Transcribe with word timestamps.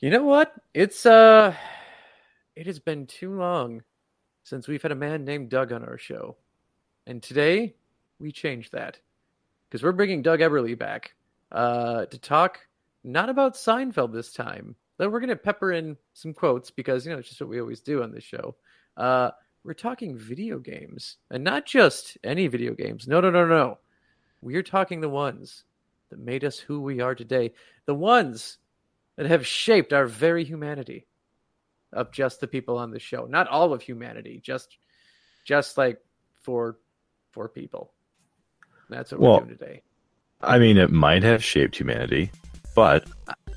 You 0.00 0.10
know 0.10 0.22
what? 0.22 0.54
It's 0.74 1.06
uh 1.06 1.56
it 2.54 2.66
has 2.66 2.78
been 2.78 3.06
too 3.06 3.36
long 3.36 3.82
since 4.44 4.68
we've 4.68 4.82
had 4.82 4.92
a 4.92 4.96
man 4.96 5.24
named 5.24 5.48
Doug 5.48 5.72
on 5.72 5.84
our 5.84 5.98
show. 5.98 6.36
And 7.08 7.20
today 7.20 7.74
we 8.20 8.30
changed 8.30 8.72
that. 8.72 9.00
Because 9.68 9.82
we're 9.82 9.90
bringing 9.90 10.22
Doug 10.22 10.38
Eberly 10.38 10.78
back 10.78 11.16
uh 11.50 12.06
to 12.06 12.18
talk 12.18 12.60
not 13.02 13.28
about 13.28 13.54
Seinfeld 13.54 14.12
this 14.12 14.32
time. 14.32 14.76
Though 14.98 15.08
we're 15.08 15.18
gonna 15.18 15.34
pepper 15.34 15.72
in 15.72 15.96
some 16.12 16.32
quotes 16.32 16.70
because 16.70 17.04
you 17.04 17.10
know 17.10 17.18
it's 17.18 17.30
just 17.30 17.40
what 17.40 17.50
we 17.50 17.60
always 17.60 17.80
do 17.80 18.04
on 18.04 18.12
this 18.12 18.22
show. 18.22 18.54
Uh 18.96 19.32
we're 19.64 19.74
talking 19.74 20.16
video 20.16 20.60
games. 20.60 21.16
And 21.32 21.42
not 21.42 21.66
just 21.66 22.16
any 22.22 22.46
video 22.46 22.72
games. 22.72 23.08
No, 23.08 23.20
no, 23.20 23.30
no, 23.30 23.44
no. 23.44 23.78
We're 24.42 24.62
talking 24.62 25.00
the 25.00 25.08
ones 25.08 25.64
that 26.10 26.20
made 26.20 26.44
us 26.44 26.56
who 26.56 26.80
we 26.80 27.00
are 27.00 27.16
today. 27.16 27.52
The 27.86 27.96
ones 27.96 28.58
that 29.18 29.26
have 29.26 29.46
shaped 29.46 29.92
our 29.92 30.06
very 30.06 30.44
humanity 30.44 31.04
of 31.92 32.12
just 32.12 32.40
the 32.40 32.46
people 32.46 32.78
on 32.78 32.92
the 32.92 33.00
show. 33.00 33.26
Not 33.26 33.48
all 33.48 33.74
of 33.74 33.82
humanity, 33.82 34.40
just 34.42 34.78
just 35.44 35.76
like 35.76 35.98
for 36.40 36.78
for 37.32 37.48
people. 37.48 37.92
That's 38.88 39.12
what 39.12 39.20
Well, 39.20 39.32
we're 39.32 39.44
doing 39.46 39.58
today. 39.58 39.82
I 40.40 40.58
mean, 40.58 40.78
it 40.78 40.90
might 40.90 41.24
have 41.24 41.42
shaped 41.42 41.76
humanity, 41.76 42.30
but 42.76 43.08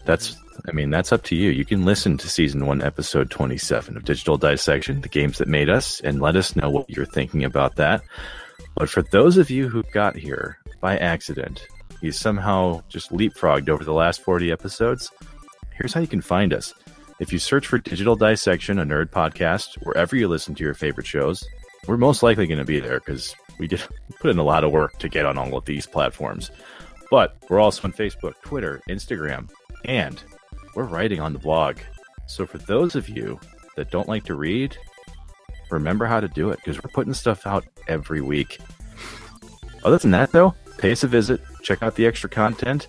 that's, 0.04 0.36
I 0.68 0.72
mean, 0.72 0.90
that's 0.90 1.12
up 1.12 1.22
to 1.26 1.36
you. 1.36 1.52
You 1.52 1.64
can 1.64 1.86
listen 1.86 2.18
to 2.18 2.28
season 2.28 2.66
one, 2.66 2.82
episode 2.82 3.30
27 3.30 3.96
of 3.96 4.04
Digital 4.04 4.36
Dissection, 4.36 5.02
the 5.02 5.10
games 5.10 5.38
that 5.38 5.48
made 5.48 5.70
us, 5.70 6.00
and 6.00 6.20
let 6.20 6.36
us 6.36 6.56
know 6.56 6.72
what 6.72 6.90
you're 6.90 7.06
thinking 7.06 7.44
about 7.44 7.76
that. 7.76 8.02
But 8.76 8.90
for 8.90 9.04
those 9.04 9.38
of 9.38 9.52
you 9.52 9.70
who 9.70 9.84
got 9.94 10.16
here 10.16 10.58
by 10.82 10.98
accident, 10.98 11.68
you 12.02 12.12
somehow 12.12 12.82
just 12.90 13.12
leapfrogged 13.12 13.70
over 13.70 13.84
the 13.84 13.94
last 13.94 14.24
40 14.24 14.52
episodes, 14.52 15.12
here's 15.74 15.94
how 15.94 16.02
you 16.02 16.08
can 16.08 16.22
find 16.22 16.54
us. 16.54 16.74
If 17.20 17.32
you 17.32 17.38
search 17.38 17.68
for 17.68 17.78
Digital 17.78 18.16
Dissection, 18.16 18.80
a 18.80 18.86
nerd 18.86 19.10
podcast, 19.10 19.76
wherever 19.84 20.16
you 20.16 20.28
listen 20.28 20.56
to 20.56 20.64
your 20.64 20.74
favorite 20.74 21.06
shows, 21.06 21.48
we're 21.88 21.98
most 21.98 22.24
likely 22.24 22.48
going 22.48 22.58
to 22.58 22.66
be 22.66 22.80
there 22.80 23.00
because 23.00 23.36
we 23.60 23.68
did 23.68 23.82
put 24.20 24.32
in 24.32 24.40
a 24.40 24.44
lot 24.44 24.64
of 24.64 24.72
work 24.72 24.98
to 24.98 25.08
get 25.08 25.26
on 25.28 25.38
all 25.38 25.56
of 25.56 25.66
these 25.66 25.86
platforms. 25.86 26.50
But 27.12 27.38
we're 27.48 27.60
also 27.60 27.84
on 27.84 27.94
Facebook, 27.94 28.34
Twitter, 28.42 28.82
Instagram, 28.90 29.52
and 29.86 30.22
we're 30.76 30.86
writing 30.86 31.20
on 31.20 31.34
the 31.34 31.40
blog. 31.40 31.78
So 32.26 32.48
for 32.48 32.58
those 32.58 32.96
of 32.96 33.08
you 33.08 33.40
that 33.76 33.92
don't 33.92 34.08
like 34.08 34.24
to 34.26 34.36
read, 34.36 34.76
remember 35.70 36.06
how 36.06 36.22
to 36.22 36.28
do 36.28 36.50
it 36.50 36.58
because 36.58 36.78
we're 36.78 36.92
putting 36.92 37.14
stuff 37.14 37.46
out 37.46 37.66
every 37.88 38.22
week. 38.22 38.60
Other 39.84 39.98
than 40.00 40.12
that, 40.12 40.32
though, 40.32 40.56
pay 40.80 40.92
us 40.92 41.04
a 41.04 41.08
visit, 41.08 41.42
check 41.62 41.84
out 41.84 41.96
the 41.96 42.08
extra 42.08 42.30
content, 42.30 42.88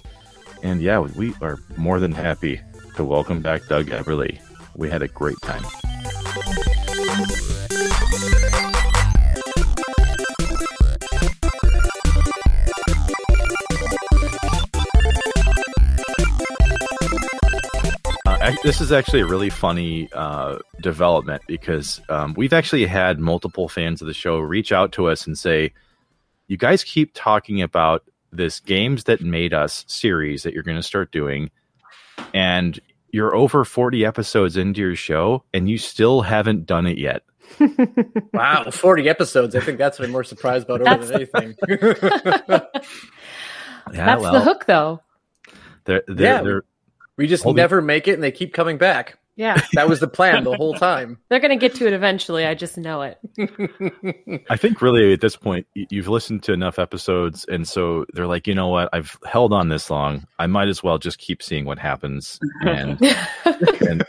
and 0.63 0.81
yeah, 0.81 1.01
we 1.01 1.35
are 1.43 1.59
more 1.77 2.01
than 2.01 2.13
happy 2.13 2.61
to 2.97 3.05
welcome 3.05 3.41
back 3.41 3.67
Doug 3.69 3.87
Everly. 3.87 4.41
We 4.77 4.91
had 4.91 5.03
a 5.03 5.09
great 5.09 5.37
time. 5.43 5.63
Uh, 18.27 18.53
this 18.65 18.81
is 18.81 18.91
actually 18.91 19.21
a 19.21 19.27
really 19.27 19.51
funny 19.51 20.09
uh, 20.13 20.59
development 20.81 21.43
because 21.47 22.01
um, 22.09 22.35
we've 22.37 22.53
actually 22.53 22.85
had 22.87 23.21
multiple 23.21 23.69
fans 23.69 24.01
of 24.01 24.09
the 24.09 24.15
show 24.15 24.39
reach 24.39 24.73
out 24.73 24.93
to 24.93 25.07
us 25.07 25.27
and 25.27 25.39
say, 25.39 25.73
"You 26.49 26.57
guys 26.57 26.83
keep 26.83 27.13
talking 27.15 27.63
about 27.63 28.03
this 28.33 28.59
games 28.61 29.05
that 29.05 29.21
made 29.21 29.55
us 29.55 29.85
series 29.87 30.43
that 30.43 30.55
you're 30.55 30.63
going 30.63 30.77
to 30.77 30.83
start 30.83 31.13
doing, 31.13 31.51
and 32.35 32.79
you're 33.11 33.35
over 33.35 33.65
40 33.65 34.05
episodes 34.05 34.57
into 34.57 34.81
your 34.81 34.97
show, 34.97 35.45
and 35.53 35.69
you 35.69 35.79
still 35.79 36.23
haven't 36.23 36.67
done 36.67 36.87
it 36.87 36.99
yet." 36.99 37.23
Wow, 38.33 38.71
40 38.71 39.09
episodes. 39.11 39.55
I 39.55 39.61
think 39.61 39.77
that's 39.77 39.99
what 39.99 40.07
I'm 40.07 40.11
more 40.13 40.25
surprised 40.25 40.65
about 40.69 40.81
over 40.81 41.05
than 41.05 41.15
anything. 41.17 41.55
Yeah, 43.93 44.07
That's 44.07 44.23
the 44.23 44.41
hook, 44.45 44.65
though. 44.67 45.03
They're, 45.85 46.03
they're, 46.07 46.27
Yeah. 46.37 46.43
they're- 46.43 46.65
we 47.19 47.27
just 47.27 47.45
Hold 47.45 47.57
never 47.57 47.83
make 47.83 48.09
it 48.09 48.15
and 48.15 48.23
they 48.23 48.31
keep 48.33 48.55
coming 48.55 48.79
back. 48.79 49.19
Yeah, 49.35 49.61
That 49.75 49.89
was 49.89 50.01
the 50.01 50.09
plan 50.09 50.45
the 50.45 50.55
whole 50.57 50.75
time. 50.75 51.19
they're 51.31 51.41
gonna 51.41 51.57
get 51.57 51.75
to 51.77 51.87
it 51.87 51.93
eventually. 51.95 52.45
I 52.45 52.55
just 52.55 52.77
know 52.77 53.01
it. 53.03 53.19
I 54.51 54.57
think 54.57 54.83
really 54.83 55.13
at 55.15 55.21
this 55.23 55.37
point 55.37 55.67
you've 55.75 56.09
listened 56.09 56.43
to 56.45 56.53
enough 56.53 56.79
episodes, 56.79 57.47
and 57.49 57.67
so 57.67 58.05
they're 58.13 58.27
like, 58.27 58.47
you 58.47 58.55
know 58.55 58.69
what? 58.69 58.91
I've 58.93 59.17
held 59.25 59.53
on 59.55 59.69
this 59.71 59.89
long. 59.91 60.27
I 60.39 60.47
might 60.47 60.69
as 60.69 60.83
well 60.83 60.99
just 60.99 61.19
keep 61.19 61.43
seeing 61.43 61.65
what 61.65 61.79
happens. 61.79 62.39
And, 62.63 62.99
and 63.81 64.05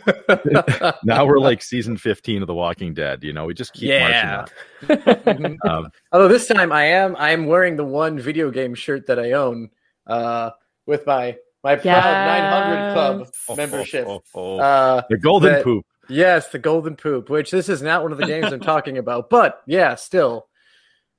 now 1.05 1.25
we're 1.25 1.39
like 1.39 1.63
season 1.63 1.95
fifteen 1.95 2.41
of 2.41 2.47
The 2.47 2.53
Walking 2.53 2.93
Dead. 2.93 3.23
You 3.23 3.31
know, 3.31 3.45
we 3.45 3.53
just 3.53 3.71
keep 3.73 3.89
Yeah. 3.89 4.45
marching 4.87 5.17
on. 5.29 5.57
Um, 5.65 5.91
Although 6.11 6.27
this 6.27 6.47
time 6.47 6.71
I 6.73 6.85
am 6.85 7.15
I 7.17 7.31
am 7.31 7.45
wearing 7.45 7.77
the 7.77 7.85
one 7.85 8.19
video 8.19 8.51
game 8.51 8.75
shirt 8.75 9.07
that 9.07 9.19
I 9.19 9.31
own 9.31 9.69
uh, 10.05 10.51
with 10.85 11.05
my 11.07 11.37
my 11.63 11.75
proud 11.75 12.03
900 12.03 12.93
club 12.93 13.29
oh, 13.49 13.55
membership. 13.55 14.05
oh, 14.07 14.21
oh, 14.35 14.57
oh. 14.57 14.59
Uh, 14.59 15.01
the 15.09 15.17
golden 15.17 15.53
that- 15.53 15.63
poop. 15.63 15.85
yes, 16.09 16.49
the 16.49 16.59
golden 16.59 16.95
poop. 16.95 17.29
Which 17.29 17.51
this 17.51 17.69
is 17.69 17.81
not 17.81 18.03
one 18.03 18.11
of 18.11 18.17
the 18.17 18.25
games 18.25 18.51
I'm 18.51 18.59
talking 18.61 18.97
about, 18.97 19.29
but 19.29 19.61
yeah, 19.65 19.95
still. 19.95 20.47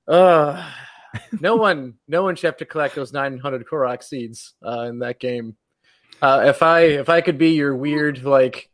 Uh, 0.06 0.70
no 1.40 1.56
one 1.68 1.94
no 2.06 2.22
one 2.22 2.36
should 2.36 2.46
have 2.46 2.56
to 2.58 2.66
collect 2.66 2.94
those 2.94 3.12
900 3.12 3.66
Korok 3.66 4.02
seeds 4.02 4.54
uh, 4.64 4.82
in 4.82 4.98
that 5.00 5.18
game. 5.18 5.56
Uh, 6.20 6.44
if 6.46 6.62
I 6.62 6.80
if 6.80 7.08
I 7.08 7.20
could 7.20 7.38
be 7.38 7.50
your 7.50 7.74
weird 7.74 8.22
like 8.22 8.70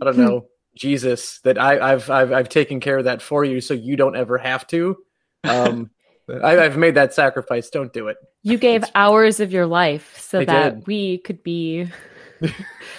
I 0.00 0.04
don't 0.04 0.18
know 0.18 0.46
Jesus 0.76 1.40
that 1.40 1.58
I, 1.58 1.92
I've 1.92 2.10
I've 2.10 2.32
I've 2.32 2.48
taken 2.48 2.80
care 2.80 2.98
of 2.98 3.04
that 3.04 3.22
for 3.22 3.44
you 3.44 3.60
so 3.60 3.74
you 3.74 3.96
don't 3.96 4.16
ever 4.16 4.38
have 4.38 4.66
to. 4.68 4.96
Um, 5.44 5.90
I, 6.42 6.64
I've 6.64 6.76
made 6.76 6.94
that 6.94 7.12
sacrifice. 7.14 7.68
Don't 7.70 7.92
do 7.92 8.08
it. 8.08 8.16
You 8.42 8.58
gave 8.58 8.84
hours 8.94 9.40
of 9.40 9.52
your 9.52 9.66
life 9.66 10.18
so 10.18 10.40
I 10.40 10.44
that 10.46 10.74
did. 10.76 10.86
we 10.86 11.18
could 11.18 11.42
be 11.42 11.88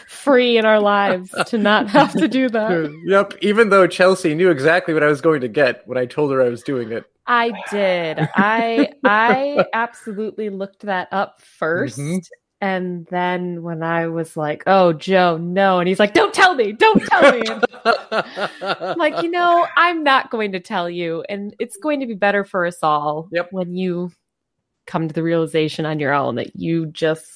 free 0.07 0.57
in 0.57 0.65
our 0.65 0.79
lives 0.79 1.33
to 1.47 1.57
not 1.57 1.89
have 1.89 2.13
to 2.13 2.27
do 2.27 2.49
that. 2.49 2.93
yep. 3.05 3.33
Even 3.41 3.69
though 3.69 3.87
Chelsea 3.87 4.35
knew 4.35 4.49
exactly 4.49 4.93
what 4.93 5.03
I 5.03 5.07
was 5.07 5.21
going 5.21 5.41
to 5.41 5.47
get 5.47 5.85
when 5.87 5.97
I 5.97 6.05
told 6.05 6.31
her 6.31 6.41
I 6.41 6.49
was 6.49 6.63
doing 6.63 6.91
it. 6.91 7.05
I 7.27 7.51
did. 7.71 8.19
I 8.35 8.89
I 9.03 9.65
absolutely 9.73 10.49
looked 10.49 10.81
that 10.81 11.07
up 11.11 11.41
1st 11.59 11.97
Mhm. 11.99 12.27
And 12.63 13.05
then 13.07 13.61
when 13.61 13.83
I 13.83 14.07
was 14.07 14.37
like, 14.37 14.63
"Oh, 14.67 14.93
Joe, 14.93 15.35
no," 15.37 15.79
and 15.79 15.87
he's 15.89 15.99
like, 15.99 16.13
"Don't 16.13 16.33
tell 16.33 16.55
me, 16.55 16.71
don't 16.71 17.01
tell 17.03 17.31
me." 17.33 17.41
I'm 18.61 18.97
like, 18.97 19.21
you 19.21 19.29
know, 19.29 19.67
I'm 19.75 20.01
not 20.03 20.31
going 20.31 20.53
to 20.53 20.61
tell 20.61 20.89
you, 20.89 21.25
and 21.27 21.53
it's 21.59 21.75
going 21.75 21.99
to 21.99 22.05
be 22.05 22.13
better 22.13 22.45
for 22.45 22.65
us 22.65 22.77
all 22.81 23.27
Yep. 23.33 23.49
when 23.51 23.75
you 23.75 24.13
come 24.87 25.09
to 25.09 25.13
the 25.13 25.23
realization 25.23 25.85
on 25.85 25.99
your 25.99 26.13
own 26.13 26.35
that 26.35 26.55
you 26.55 26.85
just 26.85 27.29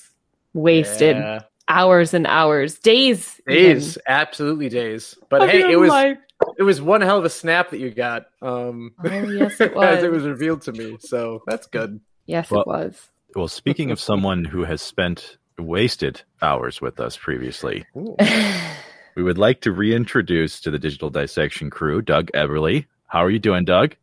wasted 0.54 1.18
Yeah. 1.18 1.42
hours 1.68 2.14
and 2.14 2.26
hours, 2.26 2.80
days, 2.80 3.42
days, 3.46 3.98
absolutely 4.08 4.70
days. 4.70 5.18
But 5.30 5.44
even, 5.44 5.62
hey, 5.68 5.74
it 5.74 5.76
was 5.78 5.90
life. 5.90 6.18
it 6.58 6.64
was 6.64 6.82
one 6.82 7.02
hell 7.02 7.18
of 7.18 7.26
a 7.26 7.30
snap 7.30 7.72
that 7.72 7.80
you 7.80 7.92
got. 7.92 8.28
Um, 8.42 8.94
Oh, 9.04 9.10
yes, 9.30 9.60
it 9.60 9.74
as 9.78 10.04
it 10.04 10.12
was. 10.12 10.22
was 10.22 10.24
revealed 10.24 10.62
to 10.64 10.72
me. 10.72 10.98
So 11.02 11.44
that's 11.48 11.68
good. 11.68 12.00
Yes, 12.26 12.50
Well- 12.50 12.62
it 12.62 12.68
was. 12.68 13.10
Well, 13.36 13.48
speaking 13.48 13.92
of 13.92 14.00
someone 14.00 14.46
who 14.46 14.64
has 14.64 14.82
spent 14.82 15.38
wasted 15.58 16.22
hours 16.42 16.82
with 16.82 17.00
us 17.00 17.18
previously, 17.18 17.86
we 17.94 19.24
would 19.24 19.38
like 19.38 19.62
to 19.62 19.72
reintroduce 19.72 20.60
to 20.62 20.72
the 20.72 20.80
Digital 20.80 21.10
Dissection 21.10 21.70
crew 21.70 22.02
Doug 22.02 22.32
Everly. 22.34 22.86
How 23.08 23.24
are 23.24 23.30
you 23.30 23.40
doing, 23.40 23.66
Doug? 23.66 23.96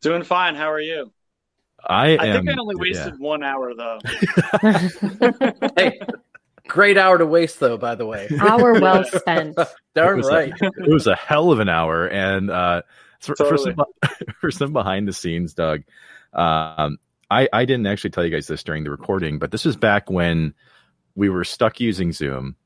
Doing 0.00 0.22
fine. 0.22 0.54
How 0.54 0.70
are 0.70 0.80
you? 0.80 1.12
I 1.86 2.16
I 2.16 2.26
am. 2.26 2.44
think 2.46 2.58
I 2.58 2.60
only 2.60 2.74
yeah. 2.78 3.04
wasted 3.04 3.20
one 3.20 3.42
hour 3.42 3.72
though. 3.74 3.98
Hey, 5.76 6.00
great 6.66 6.98
hour 6.98 7.18
to 7.18 7.26
waste 7.26 7.60
though. 7.60 7.76
By 7.78 7.94
the 7.94 8.04
way, 8.06 8.28
Hour 8.40 8.80
well 8.80 9.04
spent. 9.04 9.56
darn 9.94 10.14
It 10.14 10.16
was 10.18 10.28
a- 10.28 10.32
right. 10.32 10.52
it 10.60 10.88
was 10.92 11.06
a 11.06 11.14
hell 11.14 11.50
of 11.52 11.60
an 11.60 11.68
hour, 11.68 12.06
and 12.06 12.50
uh, 12.50 12.82
for, 13.20 13.36
for 13.36 13.56
some 13.58 13.76
for 14.40 14.50
some 14.50 14.72
behind 14.72 15.06
the 15.06 15.12
scenes, 15.12 15.54
Doug. 15.54 15.82
Um, 16.32 16.98
I 17.30 17.48
I 17.52 17.64
didn't 17.64 17.86
actually 17.86 18.10
tell 18.10 18.24
you 18.24 18.30
guys 18.30 18.46
this 18.46 18.62
during 18.62 18.84
the 18.84 18.90
recording, 18.90 19.38
but 19.38 19.50
this 19.50 19.64
was 19.64 19.76
back 19.76 20.10
when 20.10 20.54
we 21.14 21.28
were 21.28 21.44
stuck 21.44 21.80
using 21.80 22.12
Zoom, 22.12 22.56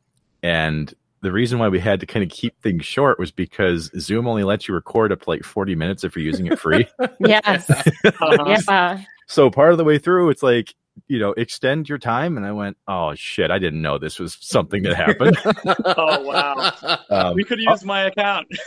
and 0.43 0.93
the 1.23 1.32
reason 1.32 1.59
why 1.59 1.69
we 1.69 1.79
had 1.79 2.00
to 2.00 2.06
kind 2.06 2.25
of 2.25 2.31
keep 2.31 2.61
things 2.62 2.85
short 2.85 3.19
was 3.19 3.31
because 3.31 3.91
Zoom 3.99 4.26
only 4.26 4.43
lets 4.44 4.67
you 4.67 4.75
record 4.75 5.12
up 5.12 5.23
to 5.23 5.31
like 5.31 5.44
forty 5.44 5.75
minutes 5.75 6.05
if 6.05 6.17
you're 6.17 6.25
using 6.25 6.47
it 6.47 6.59
free. 6.59 6.87
Yes. 7.20 7.70
Uh-huh. 8.05 8.56
Yeah. 8.69 9.03
so 9.26 9.50
part 9.50 9.73
of 9.73 9.79
the 9.79 9.85
way 9.85 9.99
through, 9.99 10.31
it's 10.31 10.43
like 10.43 10.75
you 11.08 11.18
know 11.18 11.32
extend 11.32 11.88
your 11.88 11.98
time, 11.98 12.36
and 12.36 12.44
I 12.46 12.52
went, 12.52 12.76
oh 12.86 13.14
shit, 13.14 13.50
I 13.50 13.58
didn't 13.58 13.82
know 13.82 13.98
this 13.98 14.18
was 14.18 14.36
something 14.40 14.82
that 14.84 14.94
happened. 14.94 15.36
Oh 15.84 16.22
wow. 16.22 16.72
Um, 17.10 17.34
We 17.34 17.44
could 17.44 17.58
use 17.60 17.84
my 17.84 18.02
account. 18.04 18.46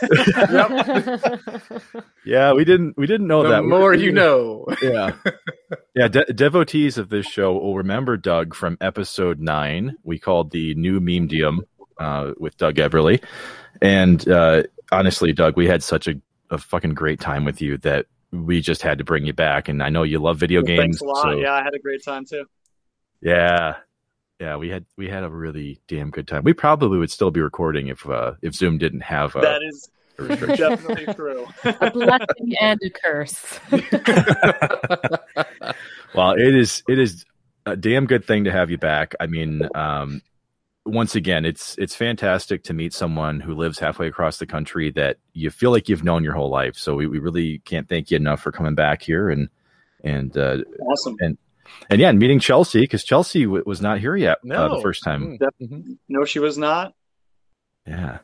yeah, 2.24 2.52
we 2.52 2.64
didn't 2.64 2.96
we 2.96 3.06
didn't 3.06 3.26
know 3.26 3.42
the 3.42 3.50
that. 3.50 3.62
More 3.64 3.90
we- 3.90 4.04
you 4.04 4.12
know. 4.12 4.66
yeah 4.82 5.12
yeah 5.94 6.08
de- 6.08 6.32
devotees 6.32 6.98
of 6.98 7.08
this 7.08 7.26
show 7.26 7.52
will 7.54 7.76
remember 7.76 8.16
doug 8.16 8.54
from 8.54 8.76
episode 8.80 9.40
9 9.40 9.96
we 10.02 10.18
called 10.18 10.50
the 10.50 10.74
new 10.74 11.00
memedium 11.00 11.58
uh, 11.98 12.32
with 12.38 12.56
Doug 12.58 12.74
Everly, 12.76 13.22
and 13.80 14.28
uh, 14.28 14.64
honestly, 14.92 15.32
Doug, 15.32 15.56
we 15.56 15.66
had 15.66 15.82
such 15.82 16.06
a, 16.06 16.14
a 16.50 16.58
fucking 16.58 16.92
great 16.92 17.20
time 17.20 17.44
with 17.46 17.62
you 17.62 17.78
that 17.78 18.04
we 18.44 18.60
just 18.60 18.82
had 18.82 18.98
to 18.98 19.04
bring 19.04 19.24
you 19.24 19.32
back. 19.32 19.68
And 19.68 19.82
I 19.82 19.88
know 19.88 20.02
you 20.02 20.18
love 20.18 20.38
video 20.38 20.60
Well, 20.60 20.66
games. 20.66 20.98
Thanks 20.98 21.00
a 21.00 21.04
lot. 21.04 21.22
so- 21.22 21.30
Yeah, 21.38 21.52
I 21.54 21.62
had 21.62 21.74
a 21.74 21.78
great 21.78 22.04
time 22.04 22.24
too. 22.24 22.44
yeah, 23.22 23.76
yeah, 24.38 24.56
we 24.56 24.68
had 24.68 24.84
we 24.98 25.08
had 25.08 25.24
a 25.24 25.30
really 25.30 25.80
damn 25.88 26.10
good 26.10 26.28
time. 26.28 26.44
We 26.44 26.52
probably 26.52 26.98
would 26.98 27.10
still 27.10 27.30
be 27.30 27.40
recording 27.40 27.88
if 27.88 28.06
uh, 28.08 28.34
if 28.42 28.54
Zoom 28.54 28.76
didn't 28.76 29.00
have 29.00 29.34
uh, 29.34 29.40
that 29.40 29.62
is 29.62 29.88
a 30.18 30.56
definitely 30.56 31.14
true. 31.14 31.46
a 31.64 31.90
blessing 31.90 32.54
and 32.60 32.78
a 32.82 32.90
curse. 32.90 33.58
well, 36.14 36.32
it 36.32 36.54
is 36.54 36.82
it 36.88 36.98
is 36.98 37.24
a 37.64 37.76
damn 37.76 38.06
good 38.06 38.24
thing 38.24 38.44
to 38.44 38.52
have 38.52 38.70
you 38.70 38.78
back. 38.78 39.14
I 39.20 39.26
mean, 39.26 39.66
um, 39.74 40.20
once 40.86 41.14
again, 41.14 41.44
it's 41.44 41.76
it's 41.78 41.94
fantastic 41.94 42.62
to 42.64 42.72
meet 42.72 42.94
someone 42.94 43.40
who 43.40 43.54
lives 43.54 43.78
halfway 43.78 44.06
across 44.06 44.38
the 44.38 44.46
country 44.46 44.90
that 44.92 45.18
you 45.32 45.50
feel 45.50 45.70
like 45.70 45.88
you've 45.88 46.04
known 46.04 46.22
your 46.24 46.34
whole 46.34 46.50
life. 46.50 46.76
So 46.76 46.94
we, 46.94 47.06
we 47.06 47.18
really 47.18 47.58
can't 47.60 47.88
thank 47.88 48.10
you 48.10 48.16
enough 48.16 48.40
for 48.40 48.52
coming 48.52 48.74
back 48.74 49.02
here 49.02 49.28
and 49.28 49.48
and 50.04 50.36
uh, 50.36 50.58
awesome. 50.80 51.16
and 51.20 51.36
and 51.90 52.00
yeah, 52.00 52.08
and 52.08 52.18
meeting 52.18 52.38
Chelsea 52.38 52.80
because 52.80 53.04
Chelsea 53.04 53.44
w- 53.44 53.64
was 53.66 53.80
not 53.80 53.98
here 53.98 54.16
yet 54.16 54.38
uh, 54.50 54.68
the 54.76 54.80
first 54.80 55.02
time. 55.02 55.38
Mm, 55.38 55.48
mhm. 55.60 55.98
No, 56.08 56.24
she 56.24 56.38
was 56.38 56.56
not. 56.56 56.94
Yeah. 57.86 58.18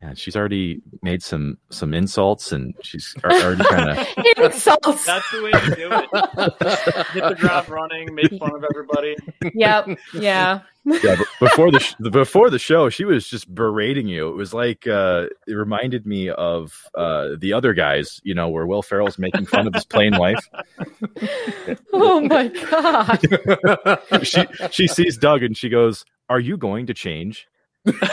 Yeah, 0.00 0.14
she's 0.14 0.36
already 0.36 0.80
made 1.02 1.24
some 1.24 1.58
some 1.70 1.92
insults, 1.92 2.52
and 2.52 2.72
she's 2.84 3.16
already 3.24 3.64
kind 3.64 3.90
of 3.90 4.06
Insults. 4.36 5.04
That's 5.04 5.28
the 5.32 5.42
way 5.42 5.50
to 5.50 5.74
do 5.74 5.88
it. 5.90 7.08
Hit 7.14 7.24
the 7.28 7.34
ground 7.36 7.68
running, 7.68 8.14
make 8.14 8.30
fun 8.38 8.54
of 8.54 8.64
everybody. 8.70 9.16
Yep. 9.54 9.98
Yeah. 10.14 10.60
Yeah. 11.02 11.16
but 11.18 11.26
Before 11.40 11.70
the 11.70 11.80
sh- 11.80 11.94
before 12.10 12.50
the 12.50 12.58
show, 12.58 12.88
she 12.88 13.04
was 13.04 13.28
just 13.28 13.52
berating 13.54 14.08
you. 14.08 14.28
It 14.28 14.36
was 14.36 14.54
like 14.54 14.86
uh, 14.86 15.26
it 15.46 15.54
reminded 15.54 16.06
me 16.06 16.30
of 16.30 16.72
uh, 16.94 17.30
the 17.38 17.52
other 17.52 17.74
guys, 17.74 18.20
you 18.24 18.34
know, 18.34 18.48
where 18.48 18.66
Will 18.66 18.82
Ferrell's 18.82 19.18
making 19.18 19.46
fun 19.46 19.66
of 19.66 19.74
his 19.74 19.84
plain 19.84 20.16
wife. 20.16 20.44
Oh 21.92 22.20
my 22.20 22.48
god. 22.48 23.98
She 24.24 24.44
she 24.70 24.86
sees 24.86 25.16
Doug 25.16 25.42
and 25.42 25.56
she 25.56 25.68
goes, 25.68 26.04
"Are 26.28 26.40
you 26.40 26.56
going 26.56 26.86
to 26.86 26.94
change? 26.94 27.46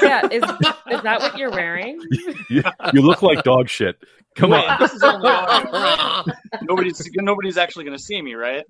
Yeah. 0.01 0.27
Is 0.27 0.44
is 0.92 1.01
that 1.04 1.19
what 1.19 1.38
you're 1.38 1.51
wearing? 1.51 2.00
You, 2.50 2.63
you 2.94 3.01
look 3.01 3.22
like 3.22 3.44
dog 3.44 3.69
shit. 3.69 3.98
Come 4.36 4.51
Wait, 4.51 4.68
on, 4.68 4.80
this 4.80 4.94
is 4.94 5.01
only? 5.01 5.30
Nobody's 6.63 7.10
nobody's 7.16 7.57
actually 7.57 7.86
going 7.86 7.98
to 7.98 8.04
see 8.04 8.22
me, 8.22 8.36
right? 8.36 8.66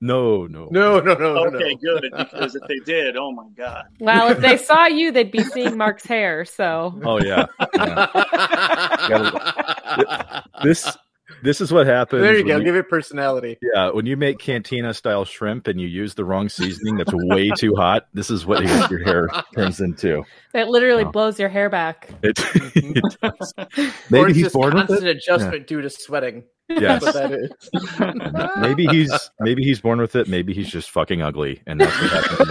No, 0.00 0.46
no, 0.46 0.68
No, 0.70 1.00
no, 1.00 1.14
no, 1.14 1.34
no, 1.34 1.46
Okay, 1.46 1.76
no. 1.82 1.98
good. 2.00 2.12
Because 2.16 2.54
if 2.54 2.62
they 2.68 2.78
did, 2.84 3.16
oh 3.16 3.32
my 3.32 3.46
god. 3.56 3.84
Well, 4.00 4.30
if 4.30 4.38
they 4.38 4.56
saw 4.56 4.86
you, 4.86 5.10
they'd 5.12 5.32
be 5.32 5.42
seeing 5.42 5.76
Mark's 5.76 6.04
hair. 6.04 6.44
So 6.44 6.98
Oh 7.04 7.20
yeah. 7.22 7.46
This 10.62 10.96
this 11.42 11.60
is 11.60 11.72
what 11.72 11.86
happens. 11.86 12.22
there 12.22 12.36
you 12.36 12.44
when 12.44 12.58
go. 12.58 12.64
Give 12.64 12.76
it 12.76 12.88
personality. 12.88 13.58
Yeah, 13.74 13.90
when 13.90 14.06
you 14.06 14.16
make 14.16 14.38
cantina 14.38 14.92
style 14.94 15.24
shrimp 15.24 15.66
and 15.68 15.80
you 15.80 15.86
use 15.86 16.14
the 16.14 16.24
wrong 16.24 16.48
seasoning 16.48 16.96
that's 16.96 17.12
way 17.12 17.50
too 17.50 17.74
hot, 17.76 18.06
this 18.14 18.30
is 18.30 18.46
what 18.46 18.64
your, 18.64 18.86
your 18.98 19.04
hair 19.04 19.28
turns 19.54 19.80
into. 19.80 20.24
it 20.54 20.68
literally 20.68 21.04
Oh. 21.04 21.10
blows 21.12 21.38
your 21.38 21.48
hair 21.50 21.68
back. 21.70 22.08
It, 22.22 22.38
it 22.74 23.04
does. 23.22 23.54
or 23.58 23.66
Maybe 24.10 24.30
it's 24.30 24.36
he's 24.36 24.42
just 24.46 24.54
born 24.54 24.74
with 24.74 24.86
constant 24.88 25.08
it. 25.08 25.16
adjustment 25.18 25.66
due 25.66 25.82
to 25.82 25.90
sweating. 25.90 26.44
Yes. 26.68 27.02
That's 27.02 27.16
what 27.16 27.30
that 27.30 27.32
is. 27.32 28.56
Maybe 28.60 28.86
he's 28.86 29.30
maybe 29.40 29.62
he's 29.62 29.80
born 29.80 30.00
with 30.00 30.14
it. 30.16 30.28
Maybe 30.28 30.52
he's 30.52 30.68
just 30.68 30.90
fucking 30.90 31.22
ugly, 31.22 31.62
and 31.66 31.80
that's 31.80 32.00
what 32.00 32.10
happened. 32.10 32.48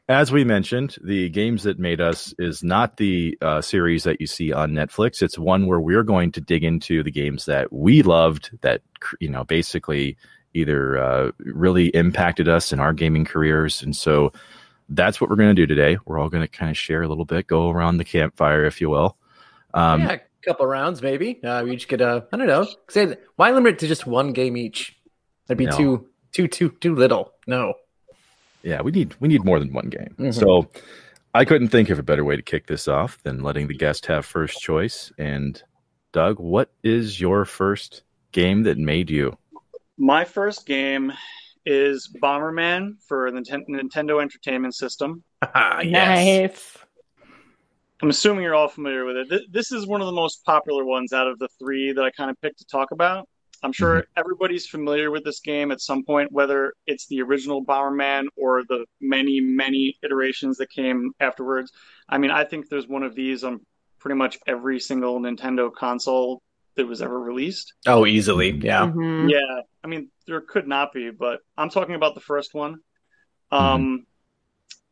as 0.08 0.32
we 0.32 0.42
mentioned, 0.42 0.96
the 1.04 1.28
games 1.28 1.64
that 1.64 1.78
made 1.78 2.00
us 2.00 2.34
is 2.38 2.64
not 2.64 2.96
the 2.96 3.36
uh, 3.42 3.60
series 3.60 4.04
that 4.04 4.20
you 4.22 4.26
see 4.26 4.52
on 4.52 4.72
Netflix. 4.72 5.22
It's 5.22 5.38
one 5.38 5.66
where 5.66 5.80
we're 5.80 6.02
going 6.02 6.32
to 6.32 6.40
dig 6.40 6.64
into 6.64 7.02
the 7.02 7.10
games 7.10 7.44
that 7.44 7.70
we 7.72 8.02
loved, 8.02 8.50
that 8.62 8.80
you 9.20 9.28
know, 9.28 9.44
basically 9.44 10.16
either 10.54 10.98
uh, 10.98 11.30
really 11.38 11.88
impacted 11.88 12.48
us 12.48 12.72
in 12.72 12.80
our 12.80 12.94
gaming 12.94 13.26
careers, 13.26 13.82
and 13.82 13.94
so 13.94 14.32
that's 14.88 15.20
what 15.20 15.28
we're 15.28 15.36
going 15.36 15.54
to 15.54 15.62
do 15.62 15.66
today. 15.66 15.98
We're 16.06 16.18
all 16.18 16.30
going 16.30 16.42
to 16.42 16.48
kind 16.48 16.70
of 16.70 16.76
share 16.76 17.02
a 17.02 17.08
little 17.08 17.24
bit, 17.26 17.46
go 17.46 17.70
around 17.70 17.98
the 17.98 18.04
campfire, 18.04 18.64
if 18.64 18.80
you 18.80 18.88
will. 18.90 19.16
Um, 19.74 20.00
yeah, 20.02 20.12
a 20.12 20.20
couple 20.44 20.66
rounds 20.66 21.02
maybe. 21.02 21.42
Uh, 21.42 21.62
we 21.64 21.72
each 21.72 21.88
get 21.88 22.00
a. 22.00 22.26
I 22.32 22.36
don't 22.36 22.46
know. 22.46 22.66
Say 22.88 23.16
why 23.36 23.50
limit 23.50 23.74
it 23.74 23.78
to 23.80 23.86
just 23.88 24.06
one 24.06 24.32
game 24.32 24.56
each? 24.56 24.96
That'd 25.46 25.58
be 25.58 25.66
No. 25.66 25.76
too 25.76 26.08
too 26.32 26.48
too 26.48 26.70
too 26.80 26.94
little. 26.94 27.32
No. 27.46 27.74
yeah, 28.62 28.80
we 28.82 28.90
need 28.92 29.14
we 29.20 29.28
need 29.28 29.44
more 29.44 29.58
than 29.58 29.72
one 29.72 29.88
game. 29.88 30.14
Mhm. 30.18 30.34
So 30.34 30.68
I 31.34 31.44
couldn't 31.44 31.68
think 31.68 31.90
of 31.90 31.98
a 31.98 32.02
better 32.02 32.24
way 32.24 32.36
to 32.36 32.42
kick 32.42 32.66
this 32.66 32.86
off 32.88 33.22
than 33.22 33.42
letting 33.42 33.68
the 33.68 33.76
guest 33.76 34.06
have 34.06 34.24
first 34.26 34.60
choice. 34.60 35.12
And 35.18 35.60
Doug, 36.12 36.38
what 36.38 36.70
is 36.84 37.20
your 37.20 37.44
first 37.44 38.02
game 38.32 38.64
that 38.64 38.76
made 38.78 39.08
you? 39.10 39.36
My 39.98 40.24
first 40.24 40.66
game 40.66 41.12
is 41.64 42.10
Bomberman 42.22 42.96
for 43.06 43.30
the 43.30 43.40
Nintendo 43.40 44.20
Entertainment 44.20 44.74
System. 44.74 45.22
Ah, 45.54 45.80
yes. 45.80 45.92
Nice. 46.52 46.78
I'm 48.02 48.10
assuming 48.10 48.42
you're 48.42 48.54
all 48.54 48.68
familiar 48.68 49.04
with 49.04 49.16
it. 49.16 49.28
Th- 49.28 49.48
This 49.50 49.70
is 49.72 49.86
one 49.86 50.00
of 50.00 50.06
the 50.06 50.12
most 50.12 50.44
popular 50.44 50.84
ones 50.84 51.12
out 51.12 51.28
of 51.28 51.38
the 51.38 51.48
three 51.58 51.92
that 51.92 52.02
I 52.04 52.10
kind 52.10 52.30
of 52.30 52.40
picked 52.40 52.58
to 52.58 52.66
talk 52.66 52.90
about. 52.90 53.28
I'm 53.64 53.72
sure 53.72 54.04
everybody's 54.16 54.66
familiar 54.66 55.12
with 55.12 55.22
this 55.22 55.38
game 55.38 55.70
at 55.70 55.80
some 55.80 56.04
point, 56.04 56.32
whether 56.32 56.74
it's 56.88 57.06
the 57.06 57.22
original 57.22 57.64
Bomberman 57.64 58.24
or 58.36 58.64
the 58.68 58.86
many, 59.00 59.38
many 59.40 59.96
iterations 60.02 60.56
that 60.58 60.68
came 60.70 61.12
afterwards. 61.20 61.70
I 62.08 62.18
mean, 62.18 62.32
I 62.32 62.42
think 62.42 62.68
there's 62.68 62.88
one 62.88 63.04
of 63.04 63.14
these 63.14 63.44
on 63.44 63.60
pretty 64.00 64.16
much 64.16 64.36
every 64.48 64.80
single 64.80 65.20
Nintendo 65.20 65.72
console 65.72 66.42
that 66.74 66.88
was 66.88 67.02
ever 67.02 67.20
released. 67.20 67.74
Oh, 67.86 68.04
easily. 68.04 68.50
Yeah. 68.50 68.86
Mhm. 68.86 69.30
Yeah, 69.30 69.60
I 69.84 69.86
mean, 69.86 70.08
there 70.26 70.40
could 70.40 70.66
not 70.66 70.92
be, 70.92 71.10
but 71.10 71.38
I'm 71.56 71.70
talking 71.70 71.94
about 71.94 72.16
the 72.16 72.20
first 72.20 72.54
one. 72.54 72.80
Um, 73.52 74.06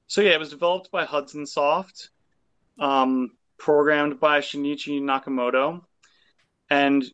so 0.06 0.20
yeah, 0.20 0.30
it 0.30 0.38
was 0.38 0.50
developed 0.50 0.92
by 0.92 1.06
Hudson 1.06 1.44
Soft, 1.44 2.10
um, 2.80 3.30
programmed 3.58 4.18
by 4.18 4.40
Shinichi 4.40 5.00
Nakamoto, 5.00 5.82
and 6.68 7.04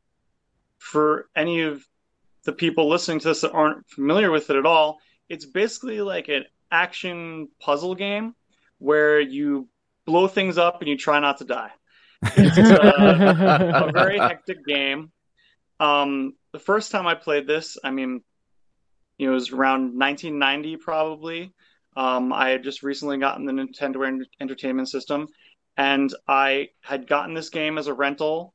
for 0.78 1.28
any 1.36 1.62
of 1.62 1.84
the 2.44 2.52
people 2.52 2.88
listening 2.88 3.18
to 3.20 3.28
this 3.28 3.40
that 3.42 3.52
aren't 3.52 3.86
familiar 3.88 4.30
with 4.30 4.48
it 4.50 4.56
at 4.56 4.64
all, 4.64 4.98
it's 5.28 5.44
basically 5.44 6.00
like 6.00 6.28
an 6.28 6.44
action 6.70 7.48
puzzle 7.60 7.94
game 7.94 8.34
where 8.78 9.20
you 9.20 9.68
blow 10.04 10.28
things 10.28 10.56
up 10.56 10.80
and 10.80 10.88
you 10.88 10.96
try 10.96 11.18
not 11.20 11.38
to 11.38 11.44
die. 11.44 11.72
It's 12.22 12.58
uh, 12.58 13.88
a 13.88 13.92
very 13.92 14.18
hectic 14.18 14.64
game. 14.64 15.10
Um, 15.80 16.34
the 16.52 16.58
first 16.58 16.90
time 16.90 17.06
I 17.06 17.14
played 17.14 17.46
this, 17.46 17.76
I 17.82 17.90
mean, 17.90 18.22
it 19.18 19.28
was 19.28 19.50
around 19.50 19.98
1990 19.98 20.76
probably. 20.76 21.52
Um, 21.96 22.32
I 22.32 22.50
had 22.50 22.62
just 22.62 22.82
recently 22.82 23.18
gotten 23.18 23.46
the 23.46 23.52
Nintendo 23.52 24.22
Entertainment 24.40 24.88
System, 24.88 25.28
and 25.76 26.12
I 26.26 26.68
had 26.82 27.06
gotten 27.06 27.34
this 27.34 27.50
game 27.50 27.78
as 27.78 27.86
a 27.86 27.94
rental, 27.94 28.54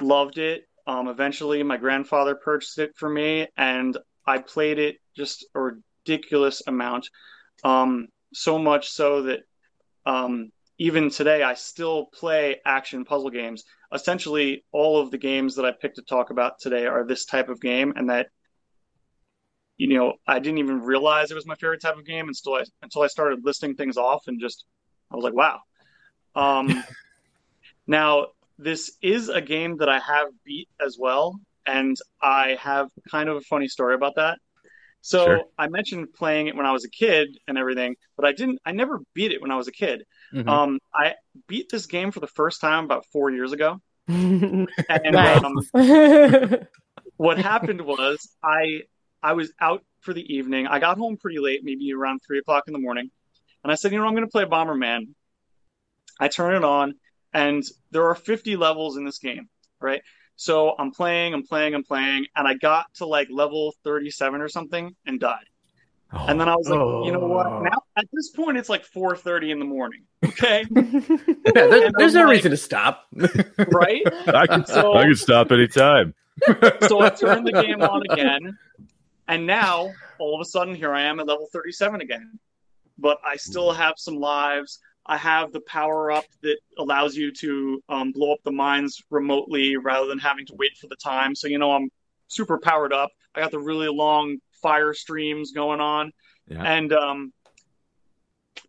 loved 0.00 0.38
it. 0.38 0.64
Um, 0.86 1.08
eventually, 1.08 1.62
my 1.62 1.76
grandfather 1.76 2.34
purchased 2.34 2.78
it 2.78 2.96
for 2.96 3.08
me, 3.08 3.46
and 3.56 3.96
I 4.26 4.38
played 4.38 4.78
it 4.78 4.96
just 5.16 5.46
a 5.54 5.60
ridiculous 5.60 6.62
amount. 6.66 7.08
Um, 7.64 8.08
so 8.32 8.58
much 8.58 8.90
so 8.90 9.22
that 9.22 9.40
um, 10.06 10.50
even 10.78 11.10
today, 11.10 11.42
I 11.42 11.54
still 11.54 12.06
play 12.06 12.60
action 12.64 13.04
puzzle 13.04 13.30
games 13.30 13.64
essentially 13.92 14.64
all 14.72 15.00
of 15.00 15.10
the 15.10 15.18
games 15.18 15.56
that 15.56 15.64
I 15.64 15.72
picked 15.72 15.96
to 15.96 16.02
talk 16.02 16.30
about 16.30 16.60
today 16.60 16.86
are 16.86 17.04
this 17.04 17.24
type 17.24 17.48
of 17.48 17.60
game, 17.60 17.92
and 17.96 18.10
that 18.10 18.28
you 19.76 19.88
know 19.88 20.14
I 20.26 20.38
didn't 20.38 20.58
even 20.58 20.82
realize 20.82 21.30
it 21.30 21.34
was 21.34 21.46
my 21.46 21.54
favorite 21.54 21.82
type 21.82 21.96
of 21.96 22.04
game 22.06 22.28
until 22.28 22.54
I 22.54 22.64
until 22.82 23.02
I 23.02 23.08
started 23.08 23.44
listing 23.44 23.74
things 23.74 23.96
off, 23.96 24.24
and 24.26 24.40
just 24.40 24.64
I 25.10 25.16
was 25.16 25.24
like, 25.24 25.34
wow. 25.34 25.60
Um, 26.34 26.84
now 27.86 28.28
this 28.58 28.92
is 29.02 29.28
a 29.28 29.40
game 29.40 29.78
that 29.78 29.88
I 29.88 29.98
have 29.98 30.28
beat 30.44 30.68
as 30.84 30.96
well, 30.98 31.40
and 31.66 31.96
I 32.20 32.56
have 32.60 32.88
kind 33.10 33.28
of 33.28 33.36
a 33.36 33.40
funny 33.42 33.68
story 33.68 33.94
about 33.94 34.16
that. 34.16 34.38
So 35.02 35.24
Sure. 35.24 35.40
I 35.58 35.68
mentioned 35.68 36.12
playing 36.12 36.48
it 36.48 36.56
when 36.56 36.66
I 36.66 36.72
was 36.72 36.84
a 36.84 36.90
kid 36.90 37.38
and 37.48 37.56
everything, 37.56 37.96
but 38.16 38.26
I 38.26 38.32
didn't. 38.32 38.58
I 38.66 38.72
never 38.72 39.00
beat 39.14 39.32
it 39.32 39.40
when 39.40 39.50
I 39.50 39.56
was 39.56 39.66
a 39.66 39.72
kid. 39.72 40.04
Mhm. 40.34 40.46
Um, 40.46 40.78
I 40.94 41.14
beat 41.48 41.70
this 41.70 41.86
game 41.86 42.10
for 42.10 42.20
the 42.20 42.26
first 42.26 42.60
time 42.60 42.84
about 42.84 43.06
four 43.06 43.30
years 43.30 43.52
ago. 43.52 43.80
And 44.08 45.16
um, 45.16 45.54
what 47.16 47.38
happened 47.38 47.80
was 47.80 48.28
I 48.42 48.82
I 49.22 49.32
was 49.34 49.52
out 49.60 49.82
for 50.00 50.12
the 50.12 50.34
evening. 50.34 50.66
I 50.66 50.78
got 50.80 50.98
home 50.98 51.16
pretty 51.16 51.38
late, 51.38 51.60
maybe 51.62 51.92
around 51.92 52.20
three 52.26 52.38
o'clock 52.38 52.64
in 52.66 52.72
the 52.72 52.78
morning, 52.78 53.10
and 53.62 53.72
I 53.72 53.74
said, 53.76 53.92
you 53.92 53.98
know, 53.98 54.06
I'm 54.06 54.14
going 54.14 54.26
to 54.26 54.30
play 54.30 54.44
Bomberman. 54.44 55.08
I 56.20 56.28
turn 56.28 56.54
it 56.54 56.64
on, 56.64 56.94
and 57.32 57.62
there 57.90 58.04
are 58.08 58.14
50 58.14 58.56
levels 58.56 58.96
in 58.96 59.04
this 59.04 59.18
game, 59.18 59.48
right? 59.80 60.02
So 60.36 60.74
I'm 60.78 60.90
playing, 60.92 61.34
I'm 61.34 61.42
playing, 61.42 61.74
I'm 61.74 61.82
playing, 61.84 62.26
and 62.36 62.46
I 62.46 62.54
got 62.54 62.92
to 62.94 63.06
like 63.06 63.28
level 63.30 63.74
37 63.84 64.40
or 64.40 64.48
something 64.48 64.94
and 65.06 65.18
died. 65.18 65.44
Oh, 66.12 66.26
And 66.28 66.40
then 66.40 66.48
I 66.48 66.56
was 66.56 66.68
like, 66.68 66.78
you 67.06 67.12
know 67.12 67.22
Oh. 67.22 67.26
what? 67.28 67.62
Now 67.62 67.82
at 67.96 68.04
this 68.12 68.30
point, 68.30 68.56
it's 68.58 68.68
like 68.68 68.84
4:30 68.84 69.50
in 69.52 69.58
the 69.58 69.64
morning. 69.64 70.02
Okay, 70.24 70.64
Yeah, 70.74 70.82
there- 71.52 71.90
there's 71.96 72.14
no 72.14 72.24
like- 72.24 72.30
reason 72.36 72.50
to 72.50 72.56
stop. 72.56 73.06
right? 73.12 74.02
I 74.26 74.46
can 74.46 74.66
So- 74.66 74.94
I 74.94 75.04
can 75.04 75.14
stop 75.16 75.50
anytime. 75.52 76.14
So 76.88 77.00
I 77.00 77.10
turned 77.10 77.46
the 77.46 77.52
game 77.52 77.82
on 77.82 78.02
again, 78.10 78.56
and 79.28 79.46
now 79.46 79.90
all 80.18 80.34
of 80.34 80.40
a 80.40 80.44
sudden 80.44 80.74
here 80.74 80.92
I 80.92 81.02
am 81.02 81.20
at 81.20 81.26
level 81.26 81.48
37 81.52 82.00
again. 82.00 82.38
But 82.98 83.18
I 83.24 83.36
still 83.36 83.72
have 83.72 83.94
some 83.96 84.16
lives. 84.16 84.78
I 85.10 85.16
have 85.16 85.50
the 85.52 85.60
power 85.62 86.12
up 86.12 86.24
that 86.42 86.58
allows 86.78 87.16
you 87.16 87.32
to 87.32 87.82
um, 87.88 88.12
blow 88.12 88.32
up 88.32 88.38
the 88.44 88.52
mines 88.52 89.02
remotely 89.10 89.76
rather 89.76 90.06
than 90.06 90.20
having 90.20 90.46
to 90.46 90.54
wait 90.54 90.76
for 90.80 90.86
the 90.86 90.96
time. 90.96 91.34
So 91.34 91.48
you 91.48 91.58
know 91.58 91.72
I'm 91.72 91.90
super 92.28 92.58
powered 92.58 92.92
up. 92.92 93.10
I 93.34 93.40
got 93.40 93.50
the 93.50 93.58
really 93.58 93.88
long 93.88 94.38
fire 94.62 94.94
streams 94.94 95.50
going 95.52 95.80
on, 95.80 96.12
Yeah. 96.48 96.62
and 96.62 96.92
um, 96.92 97.32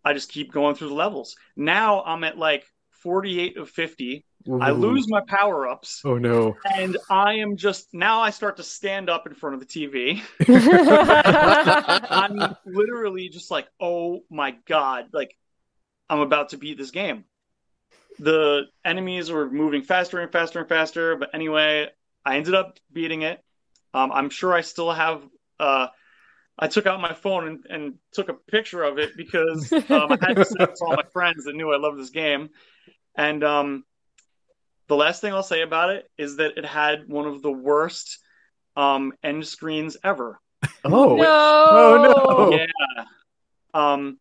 I 0.03 0.13
just 0.13 0.29
keep 0.31 0.51
going 0.51 0.73
through 0.75 0.89
the 0.89 0.95
levels. 0.95 1.35
Now 1.55 2.01
I'm 2.03 2.23
at 2.23 2.37
like 2.39 2.65
48 3.03 3.57
of 3.57 3.69
50. 3.69 4.25
I 4.59 4.71
lose 4.71 5.07
my 5.07 5.21
power 5.27 5.67
ups, 5.67 6.01
Oh 6.03 6.17
no. 6.17 6.55
and 6.75 6.97
I 7.11 7.35
am 7.35 7.55
just 7.57 7.93
now. 7.93 8.21
I 8.21 8.31
start 8.31 8.57
to 8.57 8.63
stand 8.63 9.07
up 9.07 9.27
in 9.27 9.35
front 9.35 9.53
of 9.53 9.59
the 9.59 9.67
TV. 9.67 10.19
I'm 12.09 12.55
literally 12.65 13.29
just 13.29 13.51
like, 13.51 13.67
oh 13.79 14.21
my 14.31 14.55
god, 14.67 15.09
like 15.13 15.35
I'm 16.11 16.19
about 16.19 16.49
to 16.49 16.57
beat 16.57 16.77
this 16.77 16.91
game. 16.91 17.23
The 18.19 18.63
enemies 18.83 19.31
were 19.31 19.49
moving 19.49 19.81
faster 19.81 20.19
and 20.19 20.29
faster 20.29 20.59
and 20.59 20.67
faster, 20.67 21.15
but 21.15 21.29
anyway, 21.33 21.87
I 22.25 22.35
ended 22.35 22.53
up 22.53 22.77
beating 22.91 23.21
it. 23.21 23.41
Um, 23.93 24.11
I'm 24.11 24.29
sure 24.29 24.53
I 24.53 24.59
still 24.59 24.91
have. 24.91 25.23
Uh, 25.57 25.87
I 26.59 26.67
took 26.67 26.85
out 26.85 26.99
my 26.99 27.13
phone 27.13 27.47
and, 27.47 27.65
and 27.69 27.93
took 28.11 28.27
a 28.27 28.33
picture 28.33 28.83
of 28.83 28.99
it 28.99 29.15
because 29.15 29.71
um, 29.71 30.11
I 30.11 30.17
had 30.19 30.35
to 30.35 30.45
send 30.45 30.69
it 30.69 30.75
to 30.75 30.85
all 30.85 30.95
my 30.97 31.05
friends 31.13 31.45
that 31.45 31.55
knew 31.55 31.71
I 31.71 31.77
loved 31.77 31.97
this 31.97 32.09
game. 32.09 32.49
And 33.15 33.41
um, 33.45 33.85
the 34.87 34.97
last 34.97 35.21
thing 35.21 35.33
I'll 35.33 35.43
say 35.43 35.61
about 35.61 35.91
it 35.91 36.09
is 36.17 36.35
that 36.37 36.57
it 36.57 36.65
had 36.65 37.07
one 37.07 37.25
of 37.25 37.41
the 37.41 37.51
worst 37.51 38.19
um, 38.75 39.13
end 39.23 39.47
screens 39.47 39.95
ever. 40.03 40.41
Oh. 40.83 41.15
no. 41.15 41.67
Oh, 41.71 42.49
no. 42.49 42.57
Yeah. 42.57 43.03
Um, 43.73 44.19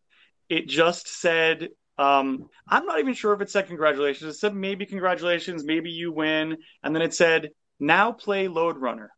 it 0.49 0.67
just 0.67 1.07
said, 1.07 1.69
um, 2.01 2.49
I'm 2.67 2.85
not 2.85 2.99
even 2.99 3.13
sure 3.13 3.33
if 3.33 3.41
it 3.41 3.49
said 3.49 3.67
congratulations. 3.67 4.35
It 4.35 4.39
said 4.39 4.55
maybe 4.55 4.85
congratulations, 4.85 5.63
maybe 5.63 5.91
you 5.91 6.11
win. 6.11 6.57
And 6.83 6.95
then 6.95 7.01
it 7.01 7.13
said, 7.13 7.49
now 7.79 8.11
play 8.11 8.47
Lode 8.47 8.77
Runner, 8.77 9.11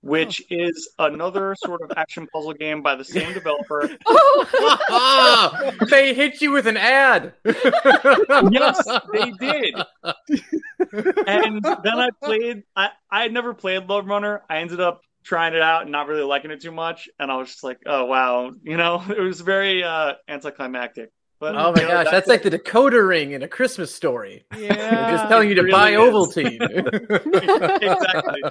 which 0.00 0.42
is 0.50 0.90
another 0.98 1.54
sort 1.56 1.82
of 1.82 1.92
action 1.96 2.28
puzzle 2.32 2.54
game 2.54 2.82
by 2.82 2.94
the 2.94 3.04
same 3.04 3.32
developer. 3.34 3.90
Oh. 4.06 5.72
they 5.90 6.14
hit 6.14 6.40
you 6.40 6.52
with 6.52 6.66
an 6.66 6.76
ad. 6.76 7.34
yes, 7.44 8.82
they 9.12 9.30
did. 9.40 9.74
And 11.26 11.62
then 11.62 11.98
I 11.98 12.10
played, 12.22 12.62
I, 12.76 12.90
I 13.10 13.22
had 13.22 13.32
never 13.32 13.54
played 13.54 13.88
Lode 13.88 14.06
Runner. 14.06 14.42
I 14.48 14.58
ended 14.58 14.80
up 14.80 15.02
trying 15.24 15.54
it 15.54 15.62
out 15.62 15.82
and 15.82 15.92
not 15.92 16.08
really 16.08 16.22
liking 16.22 16.50
it 16.50 16.60
too 16.60 16.72
much. 16.72 17.08
And 17.18 17.30
I 17.30 17.36
was 17.36 17.48
just 17.48 17.64
like, 17.64 17.80
oh, 17.86 18.06
wow. 18.06 18.52
You 18.62 18.76
know, 18.76 19.02
it 19.08 19.20
was 19.20 19.40
very 19.40 19.82
uh, 19.82 20.14
anticlimactic. 20.28 21.10
But, 21.42 21.56
Oh 21.56 21.72
my 21.72 21.82
you 21.82 21.88
know, 21.88 22.04
gosh, 22.04 22.12
that's 22.12 22.28
like 22.28 22.44
the 22.44 22.52
decoder 22.52 23.04
ring 23.08 23.32
in 23.32 23.42
a 23.42 23.48
Christmas 23.48 23.92
story. 23.92 24.44
Yeah, 24.56 24.74
They're 24.76 25.10
just 25.16 25.28
telling 25.28 25.48
you 25.48 25.56
to 25.56 25.66
it 25.66 25.72
buy 25.72 25.90
really 25.90 26.08
is. 26.08 26.36
Ovaltine. 26.36 27.82
exactly. 27.82 28.42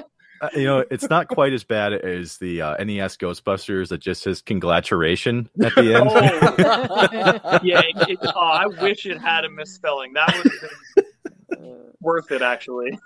Uh, 0.42 0.50
you 0.56 0.66
know, 0.66 0.84
it's 0.92 1.10
not 1.10 1.30
quite 1.30 1.54
as 1.54 1.64
bad 1.64 1.94
as 1.94 2.38
the 2.40 2.62
uh, 2.62 2.84
NES 2.84 3.16
Ghostbusters 3.16 3.88
that 3.90 4.00
just 4.00 4.24
says 4.24 4.42
congratulation 4.42 5.50
at 5.64 5.74
the 5.76 5.94
end. 5.96 6.10
Oh, 6.12 7.60
yeah. 7.64 7.80
It, 7.80 8.10
it, 8.10 8.20
oh, 8.24 8.32
I 8.36 8.68
wish 8.68 9.06
it 9.06 9.22
had 9.22 9.46
a 9.46 9.50
misspelling. 9.50 10.12
That 10.12 10.36
would 10.36 10.52
have 10.52 11.50
been 11.50 11.94
worth 12.02 12.30
it, 12.30 12.42
actually. 12.42 13.00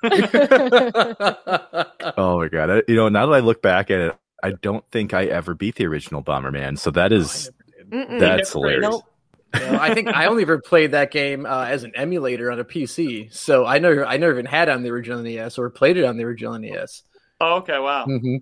Oh 2.17 2.39
my 2.39 2.47
god! 2.47 2.71
I, 2.71 2.81
you 2.87 2.95
know, 2.95 3.09
now 3.09 3.27
that 3.27 3.33
I 3.35 3.39
look 3.39 3.61
back 3.61 3.91
at 3.91 3.99
it, 3.99 4.15
I 4.41 4.53
don't 4.63 4.83
think 4.89 5.13
I 5.13 5.25
ever 5.25 5.53
beat 5.53 5.75
the 5.75 5.85
original 5.85 6.23
Bomberman. 6.23 6.79
So 6.79 6.89
that 6.89 7.11
is 7.11 7.51
that's 7.91 8.51
hilarious. 8.51 8.81
Nope. 8.81 9.03
You 9.59 9.71
know, 9.71 9.79
I 9.79 9.93
think 9.93 10.07
I 10.09 10.25
only 10.25 10.43
ever 10.43 10.59
played 10.59 10.91
that 10.91 11.12
game 11.12 11.45
uh, 11.45 11.65
as 11.65 11.83
an 11.83 11.93
emulator 11.95 12.51
on 12.51 12.59
a 12.59 12.65
PC, 12.65 13.33
so 13.33 13.65
I 13.65 13.79
never, 13.79 14.05
I 14.05 14.17
never 14.17 14.33
even 14.33 14.45
had 14.45 14.69
it 14.69 14.71
on 14.71 14.83
the 14.83 14.89
original 14.91 15.21
NES 15.21 15.57
or 15.57 15.69
played 15.69 15.97
it 15.97 16.05
on 16.05 16.17
the 16.17 16.24
original 16.24 16.57
NES. 16.57 17.03
Oh, 17.41 17.55
okay, 17.57 17.77
wow. 17.79 18.05
Mm-hmm. 18.05 18.38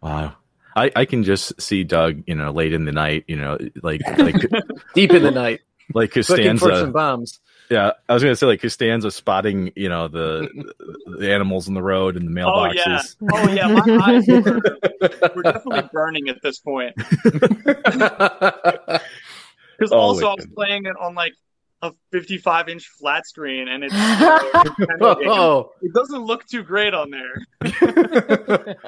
Wow. 0.00 0.34
I, 0.76 0.92
I 0.94 1.04
can 1.06 1.24
just 1.24 1.60
see 1.60 1.82
Doug, 1.82 2.22
you 2.26 2.36
know, 2.36 2.52
late 2.52 2.72
in 2.72 2.84
the 2.84 2.92
night, 2.92 3.24
you 3.26 3.34
know, 3.36 3.58
like 3.82 4.00
like 4.18 4.36
Deep 4.94 5.10
in 5.10 5.22
the 5.24 5.32
night, 5.32 5.60
like 5.92 6.14
looking 6.14 6.56
for 6.56 6.68
Costanza. 6.68 6.80
some 6.80 6.92
bombs. 6.92 7.40
Yeah, 7.68 7.92
I 8.08 8.14
was 8.14 8.22
gonna 8.22 8.36
say 8.36 8.46
like 8.46 8.62
Costanza 8.62 9.10
spotting, 9.10 9.72
you 9.74 9.88
know, 9.88 10.06
the 10.08 10.48
the 11.18 11.32
animals 11.32 11.66
in 11.68 11.74
the 11.74 11.82
road 11.82 12.16
and 12.16 12.28
the 12.34 12.42
Oh, 12.42 12.70
yeah. 12.72 13.00
mailboxes. 13.00 13.16
Oh, 13.32 13.48
yeah. 13.52 13.66
My 13.68 13.98
eyes 14.06 14.26
were, 14.28 14.60
were 15.34 15.42
definitely 15.42 15.88
burning 15.92 16.28
at 16.28 16.40
this 16.42 16.60
point. 16.60 16.94
Because 19.78 19.92
Oh, 19.92 19.98
also, 19.98 20.26
I 20.28 20.34
was 20.34 20.46
playing 20.54 20.86
it 20.86 20.96
on 21.00 21.14
like 21.14 21.34
a 21.82 21.92
55 22.10 22.68
inch 22.68 22.88
flat 22.98 23.24
screen, 23.26 23.68
and 23.68 23.84
it's 23.84 23.94
you 23.94 24.00
know, 24.00 24.38
Nintendo 24.64 25.16
oh, 25.28 25.72
it 25.80 25.92
doesn't 25.94 26.22
look 26.24 26.44
too 26.46 26.62
great 26.64 26.94
on 26.94 27.10
there. 27.10 27.46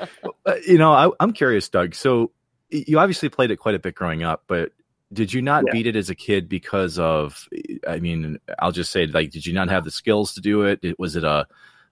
You 0.66 0.78
know, 0.78 0.92
I, 0.92 1.10
I'm 1.20 1.32
curious, 1.32 1.68
Doug. 1.68 1.94
So 1.94 2.32
you 2.70 2.98
obviously 2.98 3.28
played 3.28 3.50
it 3.50 3.56
quite 3.56 3.74
a 3.74 3.78
bit 3.78 3.94
growing 3.94 4.22
up, 4.22 4.44
but 4.46 4.72
did 5.12 5.32
you 5.32 5.42
not 5.42 5.64
Yeah. 5.66 5.72
beat 5.72 5.86
it 5.86 5.96
as 5.96 6.10
a 6.10 6.14
kid 6.14 6.48
because 6.48 6.98
of? 6.98 7.48
I 7.86 7.98
mean, 8.00 8.38
I'll 8.58 8.72
just 8.72 8.90
say, 8.92 9.06
like, 9.06 9.30
did 9.30 9.46
you 9.46 9.52
not 9.52 9.68
have 9.68 9.84
the 9.84 9.90
skills 9.90 10.34
to 10.34 10.40
do 10.40 10.62
it? 10.62 10.80
It- 10.82 10.98
Was 10.98 11.16
it 11.16 11.24
a? 11.24 11.46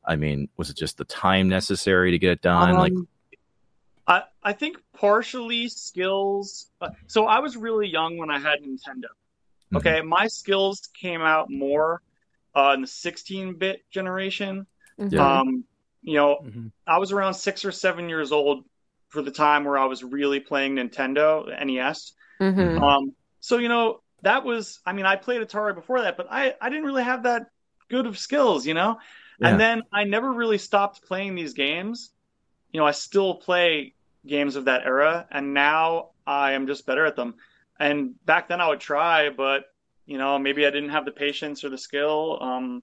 I 0.05 0.17
mean, 0.17 0.49
was 0.57 0.71
it 0.71 0.77
just 0.77 0.97
the 0.99 1.05
time 1.05 1.49
necessary 1.49 2.11
to 2.13 2.19
get 2.19 2.31
it 2.33 2.43
done? 2.43 2.75
like, 2.77 2.93
Um, 2.93 3.09
I, 4.09 4.23
I 4.43 4.53
think 4.55 4.79
partially 4.95 5.69
skills. 5.69 6.71
uh, 6.81 6.89
So 7.07 7.27
I 7.27 7.41
was 7.41 7.57
really 7.57 7.87
young 7.89 8.17
when 8.17 8.31
I 8.31 8.39
had 8.39 8.61
Nintendo. 8.63 9.11
mhm. 9.73 9.77
Okay, 9.77 10.01
my 10.01 10.27
skills 10.29 10.89
came 11.01 11.21
out 11.21 11.51
more 11.51 12.01
uh, 12.57 12.73
in 12.75 12.81
the 12.81 12.89
16-bit 12.89 13.83
generation. 13.91 14.67
Yeah. 14.97 15.41
Um, 15.41 15.65
you 16.03 16.15
know, 16.15 16.39
Mhm. 16.43 16.73
I 16.87 16.99
was 16.99 17.13
around 17.13 17.35
six 17.35 17.65
or 17.65 17.71
seven 17.73 18.09
years 18.09 18.33
old 18.33 18.65
for 19.09 19.21
the 19.23 19.31
time 19.31 19.65
where 19.65 19.77
I 19.79 19.85
was 19.85 20.03
really 20.03 20.41
playing 20.41 20.77
Nintendo 20.77 21.47
NES. 21.65 22.15
Mhm. 22.41 22.81
Um, 22.83 23.15
so 23.41 23.59
you 23.59 23.69
know 23.69 24.01
that 24.23 24.45
was. 24.45 24.81
I 24.87 24.93
mean, 24.95 25.07
I 25.07 25.17
played 25.17 25.41
Atari 25.43 25.75
before 25.75 26.01
that, 26.03 26.17
but 26.17 26.27
I 26.31 26.55
I 26.61 26.69
didn't 26.71 26.87
really 26.87 27.05
have 27.05 27.25
that 27.25 27.51
good 27.89 28.07
of 28.07 28.19
skills, 28.19 28.67
you 28.67 28.75
know. 28.75 28.99
Yeah. 29.39 29.49
And 29.51 29.61
then 29.61 29.83
I 29.93 30.05
never 30.05 30.33
really 30.33 30.59
stopped 30.59 31.03
playing 31.03 31.35
these 31.35 31.53
games. 31.53 32.11
You 32.73 32.81
know, 32.81 32.87
I 32.87 32.93
still 32.93 33.35
play 33.37 33.95
games 34.27 34.57
of 34.57 34.67
that 34.67 34.85
era, 34.85 35.27
and 35.31 35.55
now 35.55 36.11
I 36.27 36.53
am 36.53 36.67
just 36.67 36.87
better 36.87 37.07
at 37.07 37.17
them. 37.17 37.35
And 37.79 38.15
back 38.25 38.49
then 38.49 38.61
I 38.61 38.69
would 38.69 38.81
try, 38.81 39.31
but 39.31 39.65
you 40.07 40.19
know, 40.19 40.39
maybe 40.39 40.67
I 40.67 40.71
didn't 40.71 40.91
have 40.91 41.05
the 41.05 41.13
patience 41.13 41.65
or 41.65 41.69
the 41.69 41.79
skill. 41.79 42.39
Um, 42.41 42.83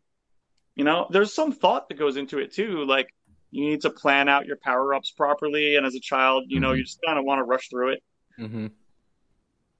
you 0.75 0.83
know, 0.83 1.07
there's 1.09 1.33
some 1.33 1.51
thought 1.51 1.89
that 1.89 1.95
goes 1.97 2.17
into 2.17 2.39
it 2.39 2.53
too. 2.53 2.85
Like 2.85 3.09
you 3.51 3.69
need 3.69 3.81
to 3.81 3.89
plan 3.89 4.29
out 4.29 4.45
your 4.45 4.57
power 4.57 4.93
ups 4.93 5.11
properly, 5.11 5.75
and 5.75 5.85
as 5.85 5.95
a 5.95 5.99
child, 5.99 6.45
you 6.47 6.59
know, 6.59 6.71
Mhm. 6.71 6.77
you 6.77 6.83
just 6.83 6.99
kind 7.05 7.17
of 7.17 7.25
want 7.25 7.39
to 7.39 7.43
rush 7.43 7.69
through 7.69 7.93
it. 7.93 8.03
Mhm. 8.39 8.71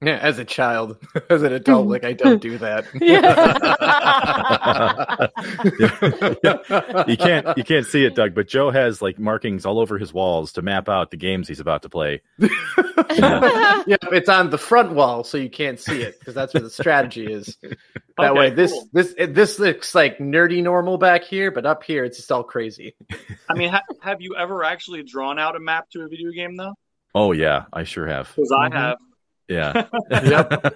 Yeah, 0.02 0.18
as 0.20 0.38
a 0.38 0.44
child, 0.44 0.98
as 1.30 1.42
an 1.42 1.54
adult, 1.54 1.86
like 1.86 2.04
I 2.04 2.12
don't 2.12 2.42
do 2.42 2.58
that. 2.58 2.84
you 7.08 7.16
can't 7.16 7.56
you 7.56 7.64
can't 7.64 7.86
see 7.86 8.04
it, 8.04 8.14
Doug, 8.14 8.34
but 8.34 8.46
Joe 8.48 8.70
has 8.70 9.00
like 9.00 9.18
markings 9.18 9.64
all 9.64 9.78
over 9.78 9.96
his 9.98 10.12
walls 10.12 10.52
to 10.52 10.60
map 10.62 10.88
out 10.90 11.10
the 11.10 11.16
games 11.16 11.48
he's 11.48 11.60
about 11.60 11.80
to 11.82 11.88
play. 11.88 12.20
yeah, 12.38 13.82
it's 14.12 14.28
on 14.28 14.50
the 14.50 14.58
front 14.58 14.92
wall, 14.92 15.24
so 15.24 15.38
you 15.38 15.48
can't 15.50 15.80
see 15.80 16.02
it 16.02 16.18
because 16.18 16.34
that's 16.34 16.52
where 16.52 16.62
the 16.62 16.68
strategy 16.70 17.32
is. 17.32 17.56
That 18.18 18.30
Okay, 18.32 18.38
way, 18.38 18.50
this 18.50 18.72
cool. 18.72 18.88
this 18.92 19.14
it, 19.16 19.34
this 19.34 19.58
looks 19.58 19.94
like 19.94 20.18
nerdy 20.18 20.62
normal 20.62 20.98
back 20.98 21.24
here, 21.24 21.50
but 21.50 21.64
up 21.66 21.82
here 21.82 22.04
it's 22.04 22.18
just 22.18 22.30
all 22.30 22.44
crazy. 22.44 22.94
I 23.48 23.54
mean, 23.54 23.70
ha- 23.70 23.80
have 24.02 24.20
you 24.20 24.36
ever 24.36 24.62
actually 24.64 25.02
drawn 25.04 25.38
out 25.38 25.56
a 25.56 25.60
map 25.60 25.88
to 25.90 26.02
a 26.02 26.08
video 26.08 26.30
game 26.32 26.56
though? 26.56 26.74
Oh 27.14 27.32
yeah, 27.32 27.64
I 27.72 27.84
sure 27.84 28.06
have. 28.06 28.30
Because 28.36 28.50
Mhm. 28.50 28.72
I 28.72 28.76
have. 28.78 28.98
Yeah. 29.48 29.86
Yep. 30.10 30.74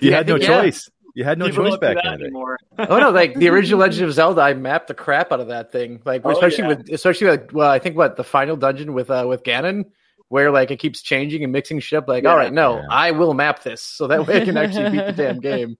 you 0.00 0.10
Yeah, 0.10 0.16
had 0.16 0.26
no 0.28 0.36
yeah. 0.36 0.46
choice. 0.46 0.90
You 1.14 1.24
had 1.24 1.38
no 1.38 1.46
People 1.48 1.68
choice 1.70 1.78
back 1.78 1.96
that 1.96 2.04
in 2.06 2.12
the 2.12 2.16
day. 2.18 2.24
anymore. 2.24 2.58
oh 2.78 2.98
no, 2.98 3.10
like 3.10 3.34
the 3.34 3.48
original 3.48 3.78
Legend 3.86 4.08
of 4.08 4.14
Zelda, 4.14 4.40
I 4.40 4.54
mapped 4.54 4.88
the 4.88 4.94
crap 4.94 5.30
out 5.32 5.40
of 5.40 5.48
that 5.48 5.70
thing. 5.70 6.00
Like 6.04 6.22
Oh, 6.24 6.30
especially 6.30 6.64
yeah. 6.64 6.68
with 6.68 6.88
especially 6.90 7.26
like 7.28 7.50
well, 7.52 7.70
I 7.70 7.78
think 7.78 7.96
what 7.96 8.16
the 8.16 8.24
final 8.24 8.56
dungeon 8.56 8.94
with 8.94 9.10
uh 9.10 9.26
with 9.28 9.42
Ganon, 9.42 9.84
where 10.28 10.50
like 10.50 10.70
it 10.70 10.78
keeps 10.78 11.02
changing 11.02 11.42
and 11.44 11.52
mixing 11.52 11.80
shit. 11.80 12.08
Like, 12.08 12.24
Yeah. 12.24 12.30
all 12.30 12.36
right, 12.36 12.52
no, 12.52 12.76
Yeah. 12.78 12.86
I 12.90 13.10
will 13.10 13.34
map 13.34 13.62
this 13.62 13.82
so 13.82 14.06
that 14.06 14.26
way 14.26 14.40
I 14.42 14.44
can 14.46 14.56
actually 14.56 14.90
beat 14.90 15.04
the 15.06 15.12
damn 15.12 15.38
game. 15.50 15.76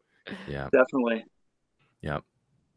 Yeah. 0.47 0.69
Definitely. 0.73 1.25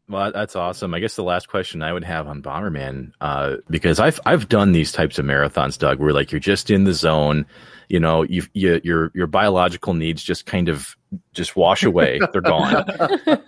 Well, 0.08 0.30
that's 0.30 0.54
awesome. 0.54 0.94
I 0.94 1.00
guess 1.00 1.16
the 1.16 1.24
last 1.24 1.48
question 1.48 1.82
I 1.82 1.92
would 1.92 2.04
have 2.04 2.28
on 2.28 2.40
Bomberman, 2.40 3.12
uh, 3.20 3.56
because 3.68 3.98
I've 3.98 4.20
I've 4.24 4.48
done 4.48 4.70
these 4.70 4.92
types 4.92 5.18
of 5.18 5.24
marathons, 5.24 5.78
Doug, 5.78 5.98
where 5.98 6.12
like 6.12 6.30
you're 6.30 6.38
just 6.38 6.70
in 6.70 6.84
the 6.84 6.94
zone, 6.94 7.44
you 7.88 7.98
know, 7.98 8.22
you, 8.22 8.44
you 8.52 8.80
your 8.84 9.10
your 9.14 9.26
biological 9.26 9.94
needs 9.94 10.22
just 10.22 10.46
kind 10.46 10.68
of 10.68 10.96
just 11.32 11.56
wash 11.56 11.82
away; 11.82 12.20
they're 12.32 12.40
gone. 12.40 12.84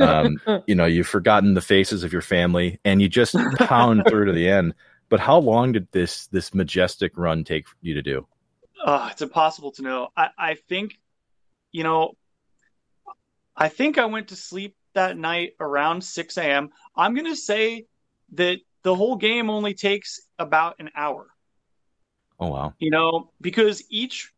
Um, 0.00 0.40
you 0.66 0.74
know, 0.74 0.86
you've 0.86 1.08
forgotten 1.08 1.54
the 1.54 1.60
faces 1.60 2.04
of 2.04 2.12
your 2.12 2.22
family, 2.22 2.80
and 2.84 3.02
you 3.02 3.08
just 3.08 3.34
pound 3.58 4.04
through 4.08 4.26
to 4.26 4.32
the 4.32 4.48
end. 4.48 4.74
But 5.08 5.20
how 5.20 5.38
long 5.38 5.72
did 5.72 5.88
this 5.92 6.28
this 6.28 6.54
majestic 6.54 7.12
run 7.16 7.44
take 7.44 7.66
you 7.80 7.94
to 7.94 8.02
do? 8.02 8.26
Uh, 8.82 9.08
it's 9.10 9.22
impossible 9.22 9.72
to 9.72 9.82
know. 9.82 10.08
I, 10.16 10.28
I 10.38 10.54
think, 10.54 10.98
you 11.72 11.82
know, 11.82 12.16
I 13.56 13.68
think 13.68 13.98
I 13.98 14.06
went 14.06 14.28
to 14.28 14.36
sleep 14.36 14.76
that 14.95 15.16
night 15.16 15.52
around 15.61 16.02
6 16.02 16.37
a.m. 16.37 16.71
I'm 16.97 17.14
going 17.14 17.26
to 17.26 17.37
say 17.37 17.87
that 18.35 18.59
the 18.83 18.95
whole 18.95 19.16
game 19.16 19.50
only 19.50 19.75
takes 19.75 20.21
about 20.38 20.76
an 20.78 20.90
hour. 20.95 21.26
Oh, 22.40 22.49
wow. 22.49 22.75
You 22.78 22.90
know, 22.90 23.33
because 23.40 23.83
each 23.90 24.33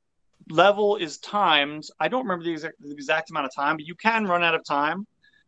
level 0.49 0.97
is 0.97 1.19
timed. 1.19 1.85
I 1.99 2.09
don't 2.09 2.23
remember 2.23 2.45
the 2.45 2.53
exact, 2.53 2.81
the 2.81 2.93
exact 2.93 3.31
amount 3.31 3.47
of 3.47 3.55
time, 3.55 3.77
but 3.77 3.87
you 3.87 3.95
can 3.95 4.27
run 4.27 4.43
out 4.43 4.55
of 4.55 4.65
time. 4.65 5.07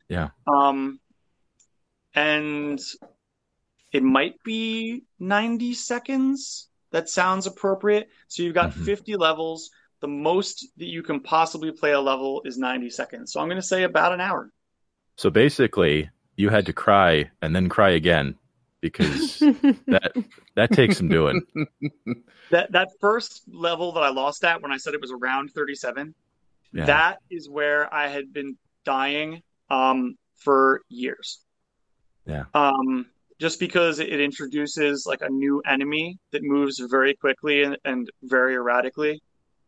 Yeah. 0.08 0.28
Um, 0.46 1.00
and 2.14 2.80
it 3.92 4.02
might 4.02 4.42
be 4.44 5.04
90 5.18 5.74
seconds. 5.74 6.68
That 6.90 7.08
sounds 7.08 7.46
appropriate. 7.46 8.08
So 8.28 8.42
you've 8.42 8.54
got 8.54 8.70
Mhm. 8.70 8.84
50 8.84 9.16
levels. 9.16 9.70
The 10.00 10.08
most 10.08 10.66
that 10.76 10.88
you 10.88 11.02
can 11.02 11.20
possibly 11.20 11.72
play 11.72 11.92
a 11.92 12.00
level 12.00 12.42
is 12.44 12.58
90 12.58 12.90
seconds. 12.90 13.32
So 13.32 13.40
I'm 13.40 13.48
going 13.48 13.60
to 13.60 13.66
say 13.66 13.84
about 13.84 14.12
an 14.12 14.20
hour. 14.20 14.50
So 15.22 15.30
basically, 15.30 16.10
you 16.34 16.48
had 16.48 16.66
to 16.66 16.72
cry 16.72 17.30
and 17.42 17.54
then 17.54 17.68
cry 17.68 17.90
again 17.90 18.34
because 18.80 19.38
that 19.86 20.12
that 20.56 20.72
takes 20.72 20.96
some 20.96 21.08
doing. 21.08 21.42
That 22.50 22.72
that 22.72 22.88
first 23.00 23.44
level 23.50 23.92
that 23.92 24.02
I 24.02 24.10
lost 24.10 24.44
at 24.44 24.60
when 24.60 24.72
I 24.72 24.76
said 24.76 24.92
it 24.92 25.00
was 25.00 25.12
around 25.12 25.52
37, 25.52 26.12
Yeah. 26.72 26.84
that 26.84 27.18
is 27.30 27.48
where 27.48 27.82
I 27.94 28.08
had 28.08 28.30
been 28.30 28.58
dying 28.84 29.42
um, 29.70 30.16
for 30.36 30.82
years. 30.90 31.38
Yeah. 32.26 32.44
Um, 32.52 33.06
just 33.40 33.58
because 33.58 34.00
it 34.00 34.20
introduces 34.20 35.06
like 35.06 35.22
a 35.22 35.30
new 35.30 35.62
enemy 35.66 36.18
that 36.32 36.42
moves 36.42 36.78
very 36.90 37.14
quickly 37.14 37.62
and, 37.62 37.78
and 37.86 38.10
very 38.24 38.54
erratically, 38.54 39.22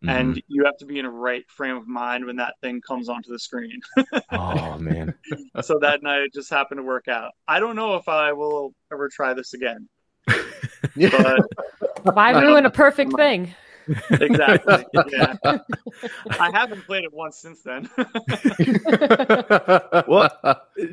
Mhm. 0.04 0.20
and 0.20 0.42
you 0.48 0.64
have 0.64 0.76
to 0.78 0.86
be 0.86 0.98
in 0.98 1.04
a 1.04 1.10
right 1.10 1.44
frame 1.48 1.76
of 1.76 1.86
mind 1.86 2.26
when 2.26 2.36
that 2.36 2.54
thing 2.60 2.80
comes 2.80 3.08
onto 3.08 3.30
the 3.30 3.38
screen. 3.38 3.80
oh 4.32 4.78
man, 4.78 5.14
so 5.62 5.78
that 5.80 6.02
night 6.02 6.22
it 6.22 6.34
just 6.34 6.50
happened 6.50 6.78
to 6.78 6.82
work 6.82 7.08
out. 7.08 7.32
I 7.48 7.60
don't 7.60 7.76
know 7.76 7.96
if 7.96 8.08
I 8.08 8.32
will 8.32 8.74
ever 8.92 9.08
try 9.08 9.34
this 9.34 9.54
again, 9.54 9.88
but 10.26 11.40
Why 12.02 12.30
ruin 12.32 12.66
a 12.66 12.70
perfect 12.70 13.14
thing? 13.14 13.54
Exactly. 14.10 14.84
Yeah. 15.10 15.34
I 16.40 16.50
haven't 16.52 16.84
played 16.86 17.04
it 17.04 17.12
once 17.12 17.36
since 17.36 17.62
then. 17.62 17.88
Well, 20.08 20.30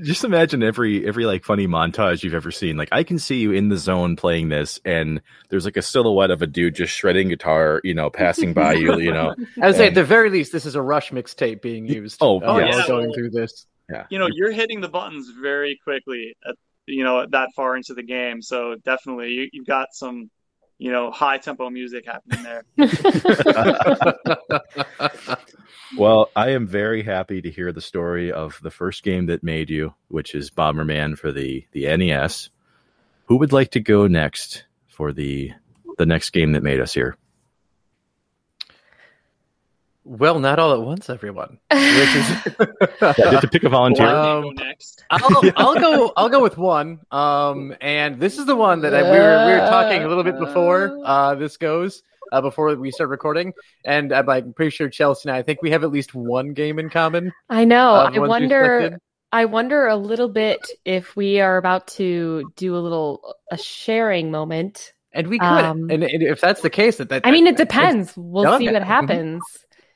just 0.01 0.23
imagine 0.23 0.63
every 0.63 1.07
every 1.07 1.25
like 1.25 1.43
funny 1.43 1.67
montage 1.67 2.23
you've 2.23 2.33
ever 2.33 2.51
seen. 2.51 2.77
Like 2.77 2.89
I 2.91 3.03
can 3.03 3.19
see 3.19 3.39
you 3.39 3.51
in 3.51 3.69
the 3.69 3.77
zone 3.77 4.15
playing 4.15 4.49
this, 4.49 4.79
and 4.85 5.21
there's 5.49 5.65
like 5.65 5.77
a 5.77 5.81
silhouette 5.81 6.31
of 6.31 6.41
a 6.41 6.47
dude 6.47 6.75
just 6.75 6.93
shredding 6.93 7.29
guitar, 7.29 7.81
you 7.83 7.93
know, 7.93 8.09
passing 8.09 8.53
by 8.53 8.73
you, 8.73 8.99
you 8.99 9.11
know. 9.11 9.35
I 9.61 9.67
would 9.67 9.75
say 9.75 9.87
at 9.87 9.95
the 9.95 10.03
very 10.03 10.29
least, 10.29 10.51
this 10.51 10.65
is 10.65 10.75
a 10.75 10.81
Rush 10.81 11.11
mixtape 11.11 11.61
being 11.61 11.85
used. 11.85 12.17
Oh, 12.21 12.41
uh, 12.41 12.59
yes. 12.59 12.75
while 12.75 12.87
going 12.87 13.13
through 13.13 13.31
this. 13.31 13.65
Yeah, 13.89 14.05
you 14.09 14.19
know, 14.19 14.27
you're 14.31 14.51
hitting 14.51 14.81
the 14.81 14.89
buttons 14.89 15.29
very 15.41 15.79
quickly 15.83 16.35
at 16.47 16.55
you 16.85 17.03
know 17.03 17.25
that 17.29 17.49
far 17.55 17.75
into 17.75 17.93
the 17.93 18.03
game. 18.03 18.41
So 18.41 18.75
definitely, 18.83 19.29
you 19.29 19.49
you've 19.51 19.67
got 19.67 19.89
some 19.93 20.29
you 20.81 20.91
know 20.91 21.11
high 21.11 21.37
tempo 21.37 21.69
music 21.69 22.05
happening 22.05 22.43
there. 22.43 22.65
Well, 25.97 26.29
I 26.37 26.51
am 26.51 26.67
very 26.67 27.03
happy 27.03 27.41
to 27.41 27.51
hear 27.51 27.73
the 27.73 27.81
story 27.81 28.31
of 28.31 28.57
the 28.63 28.71
first 28.71 29.03
game 29.03 29.25
that 29.25 29.43
made 29.43 29.69
you, 29.69 29.93
which 30.07 30.35
is 30.35 30.49
Bomberman 30.49 31.17
for 31.17 31.33
the 31.33 31.65
the 31.73 31.85
NES. 31.97 32.49
Who 33.25 33.39
would 33.39 33.51
like 33.51 33.71
to 33.71 33.81
go 33.81 34.07
next 34.07 34.63
for 34.87 35.11
the 35.11 35.51
the 35.97 36.05
next 36.05 36.29
game 36.29 36.53
that 36.53 36.63
made 36.63 36.79
us 36.79 36.93
here? 36.93 37.17
Well, 40.03 40.39
not 40.39 40.59
all 40.59 40.73
at 40.73 40.81
once, 40.81 41.09
everyone. 41.09 41.59
Which 41.71 41.79
is 41.79 42.29
Yeah, 43.01 43.13
you 43.17 43.23
have 43.31 43.41
to 43.41 43.47
pick 43.51 43.63
a 43.63 43.69
volunteer. 43.69 44.05
Wow. 44.07 44.39
Um, 44.49 44.53
next. 44.55 45.03
I'll, 45.09 45.41
I'll 45.55 45.75
go. 45.79 46.13
I'll 46.17 46.29
go 46.29 46.41
with 46.41 46.57
one. 46.57 46.99
Um, 47.11 47.75
and 47.81 48.19
this 48.19 48.37
is 48.37 48.45
the 48.45 48.55
one 48.55 48.81
that 48.81 48.93
I, 48.93 49.03
we 49.03 49.09
were 49.09 49.45
we 49.47 49.53
were 49.53 49.67
talking 49.69 50.03
a 50.03 50.07
little 50.07 50.23
bit 50.23 50.37
before. 50.39 50.97
Uh, 51.05 51.35
this 51.35 51.57
goes 51.57 52.01
uh, 52.31 52.41
before 52.41 52.73
we 52.75 52.91
start 52.91 53.09
recording, 53.09 53.53
and 53.85 54.11
I'm 54.13 54.25
like 54.25 54.55
pretty 54.55 54.71
sure 54.71 54.89
Chelsea 54.89 55.29
and 55.29 55.35
I, 55.35 55.39
I 55.39 55.43
think 55.43 55.61
we 55.61 55.71
have 55.71 55.83
at 55.83 55.91
least 55.91 56.13
one 56.15 56.53
game 56.53 56.79
in 56.79 56.89
common. 56.89 57.31
I 57.49 57.65
know. 57.65 57.93
uh, 57.95 58.11
I 58.13 58.19
wonder. 58.19 58.97
I 59.33 59.45
wonder 59.45 59.87
a 59.87 59.95
little 59.95 60.27
bit 60.27 60.59
if 60.83 61.15
we 61.15 61.39
are 61.39 61.55
about 61.57 61.87
to 61.87 62.51
do 62.57 62.75
a 62.75 62.79
little 62.79 63.35
a 63.49 63.57
sharing 63.57 64.29
moment. 64.29 64.91
and 65.13 65.27
we 65.27 65.39
could. 65.39 65.45
Um, 65.47 65.89
and, 65.89 66.03
and 66.03 66.21
if 66.23 66.41
that's 66.41 66.61
the 66.61 66.69
case, 66.69 66.97
that, 66.97 67.09
that 67.09 67.25
I 67.25 67.31
mean, 67.31 67.47
it 67.47 67.55
depends. 67.55 68.13
We'll 68.17 68.57
see 68.57 68.65
what 68.69 68.81
Mhm. 68.81 68.85
happens. 68.85 69.41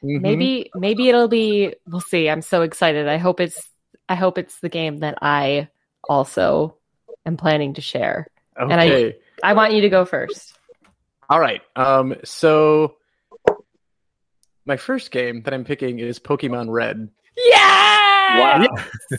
Mhm. 0.05 0.21
Maybe 0.21 0.71
maybe 0.75 1.09
it'll 1.09 1.27
be. 1.27 1.73
We'll 1.87 1.99
see. 1.99 2.29
I'm 2.29 2.41
so 2.41 2.61
excited. 2.61 3.07
I 3.07 3.17
hope 3.17 3.39
it's. 3.39 3.67
I 4.07 4.15
hope 4.15 4.37
it's 4.37 4.59
the 4.59 4.69
game 4.69 4.99
that 4.99 5.17
I 5.21 5.67
also 6.07 6.75
am 7.25 7.37
planning 7.37 7.73
to 7.73 7.81
share. 7.81 8.27
and 8.57 8.71
I- 8.73 8.85
Okay. 8.87 9.17
I 9.43 9.53
want 9.53 9.73
you 9.73 9.81
to 9.81 9.89
go 9.89 10.05
first. 10.05 10.57
All 11.29 11.39
right. 11.39 11.61
Um. 11.75 12.15
So 12.23 12.95
my 14.65 14.77
first 14.77 15.11
game 15.11 15.41
that 15.43 15.53
I'm 15.53 15.65
picking 15.65 15.99
is 15.99 16.19
Pokemon 16.19 16.69
Red. 16.69 17.09
Yeah. 17.37 17.94
Wow. 18.27 18.57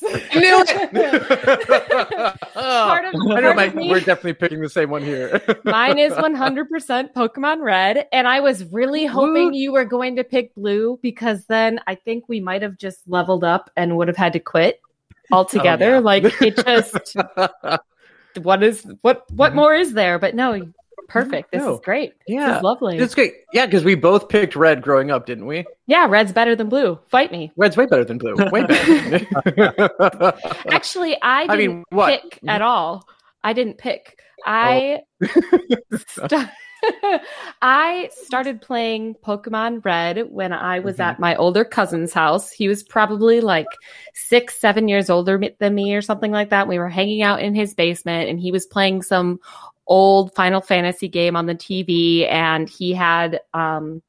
Knew 0.02 0.64
it. 0.68 0.92
Part 2.54 3.04
of- 3.04 3.14
I 3.30 3.40
know. 3.40 3.54
My, 3.54 3.68
me- 3.70 3.90
we're 3.90 4.00
definitely 4.00 4.34
picking 4.34 4.60
the 4.60 4.68
same 4.68 4.90
one 4.90 5.02
here. 5.02 5.40
Mine 5.64 5.98
is 5.98 6.12
100% 6.12 7.12
Pokemon 7.14 7.62
Red. 7.62 8.06
And 8.12 8.26
I 8.28 8.40
was 8.40 8.64
really 8.72 9.06
hoping 9.06 9.54
you 9.54 9.72
were 9.72 9.84
going 9.84 10.16
to 10.16 10.24
pick 10.24 10.54
blue 10.54 10.98
because 11.02 11.44
then 11.46 11.80
I 11.86 11.94
think 11.94 12.24
we 12.28 12.40
might 12.40 12.62
have 12.62 12.76
just 12.78 13.00
leveled 13.06 13.44
up 13.44 13.70
and 13.76 13.96
would 13.96 14.08
have 14.08 14.16
had 14.16 14.32
to 14.34 14.40
quit 14.40 14.80
altogether. 15.32 15.92
Oh, 15.92 15.98
yeah. 15.98 15.98
Like 16.00 16.24
it 16.42 16.56
just, 16.64 17.16
what 18.42 18.62
is, 18.62 18.86
what, 19.02 19.24
what 19.32 19.54
more 19.54 19.74
is 19.74 19.92
there? 19.92 20.18
But 20.18 20.34
no, 20.34 20.68
perfect. 21.08 21.52
This 21.52 21.62
No. 21.62 21.74
is 21.74 21.80
great. 21.80 22.10
This 22.26 22.34
yeah. 22.36 22.56
is 22.56 22.62
lovely. 22.62 22.98
It's 22.98 23.14
great. 23.14 23.34
Yeah, 23.52 23.66
because 23.66 23.84
we 23.84 23.94
both 23.94 24.28
picked 24.28 24.56
red 24.56 24.82
growing 24.82 25.10
up, 25.10 25.26
didn't 25.26 25.46
we? 25.46 25.64
yeah, 25.86 26.06
red's 26.08 26.32
better 26.32 26.56
than 26.56 26.68
blue. 26.68 26.98
Fight 27.08 27.30
me. 27.30 27.52
Red's 27.56 27.76
way 27.76 27.86
better 27.86 28.04
than 28.04 28.18
blue. 28.18 28.34
Way 28.50 28.64
better. 28.64 29.26
Actually, 30.70 31.20
I 31.22 31.42
I 31.48 31.56
didn't 31.56 31.58
mean, 31.76 31.84
what? 31.90 32.22
pick 32.22 32.40
at 32.48 32.62
all. 32.62 33.06
I 33.44 33.52
didn't 33.52 33.78
pick. 33.78 34.18
I 34.44 35.00
st- 35.96 36.48
I 37.62 38.10
started 38.12 38.60
playing 38.60 39.14
Pokemon 39.24 39.84
Red 39.84 40.26
when 40.30 40.52
I 40.52 40.80
was 40.80 40.96
Mhm. 40.96 41.04
at 41.04 41.18
my 41.20 41.34
older 41.36 41.64
cousin's 41.64 42.12
house. 42.12 42.50
He 42.50 42.68
was 42.68 42.82
probably 42.82 43.40
like 43.40 43.66
six, 44.14 44.58
seven 44.60 44.88
years 44.88 45.10
older 45.10 45.40
than 45.58 45.74
me 45.74 45.94
or 45.94 46.02
something 46.02 46.30
like 46.30 46.50
that. 46.50 46.68
We 46.68 46.78
were 46.78 46.88
hanging 46.88 47.22
out 47.22 47.40
in 47.40 47.54
his 47.54 47.74
basement 47.74 48.28
and 48.28 48.38
he 48.38 48.52
was 48.52 48.66
playing 48.66 49.02
some 49.02 49.40
old 49.86 50.34
Final 50.34 50.60
Fantasy 50.60 51.08
game 51.08 51.36
on 51.36 51.46
the 51.46 51.54
TV 51.54 52.28
and 52.30 52.68
he 52.68 52.92
had 52.92 53.40
um 53.54 54.02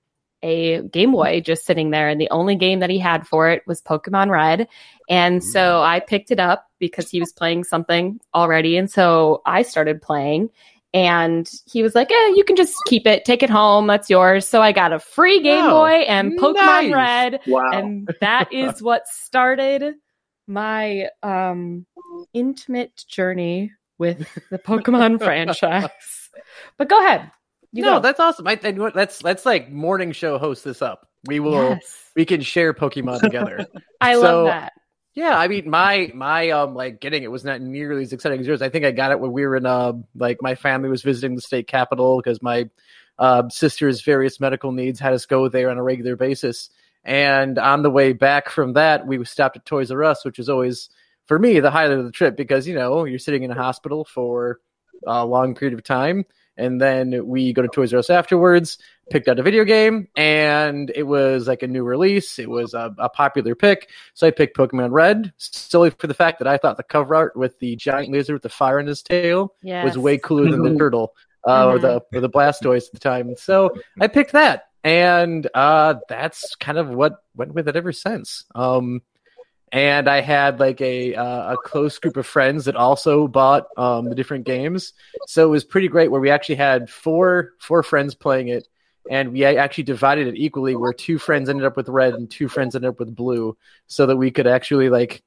a 0.43 0.81
Game 0.83 1.11
Boy 1.11 1.41
just 1.41 1.65
sitting 1.65 1.89
there 1.89 2.09
and 2.09 2.21
the 2.21 2.29
only 2.29 2.55
game 2.55 2.79
that 2.79 2.91
he 2.91 2.99
had 2.99 3.27
for 3.27 3.49
it 3.49 3.63
was 3.65 3.81
Pokemon 3.81 4.29
Red. 4.29 4.67
And 5.09 5.43
so 5.43 5.81
I 5.81 5.99
picked 5.99 6.29
it 6.29 6.39
up 6.39 6.67
because 6.77 7.09
he 7.09 7.19
was 7.19 7.31
playing 7.33 7.63
something 7.63 8.19
already 8.35 8.77
and 8.77 8.89
so 8.89 9.41
I 9.47 9.63
started 9.63 9.99
playing 10.01 10.49
and 10.93 11.49
he 11.65 11.83
was 11.83 11.95
like, 11.95 12.11
"Eh, 12.11 12.27
you 12.35 12.43
can 12.45 12.55
just 12.55 12.73
keep 12.85 13.05
it, 13.05 13.25
take 13.25 13.43
it 13.43 13.49
home. 13.49 13.87
That's 13.87 14.09
yours." 14.09 14.47
So 14.47 14.61
I 14.61 14.71
got 14.71 14.93
a 14.93 14.99
free 14.99 15.41
Game 15.41 15.65
Oh, 15.65 15.71
Boy 15.81 16.05
and 16.07 16.39
Pokemon 16.39 16.91
nice. 16.91 16.93
Red 16.93 17.39
Wow. 17.47 17.71
and 17.71 18.09
that 18.21 18.53
is 18.53 18.81
what 18.81 19.07
started 19.07 19.95
my 20.47 21.09
um 21.23 21.85
intimate 22.33 23.03
journey 23.07 23.71
with 23.97 24.27
the 24.49 24.59
Pokemon 24.59 25.19
franchise. 25.23 25.89
But 26.77 26.89
go 26.89 27.03
ahead. 27.03 27.31
You 27.71 27.83
no, 27.83 27.95
go. 27.95 27.99
that's 28.01 28.19
awesome. 28.19 28.47
I, 28.47 28.59
I, 28.63 28.67
you 28.67 28.73
know 28.73 28.91
let's 28.95 29.23
let's 29.23 29.45
like 29.45 29.71
morning 29.71 30.11
show 30.11 30.37
host 30.37 30.63
this 30.63 30.81
up. 30.81 31.07
We 31.25 31.39
will. 31.39 31.71
Yes. 31.71 32.11
We 32.15 32.25
can 32.25 32.41
share 32.41 32.73
Pokemon 32.73 33.21
together. 33.21 33.65
I 34.01 34.13
So- 34.13 34.21
love 34.21 34.45
that. 34.47 34.73
Yeah, 35.13 35.35
I 35.35 35.47
mean, 35.47 35.67
my 35.67 36.11
my 36.13 36.51
um 36.51 36.75
like 36.75 37.01
getting 37.01 37.23
it 37.23 37.31
was 37.31 37.43
not 37.43 37.59
nearly 37.59 38.03
as 38.03 38.13
exciting 38.13 38.39
as 38.39 38.45
yours. 38.45 38.61
I 38.61 38.69
think 38.69 38.85
I 38.85 38.91
got 38.91 39.11
it 39.11 39.19
when 39.19 39.31
we 39.31 39.47
were 39.47 39.55
in 39.55 39.65
uh 39.65 39.93
like 40.15 40.43
my 40.43 40.53
family 40.53 40.89
was 40.89 41.01
visiting 41.01 41.35
the 41.35 41.41
state 41.41 41.67
capital 41.67 42.17
because 42.17 42.39
my 42.39 42.69
uh, 43.17 43.49
sister's 43.49 44.01
various 44.01 44.39
medical 44.39 44.71
needs 44.71 44.99
had 44.99 45.13
us 45.13 45.25
go 45.25 45.49
there 45.49 45.71
on 45.71 45.79
a 45.79 45.83
regular 45.83 46.15
basis. 46.15 46.69
And 47.03 47.57
on 47.57 47.81
the 47.81 47.89
way 47.89 48.13
back 48.13 48.47
from 48.49 48.73
that, 48.73 49.07
we 49.07 49.25
stopped 49.25 49.57
at 49.57 49.65
Toys 49.65 49.89
R 49.89 50.03
Us, 50.03 50.23
which 50.23 50.37
is 50.37 50.49
always 50.49 50.91
for 51.27 51.37
me 51.39 51.59
the 51.59 51.71
highlight 51.71 51.99
of 51.99 52.05
the 52.05 52.11
trip 52.11 52.35
because 52.35 52.67
you 52.67 52.75
know 52.75 53.05
you're 53.05 53.19
sitting 53.19 53.43
in 53.43 53.51
a 53.51 53.55
hospital 53.55 54.05
for 54.05 54.59
a 55.05 55.25
long 55.25 55.53
period 55.53 55.77
of 55.77 55.83
time, 55.83 56.25
and 56.57 56.81
then 56.81 57.27
we 57.27 57.53
go 57.53 57.61
to 57.61 57.67
Toys 57.67 57.93
R 57.93 57.99
Us 57.99 58.09
afterwards, 58.09 58.79
picked 59.11 59.27
out 59.27 59.37
a 59.39 59.43
video 59.43 59.63
game, 59.63 60.07
and 60.15 60.91
it 60.95 61.03
was 61.03 61.47
like 61.47 61.61
a 61.61 61.67
new 61.67 61.83
release. 61.83 62.39
It 62.39 62.49
was 62.49 62.73
a, 62.73 62.93
a 62.97 63.09
popular 63.09 63.53
pick, 63.53 63.89
so 64.15 64.25
I 64.27 64.31
picked 64.31 64.57
Pokemon 64.57 64.91
Red 64.91 65.33
solely 65.37 65.91
for 65.91 66.07
the 66.07 66.13
fact 66.15 66.39
that 66.39 66.47
I 66.47 66.57
thought 66.57 66.77
the 66.77 66.83
cover 66.83 67.15
art 67.15 67.35
with 67.35 67.59
the 67.59 67.75
giant 67.75 68.11
lizard 68.11 68.33
with 68.33 68.43
the 68.43 68.49
fire 68.49 68.79
in 68.79 68.87
his 68.87 69.03
tail 69.03 69.53
Yes. 69.61 69.83
was 69.83 69.97
way 69.97 70.17
cooler 70.17 70.49
than 70.49 70.63
the 70.63 70.75
turtle 70.79 71.13
uh, 71.47 71.67
or 71.67 71.79
the 71.79 72.01
or 72.13 72.21
the 72.21 72.29
Blastoise 72.29 72.87
at 72.87 72.93
the 72.93 72.99
time. 72.99 73.35
So 73.37 73.69
I 74.01 74.07
picked 74.07 74.31
that, 74.31 74.69
and 74.83 75.47
uh, 75.53 75.95
that's 76.09 76.55
kind 76.55 76.77
of 76.79 76.89
what 76.89 77.21
went 77.35 77.53
with 77.53 77.67
it 77.67 77.75
ever 77.75 77.91
since. 77.91 78.45
Um, 78.55 79.03
and 79.71 80.07
I 80.07 80.21
had 80.21 80.59
like 80.59 80.79
a 80.81 81.15
uh, 81.15 81.53
a 81.53 81.57
close 81.57 81.99
group 81.99 82.17
of 82.17 82.25
friends 82.25 82.65
that 82.65 82.75
also 82.75 83.27
bought 83.27 83.67
um, 83.77 84.05
the 84.05 84.15
different 84.15 84.45
games, 84.45 84.93
so 85.25 85.45
it 85.45 85.51
was 85.51 85.63
pretty 85.63 85.87
great. 85.87 86.09
Where 86.09 86.21
we 86.21 86.29
actually 86.29 86.55
had 86.55 86.89
four 86.89 87.53
four 87.59 87.83
friends 87.83 88.15
playing 88.15 88.47
it, 88.47 88.67
and 89.09 89.33
we 89.33 89.43
actually 89.43 89.83
divided 89.83 90.27
it 90.27 90.35
equally. 90.37 90.75
Where 90.75 90.93
two 90.93 91.17
friends 91.17 91.49
ended 91.49 91.65
up 91.65 91.75
with 91.75 91.89
red 91.89 92.13
and 92.13 92.29
two 92.29 92.47
friends 92.47 92.75
ended 92.75 92.89
up 92.89 92.99
with 92.99 93.15
blue, 93.15 93.57
so 93.87 94.05
that 94.05 94.17
we 94.17 94.31
could 94.31 94.47
actually 94.47 94.89
like 94.89 95.21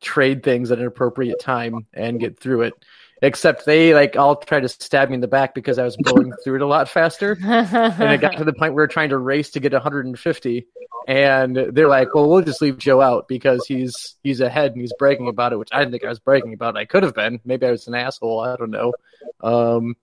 trade 0.00 0.42
things 0.42 0.70
at 0.70 0.78
an 0.78 0.86
appropriate 0.86 1.40
time 1.40 1.86
and 1.92 2.20
get 2.20 2.38
through 2.38 2.62
it. 2.62 2.74
Except 3.22 3.66
they 3.66 3.92
like 3.92 4.16
all 4.16 4.36
tried 4.36 4.60
to 4.60 4.68
stab 4.68 5.10
me 5.10 5.14
in 5.14 5.20
the 5.20 5.28
back 5.28 5.54
because 5.54 5.78
I 5.78 5.84
was 5.84 5.96
blowing 5.96 6.32
through 6.44 6.56
it 6.56 6.62
a 6.62 6.66
lot 6.66 6.88
faster. 6.88 7.38
And 7.42 8.12
it 8.12 8.20
got 8.20 8.36
to 8.38 8.44
the 8.44 8.52
point 8.52 8.74
where 8.74 8.82
we 8.82 8.84
are 8.84 8.88
trying 8.88 9.10
to 9.10 9.18
race 9.18 9.50
to 9.50 9.60
get 9.60 9.72
150, 9.72 10.66
and 11.06 11.56
they're 11.56 11.88
like, 11.88 12.14
"Well, 12.14 12.28
we'll 12.30 12.42
just 12.42 12.62
leave 12.62 12.78
Joe 12.78 13.00
out 13.00 13.28
because 13.28 13.66
he's 13.66 14.16
he's 14.22 14.40
ahead 14.40 14.72
and 14.72 14.80
he's 14.80 14.92
bragging 14.98 15.28
about 15.28 15.52
it," 15.52 15.58
which 15.58 15.68
I 15.72 15.80
didn't 15.80 15.92
think 15.92 16.04
I 16.04 16.08
was 16.08 16.18
bragging 16.18 16.54
about. 16.54 16.76
I 16.76 16.86
could 16.86 17.02
have 17.02 17.14
been. 17.14 17.40
Maybe 17.44 17.66
I 17.66 17.70
was 17.70 17.86
an 17.88 17.94
asshole. 17.94 18.40
I 18.40 18.56
don't 18.56 18.70
know. 18.70 18.92
Um, 19.42 19.96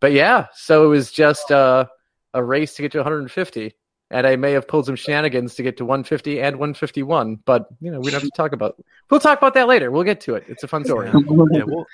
but 0.00 0.12
yeah, 0.12 0.46
so 0.54 0.84
it 0.84 0.88
was 0.88 1.10
just 1.10 1.50
uh, 1.50 1.86
a 2.34 2.42
race 2.42 2.74
to 2.74 2.82
get 2.82 2.92
to 2.92 2.98
150, 2.98 3.74
and 4.10 4.26
I 4.26 4.36
may 4.36 4.52
have 4.52 4.68
pulled 4.68 4.86
some 4.86 4.96
shenanigans 4.96 5.54
to 5.56 5.62
get 5.62 5.76
to 5.78 5.84
150 5.84 6.40
and 6.40 6.56
151. 6.56 7.36
But 7.44 7.66
you 7.80 7.90
know, 7.90 7.98
we 7.98 8.10
don't 8.10 8.20
have 8.20 8.30
to 8.30 8.36
talk 8.36 8.52
about. 8.52 8.82
We'll 9.10 9.20
talk 9.20 9.38
about 9.38 9.54
that 9.54 9.68
later. 9.68 9.90
We'll 9.90 10.04
get 10.04 10.20
to 10.22 10.34
it. 10.34 10.44
It's 10.48 10.62
a 10.62 10.68
fun 10.68 10.84
story. 10.84 11.08
Yeah, 11.08 11.62
well, 11.64 11.86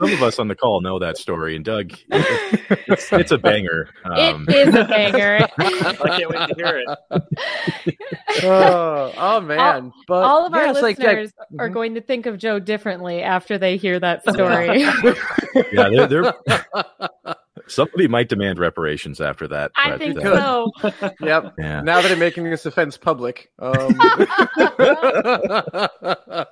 some 0.00 0.12
of 0.12 0.22
us 0.22 0.38
on 0.38 0.48
the 0.48 0.54
call 0.54 0.80
know 0.80 0.98
that 0.98 1.16
story, 1.16 1.56
and 1.56 1.64
Doug, 1.64 1.92
it's, 2.10 3.12
it's 3.12 3.30
a 3.30 3.38
banger. 3.38 3.88
Um, 4.04 4.46
it 4.48 4.68
is 4.68 4.74
a 4.74 4.84
banger. 4.84 5.46
I 5.58 6.18
can't 6.18 6.30
wait 6.30 6.48
to 6.48 6.54
hear 6.56 6.82
it. 6.86 7.96
oh, 8.44 9.12
oh 9.16 9.40
man! 9.40 9.92
But 10.06 10.24
All 10.24 10.46
of 10.46 10.52
yeah, 10.52 10.58
our 10.60 10.66
it's 10.68 10.82
like, 10.82 10.98
listeners 10.98 11.32
are 11.58 11.68
mhm. 11.68 11.74
going 11.74 11.94
to 11.94 12.00
think 12.00 12.26
of 12.26 12.38
Joe 12.38 12.58
differently 12.58 13.22
after 13.22 13.58
they 13.58 13.76
hear 13.76 13.98
that 14.00 14.22
story. 14.22 14.80
yeah, 15.72 15.88
they're, 15.90 16.06
they're, 16.06 16.34
somebody 17.66 18.08
might 18.08 18.28
demand 18.28 18.58
reparations 18.58 19.20
after 19.20 19.48
that. 19.48 19.72
I 19.76 19.90
but, 19.90 19.98
think 19.98 20.24
uh, 20.24 20.34
so. 20.34 20.70
Yep. 21.20 21.54
Yeah. 21.58 21.80
Now 21.82 22.00
that 22.00 22.10
I'm 22.10 22.18
making 22.18 22.44
this 22.44 22.66
offense 22.66 22.96
public. 22.96 23.50
Um, 23.58 23.94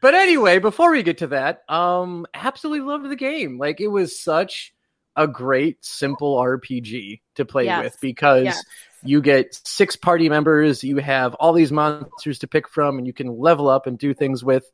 but 0.00 0.14
anyway, 0.14 0.58
before 0.58 0.92
we 0.92 1.02
get 1.02 1.18
to 1.18 1.28
that, 1.28 1.62
um, 1.68 2.26
absolutely 2.34 2.86
loved 2.86 3.08
the 3.08 3.16
game. 3.16 3.58
Like 3.58 3.80
it 3.80 3.88
was 3.88 4.20
such 4.20 4.74
a 5.16 5.26
great, 5.26 5.84
simple 5.84 6.36
RPG 6.36 7.20
to 7.34 7.44
play 7.44 7.64
Yes. 7.64 7.84
with 7.84 8.00
because 8.00 8.44
Yes. 8.44 8.64
you 9.02 9.20
get 9.20 9.58
six 9.64 9.96
party 9.96 10.28
members, 10.28 10.84
you 10.84 10.98
have 10.98 11.34
all 11.34 11.52
these 11.52 11.72
monsters 11.72 12.38
to 12.40 12.46
pick 12.46 12.68
from, 12.68 12.98
and 12.98 13.06
you 13.06 13.12
can 13.12 13.36
level 13.36 13.68
up 13.68 13.86
and 13.86 13.98
do 13.98 14.14
things 14.14 14.44
with. 14.44 14.70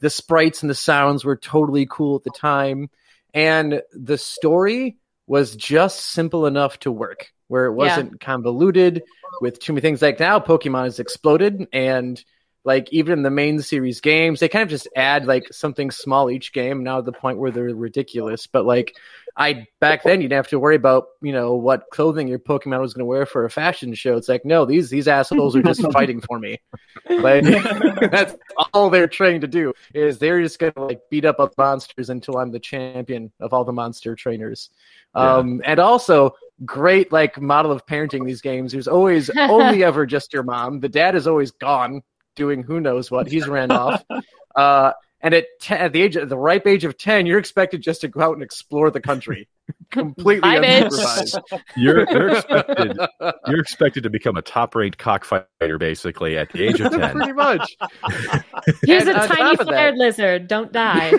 The 0.00 0.10
sprites 0.10 0.62
and 0.62 0.70
the 0.70 0.76
sounds 0.76 1.24
were 1.24 1.36
totally 1.36 1.84
cool 1.90 2.14
at 2.14 2.22
the 2.22 2.30
time, 2.30 2.88
and 3.34 3.82
the 3.92 4.16
story 4.16 4.96
was 5.28 5.54
just 5.54 6.00
simple 6.00 6.46
enough 6.46 6.78
to 6.80 6.90
work, 6.90 7.32
where 7.46 7.66
it 7.66 7.74
wasn't 7.74 8.18
convoluted 8.20 9.02
with 9.40 9.60
too 9.60 9.72
many 9.72 9.82
things. 9.82 10.02
Like 10.02 10.18
now, 10.18 10.40
Pokemon 10.40 10.84
has 10.84 10.98
exploded, 10.98 11.68
and 11.72 12.22
like 12.68 12.92
even 12.92 13.14
in 13.14 13.22
the 13.22 13.30
main 13.30 13.62
series 13.62 14.02
games, 14.02 14.40
they 14.40 14.48
kind 14.48 14.62
of 14.62 14.68
just 14.68 14.86
add 14.94 15.24
like 15.24 15.50
something 15.50 15.90
small 15.90 16.30
each 16.30 16.52
game. 16.52 16.84
Now 16.84 16.96
to 16.96 17.02
the 17.02 17.12
point 17.12 17.38
where 17.38 17.50
they're 17.50 17.74
ridiculous, 17.74 18.46
but 18.46 18.66
like 18.66 18.94
I 19.38 19.66
back 19.80 20.02
then 20.02 20.20
you'd 20.20 20.32
have 20.32 20.48
to 20.48 20.58
worry 20.58 20.76
about 20.76 21.06
you 21.22 21.32
know 21.32 21.54
what 21.54 21.84
clothing 21.90 22.28
your 22.28 22.38
Pokemon 22.38 22.82
was 22.82 22.92
going 22.92 23.00
to 23.00 23.06
wear 23.06 23.24
for 23.24 23.46
a 23.46 23.50
fashion 23.50 23.94
show. 23.94 24.18
It's 24.18 24.28
like 24.28 24.44
no, 24.44 24.66
these 24.66 24.90
these 24.90 25.08
assholes 25.08 25.56
are 25.56 25.62
just 25.62 25.80
fighting 25.92 26.20
for 26.20 26.38
me. 26.38 26.60
Like 27.08 27.44
that's 28.10 28.36
all 28.74 28.90
they're 28.90 29.08
trying 29.08 29.40
to 29.40 29.48
do 29.48 29.72
is 29.94 30.18
they're 30.18 30.42
just 30.42 30.58
going 30.58 30.74
to 30.74 30.84
like 30.84 31.00
beat 31.10 31.24
up 31.24 31.40
other 31.40 31.54
monsters 31.56 32.10
until 32.10 32.36
I'm 32.36 32.50
the 32.52 32.60
champion 32.60 33.32
of 33.40 33.54
all 33.54 33.64
the 33.64 33.72
monster 33.72 34.14
trainers. 34.14 34.68
Um, 35.14 35.62
and 35.64 35.80
also 35.80 36.34
great 36.66 37.10
like 37.12 37.40
model 37.40 37.72
of 37.72 37.86
parenting 37.86 38.26
these 38.26 38.42
games. 38.42 38.72
There's 38.72 38.88
always 38.88 39.30
only 39.30 39.84
ever 39.90 40.04
just 40.04 40.34
your 40.34 40.42
mom. 40.42 40.80
The 40.80 40.90
dad 40.90 41.14
is 41.14 41.26
always 41.26 41.50
gone 41.50 42.02
doing 42.38 42.62
who 42.62 42.80
knows 42.80 43.10
what. 43.10 43.28
He's 43.28 43.46
ran 43.46 43.70
off. 43.70 44.02
Uh, 44.56 44.92
and 45.20 45.34
at, 45.34 45.44
te- 45.60 45.74
at 45.74 45.92
the 45.92 46.02
age 46.02 46.16
of 46.16 46.28
the 46.28 46.36
ripe 46.36 46.66
age 46.66 46.84
of 46.84 46.98
10 46.98 47.26
you're 47.26 47.38
expected 47.38 47.80
just 47.80 48.00
to 48.00 48.08
go 48.08 48.20
out 48.20 48.32
and 48.32 48.42
explore 48.42 48.90
the 48.90 49.00
country 49.00 49.46
completely 49.90 50.40
Bye, 50.40 50.58
unsupervised 50.60 51.40
You're, 51.76 52.06
you're 52.10 52.28
expected. 52.30 52.98
You're 53.46 53.60
expected 53.60 54.02
to 54.02 54.10
become 54.10 54.36
a 54.36 54.42
top-rated 54.42 54.98
cockfighter, 54.98 55.78
basically, 55.78 56.36
at 56.36 56.50
the 56.52 56.64
age 56.64 56.80
of 56.80 56.92
ten. 56.98 57.16
pretty 57.16 57.32
much 57.32 57.76
Here's 58.84 59.06
And 59.06 59.16
a 59.18 59.26
tiny 59.26 59.56
top 59.56 59.60
of 59.60 59.66
that- 59.66 59.66
flared 59.66 59.96
lizard. 59.96 60.48
Don't 60.48 60.72
die. 60.72 61.12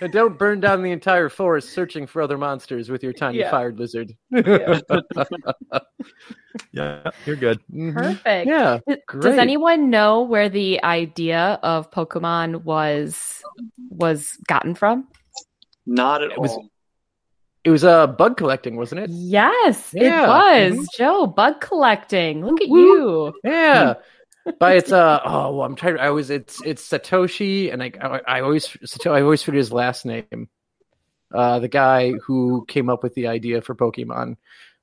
and 0.00 0.12
don't 0.12 0.38
burn 0.38 0.60
down 0.60 0.82
the 0.82 0.90
entire 0.92 1.28
forest 1.28 1.70
searching 1.70 2.06
for 2.06 2.22
other 2.22 2.38
monsters 2.38 2.88
with 2.90 3.02
your 3.02 3.12
tiny 3.12 3.38
Yeah. 3.38 3.50
fired 3.50 3.78
lizard 3.78 4.12
Yeah, 6.72 7.10
you're 7.26 7.36
good. 7.36 7.60
Mhm. 7.72 7.94
Perfect. 7.94 8.46
yeah 8.48 8.78
Does 9.20 9.38
anyone 9.38 9.88
know 9.90 10.22
where 10.22 10.48
the 10.48 10.82
idea 10.82 11.58
of 11.62 11.90
Pokemon 11.90 12.64
was 12.64 13.42
was 13.90 14.36
gotten 14.48 14.74
from? 14.74 15.08
Not 15.86 16.22
at 16.22 16.32
It 16.32 16.38
was- 16.38 16.52
all. 16.52 16.69
It 17.64 17.70
was 17.70 17.84
uh 17.84 18.06
bug 18.06 18.36
collecting 18.36 18.76
wasn't 18.76 19.00
it 19.00 19.10
Yes, 19.10 19.92
Yeah. 19.94 20.24
it 20.24 20.28
was. 20.72 20.78
Mhm. 20.78 20.86
Joe, 20.96 21.26
bug 21.26 21.60
collecting. 21.60 22.44
Look 22.44 22.60
at 22.62 22.68
Woo. 22.68 22.80
you. 22.80 23.34
Yeah. 23.44 23.94
But 24.58 24.76
it's 24.76 24.90
uh 24.92 25.20
oh 25.24 25.56
well, 25.56 25.66
I'm 25.66 25.76
trying. 25.76 25.98
I 25.98 26.08
always 26.08 26.30
it's 26.30 26.60
it's 26.64 26.88
Satoshi 26.88 27.72
and 27.72 27.82
I 27.82 27.92
I, 28.00 28.20
I 28.26 28.40
always 28.40 28.74
Sato, 28.84 29.12
I 29.12 29.22
always 29.22 29.42
forget 29.42 29.58
his 29.58 29.72
last 29.72 30.06
name. 30.06 30.48
Uh, 31.32 31.60
the 31.60 31.68
guy 31.68 32.12
who 32.12 32.64
came 32.66 32.88
up 32.90 33.02
with 33.02 33.14
the 33.14 33.28
idea 33.28 33.60
for 33.60 33.74
Pokemon, 33.74 34.36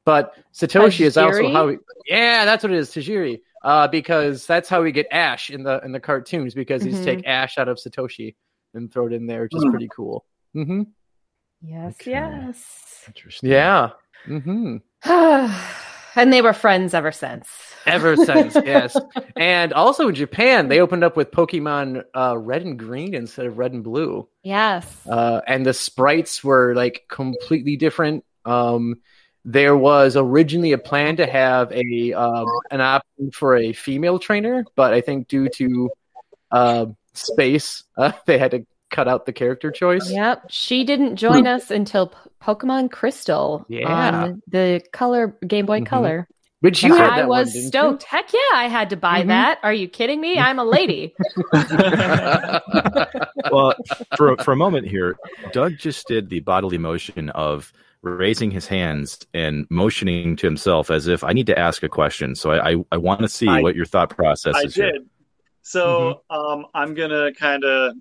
but 0.06 0.34
Satoshi 0.54 1.02
is 1.06 1.18
also 1.18 1.52
how. 1.52 1.68
We, 1.68 1.78
yeah, 2.06 2.46
that's 2.46 2.64
what 2.64 2.72
it 2.72 2.78
is, 2.78 2.90
Tajiri. 2.92 3.42
Uh, 3.64 3.88
because 3.90 4.46
that's 4.46 4.70
how 4.70 4.82
we 4.84 4.94
get 4.94 5.08
Ash 5.12 5.50
in 5.50 5.64
the 5.64 5.82
in 5.84 5.92
the 5.92 6.00
cartoons 6.00 6.54
because 6.54 6.84
he's 6.84 7.00
Mhm. 7.00 7.04
take 7.04 7.28
Ash 7.28 7.58
out 7.58 7.68
of 7.68 7.78
Satoshi 7.80 8.36
and 8.74 8.90
throw 8.94 9.08
it 9.08 9.14
in 9.14 9.26
there, 9.28 9.42
which 9.42 9.56
is 9.56 9.64
Hmm. 9.64 9.72
pretty 9.72 9.90
cool. 9.94 10.24
hmm 10.54 10.84
Yes, 11.62 11.96
Okay. 12.02 12.12
yes. 12.12 13.04
Interesting. 13.08 13.50
Yeah. 13.50 13.90
Mm-hmm. 14.28 14.78
and 16.20 16.34
they 16.34 16.42
were 16.42 16.54
friends 16.54 16.94
ever 16.94 17.12
since. 17.12 17.48
Ever 17.86 18.16
since, 18.18 18.56
yes. 18.66 18.98
And 19.38 19.72
also 19.74 20.10
in 20.10 20.16
Japan, 20.16 20.68
they 20.68 20.82
opened 20.82 21.04
up 21.04 21.16
with 21.16 21.32
Pokemon 21.32 22.04
uh, 22.16 22.38
Red 22.38 22.64
and 22.64 22.78
Green 22.78 23.14
instead 23.14 23.46
of 23.46 23.58
Red 23.58 23.74
and 23.74 23.84
Blue. 23.84 24.28
Yes. 24.44 24.86
uh, 25.08 25.42
and 25.48 25.66
the 25.66 25.74
sprites 25.74 26.44
were 26.44 26.76
like 26.76 27.06
completely 27.10 27.78
different. 27.78 28.24
Um, 28.46 29.02
there 29.46 29.78
was 29.78 30.18
originally 30.18 30.74
a 30.74 30.78
plan 30.78 31.16
to 31.18 31.26
have 31.26 31.72
a 31.72 32.12
um, 32.14 32.48
an 32.72 32.82
option 32.82 33.32
for 33.32 33.56
a 33.56 33.72
female 33.72 34.20
trainer, 34.20 34.66
but 34.76 34.94
I 34.94 35.00
think 35.00 35.30
due 35.30 35.48
to 35.50 35.90
uh, 36.52 36.86
space, 37.14 37.84
uh, 37.98 38.12
they 38.26 38.38
had 38.38 38.52
to 38.52 38.66
cut 38.90 39.08
out 39.08 39.26
the 39.26 39.34
character 39.34 39.72
choice. 39.72 40.10
Yep. 40.12 40.46
She 40.50 40.84
didn't 40.84 41.16
join 41.18 41.46
us 41.48 41.72
until 41.72 42.08
P- 42.08 42.16
Pokemon 42.42 42.92
Crystal 42.92 43.66
Yeah. 43.70 44.22
on 44.24 44.42
the 44.48 44.82
color 44.94 45.38
Game 45.46 45.66
Boy 45.66 45.82
Mhm. 45.82 45.86
Color. 45.88 46.28
Which 46.62 46.82
you 46.82 46.96
had 46.96 47.12
I 47.12 47.16
that 47.18 47.28
one, 47.30 47.40
was 47.42 47.54
didn't 47.54 47.68
stoked. 47.68 48.04
Heck 48.04 48.34
yeah, 48.34 48.40
I 48.56 48.68
had 48.68 48.90
to 48.90 48.98
buy 48.98 49.22
Mhm. 49.22 49.28
that. 49.28 49.60
Are 49.62 49.74
you 49.74 49.88
kidding 49.88 50.20
me? 50.20 50.40
I'm 50.40 50.58
a 50.58 50.66
lady. 50.66 51.14
well, 53.52 53.74
for 54.16 54.36
for 54.38 54.52
a 54.52 54.56
moment 54.56 54.88
here, 54.88 55.18
Doug 55.52 55.78
just 55.78 56.08
did 56.08 56.30
the 56.30 56.40
bodily 56.40 56.78
motion 56.78 57.30
of 57.30 57.72
raising 58.02 58.52
his 58.52 58.68
hands 58.68 59.20
and 59.34 59.66
motioning 59.70 60.36
to 60.38 60.48
himself 60.48 60.92
as 60.92 61.08
if 61.08 61.24
I 61.24 61.34
need 61.34 61.48
to 61.48 61.58
ask 61.58 61.84
a 61.84 61.90
question. 61.90 62.36
So 62.36 62.52
I 62.52 62.72
I, 62.72 62.76
I 62.94 62.98
want 62.98 63.22
to 63.22 63.28
see 63.28 63.48
I- 63.48 63.62
what 63.62 63.76
your 63.76 63.86
thought 63.86 64.10
process 64.10 64.56
I 64.56 64.62
is. 64.62 64.76
here. 64.76 64.92
did. 64.94 65.10
So 65.62 66.22
um, 66.30 66.66
I'm 66.74 66.94
gonna 66.94 67.32
kind 67.34 67.64
of 67.66 67.94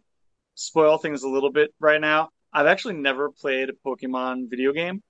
spoil 0.57 0.99
things 0.99 1.23
a 1.23 1.29
little 1.29 1.53
bit 1.53 1.73
right 1.79 2.01
now. 2.01 2.31
I've 2.53 2.67
actually 2.67 2.95
never 2.95 3.31
played 3.31 3.71
a 3.71 3.75
Pokemon 3.87 4.51
video 4.51 4.73
game. 4.73 5.03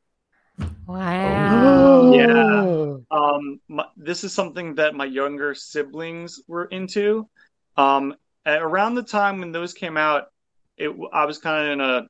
Wow. 0.86 2.12
Yeah. 2.12 2.96
Um, 3.10 3.60
my, 3.68 3.86
this 3.96 4.24
is 4.24 4.32
something 4.32 4.74
that 4.74 4.94
my 4.94 5.04
younger 5.04 5.54
siblings 5.54 6.42
were 6.46 6.66
into. 6.66 7.28
Um, 7.76 8.14
at 8.44 8.62
around 8.62 8.96
the 8.96 9.02
time 9.02 9.38
when 9.38 9.52
those 9.52 9.72
came 9.72 9.96
out, 9.96 10.26
it 10.76 10.90
I 11.12 11.24
was 11.24 11.38
kind 11.38 11.66
of 11.66 11.72
in 11.72 11.80
a 11.80 12.08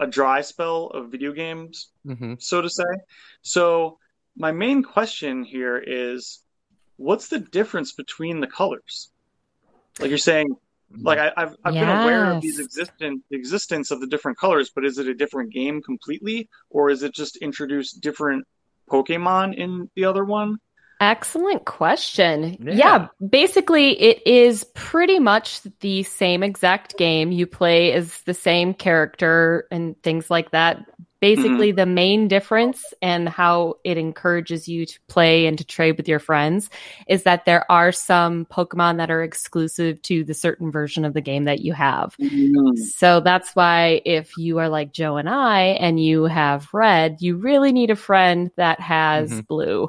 a 0.00 0.06
dry 0.06 0.40
spell 0.42 0.86
of 0.86 1.10
video 1.10 1.32
games, 1.32 1.90
hmm 2.04 2.34
so 2.38 2.60
to 2.60 2.70
say. 2.70 2.84
So 3.42 3.98
my 4.36 4.52
main 4.52 4.82
question 4.82 5.42
here 5.44 5.82
is, 5.84 6.42
what's 6.96 7.28
the 7.28 7.40
difference 7.40 7.92
between 7.92 8.40
the 8.40 8.46
colors? 8.46 9.10
Like 9.98 10.10
you're 10.10 10.18
saying, 10.18 10.54
like 10.96 11.18
I, 11.18 11.32
I've 11.36 11.56
I've 11.64 11.74
been 11.74 11.88
aware 11.88 12.32
of 12.32 12.42
these 12.42 12.58
Yes. 12.58 12.66
existent 12.66 13.22
existence 13.30 13.90
of 13.90 14.00
the 14.00 14.06
different 14.06 14.38
colors, 14.38 14.70
but 14.74 14.84
is 14.84 14.98
it 14.98 15.06
a 15.08 15.14
different 15.14 15.52
game 15.52 15.82
completely, 15.82 16.48
or 16.70 16.90
is 16.90 17.02
it 17.02 17.14
just 17.14 17.36
introduce 17.36 17.92
different 17.92 18.46
Pokemon 18.90 19.54
in 19.56 19.90
the 19.94 20.04
other 20.04 20.24
one? 20.24 20.58
Excellent 21.00 21.64
question. 21.64 22.56
Yeah. 22.60 22.74
Yeah. 22.74 23.08
basically, 23.28 23.90
it 24.00 24.26
is 24.26 24.64
pretty 24.74 25.20
much 25.20 25.60
the 25.80 26.02
same 26.02 26.42
exact 26.42 26.96
game. 26.98 27.30
You 27.30 27.46
play 27.46 27.92
as 27.92 28.20
the 28.22 28.34
same 28.34 28.74
character 28.74 29.68
and 29.70 29.94
things 30.02 30.28
like 30.28 30.50
that. 30.50 30.84
Basically, 31.20 31.72
the 31.72 31.86
main 31.86 32.28
difference 32.28 32.94
and 33.02 33.28
how 33.28 33.74
it 33.82 33.98
encourages 33.98 34.68
you 34.68 34.86
to 34.86 35.00
play 35.08 35.46
and 35.46 35.58
to 35.58 35.64
trade 35.64 35.96
with 35.96 36.06
your 36.08 36.20
friends 36.20 36.70
is 37.08 37.24
that 37.24 37.44
there 37.44 37.70
are 37.70 37.90
some 37.90 38.46
Pokemon 38.46 38.98
that 38.98 39.10
are 39.10 39.24
exclusive 39.24 40.00
to 40.02 40.22
the 40.22 40.34
certain 40.34 40.70
version 40.70 41.04
of 41.04 41.14
the 41.14 41.20
game 41.20 41.44
that 41.44 41.58
you 41.60 41.72
have. 41.72 42.16
So 42.98 43.18
that's 43.18 43.56
why 43.56 44.00
if 44.04 44.36
you 44.38 44.58
are 44.58 44.68
like 44.68 44.92
Joe 44.92 45.16
and 45.16 45.28
I 45.28 45.62
and 45.80 46.02
you 46.02 46.24
have 46.24 46.68
red, 46.72 47.16
you 47.20 47.36
really 47.36 47.72
need 47.72 47.90
a 47.90 47.96
friend 47.96 48.52
that 48.54 48.78
has 48.80 49.32
Mhm. 49.32 49.46
blue. 49.48 49.88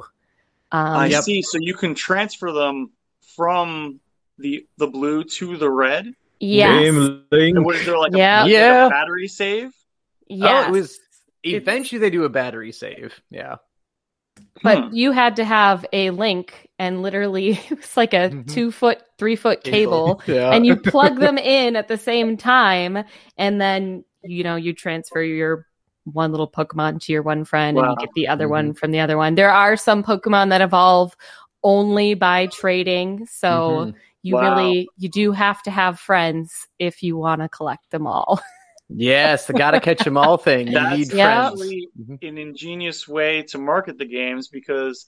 I 0.72 1.04
Um, 1.04 1.10
Yep. 1.10 1.22
see. 1.24 1.42
So 1.42 1.58
you 1.60 1.74
can 1.74 1.94
transfer 1.94 2.50
them 2.52 2.90
from 3.36 4.00
the 4.38 4.66
the 4.78 4.86
blue 4.88 5.22
to 5.24 5.56
the 5.56 5.70
red. 5.70 6.12
yes. 6.40 6.92
Game. 6.92 7.24
And 7.30 7.64
what 7.64 7.76
is 7.76 7.84
there 7.84 7.98
like, 7.98 8.12
Yeah. 8.12 8.40
a, 8.40 8.42
like 8.42 8.50
Yeah. 8.50 8.86
a 8.86 8.90
battery 8.90 9.28
save? 9.28 9.72
yeah 10.32 10.64
Oh, 10.64 10.68
it 10.68 10.70
was 10.70 10.98
It's- 11.42 11.60
eventually 11.62 11.98
they 11.98 12.10
do 12.10 12.24
a 12.24 12.28
battery 12.28 12.72
save. 12.72 13.20
Yeah. 13.30 13.56
but 14.62 14.78
Hmm. 14.88 14.94
you 14.94 15.12
had 15.12 15.36
to 15.36 15.44
have 15.44 15.84
a 15.92 16.10
link 16.10 16.68
and 16.78 17.02
literally 17.02 17.50
it 17.70 17.76
was 17.76 17.96
like 17.96 18.14
a 18.14 18.30
Mhm. 18.30 18.48
two 18.48 18.70
foot, 18.70 19.02
three 19.18 19.36
foot 19.36 19.62
cable. 19.64 20.22
Yeah. 20.26 20.50
and 20.52 20.64
you 20.64 20.76
plug 20.76 21.18
them 21.18 21.36
in 21.58 21.76
at 21.76 21.88
the 21.88 21.98
same 21.98 22.36
time 22.36 23.04
and 23.36 23.60
then 23.60 24.04
you 24.22 24.44
know 24.44 24.56
you 24.56 24.72
transfer 24.72 25.20
your 25.22 25.66
one 26.04 26.30
little 26.30 26.50
pokemon 26.50 27.00
to 27.02 27.12
your 27.12 27.22
one 27.22 27.44
friend 27.44 27.76
and 27.78 27.86
you 27.90 27.96
get 27.98 28.08
the 28.14 28.28
other 28.28 28.48
one 28.48 28.72
from 28.72 28.90
the 28.92 29.00
other 29.00 29.16
one 29.18 29.34
there 29.34 29.50
are 29.50 29.76
some 29.76 30.02
pokemon 30.02 30.48
that 30.50 30.60
evolve 30.62 31.14
only 31.62 32.14
by 32.14 32.46
trading 32.46 33.26
so 33.26 33.48
Mhm. 33.92 33.94
you 34.22 34.34
Wow. 34.36 34.54
really 34.56 34.88
you 34.96 35.08
do 35.10 35.32
have 35.32 35.62
to 35.64 35.70
have 35.70 35.98
friends 36.00 36.66
if 36.78 37.02
you 37.02 37.16
want 37.16 37.42
to 37.42 37.48
collect 37.48 37.90
them 37.90 38.06
all 38.06 38.40
Yes, 38.92 39.46
the 39.46 39.52
gotta 39.52 39.80
catch 39.80 40.00
them 40.04 40.16
all 40.16 40.36
thing. 40.36 40.66
You 40.68 40.74
That's 40.74 40.96
need 40.98 41.10
friends. 41.10 41.52
actually 41.52 41.88
Mhm. 42.00 42.28
an 42.28 42.38
ingenious 42.38 43.06
way 43.06 43.42
to 43.44 43.58
market 43.58 43.98
the 43.98 44.04
games 44.06 44.48
because 44.48 45.06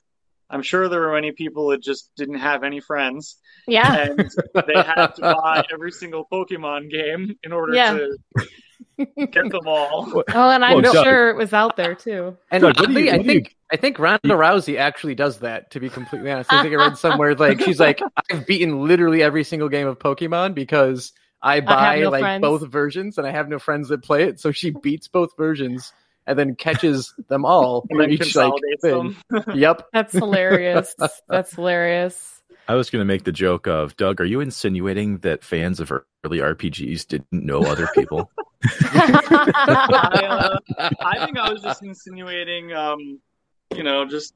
I'm 0.50 0.62
sure 0.62 0.88
there 0.88 1.00
were 1.00 1.12
many 1.12 1.32
people 1.32 1.68
that 1.68 1.82
just 1.82 2.10
didn't 2.16 2.38
have 2.38 2.62
any 2.62 2.80
friends 2.80 3.36
yeah 3.66 4.04
and 4.10 4.18
they 4.66 4.74
had 4.74 5.06
to 5.14 5.20
buy 5.22 5.64
every 5.72 5.90
single 5.92 6.26
Pokemon 6.30 6.90
game 6.90 7.36
in 7.42 7.52
order 7.52 7.74
Yeah. 7.74 7.98
to 7.98 8.46
get 9.30 9.50
them 9.50 9.66
all. 9.66 10.12
oh 10.34 10.50
and 10.50 10.64
i'm 10.64 10.74
Well, 10.82 10.92
Doug- 10.92 11.04
sure 11.04 11.30
it 11.30 11.36
was 11.36 11.52
out 11.52 11.76
there 11.76 11.94
too 11.94 12.36
And 12.50 12.60
Doug, 12.62 12.76
what 12.76 12.76
do 12.76 12.84
oddly, 12.92 13.04
you- 13.04 13.10
I 13.12 13.16
what 13.18 13.26
do 13.26 13.32
you- 13.32 13.40
think 13.40 13.56
I 13.72 13.76
think 13.76 13.98
Ronda 13.98 14.20
Rousey 14.34 14.76
actually 14.76 15.14
does 15.14 15.38
that. 15.38 15.70
To 15.70 15.80
be 15.80 15.88
completely 15.88 16.30
honest, 16.30 16.52
I 16.52 16.60
think 16.60 16.74
I 16.74 16.76
read 16.76 16.98
somewhere 16.98 17.34
like 17.34 17.58
she's 17.62 17.80
like 17.80 18.02
I've 18.30 18.46
beaten 18.46 18.84
literally 18.86 19.22
every 19.22 19.44
single 19.44 19.70
game 19.70 19.86
of 19.86 19.98
Pokemon 19.98 20.54
because 20.54 21.12
I 21.42 21.60
buy 21.60 22.00
no 22.00 22.10
like 22.10 22.20
friends. 22.20 22.42
both 22.42 22.66
versions 22.68 23.18
and 23.18 23.26
I 23.26 23.30
have 23.30 23.48
no 23.48 23.58
friends 23.58 23.88
that 23.88 24.02
play 24.02 24.24
it. 24.24 24.38
So 24.40 24.52
she 24.52 24.70
beats 24.70 25.08
both 25.08 25.36
versions 25.36 25.92
and 26.26 26.38
then 26.38 26.54
catches 26.54 27.12
them 27.28 27.44
all 27.44 27.84
And 27.90 27.98
for 27.98 28.02
then 28.02 28.10
each 28.12 28.36
like 28.36 28.52
thing. 28.80 29.16
them. 29.30 29.44
Yep. 29.54 29.88
that's 29.92 30.12
hilarious 30.12 30.94
that's 31.28 31.54
hilarious 31.54 32.42
I 32.68 32.76
was 32.76 32.90
going 32.90 33.00
to 33.00 33.04
make 33.04 33.24
the 33.24 33.32
joke 33.32 33.66
of 33.66 33.96
Doug. 33.96 34.20
Are 34.20 34.24
you 34.24 34.40
insinuating 34.40 35.18
that 35.18 35.42
fans 35.42 35.80
of 35.80 35.90
early 35.90 36.38
RPGs 36.38 37.08
didn't 37.08 37.32
know 37.32 37.62
other 37.62 37.88
people? 37.92 38.30
I, 38.84 40.22
uh, 40.30 40.58
I 41.00 41.24
think 41.24 41.38
I 41.38 41.52
was 41.52 41.60
just 41.60 41.82
insinuating, 41.82 42.72
um, 42.72 43.20
you 43.74 43.82
know, 43.82 44.04
just 44.06 44.34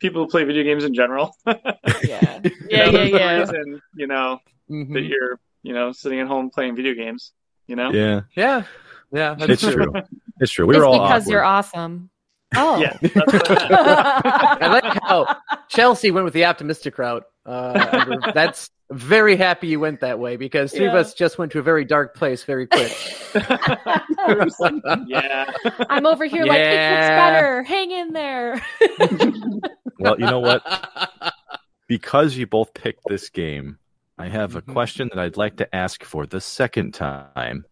people 0.00 0.22
who 0.24 0.28
play 0.28 0.44
video 0.44 0.64
games 0.64 0.84
in 0.84 0.92
general. 0.92 1.34
yeah 1.46 2.40
You 2.44 2.50
yeah 2.68 2.90
know, 2.90 2.90
yeah 2.90 2.90
there's 2.90 3.10
yeah 3.12 3.38
reason, 3.40 3.80
you 3.96 4.06
know, 4.06 4.38
Mhm. 4.70 4.92
that 4.92 5.02
you're, 5.02 5.38
you 5.62 5.72
know, 5.72 5.92
sitting 5.92 6.20
at 6.20 6.26
home 6.26 6.50
playing 6.50 6.76
video 6.76 6.94
games. 6.94 7.32
You 7.66 7.76
know. 7.76 7.90
Yeah, 7.90 8.22
Yeah. 8.34 8.64
Yeah. 9.12 9.34
That's 9.34 9.64
it's 9.64 9.72
true. 9.72 9.92
It's 10.40 10.52
true. 10.52 10.66
We 10.66 10.74
it's 10.74 10.80
were 10.80 10.86
all 10.86 10.98
because 11.00 11.22
awkward. 11.22 11.32
you're 11.32 11.44
awesome 11.44 12.10
oh 12.56 12.80
Yeah, 12.80 12.96
I 13.14 14.68
like 14.68 15.02
how 15.02 15.36
Chelsea 15.68 16.10
went 16.10 16.24
with 16.24 16.34
the 16.34 16.44
optimistic 16.44 16.98
route. 16.98 17.24
Uh, 17.44 18.32
that's 18.34 18.70
very 18.90 19.36
happy 19.36 19.68
you 19.68 19.80
went 19.80 20.00
that 20.00 20.18
way 20.18 20.36
because 20.36 20.72
three 20.72 20.86
of 20.86 20.94
us 20.94 21.14
just 21.14 21.38
went 21.38 21.52
to 21.52 21.58
a 21.58 21.62
very 21.62 21.84
dark 21.84 22.14
place 22.14 22.44
very 22.44 22.66
quick. 22.66 22.92
yeah. 25.06 25.50
I'm 25.88 26.06
over 26.06 26.24
here 26.26 26.44
like 26.44 26.58
it 26.58 26.70
gets 26.70 27.08
better. 27.08 27.62
Hang 27.62 27.90
in 27.90 28.12
there. 28.12 28.62
Well, 29.98 30.18
you 30.18 30.26
know 30.26 30.40
what? 30.40 30.62
Because 31.88 32.36
you 32.36 32.46
both 32.46 32.74
picked 32.74 33.02
this 33.08 33.28
game, 33.30 33.78
I 34.22 34.28
have 34.28 34.54
a 34.54 34.62
Mhm. 34.62 34.72
question 34.72 35.08
that 35.12 35.18
I'd 35.18 35.36
like 35.36 35.56
to 35.56 35.74
ask 35.74 36.04
for 36.04 36.26
the 36.26 36.40
second 36.40 36.94
time. 36.94 37.64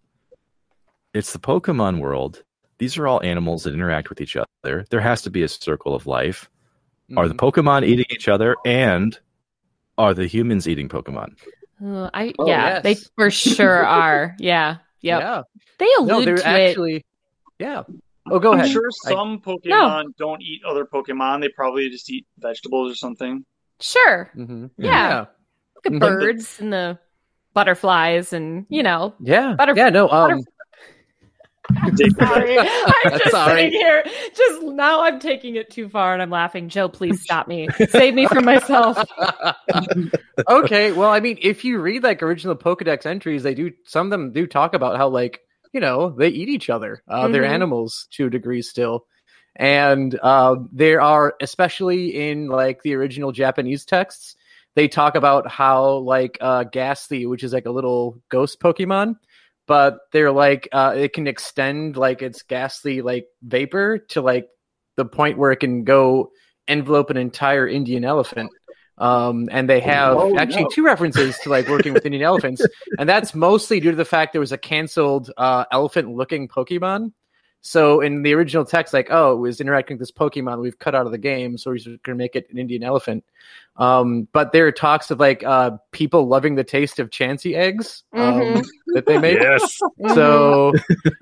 It's 1.15 1.33
the 1.33 1.39
Pokemon 1.39 2.01
world. 2.01 2.43
These 2.79 2.99
are 2.99 3.07
all 3.07 3.23
animals 3.23 3.63
that 3.65 3.73
interact 3.75 4.09
with 4.09 4.21
each 4.21 4.37
other. 4.37 4.85
There 4.91 5.01
has 5.01 5.23
to 5.23 5.31
be 5.31 5.45
a 5.45 5.49
circle 5.49 5.95
of 5.95 6.09
life. 6.09 6.51
Are 7.17 7.29
the 7.29 7.35
Mhm. 7.35 7.39
Pokemon 7.53 7.85
eating 7.85 8.07
each 8.11 8.27
other, 8.27 8.57
and 8.67 9.17
are 9.97 10.13
the 10.13 10.27
humans 10.27 10.67
eating 10.67 10.89
Pokemon? 10.89 11.37
Uh, 11.85 12.11
I 12.13 12.33
Oh, 12.41 12.47
yeah, 12.49 12.75
yes. 12.75 12.83
they 12.83 12.95
for 13.17 13.31
sure 13.31 13.85
are. 14.03 14.35
Yeah. 14.41 14.79
Yep. 15.03 15.21
Yeah. 15.21 15.43
They 15.79 15.89
allude 15.99 16.09
No, 16.09 16.25
they're 16.25 16.37
to 16.37 16.47
actually. 16.49 17.05
Yeah. 17.61 17.85
Oh, 18.29 18.41
go 18.41 18.53
I'm 18.55 18.59
ahead. 18.61 18.71
sure 18.73 18.89
I- 19.07 19.11
some 19.11 19.41
Pokemon 19.41 20.17
don't 20.17 20.43
eat 20.43 20.63
other 20.65 20.85
Pokemon. 20.85 21.43
They 21.43 21.49
probably 21.51 21.89
just 21.91 22.11
eat 22.11 22.27
vegetables 22.39 22.91
or 22.91 22.97
something. 22.97 23.45
it. 23.79 23.83
Sure. 23.85 24.31
Mhm. 24.37 24.71
Yeah. 24.79 25.27
Look 25.85 25.95
at 25.95 26.01
Mhm. 26.01 26.01
birds 26.01 26.61
and 26.61 26.73
the 26.73 26.99
butterflies 27.55 28.33
and 28.33 28.67
you 28.69 28.83
know. 28.83 29.15
Yeah. 29.21 29.57
Butterf- 29.59 29.77
yeah. 29.77 29.89
No. 29.91 30.09
Um. 30.09 30.43
Sorry. 32.19 32.59
I'm 32.59 33.19
just 33.19 33.31
Sorry. 33.31 33.63
sitting 33.63 33.73
here. 33.79 34.03
Just 34.35 34.63
now 34.63 35.03
I'm 35.05 35.21
taking 35.21 35.55
it 35.57 35.71
too 35.71 35.89
far 35.89 36.13
and 36.13 36.21
I'm 36.21 36.31
laughing. 36.31 36.69
Joe, 36.69 36.89
please 36.89 37.23
stop 37.23 37.47
me. 37.47 37.69
Save 37.91 38.15
me 38.15 38.27
from 38.27 38.45
myself. 38.45 38.99
okay. 40.49 40.93
Well, 40.93 41.11
I 41.11 41.21
mean, 41.21 41.39
if 41.41 41.65
you 41.65 41.79
read 41.81 42.03
like 42.03 42.23
original 42.23 42.57
Pokedex 42.57 43.07
entries, 43.07 43.43
they 43.43 43.55
do 43.55 43.71
some 43.85 44.07
of 44.07 44.11
them 44.11 44.33
do 44.33 44.47
talk 44.47 44.75
about 44.75 44.97
how 44.97 45.09
like 45.09 45.41
you 45.73 45.81
know 45.81 46.11
they 46.11 46.29
eat 46.29 46.49
each 46.49 46.71
other. 46.71 47.03
Uh, 47.09 47.29
They're 47.29 47.43
Mhm. 47.43 47.51
animals 47.51 48.09
to 48.13 48.27
a 48.27 48.31
degree 48.31 48.63
still, 48.63 49.07
and 49.55 50.19
uh, 50.23 50.57
there 50.73 51.01
are 51.01 51.35
especially 51.41 52.31
in 52.31 52.49
like 52.49 52.83
the 52.83 52.95
original 52.95 53.31
Japanese 53.33 53.85
texts. 53.85 54.35
They 54.77 54.89
talk 54.89 55.17
about 55.17 55.49
how 55.51 55.97
like 55.97 56.39
uh, 56.41 56.65
Gastly, 56.65 57.27
which 57.27 57.43
is 57.43 57.53
like 57.53 57.67
a 57.67 57.71
little 57.71 58.21
ghost 58.29 58.61
Pokemon, 58.61 59.17
but 59.67 59.99
they're 60.13 60.33
like 60.33 60.69
uh, 60.73 60.95
it 60.97 61.13
can 61.13 61.27
extend 61.27 61.97
like 61.97 62.23
its 62.23 62.43
ghastly 62.43 63.03
like 63.03 63.27
vapor 63.43 63.99
to 64.11 64.21
like 64.23 64.49
the 64.97 65.05
point 65.05 65.39
where 65.39 65.51
it 65.53 65.57
can 65.57 65.85
go 65.85 66.31
envelope 66.69 67.11
an 67.11 67.17
entire 67.17 67.67
Indian 67.67 68.05
elephant. 68.05 68.51
Um, 68.99 69.49
and 69.51 69.69
they 69.69 69.81
have 69.81 70.17
Oh, 70.19 70.37
actually 70.37 70.65
no. 70.65 70.69
two 70.73 70.85
references 70.85 71.39
to 71.45 71.49
like 71.49 71.69
working 71.69 71.95
with 71.95 72.05
Indian 72.05 72.23
elephants, 72.23 72.65
and 72.99 73.09
that's 73.09 73.35
mostly 73.35 73.81
due 73.81 73.91
to 73.93 73.97
the 73.97 74.05
fact 74.05 74.33
there 74.33 74.41
was 74.41 74.53
a 74.53 74.59
canceled 74.59 75.31
uh, 75.39 75.65
elephant-looking 75.73 76.49
Pokemon. 76.49 77.13
So 77.63 78.01
in 78.01 78.23
the 78.23 78.33
original 78.35 78.65
text, 78.65 78.95
like, 78.95 79.09
oh, 79.11 79.33
it 79.33 79.37
was 79.37 79.61
interacting 79.61 79.97
with 79.97 80.01
this 80.01 80.13
Pokemon 80.13 80.61
we've 80.63 80.79
cut 80.79 80.95
out 80.95 81.05
of 81.07 81.13
the 81.13 81.19
game, 81.19 81.59
so 81.59 81.71
we're 81.71 81.77
just 81.79 82.03
gonna 82.03 82.17
make 82.17 82.35
it 82.35 82.47
an 82.51 82.59
Indian 82.59 82.83
elephant. 82.83 83.25
Um, 83.77 84.29
but 84.33 84.53
there 84.53 84.67
are 84.67 84.73
talks 84.73 85.11
of 85.11 85.21
like 85.21 85.45
uh, 85.45 85.73
people 85.93 86.27
loving 86.27 86.55
the 86.55 86.65
taste 86.65 86.99
of 86.99 87.11
Chansey 87.11 87.55
eggs 87.55 88.03
um, 88.15 88.21
Mhm. 88.55 88.65
that 88.95 89.07
they 89.07 89.19
make. 89.19 89.39
Yes. 89.41 89.79
So 90.15 90.75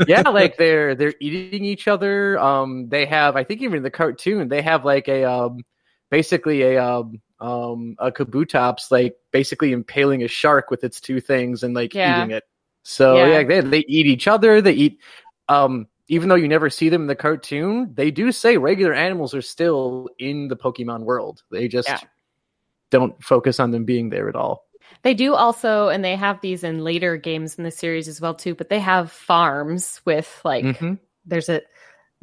yeah, 0.06 0.22
like 0.28 0.56
they're 0.56 0.94
they're 0.94 1.14
eating 1.20 1.64
each 1.64 1.88
other. 1.88 2.38
Um, 2.38 2.88
they 2.88 3.04
have 3.06 3.36
I 3.36 3.44
think 3.44 3.60
even 3.62 3.78
in 3.78 3.82
the 3.82 3.90
cartoon 3.90 4.48
they 4.48 4.62
have 4.62 4.84
like 4.84 5.08
a 5.08 5.24
um, 5.24 5.64
basically 6.10 6.62
a 6.62 6.82
um, 6.82 7.20
um 7.40 7.96
a 7.98 8.10
kabutops 8.10 8.90
like 8.90 9.16
basically 9.32 9.72
impaling 9.72 10.22
a 10.22 10.28
shark 10.28 10.70
with 10.70 10.82
its 10.84 11.00
two 11.00 11.20
things 11.20 11.62
and 11.62 11.74
like 11.74 11.94
Yeah. 11.94 12.22
eating 12.22 12.30
it. 12.36 12.44
So 12.84 13.16
Yeah. 13.16 13.40
yeah, 13.40 13.42
they 13.44 13.60
they 13.60 13.84
eat 13.88 14.06
each 14.06 14.26
other. 14.28 14.60
They 14.60 14.72
eat 14.72 14.98
um 15.48 15.86
even 16.08 16.28
though 16.28 16.34
you 16.34 16.48
never 16.48 16.70
see 16.70 16.88
them 16.88 17.02
in 17.02 17.06
the 17.06 17.14
cartoon, 17.14 17.92
they 17.94 18.10
do 18.10 18.32
say 18.32 18.56
regular 18.56 18.94
animals 18.94 19.34
are 19.34 19.42
still 19.42 20.08
in 20.18 20.48
the 20.48 20.56
Pokemon 20.56 21.00
world. 21.04 21.42
They 21.50 21.68
just 21.68 21.88
Yeah. 21.88 22.00
don't 22.90 23.22
focus 23.22 23.60
on 23.60 23.70
them 23.70 23.84
being 23.84 24.08
there 24.08 24.28
at 24.28 24.34
all. 24.36 24.66
They 25.02 25.12
do 25.14 25.34
also, 25.34 25.88
and 25.88 26.02
they 26.02 26.16
have 26.16 26.40
these 26.40 26.64
in 26.64 26.82
later 26.82 27.16
games 27.18 27.56
in 27.58 27.64
the 27.64 27.70
series 27.70 28.08
as 28.08 28.20
well 28.20 28.34
too. 28.34 28.54
But 28.54 28.70
they 28.70 28.80
have 28.80 29.12
farms 29.12 30.00
with 30.06 30.40
like 30.44 30.64
Mhm. 30.64 30.98
there's 31.26 31.48
a 31.48 31.60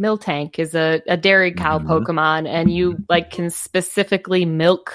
Miltank 0.01 0.59
is 0.59 0.75
a, 0.75 1.01
a 1.07 1.15
dairy 1.15 1.53
cow 1.53 1.79
Mhm. 1.79 1.87
Pokemon, 1.87 2.47
and 2.49 2.69
you 2.69 2.97
like 3.07 3.29
can 3.29 3.49
specifically 3.49 4.43
milk 4.43 4.93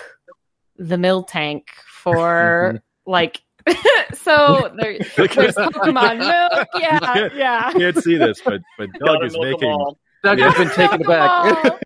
the 0.76 0.96
Miltank 0.96 1.68
for 1.86 2.80
like. 3.06 3.40
so 4.14 4.70
there, 4.76 4.98
there's 5.16 5.54
Pokemon 5.54 6.18
milk. 6.54 6.68
Yeah, 6.78 7.28
yeah. 7.34 7.72
can't 7.72 7.96
see 8.02 8.16
this, 8.16 8.40
but 8.44 8.60
but 8.78 8.90
Doug 9.04 9.24
is 9.24 9.36
making. 9.38 9.76
Doug 10.22 10.38
has 10.38 10.54
been 10.54 10.68
taken 10.70 11.02
aback. 11.02 11.80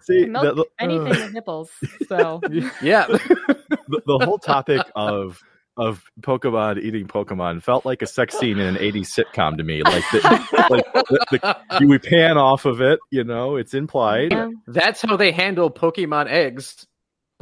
see 0.00 0.24
Milk 0.24 0.44
the, 0.44 0.54
the, 0.54 0.64
anything 0.80 1.06
uh, 1.12 1.24
with 1.24 1.32
nipples. 1.34 1.70
So 2.08 2.40
yeah. 2.80 3.06
the, 3.06 4.02
the 4.06 4.18
whole 4.24 4.38
topic 4.38 4.80
of 4.96 5.42
of 5.76 6.04
Pokemon 6.20 6.80
eating 6.80 7.06
Pokemon 7.06 7.62
felt 7.62 7.84
like 7.84 8.02
a 8.02 8.06
sex 8.06 8.38
scene 8.38 8.58
in 8.58 8.66
an 8.66 8.76
80s 8.76 9.08
sitcom 9.18 9.56
to 9.56 9.64
me. 9.64 9.82
Like, 9.82 10.04
the, 10.12 10.66
like 10.70 10.92
the, 10.92 11.56
the, 11.80 11.86
we 11.86 11.98
pan 11.98 12.38
off 12.38 12.64
of 12.64 12.80
it, 12.80 13.00
you 13.10 13.24
know, 13.24 13.56
it's 13.56 13.74
implied. 13.74 14.30
yeah. 14.30 14.50
That's 14.66 15.02
how 15.02 15.16
they 15.16 15.32
handle 15.32 15.70
Pokemon 15.70 16.28
eggs, 16.28 16.86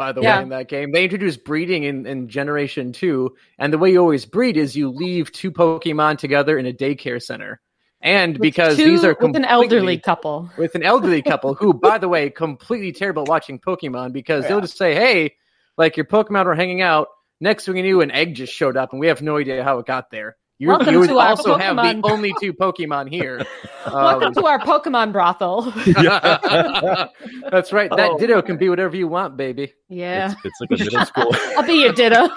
by 0.03 0.11
the 0.13 0.21
Yeah. 0.21 0.39
way, 0.39 0.43
in 0.43 0.49
that 0.49 0.69
game. 0.69 0.91
They 0.91 1.05
introduced 1.05 1.45
breeding 1.45 1.85
in, 1.85 2.07
in 2.07 2.29
Generation 2.29 2.93
2, 2.93 3.33
and 3.59 3.73
the 3.73 3.79
way 3.79 3.93
you 3.93 4.01
always 4.01 4.27
breed 4.27 4.57
is 4.57 4.75
you 4.75 4.91
leave 4.91 5.31
two 5.31 5.53
Pokemon 5.53 6.19
together 6.19 6.59
in 6.59 6.67
a 6.67 6.73
daycare 6.73 7.23
center. 7.23 7.61
And 8.01 8.33
With 8.35 8.43
because 8.43 8.77
two- 8.77 8.85
these 8.91 9.05
are 9.05 9.17
with 9.21 9.37
an 9.37 9.45
elderly 9.45 9.99
couple. 9.99 10.51
with 10.59 10.75
an 10.75 10.83
elderly 10.83 11.23
couple 11.23 11.55
who, 11.55 11.73
by 11.73 11.99
the 11.99 12.09
way, 12.09 12.31
completely 12.31 12.91
terrible 12.91 13.23
watching 13.29 13.61
Pokemon 13.61 14.13
because 14.13 14.49
they'll 14.49 14.61
just 14.61 14.77
say, 14.77 14.93
"Hey, 14.95 15.37
like 15.79 15.97
your 15.97 16.07
Pokemon 16.07 16.47
are 16.47 16.55
hanging 16.57 16.83
out. 16.83 17.07
Next 17.41 17.65
thing 17.65 17.77
you 17.77 17.85
knew, 17.85 18.01
an 18.01 18.11
egg 18.11 18.35
just 18.35 18.53
showed 18.53 18.77
up, 18.77 18.91
and 18.93 18.99
we 18.99 19.07
have 19.07 19.23
no 19.23 19.37
idea 19.37 19.63
how 19.63 19.79
it 19.79 19.87
got 19.87 20.11
there." 20.11 20.37
You, 20.63 20.69
Welcome 20.69 20.95
you 20.95 21.01
would 21.01 21.09
to 21.09 21.19
our 21.19 21.31
also 21.31 21.59
have 21.59 21.75
the 21.75 21.83
Pokemon. 21.83 22.01
only 22.05 22.33
two 22.39 22.53
Pokemon 22.53 23.11
here. 23.11 23.45
Welcome 23.93 24.29
Um, 24.29 24.35
to 24.35 24.47
our 24.47 24.61
Pokemon 24.61 25.11
brothel. 25.11 25.63
That's 27.51 27.73
right. 27.73 27.91
That 27.91 28.11
Oh, 28.13 28.17
Ditto 28.17 28.41
can 28.43 28.59
be 28.59 28.69
whatever 28.69 28.95
you 28.95 29.09
want, 29.09 29.37
baby. 29.37 29.73
yeah, 29.89 30.31
It's, 30.45 30.61
it's 30.61 30.61
like 30.61 30.71
a 30.81 30.85
middle 30.85 31.05
school, 31.05 31.35
I'll 31.57 31.67
be 31.67 31.73
your 31.83 31.93
ditto. 31.93 32.29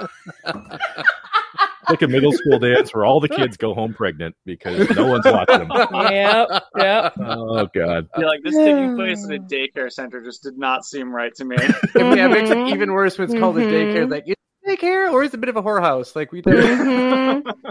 like 1.88 2.02
a 2.02 2.08
middle 2.08 2.32
school 2.32 2.58
dance 2.58 2.96
where 2.96 3.06
all 3.06 3.20
the 3.20 3.30
kids 3.30 3.58
go 3.58 3.76
home 3.76 3.94
pregnant 3.94 4.36
because 4.44 4.90
no 4.96 5.06
one's 5.06 5.26
watching 5.26 5.60
them. 5.68 5.70
yep, 6.10 6.50
yep. 6.78 7.14
Oh 7.20 7.68
God! 7.76 8.10
Yeah, 8.18 8.26
like 8.26 8.42
this 8.44 8.56
taking 8.56 8.96
place 8.96 9.24
at 9.24 9.36
a 9.36 9.40
daycare 9.40 9.92
center 9.92 10.24
just 10.24 10.42
did 10.42 10.58
not 10.58 10.84
seem 10.84 11.14
right 11.14 11.36
to 11.36 11.46
me. 11.46 11.58
Yeah, 11.60 12.26
it 12.26 12.32
makes 12.32 12.50
it 12.50 12.58
Mhm. 12.58 12.74
even 12.74 12.92
worse 12.92 13.20
when 13.20 13.30
it's 13.30 13.40
called 13.40 13.60
a 13.60 13.62
daycare. 13.62 14.10
Like, 14.10 14.24
is 14.28 14.36
it 14.68 14.80
care, 14.80 15.10
or 15.10 15.24
is 15.24 15.32
it 15.34 15.36
a 15.36 15.38
bit 15.40 15.50
of 15.50 15.56
a 15.58 15.62
whorehouse? 15.64 16.16
Like 16.16 16.32
we 16.32 16.42
do. 16.42 16.52
Mhm. 16.52 17.44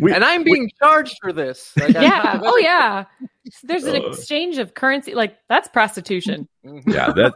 We- 0.00 0.10
and 0.10 0.24
I'm 0.24 0.42
being 0.42 0.70
charged 0.82 1.18
for 1.20 1.34
this. 1.34 1.70
Like, 1.78 1.92
Yeah. 1.92 2.40
Oh, 2.42 2.56
yeah. 2.56 3.04
There's 3.62 3.84
an 3.84 3.96
Uh. 4.02 4.06
exchange 4.08 4.56
of 4.56 4.72
currency. 4.72 5.14
Like 5.14 5.36
that's 5.50 5.68
prostitution. 5.68 6.48
Mhm. 6.64 6.82
Yeah, 6.94 7.12
that 7.12 7.34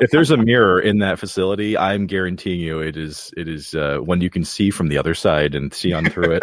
if 0.00 0.10
there's 0.10 0.32
a 0.32 0.36
mirror 0.36 0.80
in 0.80 0.98
that 0.98 1.20
facility, 1.20 1.78
I'm 1.78 2.08
guaranteeing 2.08 2.58
you 2.58 2.80
it 2.80 2.96
is 2.96 3.30
it 3.36 3.46
is 3.46 3.76
uh, 3.76 3.98
one 3.98 4.20
you 4.20 4.30
can 4.30 4.42
see 4.44 4.70
from 4.70 4.88
the 4.88 4.98
other 4.98 5.14
side 5.14 5.54
and 5.54 5.72
see 5.72 5.92
on 5.92 6.06
through 6.06 6.40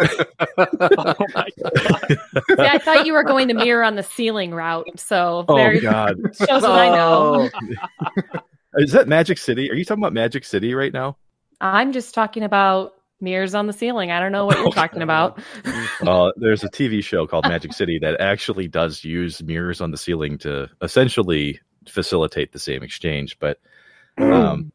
oh 0.58 1.14
my 1.34 1.48
god. 1.62 2.18
See, 2.48 2.64
I 2.64 2.78
thought 2.78 3.04
you 3.04 3.12
were 3.12 3.22
going 3.22 3.48
the 3.48 3.54
mirror 3.54 3.84
on 3.84 3.96
the 3.96 4.02
ceiling 4.02 4.52
route. 4.54 4.88
So 4.98 5.44
oh 5.46 5.56
there 5.56 5.78
God! 5.78 6.16
shows 6.38 6.62
what 6.62 6.70
I 6.70 6.88
know. 6.88 7.50
Oh. 7.54 8.38
Is 8.78 8.92
that 8.92 9.08
Magic 9.08 9.36
City? 9.36 9.70
Are 9.70 9.74
you 9.74 9.84
talking 9.84 10.02
about 10.02 10.14
Magic 10.14 10.44
City 10.46 10.72
right 10.74 10.92
now? 10.92 11.18
I'm 11.64 11.92
just 11.92 12.14
talking 12.14 12.42
about 12.42 12.92
mirrors 13.22 13.54
on 13.54 13.66
the 13.66 13.72
ceiling. 13.72 14.10
I 14.10 14.20
don't 14.20 14.32
know 14.32 14.44
what 14.44 14.58
you're 14.58 14.70
talking 14.70 15.02
about. 15.02 15.40
Uh, 16.06 16.32
there's 16.36 16.62
a 16.62 16.68
TV 16.68 17.02
show 17.02 17.26
called 17.26 17.46
Magic 17.46 17.72
City 17.72 17.98
that 18.00 18.20
actually 18.20 18.68
does 18.68 19.04
use 19.04 19.42
mirrors 19.42 19.80
on 19.80 19.90
the 19.90 19.96
ceiling 19.96 20.36
to 20.36 20.68
essentially 20.82 21.60
facilitate 21.88 22.52
the 22.52 22.58
same 22.58 22.82
exchange. 22.82 23.38
But, 23.38 23.58
um, 24.18 24.70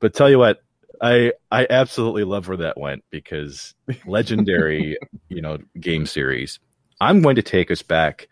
but 0.00 0.12
tell 0.12 0.28
you 0.28 0.38
what, 0.38 0.62
I 1.00 1.32
I 1.50 1.66
absolutely 1.70 2.24
love 2.24 2.48
where 2.48 2.58
that 2.58 2.78
went 2.78 3.04
because 3.10 3.74
legendary, 4.06 4.98
you 5.28 5.40
know, 5.40 5.58
game 5.80 6.04
series. 6.04 6.58
I'm 7.00 7.22
going 7.22 7.36
to 7.36 7.42
take 7.42 7.70
us 7.70 7.80
back 7.80 8.28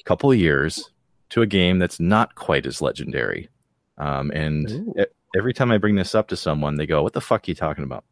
a 0.00 0.02
couple 0.04 0.30
of 0.30 0.38
years 0.38 0.90
to 1.30 1.42
a 1.42 1.46
game 1.46 1.78
that's 1.78 2.00
not 2.00 2.34
quite 2.34 2.64
as 2.64 2.80
legendary. 2.80 3.50
Um, 3.98 4.30
and 4.30 4.70
Ooh. 4.70 4.94
Every 5.36 5.52
time 5.54 5.70
I 5.70 5.78
bring 5.78 5.96
this 5.96 6.14
up 6.14 6.28
to 6.28 6.36
someone, 6.36 6.76
they 6.76 6.86
go, 6.86 7.02
"What 7.02 7.12
the 7.12 7.20
fuck 7.20 7.46
are 7.46 7.50
you 7.50 7.54
talking 7.54 7.84
about?" 7.84 8.04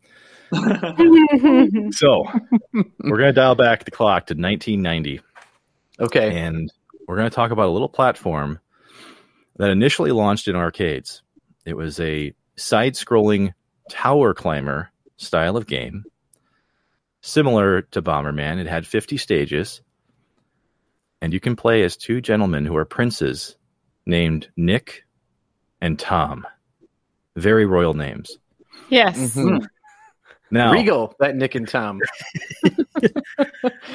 So 1.93 2.25
we're 2.73 3.17
going 3.19 3.29
to 3.29 3.33
dial 3.33 3.55
back 3.55 3.85
the 3.85 3.91
clock 3.91 4.27
to 4.27 4.35
1990, 4.35 5.21
Okay. 6.01 6.39
and 6.39 6.71
we're 7.09 7.17
going 7.17 7.29
to 7.29 7.35
talk 7.35 7.51
about 7.51 7.67
a 7.69 7.71
little 7.73 7.89
platform 7.89 8.61
that 9.57 9.71
initially 9.71 10.11
launched 10.13 10.49
in 10.49 10.57
arcades. 10.57 11.23
It 11.65 11.77
was 11.77 11.99
a 12.01 12.33
side-scrolling 12.57 13.53
tower 13.91 14.35
climber 14.35 14.91
style 15.17 15.57
of 15.57 15.67
game, 15.67 16.05
similar 17.23 17.83
to 17.83 18.03
Bomberman. 18.03 18.59
It 18.59 18.67
had 18.67 18.87
50 18.87 19.17
stages, 19.17 19.81
and 21.23 21.33
you 21.33 21.41
can 21.41 21.57
play 21.57 21.83
as 21.83 21.97
two 21.97 22.21
gentlemen 22.21 22.67
who 22.67 22.77
are 22.77 22.85
princes 22.85 23.57
named 24.05 24.49
Nick 24.57 25.05
and 25.81 25.99
Tom. 25.99 26.47
Very 27.37 27.67
royal 27.67 27.95
names. 27.95 28.39
yes. 28.89 29.35
Mhm. 29.37 29.67
Now, 30.51 30.73
Regal, 30.73 31.15
that 31.19 31.35
Nick 31.37 31.55
and 31.55 31.69
Tom. 31.69 32.01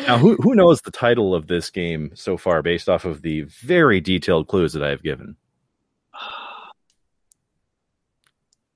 Now, 0.05 0.17
who 0.17 0.35
who 0.35 0.53
knows 0.53 0.81
the 0.81 0.91
title 0.91 1.33
of 1.33 1.47
this 1.47 1.69
game 1.69 2.11
so 2.13 2.37
far, 2.37 2.61
based 2.61 2.87
off 2.89 3.05
of 3.05 3.21
the 3.21 3.41
very 3.43 3.99
detailed 4.01 4.47
clues 4.47 4.73
that 4.73 4.83
I 4.83 4.89
have 4.89 5.01
given? 5.01 5.35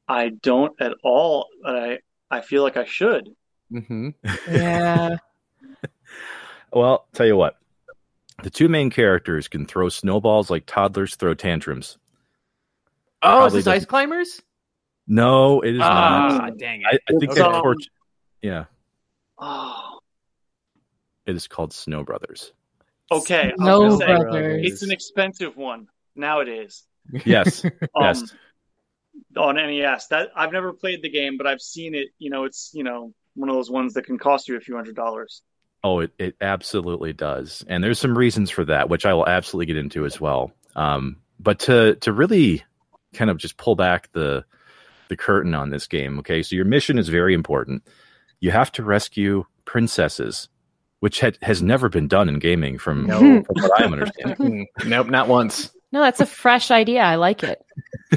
I 0.07 0.29
don't 0.29 0.79
at 0.79 0.93
all, 1.03 1.47
but 1.63 1.75
I 1.75 1.99
I 2.31 2.41
feel 2.41 2.63
like 2.63 2.77
I 2.77 2.85
should. 2.85 3.29
Mm-hmm. 3.71 4.09
Yeah. 4.49 5.17
Well, 6.73 7.07
tell 7.13 7.25
you 7.25 7.37
what, 7.37 7.57
the 8.43 8.49
two 8.49 8.67
main 8.67 8.89
characters 8.89 9.47
can 9.47 9.65
throw 9.65 9.87
snowballs 9.87 10.49
like 10.49 10.65
toddlers 10.65 11.15
throw 11.15 11.33
tantrums. 11.33 11.97
Oh, 13.23 13.29
is 13.29 13.39
Probably 13.53 13.59
this 13.59 13.67
Ice 13.67 13.73
doesn't- 13.75 13.89
Climbers? 13.89 14.41
No, 15.07 15.61
it 15.61 15.73
is 15.73 15.79
not. 15.79 15.91
Ah, 15.91 16.37
not. 16.37 16.57
dang 16.57 16.81
it. 16.81 16.87
I 16.87 17.11
think 17.11 17.23
It's, 17.23 17.35
they're 17.35 17.45
um, 17.45 17.61
torch- 17.61 17.89
Yeah, 18.41 18.65
Oh, 19.37 19.99
it 21.25 21.35
is 21.35 21.47
called 21.47 21.73
Snow 21.73 22.03
Brothers. 22.03 22.51
okay. 23.11 23.51
I 23.51 23.55
was 23.55 23.59
No 23.59 23.79
gonna 23.79 23.97
say, 23.97 24.23
brothers. 24.23 24.61
It's 24.71 24.81
an 24.81 24.91
expensive 24.91 25.55
one 25.57 25.87
nowadays. 26.15 26.83
Yes, 27.25 27.63
Um, 27.63 27.71
yes. 28.01 28.23
on 29.37 29.55
NES. 29.57 30.07
That 30.07 30.29
I've 30.35 30.51
never 30.51 30.73
played 30.73 31.03
the 31.03 31.09
game, 31.09 31.37
but 31.37 31.45
I've 31.45 31.61
seen 31.61 31.93
it. 31.93 32.07
You 32.17 32.31
know, 32.31 32.45
it's 32.45 32.71
you 32.73 32.83
know 32.83 33.13
one 33.35 33.47
of 33.49 33.55
those 33.55 33.69
ones 33.69 33.93
that 33.93 34.05
can 34.05 34.17
cost 34.17 34.47
you 34.47 34.55
a 34.57 34.59
few 34.59 34.75
hundred 34.75 34.95
dollars. 34.95 35.43
Oh, 35.83 35.99
it, 35.99 36.11
it 36.17 36.35
absolutely 36.41 37.13
does. 37.13 37.63
And 37.67 37.83
there's 37.83 37.99
some 37.99 38.17
reasons 38.17 38.49
for 38.49 38.65
that, 38.65 38.89
which 38.89 39.05
I 39.05 39.13
will 39.13 39.27
absolutely 39.27 39.67
get 39.67 39.77
into 39.77 40.03
as 40.05 40.19
well. 40.19 40.51
Um, 40.75 41.17
but 41.39 41.59
to 41.59 41.93
to 41.97 42.11
really 42.11 42.63
kind 43.13 43.29
of 43.29 43.37
just 43.37 43.55
pull 43.57 43.75
back 43.75 44.11
the 44.13 44.43
the 45.09 45.17
curtain 45.17 45.53
on 45.53 45.69
this 45.69 45.87
game, 45.87 46.19
okay? 46.19 46.41
So 46.43 46.55
your 46.55 46.65
mission 46.65 46.97
is 46.97 47.09
very 47.09 47.33
important. 47.33 47.83
You 48.39 48.51
have 48.51 48.71
to 48.73 48.83
rescue 48.83 49.45
princesses, 49.65 50.49
which 50.99 51.19
had, 51.19 51.37
has 51.41 51.61
never 51.61 51.89
been 51.89 52.07
done 52.07 52.29
in 52.29 52.39
gaming 52.39 52.77
from, 52.77 53.05
No. 53.05 53.19
from 53.19 53.43
what 53.49 53.81
I'm 53.81 53.93
understanding. 53.93 54.67
Nope, 54.85 55.07
not 55.07 55.27
once. 55.27 55.71
No, 55.91 56.01
that's 56.01 56.19
a 56.19 56.25
fresh 56.25 56.71
idea. 56.71 57.01
I 57.01 57.15
like 57.15 57.43
it. 57.43 57.63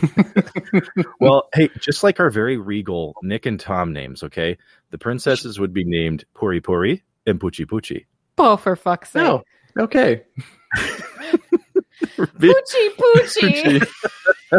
well, 1.20 1.48
hey, 1.54 1.70
just 1.78 2.02
like 2.02 2.18
our 2.18 2.30
very 2.30 2.56
regal 2.56 3.14
Nick 3.22 3.46
and 3.46 3.60
Tom 3.60 3.92
names, 3.92 4.22
okay? 4.24 4.58
The 4.90 4.98
princesses 4.98 5.60
would 5.60 5.72
be 5.72 5.84
named 5.84 6.24
Puri 6.34 6.60
Puri 6.60 7.04
and 7.26 7.38
Puchi 7.38 7.64
Puchi. 7.66 8.06
Oh, 8.36 8.56
for 8.56 8.74
fuck's 8.74 9.10
sake. 9.10 9.22
No. 9.22 9.42
Okay. 9.78 10.22
Poochie 12.38 12.90
Poochie. 12.96 13.88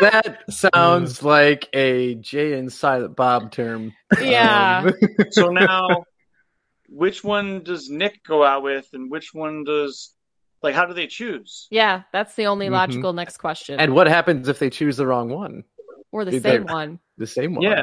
That 0.00 0.44
sounds 0.50 1.22
like 1.22 1.68
a 1.72 2.14
Jay 2.16 2.52
and 2.52 2.72
Silent 2.72 3.16
Bob 3.16 3.50
term. 3.50 3.92
Yeah. 4.20 4.84
Um, 4.86 4.92
So 5.30 5.48
now, 5.48 6.04
which 6.88 7.24
one 7.24 7.62
does 7.64 7.90
Nick 7.90 8.22
go 8.24 8.44
out 8.44 8.62
with, 8.62 8.86
and 8.92 9.10
which 9.10 9.34
one 9.34 9.64
does 9.64 10.14
like 10.62 10.74
how 10.74 10.86
do 10.86 10.94
they 10.94 11.06
choose? 11.08 11.66
yeah, 11.70 12.02
that's 12.12 12.34
the 12.34 12.46
only 12.46 12.68
Mhm. 12.68 12.72
logical 12.72 13.12
next 13.12 13.38
question. 13.38 13.78
and 13.80 13.94
what 13.94 14.06
happens 14.06 14.48
if 14.48 14.58
they 14.60 14.70
choose 14.70 14.96
the 14.96 15.06
wrong 15.06 15.28
one? 15.28 15.64
or 16.12 16.24
the 16.24 16.30
Did 16.30 16.42
same 16.44 16.64
they- 16.66 16.72
one. 16.72 16.98
The 17.18 17.26
same 17.26 17.54
one. 17.54 17.62
Yeah, 17.64 17.82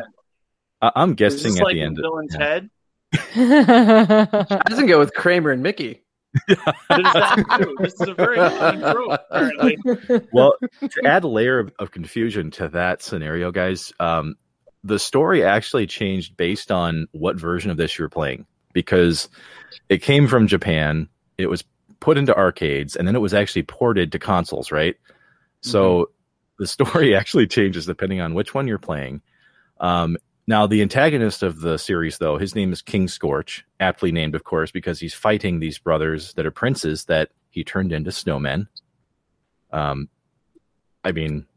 I- 0.82 0.92
I'm 0.96 1.14
guessing 1.14 1.58
at 1.58 1.64
like 1.64 1.74
the 1.76 1.82
end. 1.82 1.98
Bill 1.98 2.18
and 2.20 2.30
yeah. 2.32 2.38
Ted? 2.38 2.70
How 4.50 4.60
does 4.68 4.80
it 4.80 4.88
go 4.88 4.98
with 5.00 5.14
Kramer 5.14 5.52
and 5.52 5.62
Mickey? 5.62 6.05
There's. 6.48 7.68
This 7.80 7.94
is 8.02 8.08
a 8.08 8.14
very 8.14 8.38
common 8.38 8.82
trope, 8.82 9.20
apparently. 9.30 9.78
well, 10.34 10.54
to 10.82 11.02
add 11.06 11.24
a 11.24 11.28
layer 11.28 11.60
of, 11.60 11.74
of 11.80 11.92
confusion 11.92 12.52
to 12.52 12.70
that 12.70 13.02
scenario, 13.02 13.52
guys, 13.52 13.94
um, 14.00 14.36
the 14.84 15.00
story 15.00 15.44
actually 15.44 15.88
changed 15.88 16.38
based 16.38 16.72
on 16.72 17.08
what 17.12 17.38
version 17.38 17.72
of 17.72 17.78
this 17.78 17.98
you're 17.98 18.10
playing 18.10 18.46
because 18.74 19.30
it 19.90 20.02
came 20.02 20.28
from 20.28 20.48
Japan. 20.48 21.10
It 21.38 21.48
was 21.48 21.64
put 22.00 22.18
into 22.18 22.36
arcades 22.36 22.96
and 22.96 23.08
then 23.08 23.16
it 23.16 23.20
was 23.20 23.34
actually 23.34 23.64
ported 23.64 24.12
to 24.12 24.20
consoles, 24.20 24.72
right? 24.72 24.96
So 25.62 26.12
the 26.60 26.68
story 26.68 27.16
actually 27.18 27.48
changes 27.48 27.86
depending 27.86 28.22
on 28.22 28.34
which 28.34 28.54
one 28.54 28.68
you're 28.68 28.78
playing. 28.78 29.22
Um, 29.80 30.18
now, 30.48 30.68
the 30.68 30.82
antagonist 30.84 31.42
of 31.42 31.62
the 31.62 31.78
series, 31.78 32.20
though, 32.20 32.38
his 32.38 32.54
name 32.54 32.72
is 32.72 32.82
King 32.82 33.08
Scorch, 33.08 33.66
aptly 33.80 34.12
named, 34.12 34.36
of 34.36 34.44
course, 34.44 34.72
because 34.72 35.00
he's 35.00 35.14
fighting 35.14 35.60
these 35.60 35.80
brothers 35.80 36.34
that 36.36 36.46
are 36.46 36.52
princes 36.52 37.06
that 37.06 37.30
he 37.50 37.64
turned 37.64 37.92
into 37.92 38.12
snowmen. 38.12 38.68
Um, 39.72 40.08
I 41.04 41.12
mean, 41.14 41.48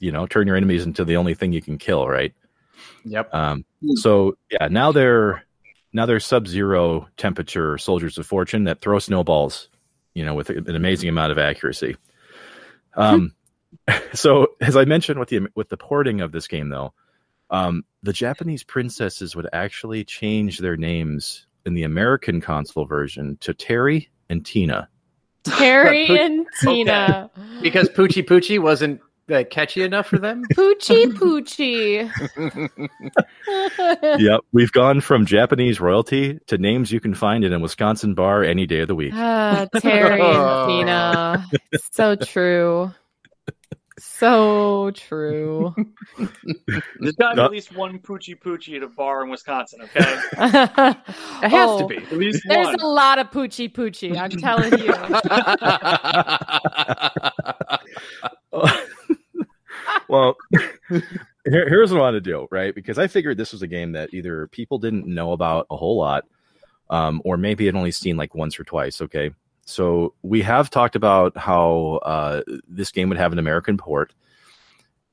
you 0.00 0.12
know, 0.12 0.26
turn 0.26 0.46
your 0.46 0.56
enemies 0.56 0.84
into 0.84 1.04
the 1.04 1.16
only 1.16 1.34
thing 1.34 1.52
you 1.52 1.62
can 1.62 1.78
kill, 1.78 2.06
right? 2.06 2.34
Yep. 3.04 3.32
Um, 3.32 3.64
so 3.94 4.36
yeah, 4.50 4.68
now 4.68 4.92
they're 4.92 5.42
now 5.94 6.04
they're 6.04 6.20
sub-zero 6.20 7.08
temperature 7.16 7.78
soldiers 7.78 8.18
of 8.18 8.26
fortune 8.26 8.64
that 8.64 8.82
throw 8.82 8.98
snowballs, 8.98 9.70
you 10.12 10.26
know, 10.26 10.34
with 10.34 10.50
an 10.50 10.76
amazing 10.76 11.08
amount 11.08 11.32
of 11.32 11.38
accuracy. 11.38 11.96
Um, 12.94 13.34
so 14.12 14.48
as 14.60 14.76
I 14.76 14.84
mentioned 14.84 15.18
with 15.18 15.30
the 15.30 15.48
with 15.54 15.70
the 15.70 15.78
porting 15.78 16.20
of 16.20 16.32
this 16.32 16.48
game, 16.48 16.68
though, 16.68 16.92
um, 17.50 17.84
the 18.02 18.12
Japanese 18.12 18.64
princesses 18.64 19.36
would 19.36 19.48
actually 19.52 20.04
change 20.04 20.58
their 20.58 20.76
names 20.76 21.46
in 21.64 21.74
the 21.74 21.82
American 21.82 22.40
console 22.40 22.84
version 22.84 23.36
to 23.40 23.52
Terry 23.54 24.10
and 24.28 24.44
Tina. 24.44 24.88
Terry 25.44 26.06
Pooch- 26.06 26.20
and 26.20 26.46
Tina. 26.60 27.30
Because 27.62 27.88
Poochie 27.88 28.24
Poochie 28.24 28.60
wasn't 28.60 29.00
uh, 29.30 29.44
catchy 29.50 29.82
enough 29.82 30.06
for 30.06 30.18
them. 30.18 30.44
Poochie 30.52 31.12
Poochie. 31.12 32.10
yep, 34.20 34.40
we've 34.52 34.72
gone 34.72 35.00
from 35.00 35.26
Japanese 35.26 35.80
royalty 35.80 36.38
to 36.46 36.58
names 36.58 36.92
you 36.92 37.00
can 37.00 37.14
find 37.14 37.44
in 37.44 37.52
a 37.52 37.58
Wisconsin 37.58 38.14
bar 38.14 38.44
any 38.44 38.66
day 38.66 38.80
of 38.80 38.88
the 38.88 38.94
week. 38.94 39.12
Ah, 39.14 39.66
Terry 39.78 40.20
and 40.20 40.68
Tina. 40.68 41.46
So 41.92 42.16
true. 42.16 42.92
So 43.98 44.90
true. 44.90 45.74
There's 46.98 47.16
got 47.18 47.30
to 47.30 47.36
be 47.36 47.42
at 47.42 47.50
least 47.50 47.74
one 47.74 47.98
Poochie 47.98 48.38
Poochie 48.38 48.76
at 48.76 48.82
a 48.82 48.88
bar 48.88 49.24
in 49.24 49.30
Wisconsin, 49.30 49.80
okay? 49.82 50.00
it 50.00 50.36
It 51.42 51.50
has 51.50 51.80
to 51.80 51.86
be. 51.88 51.96
At 51.96 52.12
least 52.12 52.42
There's 52.46 52.66
one. 52.66 52.80
a 52.80 52.86
lot 52.86 53.18
of 53.18 53.30
Poochie 53.30 53.72
Poochie, 53.72 54.18
I'm 54.18 54.30
telling 54.30 54.78
you. 54.78 54.92
well, 60.08 60.36
here, 60.90 61.68
here's 61.68 61.90
what 61.90 61.98
I 61.98 62.02
want 62.02 62.14
to 62.14 62.20
do, 62.20 62.48
right? 62.50 62.74
Because 62.74 62.98
I 62.98 63.06
figured 63.06 63.38
this 63.38 63.52
was 63.52 63.62
a 63.62 63.66
game 63.66 63.92
that 63.92 64.12
either 64.12 64.46
people 64.48 64.78
didn't 64.78 65.06
know 65.06 65.32
about 65.32 65.66
a 65.70 65.76
whole 65.76 65.96
lot, 65.96 66.24
um, 66.90 67.22
or 67.24 67.38
maybe 67.38 67.64
had 67.64 67.74
only 67.74 67.92
seen 67.92 68.18
like 68.18 68.34
once 68.34 68.60
or 68.60 68.64
twice. 68.64 69.00
Okay, 69.00 69.30
so 69.66 70.14
we 70.22 70.42
have 70.42 70.70
talked 70.70 70.96
about 70.96 71.36
how 71.36 72.00
uh, 72.02 72.42
this 72.68 72.92
game 72.92 73.08
would 73.08 73.18
have 73.18 73.32
an 73.32 73.38
American 73.38 73.76
port. 73.76 74.14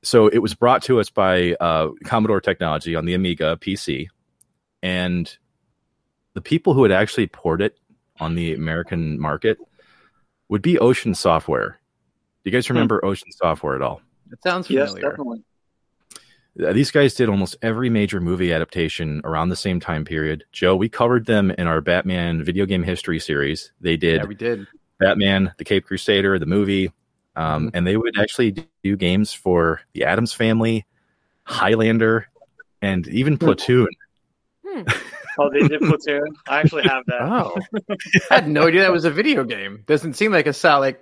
So 0.04 0.28
it 0.28 0.38
was 0.39 0.54
brought 0.54 0.84
to 0.84 0.99
us 0.99 1.10
by 1.10 1.54
uh, 1.60 1.89
Commodore 2.06 2.39
Technology 2.39 2.95
on 2.95 3.06
the 3.06 3.14
Amiga 3.16 3.58
PC, 3.60 4.08
and 4.82 5.36
the 6.34 6.41
people 6.41 6.74
who 6.74 6.82
would 6.82 6.91
actually 6.91 7.28
port 7.28 7.62
it 7.62 7.78
on 8.20 8.36
the 8.36 8.54
American 8.54 9.20
market 9.20 9.58
would 10.49 10.62
be 10.62 10.78
Ocean 10.78 11.16
Software. 11.16 11.80
Do 12.43 12.49
you 12.49 12.51
guys 12.51 12.70
remember 12.70 13.04
Ocean 13.04 13.32
Software 13.32 13.76
at 13.76 13.82
all? 13.82 14.01
It 14.32 14.41
sounds 14.43 14.70
Yes, 14.70 14.89
familiar. 14.89 15.10
definitely. 15.10 15.43
Uh, 16.62 16.72
These 16.74 16.91
guys 16.91 17.14
did 17.16 17.30
almost 17.30 17.56
every 17.62 17.89
major 17.89 18.20
movie 18.22 18.54
adaptation 18.54 19.22
around 19.24 19.49
the 19.49 19.56
same 19.56 19.80
time 19.80 20.06
period. 20.06 20.43
Joe, 20.51 20.76
we 20.76 20.88
covered 20.89 21.26
them 21.26 21.51
in 21.51 21.68
our 21.68 21.82
Batman 21.82 22.43
video 22.43 22.66
game 22.66 22.84
history 22.84 23.20
series. 23.20 23.72
They 23.82 23.97
did 23.97 24.22
yeah, 24.22 24.26
we 24.28 24.36
did. 24.36 24.68
Batman, 24.99 25.54
the 25.58 25.64
Cape 25.66 25.86
Crusader, 25.86 26.38
the 26.38 26.45
movie, 26.45 26.91
um, 27.36 27.68
Mhm. 27.68 27.72
and 27.74 27.88
they 27.88 27.97
would 27.97 28.20
actually 28.20 28.56
do 28.84 28.95
games 28.95 29.34
for 29.34 29.82
the 29.93 30.04
Addams 30.06 30.32
Family, 30.34 30.86
Highlander, 31.43 32.28
and 32.82 33.08
even 33.08 33.38
Platoon. 33.38 33.88
Hmm. 34.66 34.82
Oh, 35.39 35.49
they 35.49 35.68
did 35.68 35.82
Platoon. 35.82 36.28
I 36.47 36.60
actually 36.60 36.84
have 36.84 37.04
that. 37.08 37.22
Oh, 37.24 37.58
I 38.30 38.36
had 38.36 38.47
no 38.47 38.68
idea 38.68 38.82
that 38.82 38.91
was 38.91 39.04
a 39.06 39.10
video 39.10 39.43
game. 39.43 39.82
Doesn't 39.88 40.14
seem 40.14 40.32
like 40.32 40.45
a 40.45 40.54
solid. 40.54 40.97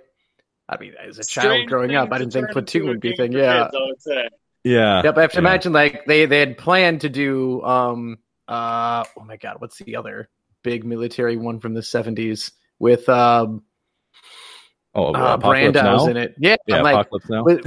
I 0.70 0.78
mean, 0.78 0.94
as 1.06 1.18
a 1.18 1.22
child 1.22 1.68
growing 1.68 1.94
up, 1.94 2.10
I 2.10 2.16
didn't 2.16 2.32
think 2.32 2.50
Platoon 2.50 2.88
would 2.88 2.98
be 2.98 3.10
a 3.10 3.12
game 3.14 3.30
thing. 3.30 3.32
Yeah, 3.38 3.64
kids, 3.64 3.76
I 3.78 3.86
would 3.86 4.00
say. 4.02 4.28
Yeah. 4.64 5.02
Yep, 5.04 5.18
I 5.18 5.20
have 5.22 5.30
to 5.32 5.36
Yeah. 5.36 5.40
imagine 5.40 5.72
like 5.72 6.04
they 6.06 6.26
they 6.26 6.38
had 6.40 6.56
planned 6.58 7.00
to 7.02 7.08
do 7.08 7.62
um 7.62 8.18
uh 8.48 9.04
oh 9.18 9.24
my 9.24 9.36
god, 9.36 9.56
what's 9.58 9.78
the 9.78 9.96
other 9.96 10.28
big 10.62 10.84
military 10.84 11.36
one 11.36 11.58
from 11.60 11.74
the 11.74 11.82
seventies 11.82 12.52
with 12.78 13.08
um 13.08 13.62
Oh, 14.94 15.06
uh, 15.14 15.34
Apocalypse 15.34 15.72
Brando's 15.72 16.04
Now? 16.04 16.10
in 16.10 16.16
it. 16.18 16.34
Yeah, 16.38 16.56
Yeah, 16.66 16.82
like 16.82 16.94
Apocalypse 16.94 17.30
Now. 17.30 17.44
was, 17.44 17.58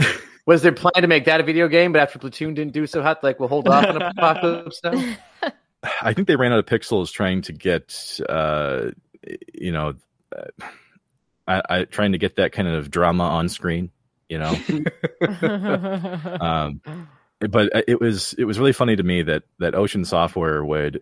was 0.46 0.62
there 0.62 0.72
plan 0.72 1.02
to 1.02 1.08
make 1.08 1.26
that 1.26 1.40
a 1.40 1.44
video 1.44 1.68
game, 1.68 1.92
but 1.92 2.02
after 2.02 2.20
Platoon 2.20 2.54
didn't 2.54 2.74
do 2.74 2.86
so 2.86 3.02
hot, 3.02 3.24
like 3.24 3.40
we'll 3.40 3.50
hold 3.50 3.68
off 3.68 3.84
on 3.84 4.02
Apocalypse 4.02 4.80
now? 4.84 5.18
I 6.02 6.14
think 6.14 6.28
they 6.28 6.36
ran 6.36 6.52
out 6.54 6.60
of 6.60 6.66
pixels 6.68 7.12
trying 7.12 7.42
to 7.44 7.54
get, 7.54 8.20
uh, 8.30 8.92
you 9.54 9.72
know, 9.72 9.96
uh, 10.36 10.66
I, 11.48 11.62
I 11.70 11.84
trying 11.86 12.12
to 12.12 12.20
get 12.20 12.36
that 12.36 12.52
kind 12.52 12.68
of 12.68 12.92
drama 12.92 13.24
on 13.24 13.50
screen. 13.50 13.90
You 14.36 14.40
know, 14.42 14.52
um, 16.42 16.82
but 17.40 17.70
it 17.88 18.00
was 18.02 18.34
it 18.38 18.44
was 18.46 18.60
really 18.60 18.74
funny 18.74 18.96
to 18.96 19.04
me 19.04 19.22
that 19.24 19.44
that 19.60 19.76
Ocean 19.76 20.04
Software 20.04 20.64
would 20.64 21.02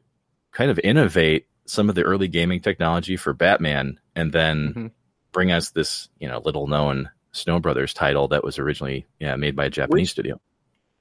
kind 0.51 0.69
of 0.69 0.79
innovate 0.84 1.47
some 1.65 1.89
of 1.89 1.95
the 1.95 2.03
early 2.03 2.27
gaming 2.27 2.59
technology 2.59 3.17
for 3.17 3.34
Batman, 3.34 3.99
and 4.15 4.31
then 4.31 4.73
Mhm. 4.75 4.91
bring 5.31 5.51
us 5.51 5.71
this 5.71 6.09
you 6.19 6.27
know 6.27 6.39
little 6.45 6.67
known 6.67 7.09
Snow 7.31 7.59
Brothers 7.59 7.93
title 7.93 8.27
that 8.27 8.43
was 8.43 8.59
originally 8.59 9.05
yeah 9.19 9.36
made 9.36 9.55
by 9.55 9.65
a 9.65 9.69
Japanese 9.69 10.01
Which- 10.07 10.11
studio. 10.11 10.39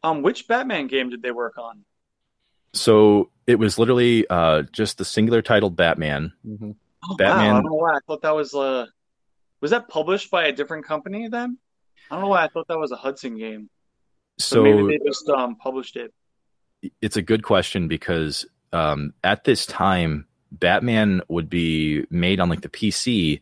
Um, 0.05 0.23
which 0.23 0.49
Batman 0.49 0.87
game 0.89 1.11
did 1.11 1.23
they 1.23 1.31
work 1.31 1.59
on? 1.59 1.85
So 2.73 3.31
it 3.47 3.57
was 3.57 3.79
literally 3.79 4.27
uh, 4.29 4.63
just 4.73 4.99
the 4.99 5.05
singular 5.05 5.43
titled 5.43 5.77
Batman. 5.77 6.33
Mhm. 6.47 6.75
Oh, 7.11 7.17
Batman- 7.17 7.39
Wow, 7.47 7.51
I 7.51 7.53
don't 7.61 7.65
know 7.67 7.75
why 7.75 7.93
I 7.97 7.99
thought 8.07 8.23
that 8.23 8.35
was 8.35 8.55
uh 8.55 8.87
was 9.61 9.71
that 9.71 9.89
published 9.89 10.31
by 10.31 10.47
a 10.47 10.53
different 10.53 10.87
company 10.87 11.29
then? 11.29 11.59
I 12.11 12.15
don't 12.15 12.23
know 12.23 12.29
why 12.29 12.45
I 12.45 12.49
thought 12.49 12.69
that 12.69 12.79
was 12.79 12.93
a 12.93 12.97
Hudson 12.97 13.39
game. 13.39 13.71
So, 14.39 14.57
So 14.57 14.63
maybe 14.63 14.99
they 14.99 15.05
just 15.05 15.29
um 15.29 15.57
published 15.57 15.97
it. 15.97 16.13
it's 17.01 17.17
a 17.17 17.23
good 17.23 17.43
question 17.43 17.89
because 17.89 18.45
um, 18.73 19.13
at 19.23 19.45
this 19.45 19.67
time, 19.67 20.27
Batman 20.51 21.21
would 21.29 21.49
be 21.51 22.05
made 22.11 22.41
on 22.41 22.49
like 22.49 22.63
the 22.63 22.69
PC 22.69 23.41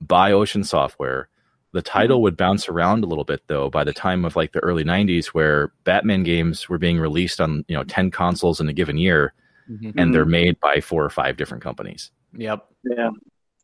by 0.00 0.32
Ocean 0.32 0.64
Software. 0.64 1.28
The 1.72 1.82
title 1.82 2.22
would 2.22 2.36
bounce 2.38 2.68
around 2.68 3.04
a 3.04 3.06
little 3.06 3.24
bit 3.24 3.42
though 3.48 3.68
by 3.68 3.84
the 3.84 3.92
time 3.92 4.24
of 4.24 4.34
like 4.34 4.52
the 4.52 4.60
early 4.60 4.82
90s 4.84 5.26
where 5.28 5.72
Batman 5.84 6.22
games 6.22 6.68
were 6.68 6.78
being 6.78 6.98
released 6.98 7.40
on, 7.40 7.64
you 7.68 7.76
know, 7.76 7.84
10 7.84 8.10
consoles 8.10 8.60
in 8.60 8.68
a 8.68 8.72
given 8.72 8.96
year 8.96 9.34
Mhm. 9.70 9.92
and 9.98 10.14
they're 10.14 10.24
Mhm. 10.24 10.30
made 10.30 10.60
by 10.60 10.80
four 10.80 11.04
or 11.04 11.10
five 11.10 11.36
different 11.36 11.62
companies. 11.62 12.10
Yep. 12.32 12.66
Yeah. 12.84 13.10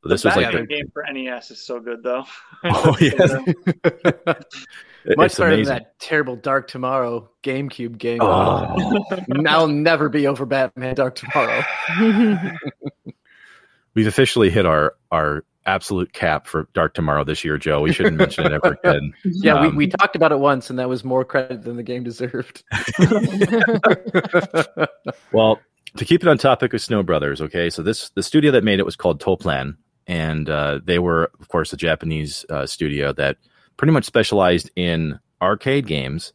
This 0.04 0.22
the 0.22 0.28
was 0.28 0.36
like 0.36 0.52
the, 0.52 0.66
game 0.66 0.90
for 0.92 1.04
NES 1.10 1.52
is 1.52 1.60
so 1.64 1.78
good 1.78 2.02
though. 2.02 2.24
Oh, 2.64 2.96
yeah, 3.00 3.14
Much 5.16 5.36
better 5.36 5.56
than 5.56 5.64
that 5.64 5.98
terrible 5.98 6.36
Dark 6.36 6.68
Tomorrow 6.68 7.28
GameCube 7.42 7.98
game. 7.98 8.20
Oh. 8.20 9.04
I'll 9.46 9.66
never 9.66 10.08
be 10.08 10.28
over 10.28 10.46
Batman 10.46 10.94
Dark 10.94 11.16
Tomorrow. 11.16 11.64
We've 13.94 14.06
officially 14.06 14.48
hit 14.48 14.64
our 14.64 14.94
our 15.10 15.44
absolute 15.66 16.12
cap 16.12 16.46
for 16.46 16.68
Dark 16.72 16.94
Tomorrow 16.94 17.24
this 17.24 17.44
year, 17.44 17.58
Joe. 17.58 17.80
We 17.80 17.92
shouldn't 17.92 18.16
mention 18.16 18.46
it 18.46 18.52
ever 18.52 18.78
again. 18.82 19.12
Yeah, 19.24 19.54
Um, 19.54 19.70
we, 19.70 19.86
we 19.86 19.88
talked 19.88 20.14
about 20.14 20.30
it 20.30 20.38
once, 20.38 20.70
and 20.70 20.78
that 20.78 20.88
was 20.88 21.04
more 21.04 21.24
credit 21.24 21.62
than 21.62 21.76
the 21.76 21.82
game 21.82 22.04
deserved. 22.04 22.62
Well, 25.32 25.60
to 25.96 26.04
keep 26.04 26.22
it 26.22 26.28
on 26.28 26.38
topic 26.38 26.72
with 26.72 26.82
Snow 26.82 27.02
Brothers, 27.02 27.40
okay. 27.40 27.70
So 27.70 27.82
this 27.82 28.10
the 28.10 28.22
studio 28.22 28.52
that 28.52 28.64
made 28.64 28.78
it 28.78 28.84
was 28.84 28.96
called 28.96 29.20
Toaplan, 29.20 29.76
and 30.12 30.50
uh, 30.50 30.78
they 30.84 30.98
were, 30.98 31.30
of 31.40 31.48
course, 31.48 31.72
a 31.72 31.76
Japanese 31.76 32.44
uh, 32.50 32.66
studio 32.66 33.14
that 33.14 33.38
pretty 33.78 33.94
much 33.94 34.04
specialized 34.04 34.70
in 34.76 35.18
arcade 35.40 35.86
games, 35.86 36.34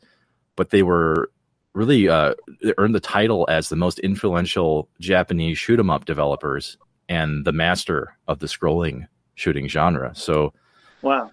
but 0.56 0.72
they 0.72 0.82
were 0.82 1.30
really 1.76 2.10
uh, 2.10 2.34
they 2.64 2.74
earned 2.80 2.96
the 2.96 3.00
title 3.00 3.46
as 3.52 3.70
the 3.70 3.76
most 3.76 4.00
influential 4.00 4.90
Japanese 5.00 5.60
shoot 5.60 5.80
'em 5.80 5.92
up 5.92 6.06
developers 6.06 6.76
and 7.08 7.46
the 7.46 7.52
master 7.52 8.18
of 8.28 8.40
the 8.40 8.48
scrolling 8.48 9.08
shooting 9.36 9.68
genre. 9.68 10.12
So 10.16 10.54
wow. 11.04 11.30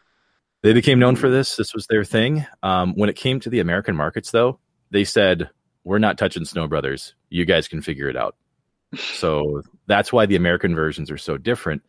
they 0.61 0.75
became 0.75 0.99
known 0.99 1.17
for 1.17 1.31
this. 1.31 1.57
This 1.57 1.73
was 1.73 1.87
their 1.87 2.05
thing. 2.05 2.45
Um, 2.63 2.93
when 2.95 3.09
it 3.09 3.17
came 3.17 3.41
to 3.41 3.49
the 3.49 3.61
American 3.61 3.97
markets, 3.97 4.33
though, 4.33 4.59
they 4.91 5.05
said, 5.05 5.49
"We're 5.83 5.99
not 5.99 6.19
touching 6.19 6.45
Snow 6.45 6.69
Brothers. 6.69 7.15
You 7.31 7.47
guys 7.47 7.69
can 7.69 7.81
figure 7.81 8.11
it 8.11 8.19
out." 8.19 8.37
so 8.99 9.63
that's 9.87 10.13
why 10.13 10.27
the 10.27 10.37
American 10.37 10.75
versions 10.75 11.11
are 11.11 11.17
so 11.17 11.39
different. 11.39 11.81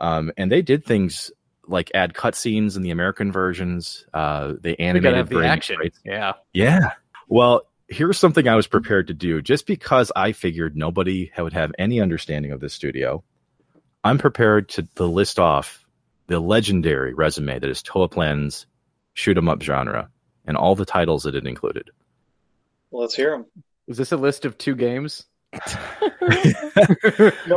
Um, 0.00 0.32
and 0.36 0.50
they 0.50 0.62
did 0.62 0.84
things 0.84 1.30
like 1.66 1.90
add 1.94 2.14
cutscenes 2.14 2.76
in 2.76 2.82
the 2.82 2.90
American 2.90 3.30
versions. 3.30 4.04
Uh, 4.12 4.54
they 4.60 4.74
animated 4.76 5.28
the 5.28 5.46
action. 5.46 5.76
sprites. 5.76 6.00
Yeah. 6.04 6.32
Yeah. 6.52 6.92
Well, 7.28 7.62
here's 7.88 8.18
something 8.18 8.48
I 8.48 8.56
was 8.56 8.66
prepared 8.66 9.08
to 9.08 9.14
do 9.14 9.42
just 9.42 9.66
because 9.66 10.10
I 10.16 10.32
figured 10.32 10.76
nobody 10.76 11.30
would 11.36 11.52
have 11.52 11.72
any 11.78 12.00
understanding 12.00 12.52
of 12.52 12.60
this 12.60 12.74
studio. 12.74 13.22
I'm 14.02 14.18
prepared 14.18 14.68
to, 14.70 14.82
to 14.96 15.04
list 15.04 15.38
off 15.38 15.86
the 16.26 16.40
legendary 16.40 17.12
resume 17.12 17.58
that 17.58 17.68
is 17.68 17.82
Toaplan's 17.82 18.66
shoot 19.14 19.36
'em 19.36 19.48
up 19.48 19.62
genre 19.62 20.08
and 20.46 20.56
all 20.56 20.74
the 20.74 20.86
titles 20.86 21.24
that 21.24 21.34
it 21.34 21.46
included. 21.46 21.90
Let's 22.92 23.14
hear 23.14 23.32
them. 23.32 23.46
Is 23.86 23.96
this 23.96 24.12
a 24.12 24.16
list 24.16 24.44
of 24.44 24.56
two 24.56 24.74
games? 24.74 25.26
No, 25.52 25.60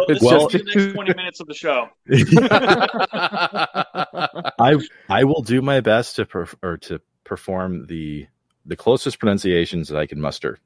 this 0.07 0.21
Well- 0.21 0.47
is 0.47 0.53
the 0.53 0.63
next 0.65 0.93
20 0.93 1.13
minutes 1.15 1.39
of 1.39 1.47
the 1.47 1.53
show. 1.53 1.87
I 4.59 4.77
I 5.09 5.23
will 5.23 5.41
do 5.41 5.61
my 5.61 5.79
best 5.81 6.15
to 6.17 6.25
perf- 6.25 6.55
or 6.63 6.77
to 6.77 6.99
perform 7.23 7.87
the 7.87 8.27
the 8.65 8.75
closest 8.75 9.19
pronunciations 9.19 9.89
that 9.89 9.97
I 9.97 10.05
can 10.07 10.19
muster. 10.21 10.57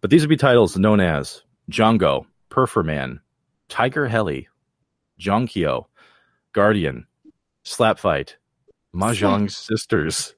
But 0.00 0.10
these 0.10 0.22
would 0.22 0.28
be 0.30 0.36
titles 0.36 0.76
known 0.76 1.00
as 1.00 1.42
Django, 1.70 2.26
Performan, 2.50 3.20
Tiger 3.68 4.06
Heli, 4.06 4.48
Jonkyo, 5.20 5.86
Guardian, 6.52 7.06
Slap 7.64 7.98
Fight, 7.98 8.36
Mahjong 8.94 9.50
Sisters, 9.54 10.34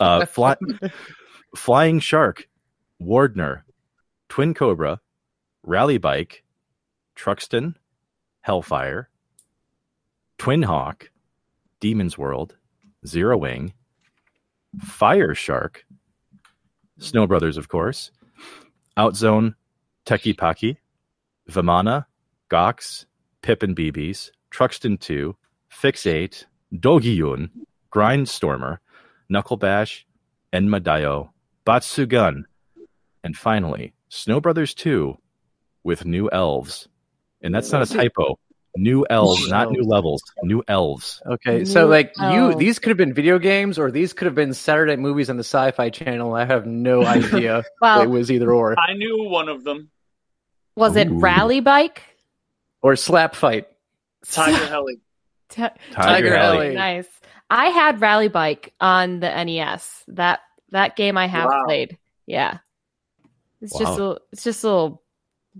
uh, 0.00 0.24
Fly, 0.26 0.56
Flying 1.54 2.00
Shark, 2.00 2.48
Wardner, 2.98 3.64
Twin 4.28 4.54
Cobra, 4.54 5.00
Rally 5.62 5.98
Bike, 5.98 6.44
Truxton, 7.14 7.76
Hellfire, 8.40 9.08
Twin 10.38 10.62
Hawk, 10.62 11.10
Demon's 11.80 12.18
World, 12.18 12.56
Zero 13.06 13.36
Wing, 13.36 13.72
Fire 14.80 15.34
Shark, 15.34 15.86
Snow 16.98 17.26
Brothers, 17.26 17.56
of 17.56 17.68
course, 17.68 18.10
Outzone, 18.96 19.54
Teki 20.04 20.34
Paki, 20.34 20.76
Vimana, 21.50 22.06
Ghox, 22.50 23.06
Pip 23.42 23.62
and 23.62 23.76
BBs, 23.76 24.30
Truxton 24.50 24.98
2, 24.98 25.36
Fix 25.68 26.06
8, 26.06 26.46
Dogyuun, 26.74 27.50
Grindstormer, 27.92 28.78
Knuckle 29.28 29.56
Bash, 29.56 30.06
Enmadayo, 30.52 31.30
Batsugun, 31.66 32.44
and 33.22 33.36
finally, 33.36 33.92
Snow 34.08 34.40
Brothers 34.40 34.74
2 34.74 35.16
with 35.84 36.04
new 36.04 36.28
elves. 36.30 36.88
And 37.42 37.54
that's 37.54 37.70
not 37.72 37.82
a 37.82 37.86
typo. 37.92 38.38
New 38.78 39.06
elves, 39.08 39.48
not 39.48 39.70
new 39.70 39.82
levels. 39.82 40.22
New 40.42 40.62
elves. 40.68 41.22
Okay, 41.24 41.64
so 41.64 41.84
New 41.84 41.90
like 41.90 42.12
you, 42.18 42.24
elves. 42.24 42.56
these 42.58 42.78
could 42.78 42.90
have 42.90 42.98
been 42.98 43.14
video 43.14 43.38
games, 43.38 43.78
or 43.78 43.90
these 43.90 44.12
could 44.12 44.26
have 44.26 44.34
been 44.34 44.52
Saturday 44.52 44.96
movies 44.96 45.30
on 45.30 45.36
the 45.38 45.44
Sci-Fi 45.44 45.88
Channel. 45.90 46.34
I 46.34 46.44
have 46.44 46.66
no 46.66 47.02
idea. 47.06 47.64
Well, 47.80 48.02
it 48.02 48.10
was 48.10 48.30
either 48.30 48.52
or, 48.52 48.78
I 48.78 48.92
knew 48.94 49.28
one 49.30 49.48
of 49.48 49.64
them. 49.64 49.90
was 50.76 50.94
it 50.96 51.08
Ooh. 51.08 51.18
Rally 51.18 51.60
Bike? 51.60 52.02
or 52.82 52.96
Slap 52.96 53.34
Fight. 53.34 53.66
Tiger 54.30 54.66
Heli. 54.66 54.96
Ti- 55.48 55.68
Tiger 55.92 56.36
Heli. 56.36 56.56
Heli. 56.66 56.74
Nice. 56.74 57.08
I 57.48 57.66
had 57.68 58.00
Rally 58.00 58.28
Bike 58.28 58.74
on 58.80 59.20
the 59.20 59.44
NES. 59.44 60.04
That 60.08 60.40
that 60.70 60.96
game 60.96 61.16
I 61.16 61.28
have 61.28 61.48
Wow. 61.48 61.64
played. 61.64 61.96
Yeah. 62.26 62.58
It's 63.60 63.78
just 63.78 63.98
a 63.98 64.18
it's 64.32 64.44
just 64.44 64.64
a 64.64 64.66
little 64.68 65.02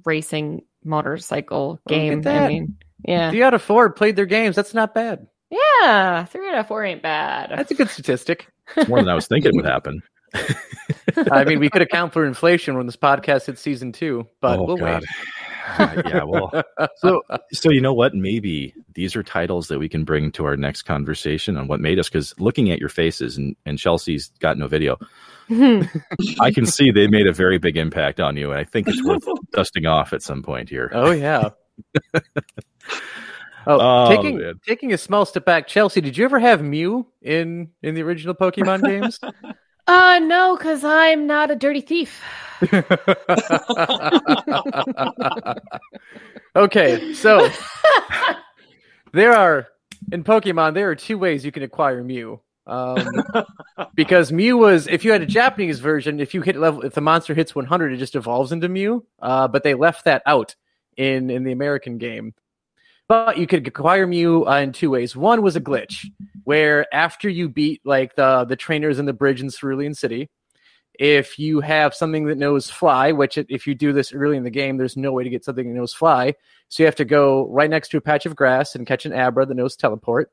racing 0.05 0.63
motorcycle 0.85 1.81
Look 1.89 1.97
at 1.99 2.23
game. 2.23 2.23
I 2.27 2.49
mean, 2.49 2.77
yeah. 3.07 3.31
Three 3.31 3.43
out 3.43 3.55
of 3.55 3.63
four 3.63 3.91
played 3.91 4.17
their 4.17 4.27
games. 4.27 4.57
That's 4.57 4.75
not 4.75 4.95
bad. 4.95 5.27
Yeah. 5.51 6.25
Three 6.27 6.49
out 6.51 6.59
of 6.59 6.69
four 6.69 6.85
ain't 6.85 7.03
bad. 7.03 7.51
That's 7.51 7.71
a 7.71 7.75
good 7.75 7.89
statistic. 7.91 8.49
It's 8.77 8.89
more 8.89 8.99
than 8.99 9.09
I 9.09 9.15
was 9.15 9.27
thinking 9.27 9.53
would 9.55 9.65
happen. 9.65 10.01
I 11.33 11.45
mean, 11.45 11.61
we 11.61 11.71
could 11.71 11.83
account 11.83 12.13
for 12.13 12.27
inflation 12.27 12.77
when 12.77 12.87
this 12.87 12.97
podcast 12.97 13.47
hits 13.47 13.61
season 13.63 13.93
two, 13.93 14.27
but 14.41 14.59
Oh, 14.59 14.65
we'll 14.65 14.77
God. 14.77 15.03
wait. 15.03 15.05
yeah, 16.07 16.23
well, 16.25 16.51
so 16.97 17.23
so 17.53 17.71
you 17.71 17.81
know 17.81 17.95
what? 17.95 18.15
Maybe 18.15 18.75
these 18.95 19.17
are 19.17 19.23
titles 19.23 19.69
that 19.69 19.79
we 19.79 19.89
can 19.89 20.05
bring 20.05 20.31
to 20.33 20.45
our 20.45 20.57
next 20.57 20.83
conversation 20.83 21.57
on 21.57 21.69
what 21.69 21.81
made 21.81 21.99
us. 21.99 22.09
Because 22.09 22.39
looking 22.39 22.71
at 22.71 22.79
your 22.79 22.89
faces 22.89 23.37
and 23.37 23.57
and 23.67 23.79
Chelsea's 23.79 24.31
got 24.41 24.59
no 24.59 24.69
video, 24.69 24.97
I 25.51 26.51
can 26.53 26.67
see 26.67 26.91
they 26.91 27.07
made 27.09 27.27
a 27.27 27.33
very 27.33 27.59
big 27.59 27.77
impact 27.77 28.21
on 28.21 28.37
you, 28.37 28.51
and 28.51 28.61
I 28.61 28.65
think 28.65 28.89
it's 28.89 29.03
worth 29.05 29.25
dusting 29.53 29.87
off 29.87 30.13
at 30.13 30.23
some 30.23 30.43
point 30.43 30.69
here. 30.69 30.91
Oh 30.95 31.11
yeah. 31.11 31.51
oh, 32.15 32.21
Oh, 33.67 34.09
taking 34.09 34.39
man. 34.39 34.55
taking 34.67 34.93
a 34.93 34.99
small 34.99 35.25
step 35.27 35.45
back, 35.45 35.67
Chelsea. 35.67 36.01
Did 36.01 36.17
you 36.17 36.25
ever 36.25 36.39
have 36.39 36.63
Mew 36.63 37.07
in 37.23 37.71
in 37.83 37.95
the 37.95 38.03
original 38.03 38.35
Pokemon 38.35 38.85
games? 38.85 39.19
Uh 39.87 40.21
no, 40.23 40.57
because 40.57 40.85
I'm 40.85 41.27
not 41.27 41.51
a 41.51 41.57
dirty 41.57 41.81
thief. 41.81 42.23
okay, 46.57 47.13
so 47.15 47.51
there 49.13 49.33
are 49.35 49.69
in 50.13 50.25
Pokemon 50.25 50.75
there 50.75 50.91
are 50.91 50.95
two 50.95 51.19
ways 51.19 51.45
you 51.45 51.53
can 51.53 51.63
acquire 51.63 52.03
Mew. 52.03 52.41
Um, 52.67 53.07
because 53.95 54.33
Mew 54.33 54.57
was 54.57 54.89
if 54.89 55.05
you 55.05 55.13
had 55.13 55.23
a 55.23 55.27
Japanese 55.27 55.81
version, 55.81 56.19
if 56.19 56.35
you 56.35 56.41
hit 56.41 56.57
level 56.57 56.83
if 56.83 56.95
the 56.95 57.01
monster 57.01 57.35
hits 57.35 57.55
100, 57.55 57.93
it 57.93 57.99
just 57.99 58.17
evolves 58.17 58.53
into 58.53 58.69
Mew. 58.69 59.05
Uh, 59.21 59.49
but 59.49 59.63
they 59.63 59.75
left 59.75 60.05
that 60.07 60.23
out 60.27 60.55
in 60.97 61.31
in 61.31 61.45
the 61.45 61.53
American 61.53 61.99
game. 61.99 62.35
But 63.09 63.39
you 63.39 63.47
could 63.47 63.67
acquire 63.69 64.07
Mew 64.07 64.47
uh, 64.47 64.61
in 64.61 64.73
two 64.73 64.91
ways. 64.91 65.15
One 65.15 65.43
was 65.43 65.55
a 65.57 65.61
glitch 65.61 66.07
where 66.47 66.87
after 66.95 67.29
you 67.29 67.49
beat 67.49 67.81
like 67.85 68.15
the 68.15 68.45
the 68.45 68.55
trainers 68.55 69.01
in 69.01 69.05
the 69.05 69.13
bridge 69.13 69.43
in 69.43 69.51
Cerulean 69.51 69.95
City, 69.95 70.31
if 70.95 71.41
you 71.41 71.61
have 71.61 71.93
something 71.93 72.27
that 72.27 72.39
knows 72.39 72.71
fly, 72.71 73.11
which 73.11 73.37
if 73.37 73.67
you 73.67 73.75
do 73.75 73.93
this 73.93 74.13
early 74.13 74.37
in 74.37 74.45
the 74.45 74.51
game, 74.51 74.77
there's 74.77 74.97
no 74.97 75.11
way 75.11 75.25
to 75.25 75.29
get 75.31 75.45
something 75.45 75.67
that 75.67 75.75
knows 75.75 75.93
fly. 75.93 76.35
So 76.69 76.85
you 76.85 76.87
have 76.87 76.95
to 76.97 77.05
go 77.05 77.49
right 77.49 77.69
next 77.69 77.89
to 77.89 77.97
a 77.97 78.01
patch 78.01 78.27
of 78.27 78.37
grass 78.37 78.77
and 78.77 78.87
catch 78.87 79.05
an 79.05 79.13
Abra 79.13 79.45
that 79.45 79.57
knows 79.57 79.75
teleport. 79.75 80.31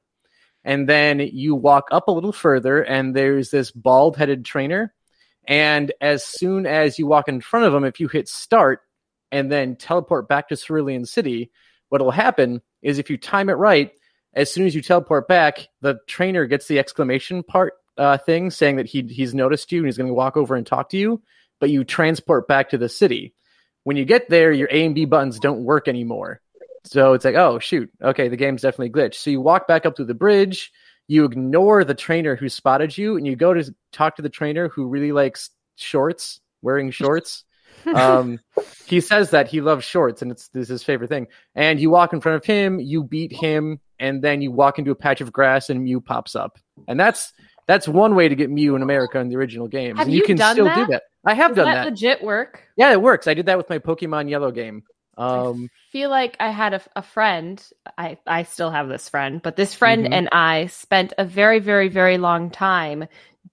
And 0.64 0.88
then 0.88 1.20
you 1.20 1.56
walk 1.56 1.88
up 1.90 2.08
a 2.08 2.12
little 2.12 2.32
further, 2.32 2.84
and 2.84 3.16
there's 3.16 3.50
this 3.50 3.72
bald 3.72 4.16
headed 4.16 4.46
trainer. 4.46 4.94
And 5.48 5.92
as 6.00 6.24
soon 6.24 6.68
as 6.68 7.00
you 7.00 7.08
walk 7.08 7.28
in 7.28 7.42
front 7.42 7.66
of 7.66 7.74
him, 7.74 7.86
if 7.86 8.00
you 8.00 8.08
hit 8.08 8.30
start 8.30 8.82
and 9.32 9.52
then 9.52 9.78
teleport 9.78 10.28
back 10.28 10.50
to 10.50 10.58
Cerulean 10.58 11.06
City, 11.06 11.50
what 11.90 12.02
will 12.02 12.12
happen 12.12 12.62
is 12.84 13.00
if 13.00 13.10
you 13.10 13.18
time 13.18 13.50
it 13.50 13.54
right, 13.54 13.92
as 14.34 14.52
soon 14.52 14.66
as 14.66 14.76
you 14.76 14.82
teleport 14.82 15.28
back, 15.28 15.70
the 15.82 16.00
trainer 16.08 16.46
gets 16.46 16.68
the 16.68 16.80
exclamation 16.80 17.44
part 17.44 17.74
uh, 17.98 18.18
thing 18.18 18.50
saying 18.50 18.78
that 18.78 18.88
he 18.88 19.04
he's 19.04 19.36
noticed 19.36 19.72
you 19.72 19.80
and 19.80 19.88
he's 19.88 19.98
going 19.98 20.08
to 20.08 20.14
walk 20.14 20.36
over 20.38 20.56
and 20.56 20.66
talk 20.66 20.90
to 20.90 20.98
you, 20.98 21.22
but 21.60 21.70
you 21.70 21.84
transport 21.84 22.48
back 22.48 22.70
to 22.70 22.78
the 22.78 22.90
city. 22.90 23.34
When 23.84 23.98
you 23.98 24.06
get 24.06 24.30
there, 24.30 24.52
your 24.52 24.70
A 24.72 24.86
and 24.86 24.96
B 24.96 25.06
buttons 25.06 25.40
don't 25.40 25.64
work 25.64 25.88
anymore. 25.88 26.42
So 26.86 27.14
it's 27.14 27.26
like, 27.26 27.36
oh 27.36 27.60
shoot, 27.60 27.92
okay, 28.02 28.28
the 28.28 28.38
game's 28.38 28.64
definitely 28.64 28.90
glitched. 28.90 29.16
So 29.16 29.30
you 29.30 29.42
walk 29.42 29.68
back 29.68 29.86
up 29.86 29.96
to 29.98 30.06
the 30.06 30.14
bridge, 30.14 30.72
you 31.08 31.26
ignore 31.26 31.84
the 31.84 31.94
trainer 31.94 32.36
who 32.36 32.50
spotted 32.50 32.98
you, 32.98 33.18
and 33.18 33.28
you 33.28 33.36
go 33.36 33.54
to 33.54 33.74
talk 33.92 34.16
to 34.16 34.22
the 34.22 34.30
trainer 34.30 34.70
who 34.70 34.88
really 34.88 35.12
likes 35.12 35.50
shorts, 35.76 36.40
wearing 36.62 36.92
shorts. 36.92 37.44
Um, 37.88 38.40
he 38.86 39.02
says 39.02 39.32
that 39.32 39.48
he 39.48 39.62
loves 39.62 39.84
shorts 39.86 40.22
and 40.22 40.32
it's 40.32 40.48
this 40.50 40.64
is 40.64 40.70
his 40.70 40.84
favorite 40.84 41.10
thing. 41.10 41.28
And 41.56 41.80
you 41.80 41.90
walk 41.90 42.14
in 42.14 42.22
front 42.22 42.38
of 42.38 42.46
him, 42.46 42.80
you 42.80 43.04
beat 43.04 43.32
him, 43.34 43.80
and 44.00 44.22
then 44.22 44.42
you 44.42 44.52
walk 44.52 44.80
into 44.80 44.92
a 44.92 44.96
patch 44.96 45.22
of 45.22 45.32
grass 45.32 45.70
and 45.70 45.84
Mew 45.84 46.02
pops 46.02 46.36
up. 46.36 46.58
And 46.88 47.00
that's 47.00 47.34
that's 47.68 47.88
one 47.88 48.16
way 48.16 48.28
to 48.28 48.36
get 48.36 48.50
Mew 48.50 48.76
in 48.76 48.82
America 48.82 49.20
in 49.20 49.30
the 49.30 49.36
original 49.38 49.68
games. 49.68 49.98
Have 49.98 50.08
and 50.08 50.14
you, 50.14 50.20
you 50.22 50.26
can 50.26 50.38
done 50.38 50.56
still 50.56 50.66
that? 50.66 50.76
do 50.76 50.86
that. 50.88 51.04
I 51.26 51.34
have 51.34 51.52
Does 51.52 51.58
done 51.58 51.74
that 51.74 51.84
that. 51.86 51.90
legit 51.92 52.24
work? 52.24 52.62
Yeah, 52.76 52.92
it 52.92 53.02
works. 53.02 53.28
I 53.28 53.34
did 53.34 53.46
that 53.46 53.58
with 53.58 53.70
my 53.70 53.80
Pokemon 53.80 54.30
Yellow 54.30 54.52
game. 54.52 54.84
Um, 55.18 55.70
I 55.72 55.92
feel 55.92 56.10
like 56.10 56.36
I 56.40 56.50
had 56.50 56.74
a, 56.74 56.82
a 56.96 57.02
friend. 57.04 57.64
I, 57.98 58.18
I 58.28 58.44
still 58.44 58.72
have 58.72 58.90
this 58.90 59.08
friend, 59.10 59.42
but 59.42 59.56
this 59.56 59.74
friend 59.76 60.06
Mhm. 60.08 60.12
and 60.12 60.30
I 60.32 60.66
spent 60.66 61.14
a 61.18 61.24
very, 61.24 61.60
very, 61.60 61.88
very 61.88 62.18
long 62.18 62.50
time 62.50 63.06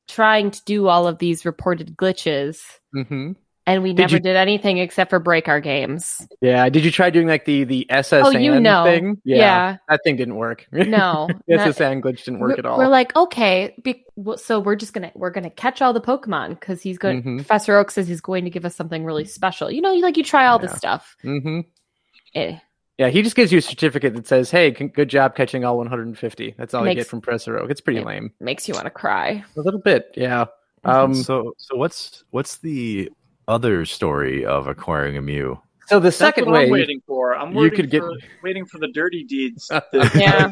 trying 0.08 0.50
to 0.50 0.64
do 0.64 0.88
all 0.88 1.06
of 1.06 1.18
these 1.18 1.44
reported 1.44 1.96
glitches, 1.96 2.60
mhm. 2.96 3.36
And 3.70 3.84
we 3.84 3.90
Did 3.90 3.98
never 4.02 4.14
you- 4.16 4.20
did 4.20 4.34
anything 4.36 4.78
except 4.78 5.10
for 5.10 5.20
break 5.20 5.46
our 5.48 5.60
games. 5.60 6.26
Yeah. 6.40 6.68
Did 6.68 6.84
you 6.84 6.90
try 6.90 7.08
doing 7.10 7.28
like 7.28 7.44
the 7.44 7.62
the 7.64 7.86
SS 7.88 8.26
Anne 8.26 8.36
oh, 8.36 8.38
you 8.38 8.58
know, 8.60 8.82
thing? 8.84 9.18
yeah, 9.24 9.76
That 9.88 10.00
thing 10.02 10.16
didn't 10.16 10.34
work. 10.36 10.66
no, 10.72 11.28
the 11.46 11.56
not- 11.56 11.68
SS 11.68 11.80
Anne 11.80 12.02
glitch 12.02 12.24
didn't 12.24 12.40
work 12.40 12.58
at 12.58 12.66
all. 12.66 12.78
We're 12.78 12.88
like, 12.88 13.14
okay, 13.14 13.74
be, 13.84 14.04
so 14.36 14.58
we're 14.58 14.74
just 14.76 14.92
gonna 14.92 15.12
we're 15.14 15.30
gonna 15.30 15.50
catch 15.50 15.80
all 15.80 15.92
the 15.92 16.00
Pokemon 16.00 16.58
because 16.58 16.82
he's 16.82 16.98
going. 16.98 17.22
Mhm. 17.22 17.36
Professor 17.36 17.76
Oak 17.76 17.92
says 17.92 18.08
he's 18.08 18.20
going 18.20 18.44
to 18.44 18.50
give 18.50 18.64
us 18.64 18.74
something 18.74 19.04
really 19.04 19.24
special. 19.24 19.70
You 19.70 19.82
know, 19.82 19.92
you 19.92 20.02
like 20.02 20.16
you 20.16 20.24
try 20.24 20.46
all 20.46 20.58
this 20.58 20.72
Yeah. 20.72 20.76
stuff. 20.76 21.16
hmm 21.22 21.60
Eh, 22.34 22.56
Yeah, 22.98 23.08
he 23.08 23.22
just 23.22 23.36
gives 23.36 23.50
you 23.52 23.58
a 23.58 23.62
certificate 23.62 24.14
that 24.14 24.26
says, 24.26 24.50
"Hey, 24.50 24.74
c- 24.74 24.88
good 24.88 25.08
job 25.08 25.34
catching 25.36 25.64
all 25.64 25.76
150." 25.78 26.54
That's 26.58 26.74
all 26.74 26.86
you 26.88 26.94
get 26.94 27.06
from 27.06 27.20
Professor 27.20 27.56
Oak. 27.58 27.70
It's 27.70 27.80
pretty 27.80 28.00
Yeah. 28.00 28.06
lame. 28.06 28.32
makes 28.40 28.66
you 28.68 28.74
want 28.74 28.86
to 28.86 28.90
cry. 28.90 29.44
A 29.56 29.60
little 29.60 29.80
bit, 29.80 30.12
yeah. 30.16 30.46
Um, 30.84 31.14
so 31.14 31.52
so 31.58 31.76
what's 31.76 32.24
what's 32.30 32.58
the 32.58 33.10
other 33.51 33.84
story 33.84 34.44
of 34.44 34.66
acquiring 34.68 35.16
a 35.16 35.22
Mew? 35.22 35.61
So 35.86 35.98
the 35.98 36.05
That's 36.05 36.16
second 36.16 36.44
what 36.46 36.55
way, 36.55 36.64
I'm 36.66 36.70
waiting 36.70 37.03
for. 37.05 37.34
I'm 37.34 37.53
you 37.53 37.62
waiting 37.62 37.76
could 37.76 37.90
get- 37.90 38.03
for, 38.03 38.12
waiting 38.44 38.64
for 38.64 38.78
the 38.78 38.88
dirty 38.88 39.24
deeds. 39.24 39.68
Yeah. 40.14 40.48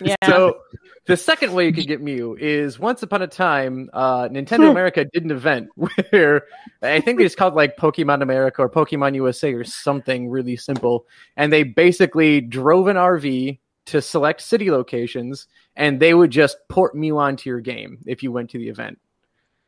Yeah. 0.00 0.16
so 0.26 0.58
the 1.06 1.16
second 1.16 1.52
way 1.52 1.66
you 1.66 1.72
could 1.72 1.86
get 1.86 2.00
Mew 2.00 2.36
is 2.40 2.80
once 2.80 3.02
upon 3.04 3.22
a 3.22 3.28
time, 3.28 3.88
uh, 3.92 4.28
Nintendo 4.28 4.70
America 4.70 5.04
did 5.04 5.24
an 5.24 5.30
event 5.30 5.68
where 6.10 6.42
I 6.82 7.00
think 7.00 7.18
they 7.18 7.24
just 7.24 7.36
called 7.36 7.54
like 7.54 7.76
Pokemon 7.76 8.22
America 8.22 8.62
or 8.62 8.68
Pokemon 8.68 9.14
USA 9.14 9.52
or 9.52 9.62
something 9.62 10.28
really 10.28 10.56
simple, 10.56 11.06
and 11.36 11.52
they 11.52 11.62
basically 11.62 12.40
drove 12.40 12.88
an 12.88 12.96
RV 12.96 13.58
to 13.86 14.02
select 14.02 14.40
city 14.40 14.70
locations, 14.70 15.46
and 15.76 15.98
they 16.00 16.14
would 16.14 16.30
just 16.32 16.56
port 16.68 16.94
Mew 16.96 17.18
onto 17.18 17.48
your 17.50 17.60
game 17.60 17.98
if 18.06 18.22
you 18.24 18.32
went 18.32 18.50
to 18.50 18.58
the 18.58 18.68
event. 18.68 18.98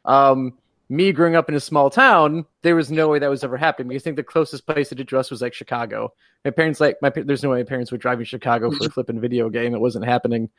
Um, 0.05 0.55
me 0.95 1.13
growing 1.13 1.37
up 1.37 1.49
in 1.49 1.55
a 1.55 1.61
small 1.61 1.91
town, 1.91 2.47
there 2.63 2.77
was 2.77 2.91
no 2.91 3.09
way 3.09 3.19
that 3.19 3.29
was 3.31 3.45
ever 3.45 3.57
happening 3.57 3.89
because 3.89 4.03
I 4.03 4.05
think 4.05 4.17
the 4.17 4.23
closest 4.23 4.67
place 4.67 4.89
that 4.91 5.01
it 5.01 5.13
us 5.13 5.31
was 5.31 5.43
like 5.43 5.55
Chicago. 5.55 6.13
My 6.45 6.51
parents 6.51 6.81
like 6.81 6.97
my 7.03 7.11
there's 7.11 7.43
no 7.43 7.51
way 7.51 7.59
my 7.59 7.65
parents 7.65 7.91
would 7.93 8.01
drive 8.01 8.19
me 8.19 8.25
to 8.25 8.29
Chicago 8.29 8.71
for 8.71 8.87
a 8.87 8.91
flipping 8.91 9.21
video 9.21 9.49
game. 9.51 9.75
It 9.75 9.81
wasn't 9.81 10.05
happening. 10.05 10.51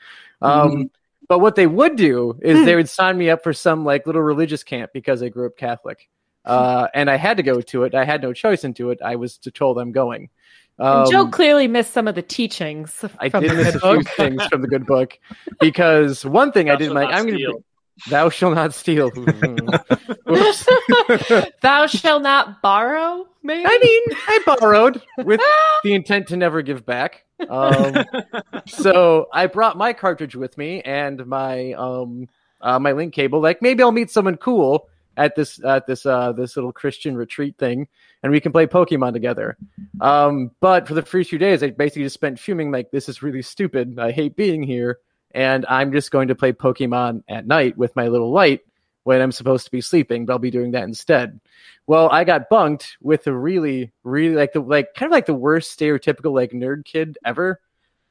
Um, 0.41 0.91
But 1.27 1.39
what 1.39 1.55
they 1.55 1.65
would 1.67 1.95
do 1.95 2.37
is 2.43 2.65
they 2.65 2.75
would 2.75 2.89
sign 2.89 3.17
me 3.17 3.29
up 3.31 3.43
for 3.43 3.53
some 3.53 3.83
like 3.83 4.05
little 4.05 4.21
religious 4.21 4.63
camp 4.63 4.91
because 4.93 5.23
I 5.23 5.29
grew 5.29 5.47
up 5.47 5.57
Catholic, 5.57 6.07
uh, 6.45 6.87
and 6.93 7.09
I 7.09 7.15
had 7.17 7.37
to 7.37 7.43
go 7.43 7.61
to 7.61 7.83
it. 7.83 7.95
I 7.95 8.05
had 8.05 8.21
no 8.21 8.31
choice 8.33 8.63
into 8.63 8.91
it. 8.91 8.99
I 9.03 9.15
was 9.15 9.37
told 9.37 9.79
I'm 9.79 9.91
going. 9.91 10.29
And 10.77 11.09
Joe 11.09 11.21
Um, 11.21 11.31
clearly 11.31 11.67
missed 11.67 11.93
some 11.93 12.07
of 12.07 12.15
the 12.15 12.21
teachings. 12.21 13.03
I 13.19 13.29
from 13.29 13.41
did 13.41 13.51
the 13.51 13.55
miss 13.55 13.65
good 13.71 13.75
a 13.75 13.79
few 13.79 13.97
book. 14.03 14.07
things 14.09 14.45
from 14.47 14.61
the 14.61 14.67
good 14.67 14.85
book 14.85 15.17
because 15.59 16.23
one 16.25 16.51
thing 16.51 16.69
I 16.69 16.75
did 16.75 16.91
like 16.91 17.09
I'm 17.11 17.25
going 17.25 17.39
to. 17.39 17.63
Thou 18.09 18.29
shall 18.29 18.53
not 18.53 18.73
steal. 18.73 19.11
Thou 21.61 21.87
shall 21.87 22.19
not 22.19 22.61
borrow, 22.61 23.27
maybe? 23.43 23.65
I 23.65 23.79
mean, 23.81 24.17
I 24.27 24.39
borrowed 24.45 25.01
with 25.23 25.39
the 25.83 25.93
intent 25.93 26.27
to 26.27 26.37
never 26.37 26.61
give 26.61 26.85
back. 26.85 27.25
Um, 27.49 28.03
so 28.65 29.27
I 29.31 29.47
brought 29.47 29.77
my 29.77 29.93
cartridge 29.93 30.35
with 30.35 30.57
me 30.57 30.81
and 30.81 31.25
my 31.25 31.73
um 31.73 32.27
uh, 32.61 32.79
my 32.79 32.93
link 32.93 33.13
cable. 33.13 33.39
Like 33.41 33.61
maybe 33.61 33.83
I'll 33.83 33.91
meet 33.91 34.09
someone 34.09 34.37
cool 34.37 34.87
at 35.17 35.35
this 35.35 35.63
at 35.63 35.85
this 35.85 36.05
uh 36.05 36.31
this 36.31 36.55
little 36.55 36.71
Christian 36.71 37.15
retreat 37.15 37.57
thing, 37.57 37.87
and 38.23 38.31
we 38.31 38.39
can 38.39 38.51
play 38.51 38.67
Pokemon 38.67 39.13
together. 39.13 39.57
Um, 40.01 40.51
but 40.59 40.87
for 40.87 40.93
the 40.93 41.01
first 41.01 41.29
few 41.29 41.39
days, 41.39 41.61
I 41.61 41.69
basically 41.69 42.03
just 42.03 42.15
spent 42.15 42.39
fuming 42.39 42.71
like 42.71 42.91
this 42.91 43.09
is 43.09 43.21
really 43.21 43.41
stupid. 43.41 43.99
I 43.99 44.11
hate 44.11 44.35
being 44.35 44.63
here, 44.63 44.99
and 45.35 45.65
I'm 45.69 45.91
just 45.91 46.09
going 46.09 46.29
to 46.29 46.35
play 46.35 46.53
Pokemon 46.53 47.23
at 47.29 47.45
night 47.45 47.77
with 47.77 47.95
my 47.95 48.07
little 48.07 48.31
light 48.31 48.61
when 49.03 49.21
I'm 49.21 49.31
supposed 49.31 49.65
to 49.65 49.71
be 49.71 49.81
sleeping. 49.81 50.25
But 50.25 50.33
I'll 50.33 50.39
be 50.39 50.49
doing 50.49 50.71
that 50.71 50.83
instead. 50.85 51.39
Well, 51.85 52.09
I 52.09 52.23
got 52.23 52.49
bunked 52.49 52.97
with 53.01 53.27
a 53.27 53.33
really, 53.37 53.91
really 54.03 54.33
like 54.33 54.53
the 54.53 54.61
like 54.61 54.95
kind 54.95 55.11
of 55.11 55.13
like 55.13 55.27
the 55.27 55.35
worst 55.35 55.77
stereotypical 55.77 56.33
like 56.33 56.51
nerd 56.51 56.85
kid 56.85 57.17
ever. 57.23 57.59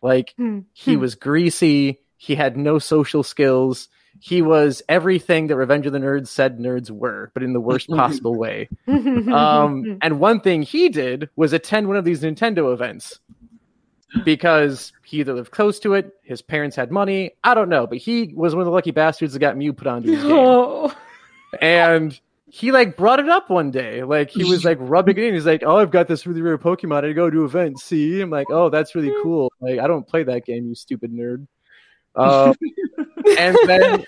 Like 0.02 0.34
Hmm. 0.36 0.60
he 0.74 0.96
was 0.96 1.14
greasy, 1.16 1.98
he 2.18 2.34
had 2.36 2.56
no 2.56 2.78
social 2.78 3.22
skills. 3.24 3.88
He 4.20 4.42
was 4.42 4.80
everything 4.88 5.48
that 5.48 5.56
Revenge 5.56 5.86
of 5.86 5.92
the 5.92 5.98
Nerds 5.98 6.28
said 6.28 6.58
nerds 6.58 6.88
were, 6.88 7.32
but 7.34 7.42
in 7.42 7.52
the 7.52 7.60
worst 7.60 7.88
possible 7.90 8.36
way. 8.36 8.68
Um, 8.86 9.98
and 10.02 10.20
one 10.20 10.40
thing 10.40 10.62
he 10.62 10.88
did 10.88 11.30
was 11.36 11.52
attend 11.52 11.88
one 11.88 11.96
of 11.96 12.04
these 12.04 12.22
Nintendo 12.22 12.72
events 12.72 13.18
because 14.24 14.92
he 15.04 15.20
either 15.20 15.34
lived 15.34 15.50
close 15.50 15.78
to 15.80 15.94
it, 15.94 16.12
his 16.22 16.42
parents 16.42 16.76
had 16.76 16.90
money, 16.90 17.32
I 17.42 17.54
don't 17.54 17.68
know, 17.68 17.86
but 17.86 17.98
he 17.98 18.32
was 18.34 18.54
one 18.54 18.62
of 18.62 18.66
the 18.66 18.72
lucky 18.72 18.90
bastards 18.90 19.32
that 19.32 19.38
got 19.38 19.56
Mew 19.56 19.72
put 19.72 19.86
onto 19.86 20.10
his 20.10 20.22
game 20.22 20.32
oh. 20.32 20.94
and 21.60 22.18
he 22.54 22.70
like 22.70 22.96
brought 22.96 23.18
it 23.18 23.28
up 23.28 23.50
one 23.50 23.72
day. 23.72 24.04
Like 24.04 24.30
he 24.30 24.44
was 24.44 24.64
like 24.64 24.78
rubbing 24.80 25.18
it 25.18 25.24
in. 25.24 25.34
He's 25.34 25.44
like, 25.44 25.64
"Oh, 25.66 25.78
I've 25.78 25.90
got 25.90 26.06
this 26.06 26.24
really 26.24 26.40
rare 26.40 26.56
Pokemon. 26.56 27.04
I 27.04 27.12
go 27.12 27.28
to 27.28 27.44
events. 27.44 27.82
See?" 27.82 28.20
I'm 28.20 28.30
like, 28.30 28.46
"Oh, 28.48 28.70
that's 28.70 28.94
really 28.94 29.12
cool. 29.24 29.52
Like, 29.60 29.80
I 29.80 29.88
don't 29.88 30.06
play 30.06 30.22
that 30.22 30.44
game, 30.44 30.68
you 30.68 30.76
stupid 30.76 31.12
nerd." 31.12 31.48
Um, 32.14 32.54
and 33.38 33.56
then 33.66 34.04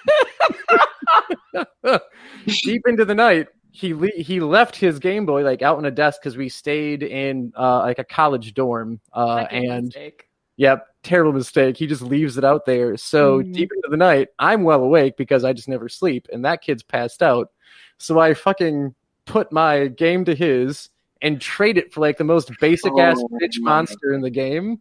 deep 2.46 2.82
into 2.86 3.04
the 3.04 3.16
night, 3.16 3.48
he 3.76 3.92
le- 3.92 4.16
he 4.16 4.40
left 4.40 4.74
his 4.74 4.98
Game 4.98 5.26
Boy 5.26 5.42
like 5.44 5.60
out 5.60 5.76
on 5.76 5.84
a 5.84 5.90
desk 5.90 6.20
because 6.22 6.36
we 6.36 6.48
stayed 6.48 7.02
in 7.02 7.52
uh, 7.56 7.80
like 7.80 7.98
a 7.98 8.04
college 8.04 8.54
dorm. 8.54 9.00
Uh, 9.12 9.46
and 9.50 9.84
mistake. 9.86 10.28
Yep, 10.56 10.86
terrible 11.02 11.32
mistake. 11.34 11.76
He 11.76 11.86
just 11.86 12.00
leaves 12.00 12.38
it 12.38 12.44
out 12.44 12.64
there. 12.64 12.96
So 12.96 13.42
Mhm. 13.42 13.52
deep 13.52 13.70
into 13.74 13.88
the 13.90 13.98
night, 13.98 14.28
I'm 14.38 14.64
well 14.64 14.82
awake 14.82 15.18
because 15.18 15.44
I 15.44 15.52
just 15.52 15.68
never 15.68 15.90
sleep, 15.90 16.26
and 16.32 16.42
that 16.46 16.62
kid's 16.62 16.82
passed 16.82 17.22
out. 17.22 17.50
So 17.98 18.18
I 18.18 18.32
fucking 18.32 18.94
put 19.26 19.52
my 19.52 19.88
game 19.88 20.24
to 20.24 20.34
his 20.34 20.88
and 21.20 21.38
trade 21.38 21.76
it 21.76 21.92
for 21.92 22.00
like 22.00 22.16
the 22.16 22.24
most 22.24 22.50
basic 22.60 22.92
ass 22.98 23.18
Oh, 23.20 23.28
bitch 23.42 23.60
monster 23.60 24.14
in 24.14 24.22
the 24.22 24.30
game. 24.30 24.80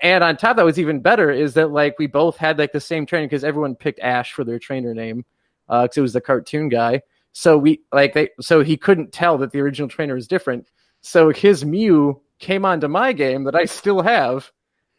And 0.00 0.22
on 0.22 0.36
top 0.36 0.50
of 0.52 0.56
that, 0.58 0.64
was 0.64 0.78
even 0.78 1.00
better 1.00 1.32
is 1.32 1.54
that 1.54 1.72
like 1.72 1.98
we 1.98 2.06
both 2.06 2.36
had 2.36 2.56
like 2.56 2.70
the 2.70 2.80
same 2.80 3.04
trainer 3.04 3.26
because 3.26 3.42
everyone 3.42 3.74
picked 3.74 3.98
Ash 3.98 4.32
for 4.32 4.44
their 4.44 4.60
trainer 4.60 4.94
name 4.94 5.24
because 5.68 5.96
it 5.96 6.00
was 6.02 6.12
the 6.12 6.20
cartoon 6.20 6.68
guy. 6.68 7.02
So 7.32 7.56
we 7.58 7.82
like 7.92 8.14
they 8.14 8.30
so 8.40 8.62
he 8.62 8.76
couldn't 8.76 9.12
tell 9.12 9.38
that 9.38 9.52
the 9.52 9.60
original 9.60 9.88
trainer 9.88 10.14
was 10.14 10.26
different. 10.28 10.68
So 11.00 11.30
his 11.30 11.64
Mew 11.64 12.20
came 12.38 12.64
onto 12.64 12.88
my 12.88 13.12
game 13.12 13.44
that 13.44 13.54
I 13.54 13.64
still 13.64 14.02
have 14.02 14.50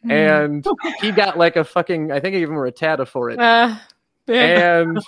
Hmm. 0.02 0.10
and 0.10 0.66
he 1.00 1.12
got 1.12 1.36
like 1.36 1.56
a 1.56 1.64
fucking 1.64 2.10
I 2.10 2.20
think 2.20 2.34
I 2.34 2.38
gave 2.38 2.48
him 2.48 2.56
a 2.56 2.60
Rattata 2.60 3.06
for 3.06 3.28
it. 3.30 3.38
Uh, 3.38 3.76
yeah. 4.26 4.84
And 4.86 4.98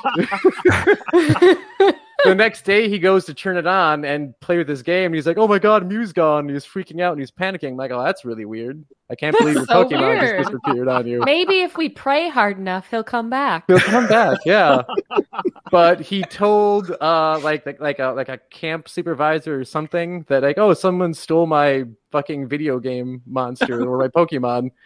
the 2.24 2.34
next 2.34 2.64
day 2.64 2.88
he 2.88 2.98
goes 2.98 3.24
to 3.26 3.34
turn 3.34 3.56
it 3.56 3.66
on 3.66 4.04
and 4.04 4.38
play 4.40 4.58
with 4.58 4.68
his 4.68 4.82
game 4.82 5.06
and 5.06 5.14
he's 5.14 5.26
like, 5.26 5.38
Oh 5.38 5.48
my 5.48 5.58
god, 5.58 5.86
Mew's 5.86 6.12
gone. 6.12 6.46
And 6.46 6.50
he's 6.50 6.64
freaking 6.64 7.00
out 7.00 7.12
and 7.12 7.20
he's 7.20 7.30
panicking. 7.30 7.70
I'm 7.70 7.76
like, 7.76 7.90
oh 7.90 8.02
that's 8.02 8.24
really 8.24 8.44
weird. 8.44 8.84
I 9.10 9.14
can't 9.14 9.36
believe 9.36 9.56
your 9.56 9.66
so 9.66 9.84
Pokemon 9.84 10.20
weird. 10.20 10.38
just 10.38 10.52
disappeared 10.52 10.88
on 10.88 11.06
you. 11.06 11.22
Maybe 11.24 11.60
if 11.60 11.76
we 11.76 11.88
pray 11.88 12.28
hard 12.28 12.58
enough, 12.58 12.88
he'll 12.90 13.04
come 13.04 13.28
back. 13.28 13.64
He'll 13.66 13.78
come 13.78 14.08
back, 14.08 14.38
yeah. 14.46 14.82
but 15.70 16.00
he 16.00 16.22
told 16.22 16.90
uh 17.00 17.38
like 17.42 17.66
like 17.66 17.80
like 17.80 17.98
a 17.98 18.08
like 18.08 18.28
a 18.28 18.38
camp 18.50 18.88
supervisor 18.88 19.60
or 19.60 19.64
something 19.64 20.24
that 20.28 20.42
like, 20.42 20.58
oh, 20.58 20.74
someone 20.74 21.14
stole 21.14 21.46
my 21.46 21.84
fucking 22.10 22.48
video 22.48 22.78
game 22.78 23.22
monster 23.26 23.86
or 23.86 23.98
my 23.98 24.08
Pokemon. 24.08 24.70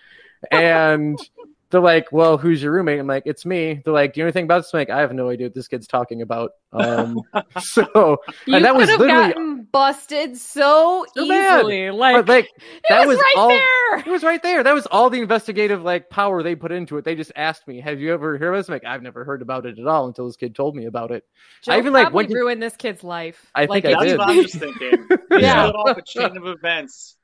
And 0.53 1.19
they're 1.71 1.81
like, 1.81 2.13
Well, 2.13 2.39
who's 2.39 2.63
your 2.63 2.73
roommate? 2.73 2.99
I'm 3.01 3.07
like, 3.07 3.25
It's 3.27 3.45
me. 3.47 3.81
They're 3.85 3.93
like, 3.95 4.13
Do 4.15 4.21
you 4.21 4.25
know 4.25 4.29
anything 4.29 4.45
about 4.45 4.59
this? 4.59 4.73
I'm 4.75 4.79
like, 4.81 4.91
I 4.91 5.01
have 5.01 5.13
no 5.13 5.29
idea 5.31 5.47
what 5.47 5.55
this 5.55 5.69
kid's 5.69 5.87
talking 5.87 6.23
about. 6.23 6.53
Um 6.73 7.21
so 7.61 8.19
You 8.47 8.55
And 8.57 8.65
that 8.65 8.75
was 8.77 8.89
have 8.91 9.01
literally- 9.01 9.29
gotten 9.33 9.69
busted 9.73 10.37
so, 10.37 11.05
So 11.15 11.29
bad. 11.29 11.61
easily. 11.61 11.91
Like, 11.91 12.17
but 12.17 12.29
like 12.29 12.45
it 12.47 12.83
that 12.89 13.07
was, 13.07 13.17
was 13.17 13.25
right 13.25 13.35
all- 13.37 13.49
there. 13.49 13.99
it 13.99 14.07
was 14.07 14.23
right 14.23 14.43
there. 14.43 14.63
That 14.63 14.75
was 14.75 14.87
all 14.87 15.11
the 15.11 15.21
investigative 15.21 15.83
like 15.83 16.09
power 16.09 16.43
they 16.43 16.55
put 16.55 16.73
into 16.73 16.97
it. 16.99 17.05
They 17.05 17.15
just 17.15 17.33
asked 17.37 17.67
me, 17.69 17.81
"Have 17.81 18.01
you 18.01 18.13
ever 18.15 18.39
heard 18.39 18.55
of 18.55 18.59
this?" 18.61 18.69
I'm 18.69 18.75
like, 18.75 18.85
I've 18.85 19.03
never 19.03 19.25
heard 19.25 19.43
about 19.43 19.67
it 19.67 19.79
at 19.79 19.87
all 19.87 20.07
until 20.07 20.27
this 20.27 20.37
kid 20.37 20.55
told 20.55 20.77
me 20.77 20.87
about 20.87 21.11
it. 21.11 21.25
Joe 21.63 21.73
I 21.73 21.79
even, 21.79 21.93
like, 21.93 22.05
probably 22.05 22.17
went 22.17 22.29
to- 22.31 22.35
ruined 22.37 22.63
this 22.63 22.77
kid's 22.77 23.03
life. 23.05 23.51
I 23.55 23.67
think 23.67 23.85
like, 23.85 23.97
I 23.97 24.05
did. 24.07 24.19
what 24.19 24.29
I'm 24.29 24.43
just 24.43 24.55
thinking. 24.57 25.07
He 25.31 25.43
Yeah. 25.43 25.67
set 25.67 25.75
off 25.75 25.97
a 25.99 26.03
chain 26.03 26.37
of 26.37 26.47
events, 26.47 27.17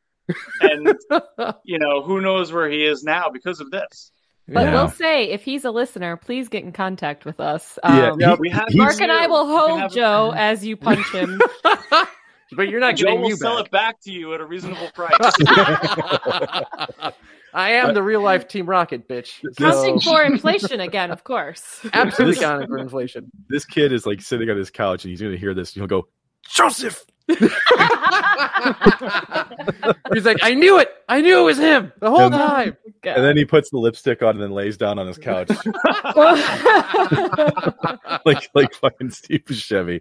and 0.61 0.95
you 1.65 1.79
know 1.79 2.03
who 2.03 2.21
knows 2.21 2.53
where 2.53 2.69
he 2.69 2.85
is 2.85 3.03
now 3.05 3.29
because 3.31 3.61
of 3.61 3.71
this. 3.71 4.11
But 4.49 4.65
Yeah. 4.65 4.73
we'll 4.75 4.89
say, 4.89 5.31
if 5.31 5.45
he's 5.45 5.65
a 5.65 5.71
listener, 5.71 6.17
please 6.17 6.49
get 6.49 6.65
in 6.65 6.73
contact 6.73 7.25
with 7.25 7.39
us. 7.41 7.79
Yeah, 7.85 8.11
Um, 8.11 8.19
he- 8.19 8.35
we 8.41 8.51
have 8.51 8.67
Mark 8.75 9.01
and 9.01 9.13
I 9.13 9.27
will 9.29 9.47
hold 9.47 9.81
have- 9.81 9.93
Joe 9.93 10.33
as 10.37 10.65
you 10.67 10.77
punch 10.77 11.07
him. 11.13 11.41
but 12.57 12.69
you're 12.69 12.81
not 12.81 12.97
Joe 12.97 13.07
getting 13.07 13.21
will 13.23 13.29
you 13.31 13.37
sell 13.37 13.57
back. 13.59 13.67
it 13.67 13.71
back 13.71 14.01
to 14.03 14.11
you 14.13 14.35
at 14.35 14.41
a 14.41 14.45
reasonable 14.45 14.91
price. 14.95 15.13
I 17.55 17.73
am 17.73 17.95
the 17.95 18.03
real 18.03 18.23
life 18.23 18.49
Team 18.49 18.67
Rocket 18.67 19.07
bitch. 19.09 19.41
Counting 19.57 20.01
So, 20.01 20.11
for 20.11 20.23
inflation 20.23 20.81
again, 20.81 21.11
of 21.11 21.23
course. 21.25 21.85
absolutely 21.93 22.41
counting 22.43 22.67
for 22.69 22.79
inflation. 22.79 23.31
this 23.49 23.65
kid 23.65 23.93
is 23.93 24.07
like 24.07 24.21
sitting 24.23 24.49
on 24.51 24.57
his 24.57 24.71
couch 24.71 25.05
and 25.05 25.11
he's 25.11 25.21
going 25.21 25.33
to 25.33 25.39
hear 25.39 25.53
this 25.55 25.75
and 25.75 25.81
he'll 25.83 25.87
go, 26.03 26.09
Joseph. 26.49 27.05
He's 30.13 30.25
like, 30.27 30.39
I 30.43 30.55
knew 30.55 30.79
it. 30.79 30.89
I 31.09 31.21
knew 31.21 31.41
it 31.41 31.45
was 31.45 31.59
him 31.59 31.93
the 32.01 32.11
whole 32.11 32.23
And- 32.23 32.35
time. 32.35 32.77
And 33.05 33.25
then 33.25 33.37
he 33.37 33.45
puts 33.45 33.71
the 33.71 33.79
lipstick 33.79 34.23
on 34.23 34.37
and 34.37 34.43
then 34.43 34.53
lays 34.53 34.77
down 34.77 34.97
on 35.01 35.09
his 35.09 35.19
couch 35.19 35.49
like 38.25 38.49
like 38.55 38.73
fucking 38.75 39.11
Steve 39.11 39.45
Buscemi. 39.45 40.01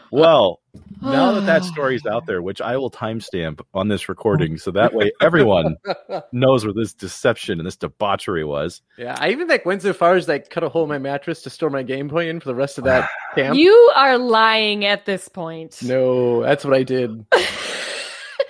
Well, 0.10 0.60
now 1.00 1.32
that 1.32 1.46
that 1.46 1.64
story's 1.72 2.06
out 2.06 2.26
there, 2.26 2.42
which 2.42 2.60
I 2.60 2.76
will 2.76 2.90
timestamp 2.90 3.60
on 3.74 3.88
this 3.88 4.08
recording, 4.08 4.58
so 4.58 4.70
that 4.72 4.94
way 4.94 5.12
everyone 5.20 5.76
knows 6.32 6.64
where 6.64 6.74
this 6.74 6.92
deception 6.92 7.58
and 7.60 7.66
this 7.66 7.76
debauchery 7.76 8.44
was. 8.44 8.82
yeah, 8.96 9.16
I 9.18 9.30
even 9.30 9.48
like 9.48 9.64
went 9.64 9.82
so 9.82 9.92
far 9.92 10.14
as 10.14 10.28
like 10.28 10.50
cut 10.50 10.64
a 10.64 10.68
hole 10.68 10.84
in 10.84 10.88
my 10.88 10.98
mattress 10.98 11.42
to 11.42 11.50
store 11.50 11.70
my 11.70 11.82
Game 11.82 12.08
Boy 12.08 12.28
in 12.28 12.40
for 12.40 12.48
the 12.48 12.54
rest 12.54 12.78
of 12.78 12.84
that 12.84 13.08
camp. 13.34 13.56
you 13.56 13.92
are 13.94 14.18
lying 14.18 14.84
at 14.84 15.06
this 15.06 15.28
point. 15.28 15.82
No, 15.82 16.42
that's 16.42 16.64
what 16.64 16.74
I 16.74 16.82
did. 16.82 17.24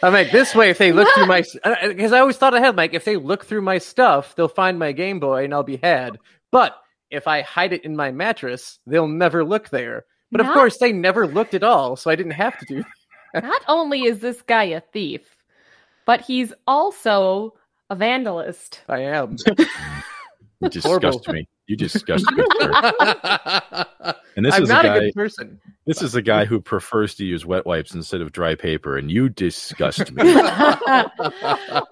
I'm 0.02 0.12
like, 0.12 0.30
this 0.30 0.54
way, 0.54 0.70
if 0.70 0.78
they 0.78 0.92
look 0.92 1.08
through 1.14 1.26
my, 1.26 1.42
because 1.82 2.12
uh, 2.12 2.16
I 2.16 2.20
always 2.20 2.36
thought 2.36 2.54
ahead, 2.54 2.76
like, 2.76 2.94
if 2.94 3.04
they 3.04 3.16
look 3.16 3.44
through 3.44 3.62
my 3.62 3.78
stuff, 3.78 4.36
they'll 4.36 4.46
find 4.46 4.78
my 4.78 4.92
Game 4.92 5.18
Boy 5.18 5.44
and 5.44 5.52
I'll 5.52 5.64
be 5.64 5.78
had. 5.82 6.18
But 6.52 6.76
if 7.10 7.26
I 7.26 7.42
hide 7.42 7.72
it 7.72 7.84
in 7.84 7.96
my 7.96 8.12
mattress, 8.12 8.78
they'll 8.86 9.08
never 9.08 9.44
look 9.44 9.70
there. 9.70 10.04
But 10.30 10.40
of 10.42 10.48
course, 10.48 10.78
they 10.78 10.92
never 10.92 11.26
looked 11.26 11.54
at 11.54 11.62
all, 11.62 11.96
so 11.96 12.10
I 12.10 12.16
didn't 12.16 12.32
have 12.32 12.58
to 12.58 12.66
do. 12.66 12.84
Not 13.34 13.62
only 13.68 14.04
is 14.04 14.20
this 14.20 14.42
guy 14.42 14.64
a 14.64 14.80
thief, 14.80 15.22
but 16.04 16.20
he's 16.20 16.52
also 16.66 17.54
a 17.90 17.96
vandalist. 17.96 18.80
I 18.88 19.00
am. 19.00 19.36
You 20.60 20.68
disgust 20.70 21.28
me. 21.28 21.48
You 21.66 21.76
disgust 21.76 22.26
me. 22.32 22.44
And 24.38 24.46
this 24.46 24.54
I'm 24.54 24.62
is 24.62 24.70
a 24.70 24.72
not 24.72 24.84
a, 24.84 24.88
guy. 24.88 24.98
good 25.00 25.14
person. 25.14 25.60
This 25.84 26.00
is 26.00 26.14
a 26.14 26.22
guy 26.22 26.44
who 26.44 26.60
prefers 26.60 27.16
to 27.16 27.24
use 27.24 27.44
wet 27.44 27.66
wipes 27.66 27.92
instead 27.92 28.20
of 28.20 28.30
dry 28.30 28.54
paper, 28.54 28.96
and 28.96 29.10
you 29.10 29.28
disgust 29.28 30.12
me. 30.12 30.22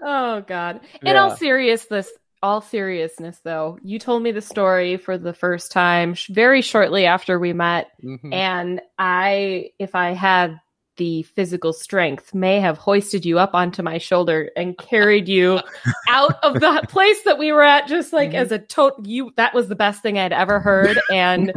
oh 0.01 0.45
God! 0.47 0.79
In 1.03 1.17
all 1.17 1.31
Yeah. 1.31 1.35
seriousness, 1.35 2.09
all 2.43 2.61
seriousness, 2.61 3.41
though, 3.45 3.79
you 3.83 3.99
told 3.99 4.23
me 4.23 4.31
the 4.33 4.41
story 4.43 4.97
for 4.97 5.19
the 5.19 5.33
first 5.35 5.73
time 5.73 6.15
sh- 6.15 6.29
very 6.29 6.63
shortly 6.63 7.07
after 7.07 7.39
we 7.39 7.53
met, 7.53 7.89
Mhm. 8.05 8.33
and 8.33 8.81
I, 8.99 9.71
if 9.79 9.95
I 9.95 10.11
had 10.13 10.61
the 10.99 11.25
physical 11.25 11.75
strength, 11.75 12.35
may 12.35 12.59
have 12.59 12.79
hoisted 12.79 13.27
you 13.27 13.39
up 13.39 13.55
onto 13.55 13.83
my 13.83 13.99
shoulder 13.99 14.51
and 14.57 14.79
carried 14.79 15.29
you 15.29 15.61
out 16.09 16.43
of 16.43 16.55
the 16.55 16.87
place 16.89 17.23
that 17.25 17.37
we 17.39 17.53
were 17.53 17.63
at, 17.63 17.87
just 17.87 18.15
like 18.15 18.31
Mhm. 18.31 18.35
as 18.37 18.51
a 18.53 18.59
total. 18.59 19.07
You 19.07 19.31
that 19.37 19.53
was 19.53 19.69
the 19.69 19.75
best 19.77 20.01
thing 20.03 20.19
I'd 20.19 20.33
ever 20.33 20.59
heard, 20.59 20.99
and 21.13 21.53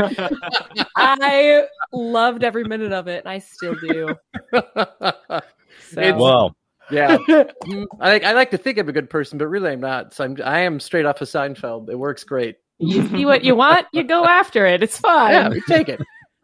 I 0.95 1.67
loved 1.93 2.43
every 2.43 2.63
minute 2.65 2.91
of 2.91 3.07
it, 3.07 3.23
and 3.23 3.29
I 3.29 3.39
still 3.39 3.75
do. 3.75 4.15
So. 5.91 6.01
It's- 6.01 6.19
wow. 6.19 6.51
Yeah, 6.91 7.17
Mm, 7.27 7.85
I 7.99 8.09
like 8.09 8.23
I 8.23 8.31
like 8.33 8.51
to 8.51 8.57
think 8.57 8.77
I'm 8.77 8.89
a 8.89 8.93
good 8.93 9.09
person, 9.09 9.37
but 9.37 9.47
really 9.47 9.71
I'm 9.71 9.79
not. 9.81 10.13
So 10.13 10.23
I'm 10.23 10.37
I 10.43 10.61
am 10.61 10.79
straight 10.79 11.05
off 11.05 11.21
of 11.21 11.27
Seinfeld. 11.27 11.89
It 11.89 11.95
works 11.97 12.23
great. 12.23 12.57
you 12.79 13.07
see 13.09 13.25
what 13.25 13.43
you 13.43 13.55
want, 13.55 13.87
you 13.91 14.03
go 14.03 14.23
after 14.25 14.65
it. 14.65 14.81
It's 14.83 14.97
fine. 14.97 15.31
Yeah, 15.33 15.49
we 15.49 15.61
take 15.61 15.89
it. 15.89 16.01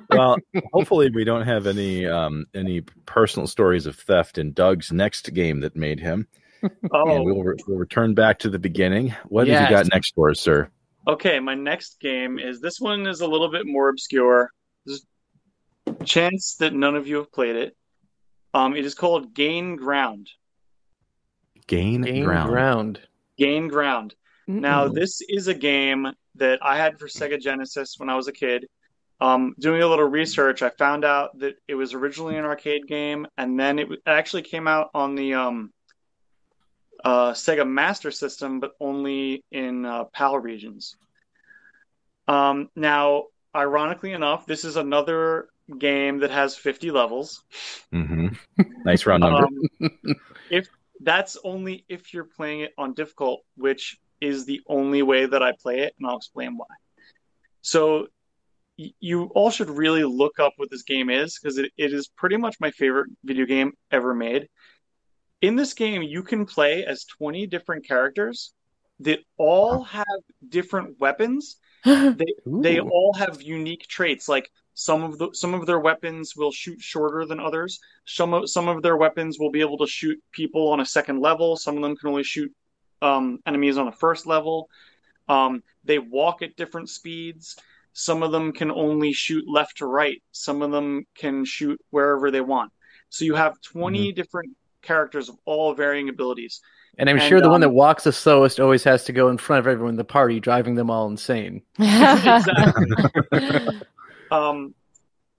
Well, 0.10 0.38
hopefully 0.74 1.10
we 1.14 1.24
don't 1.24 1.46
have 1.46 1.68
any 1.68 2.06
um, 2.06 2.46
any 2.54 2.82
personal 3.06 3.48
stories 3.48 3.86
of 3.86 3.96
theft 3.96 4.38
in 4.38 4.52
Doug's 4.54 4.92
next 4.92 5.34
game 5.34 5.62
that 5.62 5.76
made 5.76 6.00
him. 6.00 6.28
And 6.62 6.72
Oh, 6.92 7.22
we'll, 7.24 7.44
re- 7.44 7.58
we'll 7.68 7.78
return 7.78 8.14
back 8.16 8.40
to 8.40 8.50
the 8.50 8.58
beginning. 8.60 9.16
What 9.28 9.48
have 9.48 9.70
you 9.70 9.76
got 9.76 9.88
next 9.94 10.14
for 10.16 10.32
us, 10.32 10.40
sir? 10.40 10.70
okay. 11.08 11.40
My 11.40 11.54
next 11.54 12.00
game 12.00 12.40
is 12.40 12.60
this 12.60 12.80
one 12.80 13.06
is 13.08 13.22
a 13.22 13.28
little 13.28 13.52
bit 13.52 13.66
more 13.68 13.90
obscure. 13.90 14.50
There's 14.86 15.06
a 15.88 16.04
chance 16.04 16.56
that 16.60 16.74
none 16.74 16.96
of 16.96 17.08
you 17.08 17.18
have 17.18 17.32
played 17.32 17.56
it. 17.56 17.76
Um, 18.56 18.74
it 18.74 18.86
is 18.86 18.96
called 18.96 19.34
Gain 19.34 19.76
Ground. 19.76 20.30
Gain, 21.68 22.04
Gain 22.04 22.24
ground. 22.24 22.50
ground. 22.50 23.00
Gain 23.38 23.68
Ground. 23.68 24.16
Mm-mm. 24.50 24.62
Now, 24.62 24.88
this 24.88 25.22
is 25.28 25.50
a 25.50 25.54
game 25.54 26.08
that 26.36 26.60
I 26.62 26.78
had 26.78 26.98
for 26.98 27.08
Sega 27.08 27.38
Genesis 27.38 27.96
when 27.98 28.10
I 28.10 28.16
was 28.16 28.30
a 28.30 28.32
kid. 28.32 28.68
Um, 29.20 29.56
doing 29.60 29.82
a 29.82 29.88
little 29.88 30.08
research, 30.08 30.62
I 30.62 30.70
found 30.70 31.04
out 31.04 31.38
that 31.40 31.56
it 31.68 31.76
was 31.76 31.94
originally 31.94 32.38
an 32.38 32.46
arcade 32.46 32.88
game, 32.88 33.28
and 33.38 33.60
then 33.60 33.78
it, 33.78 33.84
w- 33.84 34.02
it 34.06 34.10
actually 34.10 34.44
came 34.44 34.70
out 34.70 34.90
on 34.94 35.16
the 35.16 35.34
um, 35.34 35.74
uh, 37.04 37.32
Sega 37.32 37.68
Master 37.68 38.10
System, 38.10 38.62
but 38.62 38.72
only 38.80 39.44
in 39.52 39.86
uh, 39.86 40.06
PAL 40.06 40.40
regions. 40.40 40.96
Um, 42.30 42.70
now, 42.74 43.26
ironically 43.54 44.14
enough, 44.14 44.46
this 44.46 44.64
is 44.64 44.78
another 44.78 45.50
game 45.78 46.20
that 46.20 46.32
has 46.32 46.56
50 46.56 46.92
levels. 46.92 47.44
hmm 47.92 48.28
Nice 48.86 49.06
round 49.06 49.22
number. 49.22 49.46
Um, 49.46 49.90
if 50.50 50.68
that's 51.02 51.38
only 51.44 51.86
if 51.90 52.14
you're 52.14 52.30
playing 52.38 52.62
it 52.62 52.74
on 52.78 52.94
difficult, 52.94 53.42
which 53.58 53.98
is 54.22 54.46
the 54.46 54.62
only 54.68 55.02
way 55.02 55.26
that 55.26 55.44
I 55.44 55.54
play 55.62 55.80
it, 55.80 55.94
and 56.00 56.08
I'll 56.08 56.18
explain 56.18 56.58
why. 56.58 56.68
So 57.62 58.08
y- 58.78 58.94
you 59.00 59.26
all 59.36 59.50
should 59.50 59.70
really 59.70 60.04
look 60.04 60.40
up 60.40 60.54
what 60.58 60.70
this 60.70 60.84
game 60.84 61.10
is 61.10 61.38
because 61.38 61.58
it, 61.58 61.72
it 61.78 61.94
is 61.94 62.08
pretty 62.08 62.38
much 62.38 62.56
my 62.60 62.72
favorite 62.72 63.10
video 63.24 63.46
game 63.46 63.74
ever 63.92 64.14
made. 64.14 64.48
In 65.42 65.56
this 65.56 65.74
game, 65.74 66.02
you 66.02 66.24
can 66.24 66.46
play 66.46 66.86
as 66.86 67.06
20 67.06 67.48
different 67.48 67.86
characters 67.88 68.54
that 69.02 69.20
all 69.38 69.84
have 69.84 70.06
different 70.48 71.00
weapons 71.00 71.58
they 71.86 72.26
they 72.46 72.80
all 72.80 73.14
have 73.14 73.42
unique 73.42 73.86
traits 73.88 74.28
like 74.28 74.50
some 74.76 75.04
of 75.04 75.18
the 75.18 75.30
some 75.34 75.54
of 75.54 75.66
their 75.66 75.80
weapons 75.80 76.36
will 76.36 76.52
shoot 76.52 76.82
shorter 76.82 77.26
than 77.26 77.40
others. 77.40 77.80
Some 78.06 78.34
of 78.34 78.50
some 78.50 78.68
of 78.68 78.84
their 78.84 78.98
weapons 78.98 79.40
will 79.40 79.50
be 79.50 79.62
able 79.62 79.78
to 79.80 79.88
shoot 79.88 80.22
people 80.32 80.68
on 80.68 80.82
a 80.82 80.86
second 80.86 81.22
level. 81.22 81.56
Some 81.56 81.78
of 81.78 81.82
them 81.82 81.96
can 81.96 82.10
only 82.10 82.24
shoot 82.24 82.54
um, 83.02 83.40
enemies 83.46 83.78
on 83.78 83.88
a 83.88 83.92
first 83.92 84.28
level. 84.28 84.70
Um, 85.30 85.64
they 85.86 85.98
walk 85.98 86.42
at 86.42 86.58
different 86.58 86.90
speeds. 86.90 87.56
Some 87.94 88.22
of 88.22 88.34
them 88.34 88.52
can 88.52 88.70
only 88.70 89.14
shoot 89.14 89.46
left 89.48 89.78
to 89.78 89.86
right. 89.86 90.22
Some 90.34 90.62
of 90.62 90.72
them 90.72 91.08
can 91.16 91.46
shoot 91.46 91.80
wherever 91.92 92.30
they 92.30 92.42
want. 92.42 92.74
So 93.10 93.24
you 93.24 93.36
have 93.36 93.62
20 93.62 94.12
different 94.12 94.58
characters 94.82 95.30
of 95.30 95.38
all 95.46 95.74
varying 95.74 96.10
abilities. 96.10 96.60
And 96.98 97.10
I'm 97.10 97.18
And, 97.18 97.26
sure 97.26 97.40
the 97.40 97.48
one 97.48 97.56
um, 97.56 97.62
that 97.62 97.70
walks 97.70 98.04
the 98.04 98.12
slowest 98.12 98.60
always 98.60 98.84
has 98.84 99.06
to 99.06 99.14
go 99.14 99.30
in 99.30 99.38
front 99.38 99.62
of 99.62 99.68
everyone 99.68 99.92
in 99.92 99.96
the 99.96 100.04
party, 100.04 100.42
driving 100.42 100.76
them 100.76 100.90
all 100.90 101.08
insane. 101.08 101.62
Exactly. 101.80 102.88
Um, 104.32 104.74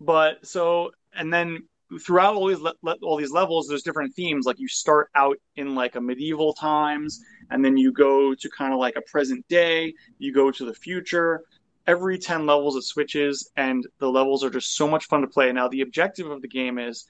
but 0.01 0.47
so 0.47 0.93
and 1.15 1.33
then 1.33 1.63
throughout 2.01 2.35
all 2.35 2.49
these 2.49 2.59
le- 2.61 2.75
le- 2.83 2.99
all 3.03 3.17
these 3.17 3.31
levels, 3.31 3.69
there's 3.69 3.83
different 3.83 4.15
themes. 4.15 4.47
Like 4.47 4.59
you 4.59 4.69
start 4.69 5.11
out 5.15 5.37
in 5.57 5.75
like 5.75 5.97
a 5.97 6.01
medieval 6.01 6.53
times, 6.53 7.21
and 7.51 7.65
then 7.65 7.77
you 7.77 7.93
go 7.93 8.35
to 8.35 8.51
kind 8.51 8.73
of 8.73 8.79
like 8.79 8.97
a 8.97 9.03
present 9.03 9.47
day. 9.49 9.95
You 10.19 10.33
go 10.33 10.51
to 10.51 10.65
the 10.65 10.75
future. 10.75 11.45
Every 11.87 12.19
ten 12.19 12.47
levels 12.47 12.75
it 12.77 12.83
switches, 12.83 13.51
and 13.57 13.87
the 13.99 14.11
levels 14.11 14.43
are 14.43 14.51
just 14.51 14.75
so 14.75 14.89
much 14.89 15.07
fun 15.07 15.21
to 15.21 15.29
play. 15.29 15.53
Now 15.53 15.69
the 15.69 15.83
objective 15.83 16.31
of 16.31 16.43
the 16.43 16.49
game 16.49 16.79
is, 16.79 17.07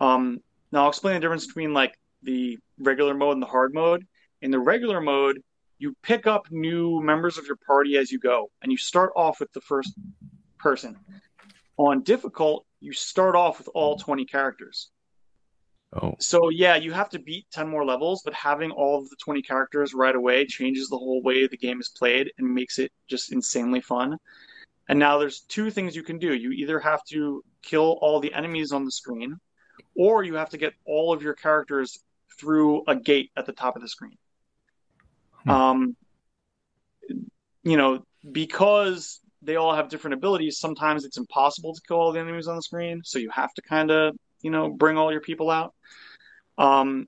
um, 0.00 0.40
now 0.72 0.82
I'll 0.82 0.90
explain 0.90 1.14
the 1.14 1.20
difference 1.20 1.46
between 1.46 1.72
like 1.72 1.98
the 2.22 2.58
regular 2.78 3.14
mode 3.14 3.32
and 3.32 3.42
the 3.42 3.46
hard 3.46 3.72
mode. 3.72 4.06
In 4.42 4.50
the 4.50 4.58
regular 4.58 5.00
mode, 5.00 5.42
you 5.78 5.96
pick 6.02 6.26
up 6.26 6.50
new 6.50 7.00
members 7.00 7.38
of 7.38 7.46
your 7.46 7.56
party 7.66 7.96
as 7.96 8.12
you 8.12 8.18
go, 8.18 8.50
and 8.60 8.70
you 8.70 8.76
start 8.76 9.10
off 9.16 9.40
with 9.40 9.52
the 9.52 9.60
first 9.62 9.94
person. 10.58 10.96
On 11.76 12.02
difficult, 12.02 12.66
you 12.80 12.92
start 12.92 13.36
off 13.36 13.58
with 13.58 13.68
all 13.74 13.96
20 13.96 14.24
characters. 14.24 14.90
Oh, 15.92 16.14
So, 16.18 16.50
yeah, 16.50 16.76
you 16.76 16.92
have 16.92 17.08
to 17.10 17.18
beat 17.18 17.46
10 17.50 17.68
more 17.68 17.84
levels, 17.84 18.22
but 18.24 18.34
having 18.34 18.70
all 18.70 18.98
of 18.98 19.08
the 19.08 19.16
20 19.16 19.40
characters 19.42 19.94
right 19.94 20.14
away 20.14 20.44
changes 20.44 20.88
the 20.88 20.98
whole 20.98 21.22
way 21.22 21.46
the 21.46 21.56
game 21.56 21.80
is 21.80 21.88
played 21.88 22.32
and 22.36 22.54
makes 22.54 22.78
it 22.78 22.92
just 23.08 23.32
insanely 23.32 23.80
fun. 23.80 24.18
And 24.88 24.98
now 24.98 25.18
there's 25.18 25.40
two 25.40 25.70
things 25.70 25.96
you 25.96 26.02
can 26.02 26.18
do. 26.18 26.34
You 26.34 26.50
either 26.52 26.78
have 26.80 27.04
to 27.04 27.42
kill 27.62 27.98
all 28.00 28.20
the 28.20 28.32
enemies 28.34 28.72
on 28.72 28.84
the 28.84 28.90
screen, 28.90 29.38
or 29.94 30.22
you 30.24 30.34
have 30.34 30.50
to 30.50 30.58
get 30.58 30.74
all 30.84 31.12
of 31.12 31.22
your 31.22 31.34
characters 31.34 31.98
through 32.38 32.84
a 32.86 32.96
gate 32.96 33.30
at 33.36 33.46
the 33.46 33.52
top 33.52 33.76
of 33.76 33.82
the 33.82 33.88
screen. 33.88 34.16
Hmm. 35.44 35.50
Um, 35.50 35.96
you 37.62 37.76
know, 37.76 38.04
because 38.30 39.20
they 39.42 39.56
all 39.56 39.74
have 39.74 39.88
different 39.88 40.14
abilities, 40.14 40.58
sometimes 40.58 41.04
it's 41.04 41.16
impossible 41.16 41.74
to 41.74 41.80
kill 41.86 41.98
all 41.98 42.12
the 42.12 42.20
enemies 42.20 42.48
on 42.48 42.56
the 42.56 42.62
screen, 42.62 43.02
so 43.04 43.18
you 43.18 43.30
have 43.30 43.52
to 43.54 43.62
kind 43.62 43.90
of, 43.90 44.16
you 44.42 44.50
know, 44.50 44.68
bring 44.70 44.96
all 44.96 45.12
your 45.12 45.20
people 45.20 45.50
out. 45.50 45.74
Um, 46.56 47.06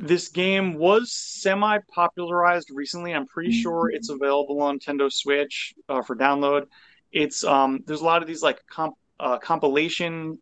this 0.00 0.28
game 0.28 0.74
was 0.74 1.12
semi 1.12 1.78
popularized 1.94 2.70
recently. 2.72 3.12
I'm 3.14 3.26
pretty 3.26 3.52
sure 3.52 3.90
it's 3.90 4.08
available 4.08 4.62
on 4.62 4.78
Nintendo 4.78 5.12
Switch 5.12 5.74
uh, 5.88 6.02
for 6.02 6.16
download. 6.16 6.66
It's 7.12 7.44
um, 7.44 7.80
there's 7.86 8.00
a 8.00 8.04
lot 8.04 8.22
of 8.22 8.28
these 8.28 8.42
like 8.42 8.62
comp, 8.66 8.96
uh, 9.18 9.38
compilation 9.38 10.38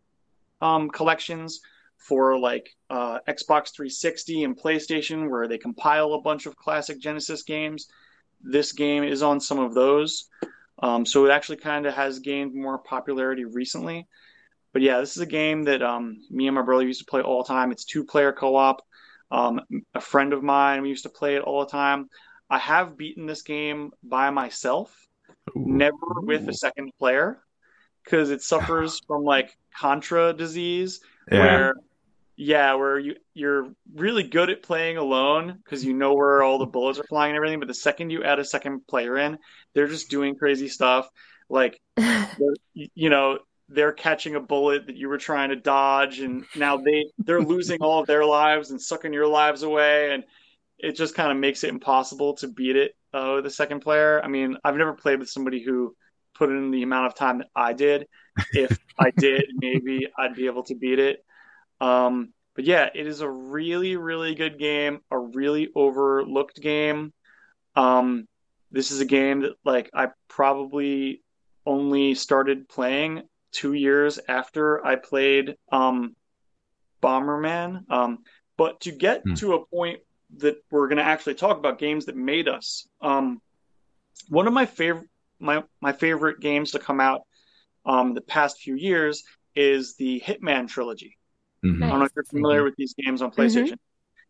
um, 0.61 0.91
collections 0.91 1.61
for 1.97 2.39
like 2.39 2.71
uh, 2.89 3.19
Xbox 3.29 3.75
360 3.75 4.45
and 4.45 4.57
PlayStation 4.57 5.29
where 5.29 5.49
they 5.49 5.59
compile 5.59 6.13
a 6.13 6.21
bunch 6.21 6.47
of 6.47 6.57
classic 6.57 7.01
Genesis 7.01 7.43
games. 7.43 7.89
This 8.41 8.73
game 8.73 9.03
is 9.03 9.23
on 9.23 9.41
some 9.41 9.59
of 9.59 9.75
those. 9.75 10.29
Um, 10.81 11.05
so 11.05 11.27
it 11.27 11.31
actually 11.31 11.57
kind 11.57 11.87
of 11.87 11.95
has 11.95 12.21
gained 12.21 12.55
more 12.55 12.79
popularity 12.79 13.45
recently. 13.45 14.07
But 14.73 14.83
yeah, 14.83 15.01
this 15.01 15.17
is 15.17 15.23
a 15.23 15.27
game 15.27 15.65
that 15.65 15.83
um, 15.83 16.19
me 16.31 16.47
and 16.47 16.55
my 16.55 16.63
brother 16.63 16.85
used 16.85 17.01
to 17.01 17.07
play 17.07 17.21
all 17.21 17.43
the 17.43 17.49
time. 17.49 17.73
It's 17.73 17.85
two 17.85 18.05
player 18.05 18.33
co 18.33 18.55
op. 18.57 18.83
Um, 19.31 19.61
a 19.95 20.01
friend 20.01 20.33
of 20.33 20.43
mine, 20.43 20.83
we 20.83 20.89
used 20.89 21.03
to 21.03 21.11
play 21.11 21.37
it 21.37 21.43
all 21.43 21.61
the 21.61 21.71
time. 21.71 22.09
I 22.51 22.59
have 22.59 22.97
beaten 22.97 23.27
this 23.27 23.43
game 23.43 23.91
by 24.03 24.31
myself, 24.31 24.95
never 25.55 25.97
with 26.23 26.49
a 26.49 26.55
second 26.55 26.93
player, 26.99 27.43
because 28.05 28.31
it 28.31 28.43
suffers 28.43 29.01
from 29.07 29.25
like 29.25 29.55
Contra 29.79 30.33
disease, 30.33 31.01
yeah. 31.31 31.39
where 31.39 31.75
yeah, 32.41 32.75
where 32.75 33.01
you 33.01 33.17
you're 33.35 33.73
really 33.97 34.23
good 34.23 34.49
at 34.49 34.63
playing 34.63 34.97
alone 34.97 35.59
because 35.65 35.85
you 35.85 35.93
know 35.93 36.15
where 36.15 36.41
all 36.41 36.59
the 36.59 36.67
bullets 36.67 37.01
are 37.01 37.05
flying 37.05 37.31
and 37.31 37.37
everything, 37.37 37.59
but 37.59 37.67
the 37.67 37.75
second 37.75 38.11
you 38.11 38.23
add 38.23 38.39
a 38.39 38.45
second 38.45 38.87
player 38.87 39.19
in, 39.19 39.39
they're 39.75 39.89
just 39.89 40.09
doing 40.09 40.37
crazy 40.37 40.69
stuff. 40.69 41.09
Like 41.51 41.81
you 42.75 43.11
know, 43.11 43.41
they're 43.69 43.93
catching 43.93 44.37
a 44.37 44.41
bullet 44.41 44.87
that 44.87 44.97
you 44.97 45.09
were 45.09 45.19
trying 45.19 45.49
to 45.49 45.57
dodge, 45.57 46.21
and 46.21 46.45
now 46.55 46.77
they 46.77 47.07
they're 47.19 47.43
losing 47.43 47.81
all 47.81 47.99
of 47.99 48.07
their 48.07 48.25
lives 48.25 48.71
and 48.71 48.81
sucking 48.81 49.13
your 49.13 49.27
lives 49.27 49.65
away, 49.65 50.15
and 50.15 50.23
it 50.79 50.93
just 50.95 51.17
kind 51.17 51.33
of 51.33 51.39
makes 51.39 51.65
it 51.65 51.71
impossible 51.71 52.35
to 52.35 52.47
beat 52.47 52.77
it 52.77 52.93
uh, 53.13 53.33
with 53.35 53.47
a 53.47 53.51
second 53.51 53.81
player. 53.81 54.23
I 54.23 54.29
mean, 54.29 54.57
I've 54.63 54.77
never 54.77 54.93
played 54.93 55.19
with 55.19 55.29
somebody 55.29 55.61
who 55.61 55.97
put 56.37 56.51
in 56.51 56.71
the 56.71 56.85
amount 56.85 57.07
of 57.07 57.17
time 57.17 57.39
that 57.39 57.49
I 57.57 57.73
did. 57.73 58.07
If 58.53 58.79
I 58.97 59.11
did, 59.11 59.47
maybe 59.55 60.07
I'd 60.17 60.37
be 60.37 60.47
able 60.47 60.63
to 60.65 60.77
beat 60.77 61.01
it. 61.01 61.25
Um, 61.81 62.33
but 62.55 62.65
yeah, 62.65 62.89
it 62.95 63.07
is 63.07 63.21
a 63.21 63.31
really, 63.31 63.97
really 63.97 64.35
good 64.35 64.59
game, 64.59 65.01
a 65.11 65.19
really 65.19 65.71
overlooked 65.75 66.61
game. 66.61 67.13
Um, 67.77 68.29
this 68.71 68.91
is 68.91 69.01
a 69.01 69.07
game 69.07 69.41
that 69.43 69.55
like 69.65 69.91
I 69.95 70.09
probably 70.29 71.23
only 71.67 72.15
started 72.15 72.69
playing 72.69 73.23
two 73.53 73.73
years 73.75 74.19
after 74.29 74.85
I 74.85 74.97
played 74.97 75.57
um, 75.73 76.17
Bomberman. 77.03 77.91
Um, 77.91 78.21
but 78.57 78.81
to 78.83 78.93
get 78.93 79.25
Hmm. 79.25 79.35
to 79.37 79.55
a 79.55 79.67
point 79.67 80.01
that 80.39 80.57
we're 80.71 80.89
going 80.89 80.99
to 80.99 81.05
actually 81.05 81.35
talk 81.35 81.59
about 81.59 81.79
games 81.79 82.07
that 82.07 82.17
made 82.17 82.49
us, 82.49 82.89
um, 83.01 83.41
one 84.29 84.49
of 84.49 84.55
my 84.55 84.67
favorite 84.67 85.09
my 85.41 85.65
my 85.81 85.93
favorite 85.93 86.41
games 86.41 86.73
to 86.73 86.81
come 86.81 87.01
out 87.01 87.23
um, 87.87 88.15
the 88.15 88.23
past 88.23 88.61
few 88.61 88.77
years 88.77 89.25
is 89.57 89.97
the 89.97 90.21
Hitman 90.21 90.69
trilogy. 90.69 91.18
Mhm. 91.65 91.83
I 91.83 91.89
don't 91.89 91.99
know 91.99 92.05
if 92.05 92.13
you're 92.15 92.25
familiar 92.25 92.61
Mhm. 92.61 92.65
with 92.65 92.77
these 92.77 92.95
games 92.95 93.23
on 93.23 93.31
PlayStation. 93.31 93.79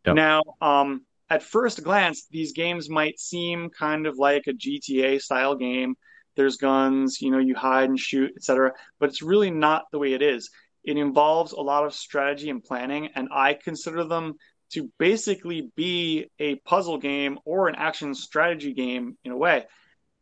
Yep. 0.06 0.14
Now, 0.16 0.42
um, 0.60 1.04
at 1.30 1.42
first 1.42 1.82
glance, 1.82 2.26
these 2.30 2.52
games 2.52 2.88
might 2.88 3.18
seem 3.18 3.70
kind 3.70 4.06
of 4.06 4.16
like 4.16 4.46
a 4.46 4.52
GTA 4.52 5.18
style 5.18 5.54
game. 5.54 5.96
There's 6.36 6.56
guns, 6.56 7.20
you 7.20 7.30
know, 7.30 7.38
you 7.38 7.54
hide 7.54 7.90
and 7.90 7.98
shoot, 7.98 8.32
etc. 8.36 8.72
But 8.98 9.10
it's 9.10 9.22
really 9.22 9.50
not 9.50 9.84
the 9.90 9.98
way 9.98 10.12
it 10.14 10.22
is. 10.22 10.50
It 10.84 10.96
involves 10.96 11.52
a 11.52 11.60
lot 11.60 11.84
of 11.84 11.92
strategy 11.92 12.48
and 12.48 12.62
planning, 12.62 13.08
and 13.14 13.28
I 13.30 13.54
consider 13.54 14.04
them 14.04 14.34
to 14.70 14.90
basically 14.98 15.70
be 15.76 16.30
a 16.38 16.56
puzzle 16.56 16.98
game 16.98 17.38
or 17.44 17.68
an 17.68 17.74
action 17.74 18.14
strategy 18.14 18.72
game 18.72 19.18
in 19.24 19.32
a 19.32 19.36
way. 19.36 19.66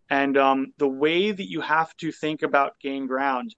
And 0.09 0.37
um, 0.37 0.73
the 0.79 0.89
way 0.89 1.33
that 1.33 1.51
you 1.51 1.61
have 1.61 1.95
to 1.99 2.13
think 2.13 2.43
about 2.43 2.79
gain 2.81 3.07
ground 3.07 3.55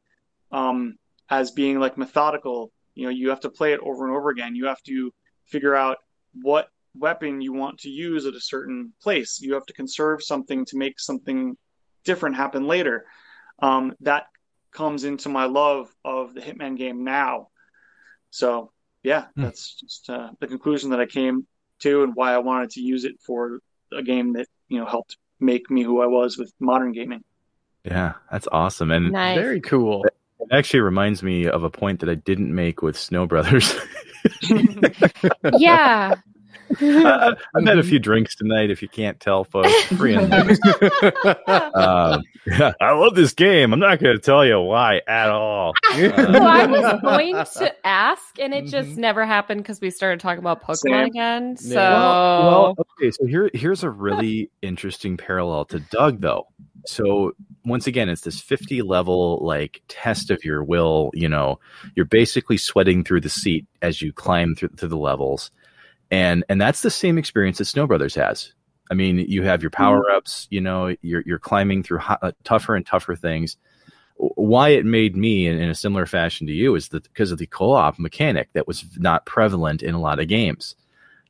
um, 0.51 0.97
as 1.29 1.51
being 1.51 1.79
like 1.79 1.99
methodical, 1.99 2.73
you 2.99 3.05
know, 3.05 3.11
you 3.11 3.29
have 3.31 3.41
to 3.41 3.49
play 3.49 3.73
it 3.73 3.81
over 3.81 4.07
and 4.07 4.17
over 4.17 4.31
again. 4.31 4.57
You 4.57 4.67
have 4.67 4.83
to 4.83 5.13
figure 5.45 5.77
out 5.77 5.99
what 6.43 6.69
weapon 6.99 7.41
you 7.41 7.53
want 7.53 7.79
to 7.79 7.89
use 7.89 8.27
at 8.27 8.35
a 8.35 8.41
certain 8.41 8.93
place. 9.01 9.41
You 9.41 9.55
have 9.55 9.67
to 9.67 9.73
conserve 9.73 10.21
something 10.21 10.65
to 10.65 10.77
make 10.77 10.99
something 10.99 11.57
different 12.03 12.35
happen 12.35 12.67
later. 12.67 13.07
Um, 13.61 13.95
that 14.01 14.27
comes 14.73 15.05
into 15.05 15.29
my 15.29 15.45
love 15.45 15.89
of 16.05 16.35
the 16.35 16.41
Hitman 16.41 16.77
game 16.77 17.05
now. 17.05 17.49
So, 18.31 18.73
yeah, 19.05 19.27
Hmm. 19.37 19.43
that's 19.43 19.75
just 19.75 20.11
uh, 20.11 20.31
the 20.41 20.49
conclusion 20.49 20.91
that 20.91 21.01
I 21.01 21.07
came 21.07 21.47
to 21.81 22.03
and 22.03 22.17
why 22.17 22.35
I 22.35 22.39
wanted 22.39 22.71
to 22.71 22.81
use 22.81 23.05
it 23.05 23.21
for 23.25 23.61
a 23.93 24.03
game 24.03 24.33
that, 24.33 24.49
you 24.69 24.81
know, 24.81 24.87
helped 24.87 25.17
make 25.39 25.71
me 25.71 25.85
who 25.85 26.03
I 26.03 26.07
was 26.07 26.37
with 26.37 26.53
modern 26.59 26.91
gaming. 26.91 27.23
Yeah, 27.85 28.15
that's 28.33 28.49
awesome. 28.51 28.91
And 28.91 29.13
Nice. 29.13 29.39
Very 29.39 29.61
cool. 29.61 30.05
Actually 30.53 30.81
reminds 30.81 31.23
me 31.23 31.47
of 31.47 31.63
a 31.63 31.71
point 31.71 32.01
that 32.01 32.09
I 32.09 32.15
didn't 32.15 32.55
make 32.55 32.83
with 32.83 32.99
Snow 32.99 33.27
Brothers. 33.27 33.75
yeah. 35.59 36.15
I- 36.81 37.35
I've 37.55 37.65
had 37.67 37.79
a 37.79 37.83
few 37.83 37.99
drinks 37.99 38.35
tonight. 38.37 38.71
If 38.71 38.83
you 38.83 38.89
can't 38.89 39.19
tell, 39.21 39.45
folks, 39.45 39.73
free 39.97 40.15
and 40.15 40.31
loose. 40.31 40.59
Um, 41.49 42.23
yeah, 42.47 42.73
I 42.81 42.93
love 42.93 43.15
this 43.15 43.33
game. 43.33 43.73
I'm 43.73 43.79
not 43.81 44.01
going 44.01 44.17
to 44.17 44.21
tell 44.23 44.45
you 44.45 44.61
why 44.61 45.01
at 45.07 45.31
all. 45.31 45.75
so 45.93 45.99
I 46.09 46.67
was 46.67 46.85
Uh, 46.85 46.97
going 46.99 47.35
to 47.35 47.75
ask, 47.87 48.39
and 48.39 48.53
it 48.55 48.67
just 48.67 48.91
Mhm. 48.91 48.97
never 48.99 49.25
happened 49.27 49.63
because 49.63 49.81
we 49.81 49.91
started 49.91 50.21
talking 50.21 50.41
about 50.41 50.63
Pokemon 50.63 50.77
Same. 50.77 51.07
again. 51.07 51.57
So 51.57 51.75
Yeah. 51.75 52.45
well, 52.47 52.75
okay, 52.99 53.11
so 53.11 53.27
here 53.27 53.51
here's 53.55 53.83
a 53.83 53.91
really 53.91 54.51
interesting 54.63 55.17
parallel 55.17 55.65
to 55.67 55.81
Doug 55.81 56.21
though. 56.21 56.47
So 56.87 57.33
once 57.65 57.87
again, 57.87 58.09
it's 58.09 58.23
this 58.23 58.41
50 58.41 58.83
level 58.83 59.41
like 59.43 59.83
test 59.89 60.31
of 60.31 60.45
your 60.45 60.65
will, 60.65 61.11
you 61.13 61.29
know, 61.29 61.59
you're 61.95 62.07
basically 62.07 62.57
sweating 62.57 63.05
through 63.05 63.21
the 63.21 63.29
seat 63.29 63.67
as 63.83 64.01
you 64.01 64.13
climb 64.13 64.55
through, 64.55 64.71
through 64.71 64.89
the 64.89 64.97
levels. 64.97 65.51
And 66.11 66.45
and 66.49 66.61
that's 66.61 66.83
the 66.83 66.91
same 66.91 67.19
experience 67.19 67.59
that 67.59 67.67
Snow 67.67 67.87
Brothers 67.87 68.15
has. 68.15 68.53
I 68.91 68.95
mean, 68.95 69.19
you 69.19 69.43
have 69.43 69.63
your 69.63 69.71
power 69.71 70.11
ups, 70.11 70.47
you 70.51 70.61
know, 70.61 70.95
you're 71.03 71.23
you're 71.27 71.39
climbing 71.39 71.83
through 71.83 71.99
ho- 71.99 72.17
uh, 72.23 72.33
tougher 72.45 72.75
and 72.75 72.87
tougher 72.87 73.15
things. 73.15 73.57
Why 74.17 74.71
it 74.71 74.85
made 74.85 75.15
me 75.15 75.47
in, 75.47 75.59
in 75.61 75.69
a 75.69 75.75
similar 75.75 76.07
fashion 76.07 76.47
to 76.47 76.53
you 76.53 76.75
is 76.75 76.89
that 76.89 77.05
because 77.05 77.31
of 77.31 77.39
the 77.39 77.47
co-op 77.47 77.99
mechanic 77.99 78.49
that 78.55 78.67
was 78.67 78.85
not 78.97 79.27
prevalent 79.27 79.83
in 79.83 79.95
a 79.95 80.01
lot 80.01 80.19
of 80.19 80.27
games. 80.29 80.75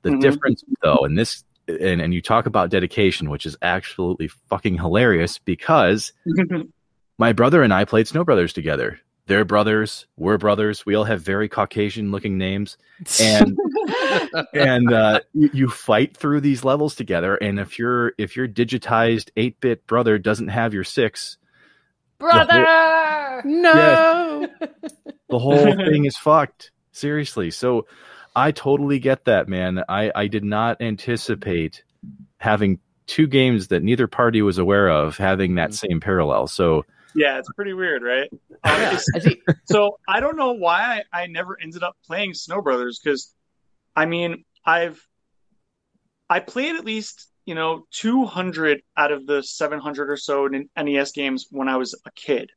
The 0.03 0.11
Mhm. 0.11 0.21
difference, 0.21 0.65
though, 0.83 1.05
in 1.05 1.17
this, 1.17 1.45
and, 1.67 2.01
and 2.01 2.15
you 2.15 2.23
talk 2.23 2.47
about 2.47 2.71
dedication, 2.71 3.29
which 3.29 3.45
is 3.45 3.57
absolutely 3.61 4.29
fucking 4.49 4.77
hilarious 4.77 5.39
because 5.39 6.13
my 7.19 7.33
brother 7.33 7.63
and 7.63 7.75
I 7.75 7.85
played 7.85 8.09
Snow 8.09 8.25
Brothers 8.25 8.53
together. 8.53 9.01
They're 9.29 9.45
brothers. 9.45 10.07
We're 10.17 10.39
brothers. 10.39 10.87
We 10.87 10.95
all 10.95 11.05
have 11.05 11.21
very 11.21 11.51
Caucasian 11.51 12.11
looking 12.11 12.39
names. 12.39 12.79
And 13.21 13.59
and 14.55 14.91
uh, 14.91 15.21
you, 15.35 15.51
you 15.53 15.69
fight 15.69 16.17
through 16.17 16.41
these 16.41 16.65
levels 16.65 16.95
together. 16.95 17.37
And 17.37 17.61
if 17.61 17.79
your 17.79 18.15
if 18.17 18.37
your 18.37 18.49
digitized 18.49 19.29
eight 19.37 19.61
bit 19.61 19.87
brother 19.87 20.17
doesn't 20.19 20.49
have 20.49 20.73
your 20.73 20.83
six, 20.83 21.37
brother. 22.19 23.43
no. 23.45 24.49
the 25.29 25.39
whole 25.39 25.77
thing 25.77 26.07
is 26.07 26.17
fucked. 26.17 26.71
Seriously. 26.93 27.51
So 27.51 27.87
I 28.35 28.51
totally 28.51 28.99
get 28.99 29.27
that, 29.27 29.47
man. 29.47 29.85
I, 29.91 30.11
I 30.15 30.29
did 30.29 30.43
not 30.43 30.81
anticipate 30.81 31.85
having 32.39 32.81
two 33.07 33.27
games 33.27 33.69
that 33.69 33.83
neither 33.83 34.07
party 34.07 34.41
was 34.41 34.57
aware 34.57 34.89
of 34.89 35.19
having 35.19 35.57
that 35.57 35.75
same 35.75 36.01
parallel. 36.01 36.47
So 36.47 36.87
yeah, 37.19 37.39
it's 37.39 37.51
pretty 37.55 37.73
weird, 37.73 38.03
right? 38.03 38.31
Um, 38.65 38.81
Yeah, 38.81 38.99
I 39.15 39.37
so 39.67 39.99
I 40.09 40.19
don't 40.19 40.37
know 40.37 40.53
why 40.53 41.03
I, 41.13 41.23
I 41.23 41.27
never 41.27 41.57
ended 41.61 41.83
up 41.85 41.97
playing 42.07 42.35
Snow 42.35 42.61
Brothers 42.61 42.99
because 42.99 43.33
I 43.95 44.05
mean 44.07 44.45
I've 44.65 45.01
I 46.29 46.41
played 46.41 46.75
at 46.77 46.85
least 46.85 47.29
you 47.47 47.55
know 47.55 47.87
200 47.93 48.83
out 48.97 49.13
of 49.13 49.27
the 49.27 49.43
700 49.43 50.11
or 50.11 50.17
so 50.17 50.47
N- 50.47 50.69
NES 50.77 51.13
games 51.13 51.47
when 51.51 51.69
I 51.69 51.77
was 51.77 51.95
a 52.05 52.11
kid 52.13 52.51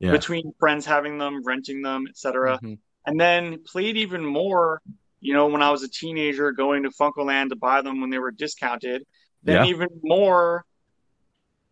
yeah. 0.00 0.10
between 0.10 0.52
friends 0.58 0.84
having 0.84 1.18
them 1.18 1.44
renting 1.44 1.82
them 1.82 2.06
etc 2.08 2.58
Mhm. 2.62 2.78
and 3.06 3.20
then 3.20 3.62
played 3.64 3.96
even 3.96 4.24
more 4.24 4.82
you 5.20 5.34
know 5.34 5.46
when 5.46 5.62
I 5.62 5.70
was 5.70 5.82
a 5.84 5.88
teenager 5.88 6.50
going 6.52 6.82
to 6.82 6.90
Funcoland 6.90 7.50
to 7.50 7.56
buy 7.56 7.80
them 7.82 8.00
when 8.00 8.10
they 8.10 8.18
were 8.18 8.32
discounted 8.32 9.06
then 9.44 9.64
Yeah. 9.64 9.70
even 9.70 9.88
more 10.02 10.64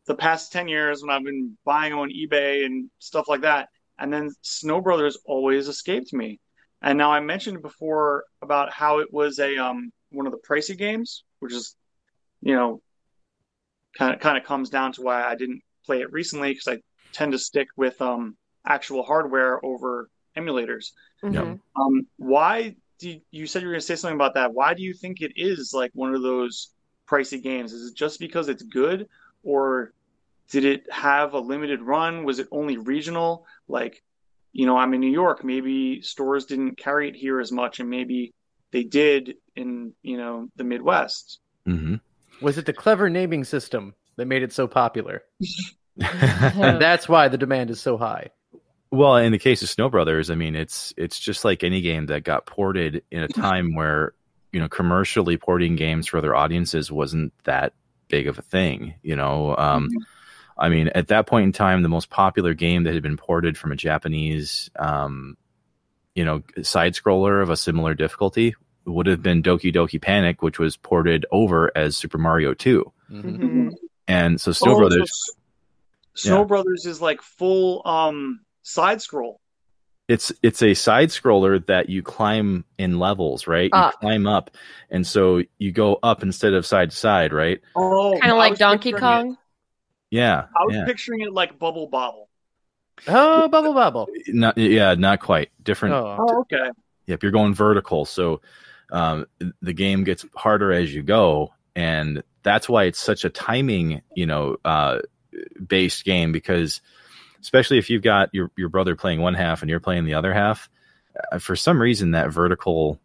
the 0.06 0.14
past 0.14 0.52
10 0.52 0.68
years 0.68 1.02
when 1.02 1.10
I've 1.10 1.24
been 1.24 1.56
buying 1.64 1.92
on 1.92 2.10
eBay 2.10 2.64
and 2.64 2.90
stuff 2.98 3.28
like 3.28 3.42
that. 3.42 3.68
And 3.98 4.12
then 4.12 4.30
Snow 4.42 4.80
Brothers 4.80 5.18
always 5.24 5.68
escaped 5.68 6.12
me. 6.12 6.40
And 6.82 6.98
now 6.98 7.12
I 7.12 7.20
mentioned 7.20 7.62
before 7.62 8.24
about 8.42 8.72
how 8.72 8.98
it 8.98 9.12
was 9.12 9.38
a 9.38 9.56
um 9.56 9.90
one 10.10 10.26
of 10.26 10.32
the 10.32 10.38
pricey 10.48 10.76
games, 10.76 11.24
which 11.40 11.52
is 11.52 11.74
you 12.40 12.54
know 12.54 12.80
kind 13.98 14.14
of 14.14 14.20
kind 14.20 14.38
of 14.38 14.44
comes 14.44 14.70
down 14.70 14.92
to 14.92 15.02
why 15.02 15.24
I 15.24 15.34
didn't 15.34 15.62
play 15.84 16.00
it 16.00 16.12
recently 16.12 16.52
because 16.52 16.68
I 16.68 16.78
tend 17.12 17.32
to 17.32 17.38
stick 17.38 17.68
with 17.76 18.00
um 18.00 18.36
actual 18.66 19.02
hardware 19.02 19.64
over 19.64 20.08
emulators. 20.36 20.92
Mhm. 21.24 21.60
Um, 21.74 22.06
why 22.16 22.76
do 22.98 23.10
you, 23.10 23.20
you 23.30 23.46
said 23.46 23.62
you 23.62 23.68
were 23.68 23.74
going 23.74 23.80
to 23.80 23.86
say 23.86 23.96
something 23.96 24.16
about 24.16 24.34
that? 24.34 24.52
Why 24.52 24.74
do 24.74 24.82
you 24.82 24.94
think 24.94 25.20
it 25.20 25.32
is 25.36 25.72
like 25.74 25.90
one 25.94 26.14
of 26.14 26.22
those 26.22 26.70
pricey 27.08 27.42
games? 27.42 27.72
Is 27.72 27.90
it 27.90 27.96
just 27.96 28.20
because 28.20 28.48
it's 28.48 28.62
good, 28.62 29.08
or 29.42 29.92
did 30.50 30.64
it 30.64 30.86
have 30.90 31.34
a 31.34 31.40
limited 31.40 31.82
run? 31.82 32.24
Was 32.24 32.38
it 32.38 32.48
only 32.50 32.76
regional? 32.76 33.46
Like, 33.68 34.02
you 34.52 34.66
know, 34.66 34.76
I'm 34.76 34.94
in 34.94 35.00
New 35.00 35.10
York. 35.10 35.44
Maybe 35.44 36.00
stores 36.02 36.46
didn't 36.46 36.78
carry 36.78 37.08
it 37.08 37.16
here 37.16 37.40
as 37.40 37.52
much, 37.52 37.80
and 37.80 37.90
maybe 37.90 38.32
they 38.72 38.84
did 38.84 39.34
in 39.54 39.92
you 40.02 40.16
know 40.16 40.48
the 40.56 40.64
Midwest. 40.64 41.40
hmm 41.64 41.96
Was 42.40 42.58
it 42.58 42.66
the 42.66 42.72
clever 42.72 43.10
naming 43.10 43.44
system 43.44 43.94
that 44.16 44.26
made 44.26 44.42
it 44.42 44.52
so 44.52 44.66
popular? 44.66 45.22
And 45.98 46.80
that's 46.80 47.08
why 47.08 47.28
the 47.28 47.38
demand 47.38 47.70
is 47.70 47.80
so 47.80 47.96
high. 47.96 48.30
Well, 48.90 49.16
in 49.16 49.32
the 49.32 49.38
case 49.38 49.62
of 49.62 49.68
Snow 49.68 49.88
Brothers, 49.88 50.30
I 50.30 50.36
mean, 50.36 50.54
it's 50.54 50.94
it's 50.96 51.18
just 51.18 51.44
like 51.44 51.64
any 51.64 51.80
game 51.80 52.06
that 52.06 52.24
got 52.24 52.46
ported 52.46 53.02
in 53.10 53.22
a 53.22 53.28
time 53.28 53.74
where 53.74 54.14
you 54.52 54.60
know 54.60 54.68
commercially 54.68 55.36
porting 55.36 55.76
games 55.76 56.06
for 56.06 56.18
other 56.18 56.34
audiences 56.34 56.90
wasn't 56.90 57.32
that 57.44 57.72
big 58.08 58.28
of 58.28 58.38
a 58.38 58.42
thing. 58.42 58.94
You 59.02 59.16
know, 59.16 59.56
um, 59.56 59.88
I 60.58 60.68
mean, 60.68 60.88
at 60.94 61.08
that 61.08 61.26
point 61.26 61.44
in 61.44 61.52
time, 61.52 61.82
the 61.82 61.88
most 61.88 62.08
popular 62.10 62.54
game 62.54 62.84
that 62.84 62.94
had 62.94 63.02
been 63.02 63.16
ported 63.16 63.58
from 63.58 63.72
a 63.72 63.76
Japanese, 63.76 64.70
um, 64.78 65.36
you 66.14 66.24
know, 66.24 66.42
side 66.62 66.94
scroller 66.94 67.42
of 67.42 67.50
a 67.50 67.56
similar 67.56 67.94
difficulty 67.94 68.54
would 68.86 69.06
have 69.06 69.22
been 69.22 69.42
Doki 69.42 69.74
Doki 69.74 70.00
Panic, 70.00 70.42
which 70.42 70.58
was 70.58 70.76
ported 70.76 71.26
over 71.30 71.70
as 71.76 71.96
Super 71.96 72.18
Mario 72.18 72.54
Two. 72.54 72.90
Mhm. 73.10 73.38
Mhm. 73.38 73.70
And 74.08 74.40
so 74.40 74.52
Snow 74.52 74.76
Oh, 74.76 74.78
Brothers, 74.78 75.02
S- 75.02 76.22
Snow 76.24 76.38
Yeah. 76.38 76.44
Brothers 76.44 76.86
is 76.86 77.02
like 77.02 77.20
full 77.20 77.82
um 77.84 78.40
side 78.62 79.02
scroll. 79.02 79.40
it's 80.08 80.32
it's 80.40 80.62
a 80.62 80.72
side 80.72 81.08
scroller 81.08 81.64
that 81.66 81.88
you 81.88 82.00
climb 82.02 82.64
in 82.78 82.98
levels, 83.00 83.46
right? 83.48 83.68
You 83.74 83.90
climb 84.00 84.26
up, 84.28 84.52
and 84.88 85.04
so 85.04 85.42
you 85.58 85.72
go 85.72 85.98
up 86.02 86.22
instead 86.22 86.54
of 86.54 86.64
side 86.64 86.90
to 86.92 86.96
side, 86.96 87.32
right? 87.32 87.60
Oh, 87.74 88.16
Kind 88.20 88.30
of 88.32 88.38
like 88.38 88.56
Donkey 88.56 88.92
picturing 88.92 89.02
it- 89.12 89.22
Kong. 89.24 89.38
Yeah, 90.10 90.46
I 90.56 90.64
was 90.64 90.74
yeah, 90.74 90.84
picturing 90.84 91.20
it 91.20 91.32
like 91.32 91.58
Bubble 91.58 91.88
Bobble. 91.88 92.28
Oh, 93.06 93.48
bubble 93.48 93.74
bubble. 93.74 94.08
not 94.28 94.56
yeah, 94.56 94.94
not 94.94 95.20
quite 95.20 95.50
different. 95.62 95.94
Oh, 95.94 96.16
Oh, 96.18 96.40
okay. 96.40 96.70
Yep, 97.06 97.22
you're 97.22 97.32
going 97.32 97.54
vertical, 97.54 98.04
so 98.04 98.40
um, 98.90 99.26
the 99.60 99.72
game 99.72 100.04
gets 100.04 100.24
harder 100.34 100.72
as 100.72 100.92
you 100.94 101.02
go, 101.02 101.52
and 101.74 102.22
that's 102.42 102.68
why 102.68 102.84
it's 102.84 102.98
such 102.98 103.24
a 103.24 103.30
timing, 103.30 104.02
you 104.14 104.26
know, 104.26 104.56
uh, 104.64 105.00
based 105.66 106.04
game 106.04 106.32
because 106.32 106.80
especially 107.40 107.78
if 107.78 107.90
you've 107.90 108.02
got 108.02 108.30
your 108.32 108.50
your 108.56 108.68
brother 108.68 108.96
playing 108.96 109.20
one 109.20 109.34
half 109.34 109.62
and 109.62 109.70
you're 109.70 109.80
playing 109.80 110.04
the 110.04 110.14
other 110.14 110.32
half, 110.32 110.68
uh, 111.32 111.38
for 111.38 111.54
some 111.54 111.80
reason 111.80 112.12
that 112.12 112.30
vertical 112.30 113.00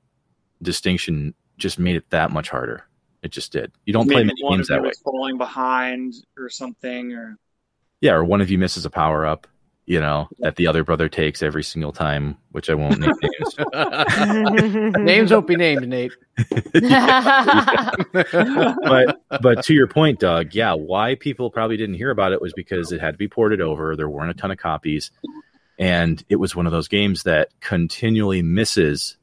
distinction 0.62 1.34
just 1.58 1.78
made 1.78 1.96
it 1.96 2.10
that 2.10 2.32
much 2.32 2.50
harder. 2.50 2.86
It 3.24 3.32
just 3.32 3.52
did. 3.52 3.72
You 3.86 3.94
don't 3.94 4.08
play 4.08 4.24
Maybe 4.24 4.28
many 4.28 4.44
one 4.44 4.58
games 4.58 4.70
of 4.70 4.76
you 4.76 4.78
that 4.78 4.82
way. 4.84 4.88
was 4.90 5.00
falling 5.00 5.38
behind 5.38 6.16
or 6.38 6.50
something, 6.50 7.14
or 7.14 7.38
Yeah, 8.02 8.14
or 8.14 8.24
one 8.24 8.42
of 8.42 8.50
you 8.50 8.58
misses 8.58 8.86
a 8.86 8.90
power 8.90 9.26
up, 9.26 9.46
you 9.86 10.00
know, 10.00 10.28
that 10.40 10.56
the 10.56 10.66
other 10.68 10.84
brother 10.84 11.08
takes 11.08 11.44
every 11.44 11.64
single 11.64 11.92
time, 11.92 12.38
which 12.52 12.70
I 12.70 12.74
won't 12.74 13.00
name 13.00 13.12
names. 13.22 13.56
Names 14.98 15.32
won't 15.32 15.48
be 15.48 15.56
named, 15.56 15.88
Nate. 15.88 16.14
but 18.84 19.22
but 19.42 19.64
to 19.66 19.74
your 19.74 19.88
point, 19.88 20.20
Doug, 20.20 20.56
yeah, 20.56 20.74
why 20.74 21.16
people 21.16 21.52
probably 21.52 21.78
didn't 21.78 21.96
hear 21.96 22.10
about 22.10 22.32
it 22.32 22.42
was 22.42 22.54
because 22.54 22.92
it 22.92 23.02
had 23.02 23.12
to 23.12 23.18
be 23.18 23.28
ported 23.28 23.62
over. 23.62 23.96
There 23.96 24.10
weren't 24.10 24.32
a 24.32 24.36
ton 24.36 24.52
of 24.52 24.58
copies, 24.58 25.12
and 25.78 26.24
it 26.30 26.38
was 26.38 26.56
one 26.56 26.66
of 26.66 26.72
those 26.72 26.88
games 26.88 27.24
that 27.24 27.50
continually 27.60 28.42
misses 28.42 29.18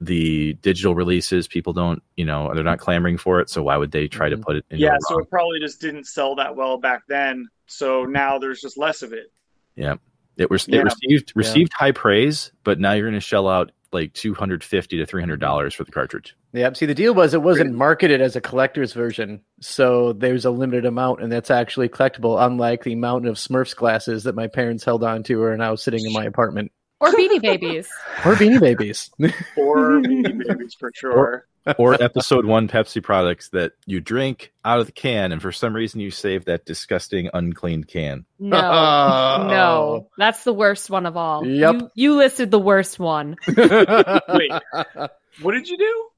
the 0.00 0.54
digital 0.62 0.94
releases. 0.94 1.46
People 1.46 1.72
don't, 1.72 2.02
you 2.16 2.24
know, 2.24 2.50
they're 2.54 2.64
not 2.64 2.78
clamoring 2.78 3.18
for 3.18 3.40
it, 3.40 3.50
so 3.50 3.62
why 3.62 3.76
would 3.76 3.90
they 3.92 4.08
try 4.08 4.28
to 4.28 4.36
Mhm. 4.36 4.42
put 4.42 4.56
it 4.56 4.64
in? 4.70 4.78
yeah. 4.78 4.96
So 5.00 5.18
it 5.18 5.28
probably 5.30 5.60
just 5.60 5.80
didn't 5.80 6.04
sell 6.04 6.34
that 6.36 6.56
well 6.56 6.78
back 6.78 7.02
then. 7.08 7.48
So 7.66 8.04
now 8.04 8.38
there's 8.38 8.60
just 8.60 8.78
less 8.78 9.02
of 9.02 9.12
it. 9.12 9.30
yeah 9.76 9.94
it 10.36 10.50
was 10.50 10.66
Yeah. 10.68 10.80
it 10.80 10.84
received 10.84 11.32
received 11.36 11.72
high 11.74 11.92
praise, 11.92 12.50
but 12.64 12.80
now 12.80 12.92
you're 12.92 13.04
going 13.08 13.14
to 13.14 13.20
shell 13.20 13.46
out 13.48 13.72
like 13.92 14.12
two 14.14 14.32
hundred 14.34 14.64
fifty 14.64 14.96
to 14.96 15.04
three 15.06 15.20
hundred 15.20 15.38
dollars 15.40 15.74
for 15.74 15.84
the 15.84 15.92
cartridge. 15.92 16.34
Yep. 16.54 16.76
See, 16.76 16.86
the 16.86 16.94
deal 16.94 17.12
was 17.14 17.34
it 17.34 17.42
wasn't 17.42 17.74
marketed 17.74 18.20
as 18.20 18.36
a 18.36 18.40
collector's 18.40 18.92
version, 18.92 19.42
so 19.60 20.12
there's 20.14 20.44
a 20.44 20.50
limited 20.50 20.86
amount, 20.86 21.20
and 21.22 21.30
that's 21.30 21.50
actually 21.50 21.88
collectible. 21.88 22.40
Unlike 22.44 22.84
the 22.84 22.94
mountain 22.94 23.28
of 23.28 23.36
Smurfs 23.36 23.74
glasses 23.76 24.24
that 24.24 24.34
my 24.34 24.46
parents 24.46 24.82
held 24.84 25.04
on 25.04 25.22
to, 25.24 25.42
are 25.42 25.56
now 25.56 25.74
sitting 25.74 26.04
in 26.06 26.12
my 26.12 26.24
apartment. 26.24 26.72
or 27.10 27.10
Beanie 27.12 27.40
Babies. 27.40 27.88
Or 28.24 28.34
Beanie 28.34 28.60
Babies. 28.60 29.10
Or 29.56 30.00
Beanie 30.00 30.46
Babies 30.46 30.74
for 30.74 30.90
sure. 30.94 31.46
or 31.78 32.02
episode 32.02 32.46
one 32.46 32.68
Pepsi 32.68 33.02
products 33.02 33.50
that 33.50 33.72
you 33.86 34.00
drink 34.00 34.52
out 34.64 34.80
of 34.80 34.86
the 34.86 34.92
can, 34.92 35.30
and 35.32 35.42
for 35.42 35.52
some 35.52 35.74
reason 35.74 36.00
you 36.00 36.10
save 36.10 36.46
that 36.46 36.64
disgusting 36.64 37.28
uncleaned 37.34 37.86
can. 37.88 38.24
No, 38.38 38.58
Oh. 38.58 39.46
no, 39.48 40.08
that's 40.18 40.44
the 40.44 40.54
worst 40.54 40.88
one 40.90 41.06
of 41.06 41.16
all. 41.16 41.46
Yep. 41.46 41.74
You, 41.74 41.90
you 41.94 42.16
listed 42.16 42.50
the 42.50 42.58
worst 42.58 42.98
one. 42.98 43.36
Wait. 43.48 44.52
What 45.42 45.52
did 45.52 45.68
you 45.68 45.78
do? 45.78 46.09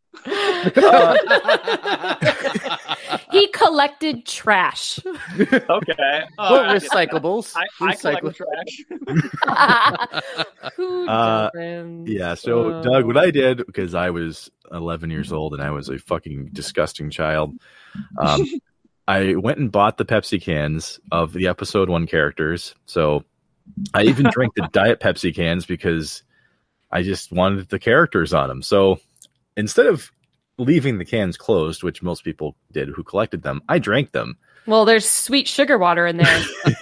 He 3.31 3.49
collected 3.49 4.25
trash. 4.27 4.99
Okay. 5.05 6.25
What 6.37 6.67
Uh, 6.67 6.75
recyclables? 6.75 7.55
I, 7.57 7.65
I 7.81 7.93
Recycla- 7.95 8.35
collect 8.35 8.37
trash. 8.37 8.85
Who 10.77 11.09
Uh. 11.09 11.51
Yeah. 12.05 12.35
So, 12.35 12.71
Uh, 12.71 12.83
Doug, 12.83 13.07
what 13.07 13.17
I 13.17 13.31
did 13.31 13.67
because 13.67 13.95
I 13.95 14.11
was 14.11 14.51
11 14.71 15.11
years 15.11 15.33
old 15.33 15.55
and 15.55 15.63
I 15.63 15.71
was 15.71 15.89
a 15.89 15.99
fucking 15.99 16.51
disgusting 16.53 17.11
child, 17.11 17.55
um, 18.19 18.47
I 19.09 19.35
went 19.35 19.59
and 19.59 19.71
bought 19.73 19.97
the 19.99 20.05
Pepsi 20.05 20.41
cans 20.41 21.01
of 21.11 21.33
the 21.33 21.49
episode 21.49 21.89
one 21.89 22.07
characters. 22.07 22.75
So 22.87 23.25
I 23.95 24.05
even 24.05 24.29
drank 24.31 24.55
the 24.55 24.69
Diet 24.73 25.01
Pepsi 25.01 25.35
cans 25.35 25.67
because 25.67 26.23
I 26.91 27.03
just 27.03 27.33
wanted 27.33 27.69
the 27.69 27.79
characters 27.79 28.33
on 28.33 28.49
them. 28.49 28.63
So 28.63 29.01
instead 29.57 29.87
of 29.87 30.11
leaving 30.59 30.99
the 30.99 31.05
cans 31.05 31.37
closed, 31.37 31.83
which 31.83 32.03
most 32.03 32.25
people 32.25 32.57
did 32.73 32.89
who 32.89 33.03
collected 33.03 33.43
them, 33.43 33.63
I 33.69 33.79
drank 33.79 34.13
them. 34.13 34.37
Well, 34.67 34.85
there's 34.85 35.09
sweet 35.09 35.49
sugar 35.49 35.79
water 35.79 36.07
in 36.07 36.17
there. 36.19 36.45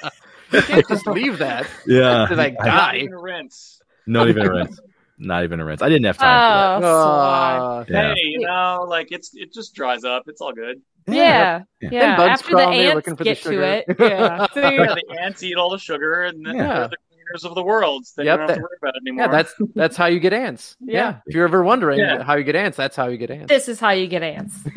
You 0.53 0.62
can't 0.62 0.89
just 0.89 1.07
leave 1.07 1.39
that. 1.39 1.66
Yeah. 1.87 2.27
Did 2.29 2.41
I 2.41 2.51
Not 2.51 2.64
die? 2.64 2.97
even 2.97 3.12
a 3.14 3.18
rinse. 3.21 3.81
Not 4.07 4.29
even 4.29 4.47
a 4.47 4.51
rinse. 4.51 4.81
Not 5.18 5.45
even 5.45 5.61
a 5.61 5.64
rinse. 5.64 5.83
I 5.83 5.89
didn't 5.89 6.07
have 6.07 6.18
time 6.18 6.83
oh, 6.83 6.83
swag. 6.83 7.61
Uh, 7.61 7.85
for 7.85 7.93
that. 7.93 8.09
Yeah. 8.09 8.14
Hey, 8.14 8.21
you 8.25 8.41
know, 8.41 8.87
like 8.89 9.12
it's 9.12 9.31
it 9.35 9.53
just 9.53 9.75
dries 9.75 10.03
up. 10.03 10.25
It's 10.27 10.41
all 10.41 10.53
good. 10.53 10.81
Yeah, 11.07 11.62
yeah. 11.81 11.91
Then 11.91 12.16
bugs 12.16 12.31
After 12.41 12.49
the 12.49 12.55
crawl 12.57 12.73
in 12.73 12.79
ants 12.81 12.95
looking 12.95 13.16
for 13.16 13.25
the 13.25 13.31
get 13.31 13.43
to 13.43 13.62
it, 13.62 13.85
yeah. 13.99 14.47
So 14.55 14.61
Yeah, 14.61 14.95
the 14.95 15.18
ants 15.21 15.43
eat 15.43 15.57
all 15.57 15.71
the 15.71 15.79
sugar, 15.79 16.23
and 16.25 16.45
then 16.45 16.57
Yeah. 16.57 16.75
they're 16.75 16.89
the 16.89 16.97
cleaners 17.31 17.45
of 17.45 17.55
the 17.55 17.62
world. 17.62 18.05
Then 18.16 18.26
Yep, 18.26 18.33
you 18.33 18.39
don't 18.39 18.49
have 18.49 18.57
to 18.59 18.62
worry 18.62 18.76
about 18.83 18.95
it 18.97 19.03
anymore. 19.07 19.24
Yeah, 19.26 19.31
that's 19.31 19.55
that's 19.74 19.97
how 19.97 20.07
you 20.07 20.20
get 20.20 20.33
ants. 20.33 20.76
Yeah. 20.81 20.93
Yeah. 20.99 21.16
If 21.26 21.35
you're 21.35 21.45
ever 21.45 21.62
wondering 21.62 21.99
Yeah. 22.01 22.22
how 22.22 22.35
you 22.37 22.45
get 22.45 22.57
ants, 22.57 22.76
that's 22.76 22.97
how 22.97 23.07
you 23.09 23.16
get 23.16 23.31
ants. 23.31 23.49
this 23.49 23.68
is 23.68 23.81
how 23.81 23.91
you 23.91 24.07
get 24.07 24.22
ants. 24.22 24.59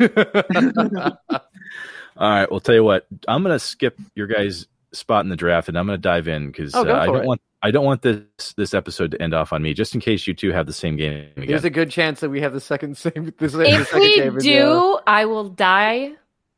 All 2.16 2.30
right. 2.30 2.50
Well, 2.50 2.60
tell 2.60 2.74
you 2.74 2.84
what, 2.84 3.06
I'm 3.26 3.42
gonna 3.42 3.58
skip 3.58 3.98
your 4.14 4.26
guys' 4.26 4.66
spot 4.92 5.24
in 5.24 5.28
the 5.30 5.36
draft, 5.36 5.68
and 5.68 5.76
I'm 5.78 5.86
gonna 5.86 5.98
dive 5.98 6.28
in 6.28 6.46
because 6.46 6.74
Oh, 6.74 6.80
uh, 6.88 6.94
I 7.00 7.06
don't 7.06 7.16
it. 7.24 7.26
want 7.26 7.40
I 7.62 7.70
don't 7.70 7.84
want 7.84 8.02
this 8.02 8.54
this 8.56 8.74
episode 8.74 9.10
to 9.12 9.22
end 9.22 9.34
off 9.34 9.52
on 9.52 9.62
me, 9.62 9.74
just 9.74 9.94
in 9.94 10.00
case 10.00 10.26
you 10.26 10.34
two 10.34 10.52
have 10.52 10.66
the 10.66 10.72
same 10.72 10.96
game 10.96 11.28
again. 11.36 11.46
There's 11.48 11.64
a 11.64 11.70
good 11.70 11.90
chance 11.90 12.20
that 12.20 12.30
we 12.30 12.40
have 12.40 12.52
the 12.52 12.60
second 12.60 12.96
same. 12.96 13.32
The 13.38 13.48
same 13.48 13.58
the 13.58 13.68
if 13.70 13.88
second 13.88 14.00
we 14.00 14.14
game 14.16 14.38
do, 14.38 14.60
well. 14.64 15.02
I 15.06 15.24
will 15.24 15.48
die. 15.48 16.12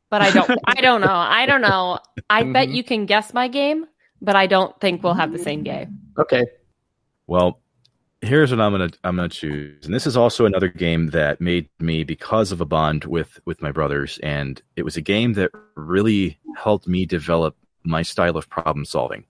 But 0.09 0.21
I 0.21 0.31
don't. 0.31 0.49
I 0.65 0.79
don't 0.81 1.01
know. 1.01 1.07
I 1.11 1.45
don't 1.45 1.61
know. 1.61 1.99
I 2.29 2.43
bet 2.43 2.69
you 2.69 2.83
can 2.83 3.05
guess 3.07 3.33
my 3.33 3.47
game, 3.49 3.85
but 4.21 4.35
I 4.35 4.47
don't 4.47 4.79
think 4.79 5.03
we'll 5.03 5.13
have 5.13 5.31
the 5.31 5.39
same 5.39 5.63
game. 5.63 5.99
okay. 6.17 6.45
Well, 7.27 7.59
here's 8.21 8.51
what 8.51 8.61
I'm 8.61 8.71
gonna 8.71 8.89
I'm 9.03 9.15
gonna 9.15 9.29
choose, 9.29 9.85
and 9.85 9.93
this 9.93 10.07
is 10.07 10.17
also 10.17 10.45
another 10.45 10.69
game 10.69 11.07
that 11.07 11.41
made 11.41 11.69
me 11.79 12.03
because 12.03 12.51
of 12.51 12.61
a 12.61 12.65
bond 12.65 13.05
with 13.05 13.39
with 13.45 13.61
my 13.61 13.71
brothers, 13.71 14.19
and 14.23 14.61
it 14.75 14.83
was 14.83 14.97
a 14.97 15.01
game 15.01 15.33
that 15.33 15.51
really 15.75 16.39
helped 16.55 16.87
me 16.87 17.05
develop 17.05 17.55
my 17.83 18.01
style 18.01 18.37
of 18.37 18.49
problem 18.49 18.85
solving. 18.85 19.25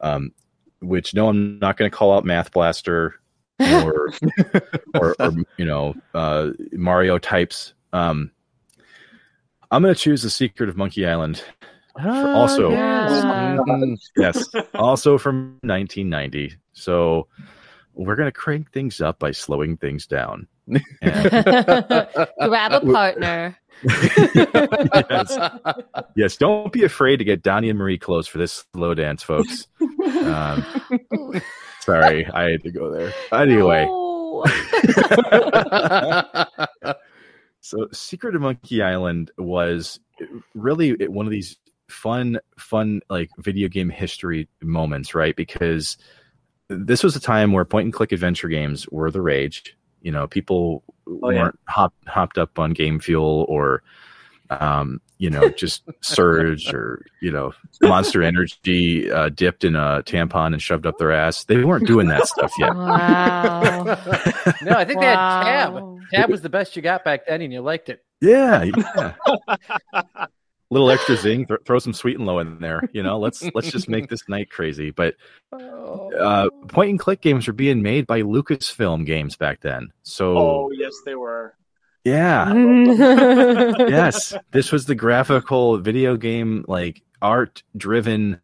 Um, 0.00 0.32
which 0.80 1.14
no, 1.14 1.28
I'm 1.28 1.58
not 1.58 1.76
going 1.76 1.90
to 1.90 1.96
call 1.96 2.14
out 2.14 2.24
Math 2.24 2.52
Blaster 2.52 3.20
or 3.60 4.12
or, 4.94 5.16
or 5.18 5.32
you 5.56 5.64
know 5.64 5.94
uh, 6.14 6.50
Mario 6.72 7.18
types. 7.18 7.74
Um, 7.92 8.30
I'm 9.70 9.82
going 9.82 9.94
to 9.94 10.00
choose 10.00 10.22
the 10.22 10.30
Secret 10.30 10.68
of 10.68 10.76
Monkey 10.76 11.06
Island. 11.06 11.42
Ah, 11.98 12.34
also- 12.34 12.70
yes. 12.70 13.10
Yeah. 13.24 13.56
Mhm. 13.66 13.96
Yes, 14.16 14.48
also 14.74 15.18
from 15.18 15.58
1990. 15.62 16.54
So 16.72 17.26
we're 17.94 18.16
going 18.16 18.28
to 18.28 18.32
crank 18.32 18.72
things 18.72 19.00
up 19.00 19.18
by 19.18 19.30
slowing 19.32 19.76
things 19.76 20.06
down. 20.06 20.46
And- 20.68 20.80
Grab 21.02 22.72
a 22.72 22.80
partner. 22.92 23.58
yes. 23.84 25.38
yes, 26.16 26.36
don't 26.36 26.72
be 26.72 26.84
afraid 26.84 27.16
to 27.18 27.24
get 27.24 27.42
Donnie 27.42 27.68
and 27.68 27.78
Marie 27.78 27.98
close 27.98 28.26
for 28.26 28.38
this 28.38 28.64
slow 28.74 28.94
dance, 28.94 29.22
folks. 29.22 29.66
Um, 30.24 30.64
sorry, 31.80 32.26
I 32.28 32.52
had 32.52 32.62
to 32.62 32.70
go 32.70 32.90
there. 32.92 33.12
Anyway, 33.32 33.84
No. 33.84 34.44
so 37.60 37.88
Secret 37.92 38.34
of 38.34 38.42
Monkey 38.42 38.82
Island 38.82 39.30
was 39.36 40.00
really 40.54 40.92
one 41.08 41.26
of 41.26 41.32
these 41.32 41.56
fun, 41.92 42.38
fun 42.58 43.00
like 43.10 43.30
video 43.38 43.68
game 43.68 43.90
history 43.90 44.48
moments, 44.62 45.14
right? 45.14 45.36
Because 45.36 45.96
this 46.68 47.02
was 47.02 47.14
a 47.16 47.20
time 47.20 47.52
where 47.52 47.64
point 47.64 47.84
and 47.84 47.92
click 47.92 48.12
adventure 48.12 48.48
games 48.48 48.88
were 48.88 49.10
the 49.10 49.20
rage. 49.22 49.76
You 50.00 50.10
know, 50.12 50.26
people 50.26 50.82
Oh, 51.06 51.30
yeah. 51.30 51.42
weren't 51.42 51.58
hop, 51.68 51.92
hopped 52.06 52.38
up 52.38 52.58
on 52.58 52.72
Game 52.72 52.98
Fuel 53.00 53.44
or, 53.48 53.82
um, 54.50 55.00
you 55.18 55.30
know, 55.30 55.48
just 55.50 55.82
Surge 56.00 56.72
or 56.72 57.04
you 57.20 57.30
know, 57.30 57.52
Monster 57.82 58.22
Energy 58.22 59.10
uh, 59.10 59.28
dipped 59.28 59.64
in 59.64 59.74
a 59.76 60.02
tampon 60.04 60.52
and 60.52 60.62
shoved 60.62 60.86
up 60.86 60.98
their 60.98 61.12
ass. 61.12 61.44
They 61.44 61.62
weren't 61.64 61.86
doing 61.86 62.08
that 62.08 62.26
stuff 62.26 62.52
yet. 62.58 62.74
Wow. 62.74 63.82
no, 64.62 64.72
I 64.76 64.84
think 64.84 65.00
they 65.00 65.06
had 65.06 65.42
tab. 65.42 65.74
Wow. 65.74 65.98
Tab 66.12 66.30
was 66.30 66.42
the 66.42 66.48
best 66.48 66.76
you 66.76 66.82
got 66.82 67.04
back 67.04 67.26
then, 67.26 67.42
and 67.42 67.52
you 67.52 67.60
liked 67.60 67.88
it. 67.88 68.04
Yeah, 68.20 68.64
yeah. 68.64 69.14
Little 70.72 70.90
extra 70.90 71.18
zing. 71.18 71.44
Th- 71.44 71.60
throw 71.66 71.78
some 71.78 71.92
sweet 71.92 72.16
and 72.16 72.24
low 72.24 72.38
in 72.38 72.58
there. 72.58 72.88
You 72.94 73.02
know, 73.02 73.18
let's 73.18 73.42
let's 73.54 73.70
just 73.70 73.90
make 73.90 74.08
this 74.08 74.26
night 74.26 74.48
crazy. 74.48 74.90
But 74.90 75.16
uh, 75.52 76.48
point 76.68 76.88
and 76.88 76.98
click 76.98 77.20
games 77.20 77.46
were 77.46 77.52
being 77.52 77.82
made 77.82 78.06
by 78.06 78.22
Lucasfilm 78.22 79.04
Games 79.04 79.36
back 79.36 79.60
then. 79.60 79.92
So 80.02 80.38
oh 80.38 80.70
yes, 80.72 80.94
they 81.04 81.14
were. 81.14 81.54
yeah, 82.04 82.50
yes, 82.54 84.34
this 84.50 84.72
was 84.72 84.86
the 84.86 84.94
graphical 84.94 85.76
video 85.76 86.16
game, 86.16 86.64
like 86.66 87.02
art 87.20 87.62
driven 87.76 88.40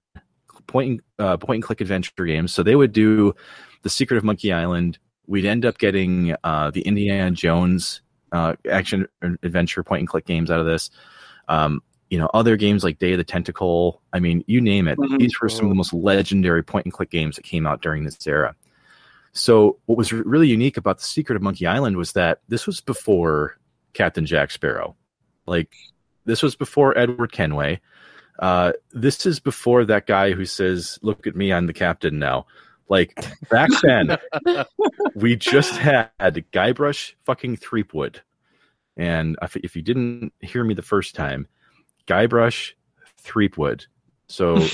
point 0.66 1.00
uh, 1.18 1.38
point 1.38 1.56
and 1.56 1.64
click 1.64 1.80
adventure 1.80 2.12
games. 2.26 2.52
So 2.52 2.62
they 2.62 2.76
would 2.76 2.92
do 2.92 3.34
the 3.84 3.88
Secret 3.88 4.18
of 4.18 4.24
Monkey 4.24 4.52
Island. 4.52 4.98
We'd 5.26 5.46
end 5.46 5.64
up 5.64 5.78
getting 5.78 6.36
uh, 6.44 6.72
the 6.72 6.82
Indiana 6.82 7.30
Jones 7.30 8.02
uh, 8.32 8.56
action 8.70 9.08
adventure 9.22 9.82
point 9.82 10.00
and 10.00 10.08
click 10.08 10.26
games 10.26 10.50
out 10.50 10.60
of 10.60 10.66
this. 10.66 10.90
Um, 11.48 11.80
you 12.10 12.18
know, 12.18 12.30
other 12.34 12.56
games 12.56 12.84
like 12.84 12.98
Day 12.98 13.12
of 13.12 13.18
the 13.18 13.24
Tentacle. 13.24 14.02
I 14.12 14.20
mean, 14.20 14.42
you 14.46 14.60
name 14.60 14.88
it. 14.88 14.98
Mhm. 14.98 15.18
These 15.18 15.40
were 15.40 15.48
some 15.48 15.66
of 15.66 15.70
the 15.70 15.74
most 15.74 15.92
legendary 15.92 16.62
point 16.62 16.86
and 16.86 16.92
click 16.92 17.10
games 17.10 17.36
that 17.36 17.42
came 17.42 17.66
out 17.66 17.82
during 17.82 18.04
this 18.04 18.26
era. 18.26 18.54
So, 19.32 19.78
what 19.86 19.98
was 19.98 20.12
really 20.12 20.48
unique 20.48 20.76
about 20.76 20.98
the 20.98 21.04
Secret 21.04 21.36
of 21.36 21.42
Monkey 21.42 21.66
Island 21.66 21.96
was 21.96 22.12
that 22.12 22.40
this 22.48 22.66
was 22.66 22.80
before 22.80 23.58
Captain 23.92 24.26
Jack 24.26 24.50
Sparrow. 24.50 24.96
Like, 25.46 25.72
this 26.24 26.42
was 26.42 26.56
before 26.56 26.96
Edward 26.96 27.32
Kenway. 27.32 27.80
Uh, 28.38 28.72
this 28.92 29.26
is 29.26 29.40
before 29.40 29.84
that 29.84 30.06
guy 30.06 30.32
who 30.32 30.44
says, 30.44 30.98
"Look 31.02 31.26
at 31.26 31.36
me, 31.36 31.52
I'm 31.52 31.66
the 31.66 31.72
captain 31.72 32.18
now." 32.18 32.46
Like 32.88 33.14
back 33.50 33.68
then, 33.82 34.16
we 35.14 35.36
just 35.36 35.76
had 35.76 36.10
Guybrush 36.52 37.14
fucking 37.24 37.56
Threepwood, 37.56 38.22
and 38.96 39.36
if, 39.42 39.56
if 39.56 39.76
you 39.76 39.82
didn't 39.82 40.32
hear 40.40 40.64
me 40.64 40.74
the 40.74 40.82
first 40.82 41.14
time, 41.14 41.46
Guybrush 42.08 42.72
Threepwood. 43.18 43.84
So 44.28 44.64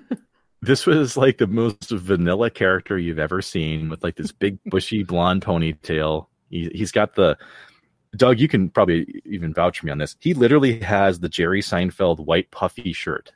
this 0.62 0.86
was 0.86 1.16
like 1.16 1.38
the 1.38 1.46
most 1.46 1.90
vanilla 1.90 2.50
character 2.50 2.98
you've 2.98 3.18
ever 3.18 3.42
seen, 3.42 3.88
with 3.88 4.02
like 4.02 4.16
this 4.16 4.32
big 4.32 4.58
bushy 4.66 5.02
blonde 5.02 5.42
ponytail. 5.44 6.26
He, 6.50 6.70
he's 6.74 6.92
got 6.92 7.14
the 7.14 7.36
Doug. 8.16 8.38
You 8.40 8.48
can 8.48 8.68
probably 8.68 9.22
even 9.24 9.54
vouch 9.54 9.80
for 9.80 9.86
me 9.86 9.92
on 9.92 9.98
this. 9.98 10.16
He 10.20 10.34
literally 10.34 10.80
has 10.80 11.20
the 11.20 11.28
Jerry 11.28 11.62
Seinfeld 11.62 12.18
white 12.20 12.50
puffy 12.50 12.92
shirt. 12.92 13.32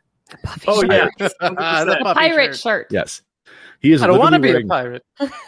Oh 0.66 0.82
yeah, 0.82 1.08
the 1.18 1.30
100%. 1.40 2.14
Pirate 2.14 2.46
shirt. 2.48 2.56
shirt. 2.58 2.86
Yes, 2.90 3.22
he 3.80 3.92
is. 3.92 4.02
I 4.02 4.06
don't 4.08 4.18
want 4.18 4.34
to 4.34 4.38
be 4.40 4.48
wearing- 4.50 4.66
a 4.66 4.68
pirate. 4.68 5.04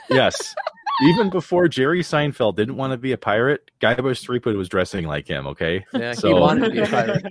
yes. 0.08 0.54
Even 1.02 1.30
before 1.30 1.68
Jerry 1.68 2.00
Seinfeld 2.02 2.56
didn't 2.56 2.76
want 2.76 2.92
to 2.92 2.96
be 2.96 3.12
a 3.12 3.18
pirate, 3.18 3.70
Guybrush 3.80 4.20
Threepwood 4.22 4.56
was 4.56 4.68
dressing 4.68 5.06
like 5.06 5.28
him. 5.28 5.46
Okay. 5.46 5.84
Yeah, 5.94 6.14
he 6.14 6.32
wanted 6.34 6.64
to 6.64 6.70
be 6.72 6.78
a 6.80 6.86
pirate. 6.88 7.24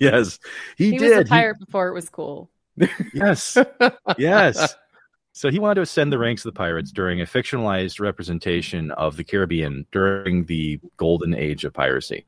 yes, 0.00 0.38
he, 0.76 0.92
He, 0.92 0.98
did. 0.98 1.18
was 1.18 1.26
a 1.26 1.28
pirate 1.28 1.58
before 1.58 1.88
it 1.88 1.92
was 1.94 2.08
cool. 2.08 2.50
Yes, 3.12 3.58
yes. 4.16 4.74
So 5.32 5.50
he 5.50 5.58
wanted 5.58 5.74
to 5.76 5.80
ascend 5.82 6.10
the 6.12 6.18
ranks 6.18 6.44
of 6.44 6.54
the 6.54 6.56
pirates 6.58 6.90
during 6.90 7.20
a 7.20 7.24
fictionalized 7.24 8.00
representation 8.00 8.90
of 8.92 9.16
the 9.16 9.24
Caribbean 9.24 9.86
during 9.92 10.44
the 10.46 10.80
golden 10.96 11.34
age 11.34 11.64
of 11.64 11.72
piracy. 11.74 12.24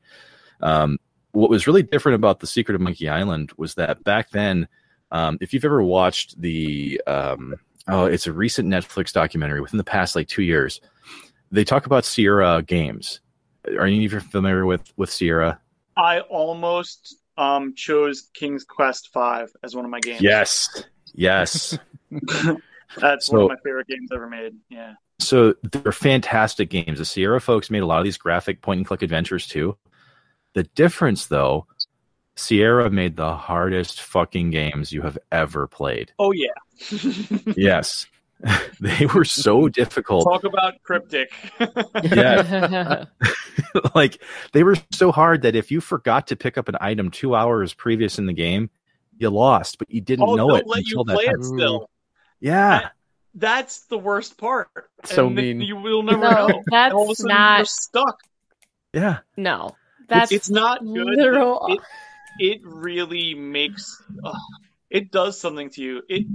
Um, 0.61 0.97
what 1.31 1.49
was 1.49 1.67
really 1.67 1.83
different 1.83 2.15
about 2.15 2.39
the 2.39 2.47
Secret 2.47 2.75
of 2.75 2.81
Monkey 2.81 3.09
Island 3.09 3.51
was 3.57 3.73
that 3.75 4.03
back 4.03 4.29
then, 4.31 4.67
um, 5.11 5.37
if 5.41 5.53
you've 5.53 5.65
ever 5.65 5.83
watched 5.83 6.39
the, 6.39 7.01
um, 7.07 7.55
oh, 7.87 8.05
it's 8.05 8.27
a 8.27 8.33
recent 8.33 8.69
Netflix 8.69 9.11
documentary 9.11 9.61
within 9.61 9.77
the 9.77 9.83
past 9.83 10.15
like 10.15 10.27
two 10.27 10.43
years. 10.43 10.81
They 11.51 11.63
talk 11.63 11.85
about 11.85 12.05
Sierra 12.05 12.61
Games. 12.61 13.19
Are 13.67 13.85
any 13.85 14.05
of 14.05 14.13
you 14.13 14.19
familiar 14.19 14.65
with 14.65 14.81
with 14.97 15.11
Sierra? 15.11 15.59
I 15.97 16.21
almost 16.21 17.15
um 17.37 17.73
chose 17.75 18.29
King's 18.33 18.63
Quest 18.63 19.09
Five 19.13 19.51
as 19.63 19.75
one 19.75 19.85
of 19.85 19.91
my 19.91 19.99
games. 19.99 20.21
Yes, 20.21 20.83
yes. 21.13 21.77
that's 22.97 23.29
one 23.29 23.41
of 23.41 23.49
my 23.49 23.57
favorite 23.63 23.87
games 23.87 24.09
ever 24.13 24.27
made. 24.29 24.53
Yeah. 24.69 24.93
so 25.19 25.55
they're 25.63 25.91
fantastic 25.91 26.69
games. 26.69 26.99
The 26.99 27.05
Sierra 27.05 27.41
folks 27.41 27.69
made 27.69 27.83
a 27.83 27.85
lot 27.85 27.99
of 27.99 28.03
these 28.03 28.17
graphic 28.17 28.61
point 28.61 28.79
and 28.79 28.87
click 28.87 29.01
adventures 29.01 29.47
too. 29.47 29.77
The 30.53 30.63
difference 30.63 31.27
though, 31.27 31.67
Sierra 32.35 32.89
made 32.89 33.15
the 33.15 33.35
hardest 33.35 34.01
fucking 34.01 34.51
games 34.51 34.91
you 34.91 35.01
have 35.01 35.17
ever 35.31 35.67
played. 35.67 36.11
Oh 36.19 36.31
yeah. 36.31 36.47
Yes. 37.55 38.07
they 38.81 39.05
were 39.05 39.23
so 39.23 39.69
difficult. 39.69 40.25
Talk 40.25 40.43
about 40.43 40.83
cryptic. 40.83 41.31
Yeah. 42.03 43.05
like 43.95 44.21
they 44.51 44.63
were 44.63 44.75
so 44.91 45.11
hard 45.11 45.43
that 45.43 45.55
if 45.55 45.71
you 45.71 45.79
forgot 45.79 46.27
to 46.27 46.35
pick 46.35 46.57
up 46.57 46.67
an 46.67 46.75
item 46.81 47.09
2 47.11 47.33
hours 47.33 47.73
previous 47.73 48.19
in 48.19 48.25
the 48.25 48.33
game, 48.33 48.69
you 49.17 49.29
lost, 49.29 49.79
but 49.79 49.89
you 49.89 50.01
didn't 50.01 50.27
oh, 50.27 50.35
know 50.35 50.55
it 50.55 50.67
let 50.67 50.85
you 50.85 50.99
until 50.99 51.03
that 51.05 51.15
play 51.15 51.25
time. 51.25 51.39
it 51.39 51.43
still. 51.45 51.89
Yeah. 52.41 52.89
That's 53.33 53.81
the 53.85 53.97
worst 53.97 54.37
part. 54.37 54.69
So 55.05 55.27
and 55.27 55.35
mean. 55.35 55.61
You 55.61 55.77
will 55.77 56.03
never 56.03 56.19
no, 56.19 56.47
know. 56.47 56.63
that's 56.67 56.67
And 56.71 56.93
all 56.93 57.05
of 57.05 57.11
a 57.11 57.15
sudden 57.15 57.35
not. 57.35 57.57
you're 57.59 57.65
stuck. 57.65 58.19
Yeah. 58.93 59.19
No, 59.37 59.75
that's 60.07 60.31
it's 60.31 60.49
not 60.49 60.79
good. 60.81 61.05
literal. 61.05 61.65
It, 61.67 61.73
it 61.73 61.81
really 62.63 63.35
makes. 63.35 64.01
ugh, 64.23 64.35
it 64.89 65.11
does 65.11 65.39
something 65.39 65.69
to 65.71 65.81
you. 65.81 66.01
It 66.07 66.25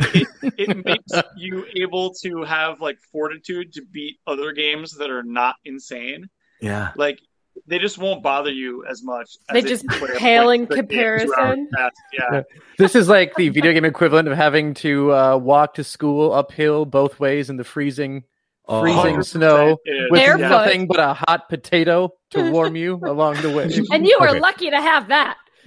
it, 0.00 0.28
it 0.58 0.84
makes 0.84 1.12
you 1.36 1.66
able 1.76 2.12
to 2.22 2.42
have 2.42 2.80
like 2.80 2.98
fortitude 3.12 3.72
to 3.74 3.82
beat 3.90 4.18
other 4.26 4.52
games 4.52 4.96
that 4.98 5.10
are 5.10 5.22
not 5.22 5.56
insane. 5.64 6.28
Yeah. 6.60 6.92
Like 6.96 7.20
they 7.66 7.78
just 7.78 7.98
won't 7.98 8.22
bother 8.22 8.50
you 8.50 8.84
as 8.84 9.02
much. 9.02 9.36
They 9.52 9.60
if 9.60 9.66
just 9.66 9.84
you 9.84 9.88
play 9.90 10.10
pale 10.16 10.50
in 10.50 10.66
point-and-click 10.66 10.88
game 10.88 11.18
two 11.26 11.34
hours 11.34 11.54
comparison. 11.54 11.68
Yeah. 12.12 12.42
This 12.78 12.94
is 12.94 13.08
like 13.08 13.34
the 13.36 13.48
video 13.48 13.72
game 13.72 13.84
equivalent 13.84 14.28
of 14.28 14.36
having 14.36 14.74
to 14.74 15.12
uh, 15.12 15.36
walk 15.36 15.74
to 15.74 15.84
school 15.84 16.32
uphill 16.32 16.84
both 16.84 17.18
ways 17.18 17.48
in 17.50 17.56
the 17.56 17.64
freezing. 17.64 18.24
Freezing 18.68 19.22
snow 19.22 19.78
is. 19.84 20.10
with 20.10 20.20
Barefoot. 20.20 20.40
nothing 20.48 20.86
but 20.86 20.98
a 21.00 21.14
hot 21.14 21.48
potato 21.48 22.10
to 22.30 22.50
warm 22.52 22.76
you 22.76 23.00
along 23.04 23.40
the 23.42 23.50
way. 23.50 23.64
and 23.90 24.06
you 24.06 24.16
were 24.20 24.30
Okay. 24.30 24.40
lucky 24.40 24.70
to 24.70 24.80
have 24.80 25.08
that. 25.08 25.36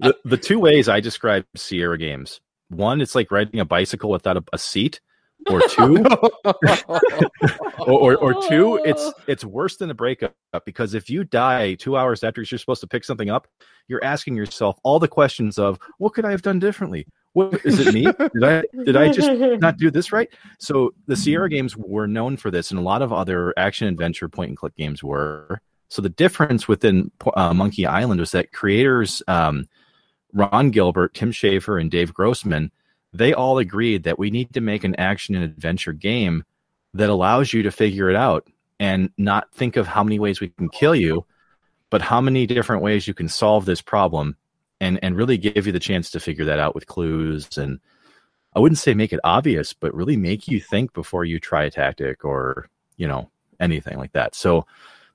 the, 0.00 0.16
the 0.24 0.36
two 0.36 0.58
ways 0.58 0.88
I 0.88 1.00
describe 1.00 1.44
Sierra 1.56 1.98
games. 1.98 2.40
One, 2.68 3.00
it's 3.00 3.14
like 3.14 3.30
riding 3.30 3.60
a 3.60 3.64
bicycle 3.64 4.10
without 4.10 4.36
a, 4.36 4.44
a 4.52 4.58
seat, 4.58 5.00
or 5.50 5.60
two, 5.68 6.04
or, 6.44 7.00
or, 7.86 8.16
or 8.16 8.48
two, 8.48 8.80
it's 8.84 9.12
it's 9.26 9.44
worse 9.44 9.76
than 9.76 9.90
a 9.90 9.94
breakup 9.94 10.32
because 10.64 10.94
if 10.94 11.10
you 11.10 11.24
die 11.24 11.74
two 11.74 11.96
hours 11.96 12.22
after 12.22 12.42
you're 12.42 12.58
supposed 12.58 12.80
to 12.80 12.86
pick 12.86 13.02
something 13.04 13.28
up, 13.28 13.48
you're 13.88 14.02
asking 14.04 14.36
yourself 14.36 14.78
all 14.84 14.98
the 14.98 15.08
questions 15.08 15.58
of 15.58 15.78
what 15.98 16.14
could 16.14 16.24
I 16.24 16.30
have 16.30 16.42
done 16.42 16.58
differently? 16.58 17.06
What 17.32 17.64
is 17.64 17.78
it 17.80 17.94
me? 17.94 18.04
Did 18.34 18.44
I 18.44 18.62
did 18.84 18.96
I 18.96 19.10
just 19.10 19.30
not 19.60 19.78
do 19.78 19.90
this 19.90 20.12
right? 20.12 20.28
So 20.58 20.92
the 21.06 21.16
Sierra 21.16 21.48
games 21.48 21.76
were 21.76 22.06
known 22.06 22.36
for 22.36 22.50
this, 22.50 22.70
and 22.70 22.78
a 22.78 22.82
lot 22.82 23.00
of 23.00 23.12
other 23.12 23.54
action 23.56 23.88
adventure 23.88 24.28
point 24.28 24.50
and 24.50 24.56
click 24.56 24.76
games 24.76 25.02
were. 25.02 25.60
So 25.88 26.02
the 26.02 26.08
difference 26.08 26.68
within 26.68 27.10
uh, 27.34 27.54
Monkey 27.54 27.86
Island 27.86 28.20
was 28.20 28.32
that 28.32 28.52
creators 28.52 29.22
um, 29.28 29.68
Ron 30.32 30.70
Gilbert, 30.70 31.14
Tim 31.14 31.32
Schafer, 31.32 31.80
and 31.80 31.90
Dave 31.90 32.12
Grossman 32.14 32.70
they 33.12 33.34
all 33.34 33.58
agreed 33.58 34.04
that 34.04 34.18
we 34.18 34.30
need 34.30 34.54
to 34.54 34.60
make 34.60 34.84
an 34.84 34.96
action 34.96 35.34
and 35.34 35.44
adventure 35.44 35.92
game 35.92 36.44
that 36.94 37.10
allows 37.10 37.52
you 37.52 37.62
to 37.62 37.70
figure 37.70 38.08
it 38.08 38.16
out 38.16 38.46
and 38.80 39.10
not 39.18 39.52
think 39.52 39.76
of 39.76 39.86
how 39.86 40.02
many 40.02 40.18
ways 40.18 40.40
we 40.40 40.48
can 40.48 40.68
kill 40.68 40.94
you, 40.94 41.24
but 41.90 42.02
how 42.02 42.20
many 42.20 42.46
different 42.46 42.82
ways 42.82 43.06
you 43.06 43.14
can 43.14 43.28
solve 43.28 43.64
this 43.64 43.82
problem 43.82 44.36
and 44.82 44.98
and 45.02 45.16
really 45.16 45.38
give 45.38 45.66
you 45.66 45.72
the 45.72 45.80
chance 45.80 46.10
to 46.10 46.20
figure 46.20 46.44
that 46.44 46.58
out 46.58 46.74
with 46.74 46.86
clues 46.86 47.56
and 47.56 47.80
I 48.54 48.60
wouldn't 48.60 48.78
say 48.78 48.92
make 48.92 49.14
it 49.14 49.20
obvious, 49.24 49.72
but 49.72 49.94
really 49.94 50.16
make 50.16 50.46
you 50.46 50.60
think 50.60 50.92
before 50.92 51.24
you 51.24 51.40
try 51.40 51.64
a 51.64 51.70
tactic 51.70 52.22
or, 52.22 52.68
you 52.98 53.08
know, 53.08 53.30
anything 53.58 53.96
like 53.96 54.12
that. 54.12 54.34
So 54.34 54.66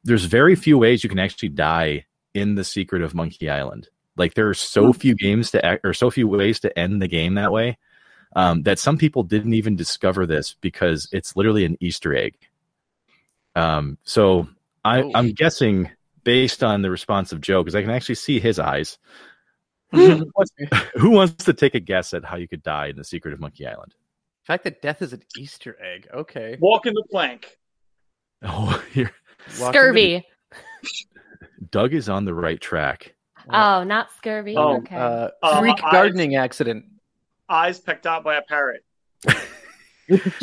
there's 0.03 0.25
very 0.25 0.55
few 0.55 0.77
ways 0.79 1.03
you 1.03 1.09
can 1.09 1.19
actually 1.19 1.49
die 1.49 2.05
in 2.33 2.55
the 2.55 2.63
secret 2.63 3.03
of 3.03 3.13
Monkey 3.13 3.47
Island. 3.47 3.89
Like 4.15 4.33
there 4.33 4.49
are 4.49 4.55
so 4.55 4.91
few 4.91 5.13
games 5.13 5.51
to 5.51 5.63
act, 5.63 5.85
or 5.85 5.93
so 5.93 6.09
few 6.09 6.27
ways 6.27 6.59
to 6.61 6.79
end 6.79 6.99
the 6.99 7.07
game 7.07 7.35
that 7.35 7.51
way 7.51 7.77
um, 8.35 8.63
that 8.63 8.79
some 8.79 8.97
people 8.97 9.21
didn't 9.21 9.53
even 9.53 9.75
discover 9.75 10.25
this 10.25 10.55
because 10.59 11.07
it's 11.11 11.35
literally 11.35 11.65
an 11.65 11.77
Easter 11.79 12.15
egg. 12.15 12.35
Um, 13.55 13.99
so 14.03 14.47
I, 14.83 15.03
Oh. 15.03 15.11
I'm 15.13 15.33
guessing 15.33 15.91
based 16.23 16.63
on 16.63 16.81
the 16.81 16.89
response 16.89 17.31
of 17.31 17.41
Joe 17.41 17.61
because 17.63 17.75
I 17.75 17.81
can 17.81 17.91
actually 17.91 18.15
see 18.15 18.39
his 18.39 18.57
eyes. 18.57 18.97
Who 20.95 21.09
wants, 21.11 21.45
to 21.45 21.53
take 21.53 21.75
a 21.75 21.79
guess 21.79 22.13
at 22.13 22.25
how 22.25 22.35
you 22.37 22.47
could 22.47 22.63
die 22.63 22.87
in 22.87 22.95
the 22.97 23.03
secret 23.03 23.33
of 23.33 23.39
Monkey 23.39 23.65
Island? 23.67 23.93
The 24.43 24.53
fact 24.53 24.63
that 24.65 24.81
death 24.81 25.01
is 25.01 25.13
an 25.13 25.23
Easter 25.37 25.77
egg. 25.81 26.07
Okay. 26.13 26.57
Walk 26.59 26.85
in 26.85 26.93
the 26.93 27.03
plank. 27.11 27.57
Oh, 28.43 28.83
here, 28.93 29.11
Walking 29.59 29.73
Scurvy. 29.73 30.25
Doug 31.71 31.95
is 31.95 32.07
on 32.07 32.25
the 32.25 32.35
right 32.35 32.61
track. 32.61 33.15
Oh, 33.51 33.83
not 33.83 34.09
scurvy. 34.15 34.55
Oh, 34.55 34.77
okay. 34.77 34.95
Uh, 34.95 35.29
Uh, 35.41 35.59
freak 35.59 35.83
eyes- 35.83 35.91
gardening 35.91 36.35
accident. 36.35 36.85
Eyes 37.49 37.79
pecked 37.79 38.05
out 38.05 38.23
by 38.23 38.35
a 38.35 38.43
parrot. 38.43 38.83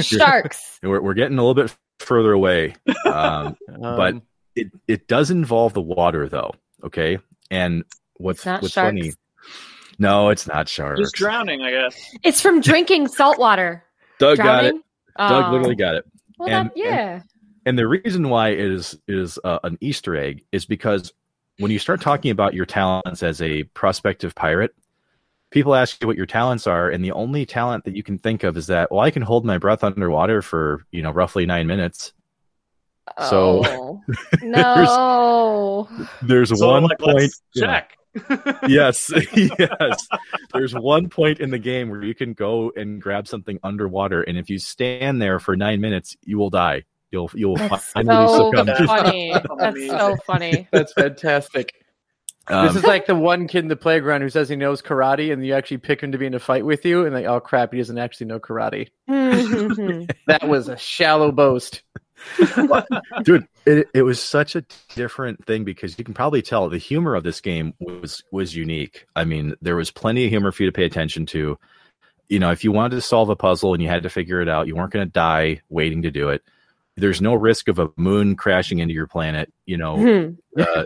Sharks. 0.00 0.78
We're, 0.82 1.00
we're 1.00 1.14
getting 1.14 1.38
a 1.38 1.44
little 1.44 1.54
bit 1.54 1.74
further 2.00 2.32
away. 2.32 2.74
Um, 3.06 3.56
But- 3.68 4.14
Um, 4.14 4.22
it 4.56 4.68
it 4.86 5.08
does 5.08 5.30
involve 5.30 5.72
the 5.74 5.80
water 5.80 6.28
though. 6.28 6.52
Okay, 6.84 7.18
and 7.50 7.84
what's 8.18 8.38
It's 8.40 8.46
not 8.46 8.62
what's 8.62 8.74
sharks. 8.74 8.88
funny? 8.88 9.12
No, 9.98 10.28
it's 10.30 10.46
not 10.46 10.68
sharks. 10.68 11.00
Just 11.00 11.14
drowning, 11.14 11.62
I 11.62 11.70
guess. 11.70 12.14
It's 12.22 12.40
from 12.40 12.60
drinking 12.60 13.08
salt 13.08 13.38
water. 13.38 13.84
Doug 14.18 14.38
got 14.38 14.64
it. 14.64 14.68
Drowning? 14.70 14.82
Doug 15.18 15.44
Oh. 15.44 15.50
literally 15.52 15.76
got 15.76 15.94
it. 15.94 16.04
Well, 16.38 16.48
and- 16.48 16.68
that, 16.70 16.76
yeah. 16.76 17.20
And 17.66 17.78
the 17.78 17.86
reason 17.88 18.28
why 18.28 18.50
it 18.50 18.58
is 18.60 18.98
is 19.08 19.38
uh, 19.44 19.58
an 19.64 19.78
Easter 19.80 20.16
egg 20.16 20.44
is 20.52 20.66
because 20.66 21.12
when 21.58 21.70
you 21.70 21.78
start 21.78 22.00
talking 22.00 22.30
about 22.30 22.52
your 22.52 22.66
talents 22.66 23.22
as 23.22 23.40
a 23.40 23.62
prospective 23.62 24.34
pirate, 24.34 24.74
people 25.50 25.74
ask 25.74 25.98
you 26.02 26.06
what 26.06 26.16
your 26.16 26.26
talents 26.26 26.66
are, 26.66 26.90
and 26.90 27.02
the 27.02 27.12
only 27.12 27.46
talent 27.46 27.84
that 27.84 27.96
you 27.96 28.02
can 28.02 28.18
think 28.18 28.42
of 28.44 28.56
is 28.58 28.66
that 28.66 28.90
well, 28.90 29.00
I 29.00 29.10
can 29.10 29.22
hold 29.22 29.46
my 29.46 29.56
breath 29.56 29.82
underwater 29.82 30.42
for 30.42 30.84
you 30.90 31.00
know 31.00 31.10
roughly 31.10 31.46
nine 31.46 31.66
minutes. 31.66 32.12
So 33.28 33.62
Oh, 33.66 34.02
no. 34.42 35.88
there's 36.22 36.58
So, 36.58 36.68
one 36.68 36.82
like, 36.84 36.98
point. 36.98 37.16
let's 37.18 37.40
yeah. 37.54 37.82
Check. 38.28 38.56
yes, 38.68 39.10
yes. 39.34 40.08
There's 40.52 40.74
one 40.74 41.08
point 41.08 41.40
in 41.40 41.50
the 41.50 41.58
game 41.58 41.88
where 41.90 42.02
you 42.04 42.14
can 42.14 42.32
go 42.32 42.72
and 42.76 43.00
grab 43.00 43.26
something 43.28 43.58
underwater, 43.62 44.22
and 44.22 44.36
if 44.38 44.48
you 44.50 44.58
stand 44.58 45.20
there 45.20 45.38
for 45.40 45.56
nine 45.56 45.80
minutes, 45.80 46.16
you 46.24 46.38
will 46.38 46.50
die. 46.50 46.84
You'll 47.10 47.30
you'll 47.34 47.56
That's 47.56 47.92
finally 47.92 48.26
so 48.28 48.50
succumb. 48.50 48.86
funny. 48.86 49.32
That's 49.32 49.46
Amazing. 49.50 49.90
so 49.90 50.16
funny. 50.26 50.68
That's 50.72 50.92
fantastic. 50.92 51.74
Um, 52.48 52.66
this 52.66 52.76
is 52.76 52.84
like 52.84 53.06
the 53.06 53.14
one 53.14 53.48
kid 53.48 53.60
in 53.60 53.68
the 53.68 53.76
playground 53.76 54.20
who 54.20 54.28
says 54.28 54.48
he 54.50 54.56
knows 54.56 54.82
karate, 54.82 55.32
and 55.32 55.46
you 55.46 55.54
actually 55.54 55.78
pick 55.78 56.02
him 56.02 56.12
to 56.12 56.18
be 56.18 56.26
in 56.26 56.34
a 56.34 56.38
fight 56.40 56.64
with 56.66 56.84
you, 56.84 57.04
and 57.06 57.14
like, 57.14 57.24
oh 57.26 57.40
crap, 57.40 57.72
he 57.72 57.78
doesn't 57.78 57.96
actually 57.98 58.26
know 58.26 58.38
karate. 58.40 58.88
Mhm. 59.08 60.10
That 60.26 60.46
was 60.48 60.68
a 60.68 60.76
shallow 60.76 61.30
boast. 61.32 61.82
Dude 63.22 63.46
it, 63.66 63.88
it 63.94 64.02
was 64.02 64.20
such 64.22 64.56
a 64.56 64.64
different 64.94 65.44
thing 65.46 65.64
because 65.64 65.98
you 65.98 66.04
can 66.04 66.14
probably 66.14 66.42
tell 66.42 66.68
the 66.68 66.78
humor 66.78 67.14
of 67.14 67.24
this 67.24 67.40
game 67.40 67.72
was 67.80 68.22
was 68.30 68.54
unique. 68.54 69.06
I 69.16 69.24
mean 69.24 69.54
there 69.62 69.76
was 69.76 69.90
plenty 69.90 70.24
of 70.24 70.30
humor 70.30 70.52
for 70.52 70.62
you 70.62 70.68
to 70.68 70.74
pay 70.74 70.84
attention 70.84 71.26
to. 71.26 71.58
You 72.28 72.38
know 72.38 72.50
if 72.50 72.64
you 72.64 72.72
wanted 72.72 72.96
to 72.96 73.00
solve 73.02 73.28
a 73.30 73.36
puzzle 73.36 73.72
and 73.74 73.82
you 73.82 73.88
had 73.88 74.02
to 74.02 74.10
figure 74.10 74.40
it 74.40 74.48
out 74.48 74.66
you 74.66 74.76
weren't 74.76 74.92
going 74.92 75.06
to 75.06 75.12
die 75.12 75.60
waiting 75.68 76.02
to 76.02 76.10
do 76.10 76.28
it. 76.30 76.42
There's 76.96 77.20
no 77.20 77.34
risk 77.34 77.66
of 77.68 77.78
a 77.80 77.88
moon 77.96 78.36
crashing 78.36 78.78
into 78.78 78.94
your 78.94 79.06
planet 79.06 79.52
you 79.66 79.76
know 79.76 79.96
Mhm. 79.96 80.36
uh, 80.58 80.84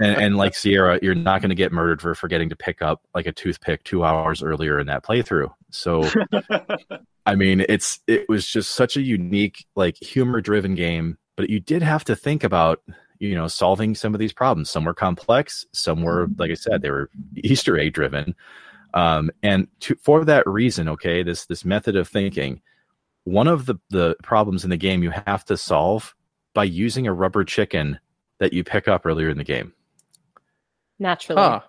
and, 0.00 0.16
and 0.20 0.36
like 0.36 0.54
sierra 0.54 0.98
you're 1.02 1.14
not 1.14 1.40
going 1.42 1.50
to 1.50 1.54
get 1.54 1.72
murdered 1.72 2.00
for 2.00 2.14
forgetting 2.14 2.48
to 2.50 2.56
pick 2.56 2.82
up 2.82 3.02
like 3.14 3.26
a 3.26 3.32
toothpick 3.32 3.84
two 3.84 4.02
hours 4.04 4.42
earlier 4.42 4.78
in 4.80 4.86
that 4.88 5.04
playthrough. 5.04 5.50
So 5.70 6.02
I 7.26 7.34
mean, 7.34 7.64
it's 7.68 8.00
it 8.06 8.28
was 8.28 8.46
just 8.46 8.72
such 8.72 8.96
a 8.96 9.02
unique, 9.02 9.66
like 9.76 9.96
humor 9.96 10.40
driven 10.40 10.74
game, 10.74 11.18
but 11.36 11.50
you 11.50 11.60
did 11.60 11.82
have 11.82 12.04
to 12.04 12.16
think 12.16 12.42
about, 12.42 12.82
you 13.18 13.34
know, 13.34 13.48
solving 13.48 13.94
some 13.94 14.14
of 14.14 14.18
these 14.18 14.32
problems. 14.32 14.70
Some 14.70 14.84
were 14.84 14.94
complex, 14.94 15.64
some 15.72 16.02
were, 16.02 16.28
like 16.38 16.50
I 16.50 16.54
said, 16.54 16.82
they 16.82 16.90
were 16.90 17.10
Easter 17.36 17.78
egg 17.78 17.92
driven. 17.94 18.34
Um, 18.94 19.30
and 19.42 19.68
to, 19.80 19.94
for 20.02 20.24
that 20.24 20.46
reason, 20.46 20.88
okay, 20.88 21.22
this 21.22 21.46
this 21.46 21.64
method 21.64 21.96
of 21.96 22.08
thinking, 22.08 22.60
one 23.24 23.46
of 23.46 23.66
the 23.66 23.76
the 23.90 24.16
problems 24.22 24.64
in 24.64 24.70
the 24.70 24.76
game 24.76 25.02
you 25.02 25.12
have 25.26 25.44
to 25.46 25.56
solve 25.56 26.14
by 26.54 26.64
using 26.64 27.06
a 27.06 27.12
rubber 27.12 27.44
chicken 27.44 27.98
that 28.38 28.52
you 28.52 28.64
pick 28.64 28.88
up 28.88 29.06
earlier 29.06 29.28
in 29.28 29.38
the 29.38 29.44
game. 29.44 29.72
Naturally. 30.98 31.40
Huh. 31.40 31.60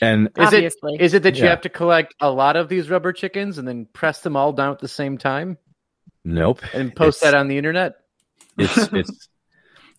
And 0.00 0.28
Is 0.36 0.52
it 0.52 0.56
Obviously. 0.56 0.96
is 1.00 1.14
it 1.14 1.22
that 1.22 1.36
you 1.36 1.44
Yeah. 1.44 1.50
have 1.50 1.60
to 1.62 1.68
collect 1.68 2.14
a 2.20 2.30
lot 2.30 2.56
of 2.56 2.68
these 2.68 2.90
rubber 2.90 3.12
chickens 3.12 3.58
and 3.58 3.66
then 3.66 3.86
press 3.92 4.20
them 4.20 4.36
all 4.36 4.52
down 4.52 4.72
at 4.72 4.78
the 4.80 4.88
same 4.88 5.16
time 5.18 5.58
nope, 6.24 6.60
and 6.74 6.94
post 6.94 7.22
It's- 7.22 7.32
that 7.32 7.38
on 7.38 7.48
the 7.48 7.56
internet? 7.58 7.94
it's 8.58 8.76
it's 8.92 9.28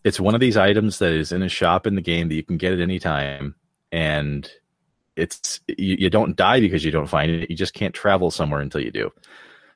it's 0.03 0.19
one 0.19 0.33
of 0.35 0.39
these 0.41 0.57
items 0.57 0.99
that 0.99 1.11
is 1.11 1.31
in 1.31 1.41
a 1.41 1.49
shop 1.49 1.87
in 1.87 1.95
the 1.95 2.01
game 2.01 2.29
that 2.29 2.35
you 2.35 2.43
can 2.43 2.57
get 2.57 2.73
at 2.73 2.79
any 2.79 2.99
time 2.99 3.55
and 3.91 4.49
it's 5.15 5.59
you, 5.67 5.95
you 5.99 6.09
don't 6.09 6.35
die 6.35 6.59
because 6.59 6.83
you 6.85 6.91
don't 6.91 7.07
find 7.07 7.31
it 7.31 7.49
you 7.49 7.55
just 7.55 7.73
can't 7.73 7.93
travel 7.95 8.29
somewhere 8.29 8.61
until 8.61 8.81
you 8.81 8.91
do 8.91 9.11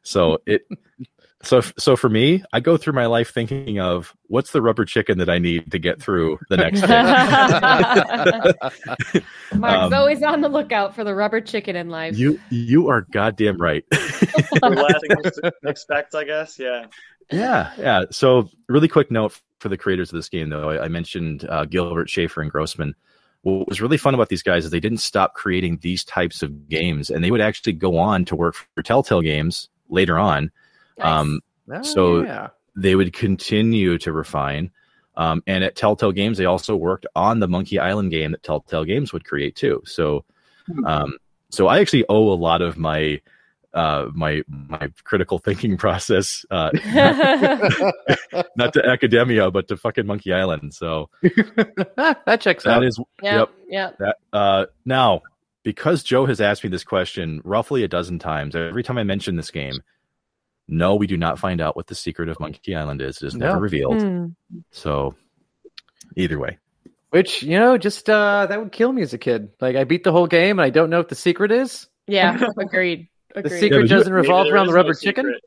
so 0.03 0.39
it 0.45 0.63
so 1.43 1.61
so 1.77 1.95
for 1.95 2.09
me 2.09 2.43
i 2.53 2.59
go 2.59 2.77
through 2.77 2.93
my 2.93 3.05
life 3.05 3.33
thinking 3.33 3.79
of 3.79 4.15
what's 4.27 4.51
the 4.51 4.61
rubber 4.61 4.85
chicken 4.85 5.17
that 5.17 5.29
i 5.29 5.37
need 5.39 5.71
to 5.71 5.79
get 5.79 6.01
through 6.01 6.37
the 6.49 6.57
next 6.57 6.81
day 6.81 6.87
Mark's 9.57 9.85
Um, 9.85 9.93
always 9.93 10.23
on 10.23 10.41
the 10.41 10.49
lookout 10.49 10.95
for 10.95 11.03
the 11.03 11.13
rubber 11.15 11.41
chicken 11.41 11.75
in 11.75 11.89
life. 11.89 12.17
you 12.17 12.39
you 12.49 12.87
are 12.89 13.01
goddamn 13.11 13.57
right 13.57 13.83
The 13.89 14.59
last 14.61 15.01
thing 15.01 15.31
to 15.43 15.53
expect, 15.69 16.15
I 16.15 16.23
guess. 16.23 16.57
Yeah. 16.59 16.85
Yeah, 17.31 17.71
yeah. 17.77 18.03
So, 18.11 18.49
really 18.67 18.89
quick 18.89 19.09
note 19.09 19.39
for 19.59 19.69
the 19.69 19.77
creators 19.77 20.09
of 20.11 20.17
this 20.17 20.27
game, 20.27 20.49
though. 20.49 20.69
I, 20.69 20.85
I 20.85 20.87
mentioned 20.89 21.45
uh, 21.49 21.63
Gilbert 21.65 22.09
Schafer 22.09 22.41
and 22.41 22.51
Grossman. 22.51 22.93
What 23.43 23.69
was 23.69 23.79
really 23.81 23.97
fun 23.97 24.13
about 24.13 24.27
these 24.29 24.43
guys 24.43 24.65
is 24.65 24.71
they 24.71 24.81
didn't 24.81 24.97
stop 24.99 25.33
creating 25.33 25.79
these 25.81 26.03
types 26.03 26.43
of 26.43 26.67
games, 26.67 27.09
and 27.09 27.23
they 27.23 27.31
would 27.31 27.39
actually 27.41 27.73
go 27.73 27.97
on 27.97 28.25
to 28.25 28.35
work 28.35 28.55
for 28.55 28.83
Telltale 28.83 29.21
Games 29.21 29.69
later 29.89 30.19
on. 30.19 30.51
Nice. 31.01 31.07
Um, 31.19 31.39
Oh, 31.71 31.81
So- 31.83 32.23
yeah. 32.23 32.47
they 32.75 32.95
would 32.95 33.13
continue 33.13 33.97
to 33.99 34.11
refine. 34.13 34.71
Um, 35.17 35.43
and 35.45 35.63
at 35.63 35.75
Telltale 35.75 36.11
Games, 36.13 36.37
they 36.37 36.45
also 36.45 36.75
worked 36.75 37.05
on 37.15 37.39
the 37.39 37.47
Monkey 37.47 37.79
Island 37.79 38.11
game 38.11 38.31
that 38.31 38.43
Telltale 38.43 38.85
Games 38.85 39.11
would 39.13 39.25
create 39.25 39.55
too. 39.55 39.81
So, 39.85 40.23
um, 40.85 41.17
so 41.49 41.67
I 41.67 41.79
actually 41.79 42.05
owe 42.07 42.31
a 42.31 42.35
lot 42.35 42.61
of 42.61 42.77
my 42.77 43.21
uh, 43.73 44.07
my 44.13 44.41
my 44.47 44.89
critical 45.05 45.37
thinking 45.39 45.77
process 45.85 46.45
uh, 46.51 46.71
not 48.57 48.73
to 48.73 48.85
academia, 48.85 49.51
but 49.51 49.67
to 49.69 49.77
fucking 49.77 50.05
Monkey 50.05 50.33
Island. 50.33 50.73
So 50.73 51.09
that 51.21 52.39
checks 52.41 52.63
that 52.63 52.77
out. 52.77 52.83
is 52.83 52.99
yep, 53.21 53.49
yep. 53.67 53.97
that. 53.99 54.17
Uh, 54.33 54.65
now, 54.85 55.21
because 55.63 56.03
Joe 56.03 56.25
has 56.25 56.41
asked 56.41 56.63
me 56.63 56.69
this 56.69 56.83
question 56.83 57.41
roughly 57.43 57.83
a 57.83 57.87
dozen 57.87 58.19
times, 58.19 58.55
every 58.55 58.83
time 58.83 58.97
I 58.97 59.03
mention 59.03 59.35
this 59.35 59.51
game, 59.51 59.79
no, 60.71 60.95
we 60.95 61.05
do 61.05 61.17
not 61.17 61.37
find 61.37 61.61
out 61.61 61.75
what 61.75 61.85
the 61.87 61.93
secret 61.95 62.29
of 62.29 62.39
Monkey 62.39 62.73
Island 62.75 63.01
is. 63.01 63.17
It 63.21 63.27
is 63.27 63.35
never 63.35 63.59
revealed. 63.59 64.01
Hmm. 64.01 64.25
So, 64.71 65.13
either 66.15 66.39
way, 66.39 66.57
Which 67.11 67.43
you 67.43 67.59
know, 67.59 67.77
just 67.77 68.09
uh, 68.09 68.47
that 68.47 68.57
would 68.59 68.71
kill 68.71 68.91
me 68.91 69.01
as 69.03 69.13
a 69.13 69.17
kid. 69.19 69.49
Like 69.59 69.75
I 69.75 69.83
beat 69.83 70.03
the 70.03 70.11
whole 70.11 70.27
game 70.27 70.57
and 70.57 70.65
I 70.65 70.69
don't 70.71 70.89
know 70.89 70.97
what 70.97 71.09
the 71.09 71.15
secret 71.15 71.51
is. 71.51 71.87
Yeah, 72.07 72.41
agreed. 72.57 73.07
The 73.35 73.49
secret 73.49 73.71
but 73.71 73.81
you- 73.81 73.87
doesn't 73.87 74.11
revolve 74.13 74.47
around 74.47 74.67
is 74.67 74.71
the 74.71 74.77
no 74.77 74.83
rubber 74.83 74.93
chicken. 74.93 75.25
secret. 75.25 75.43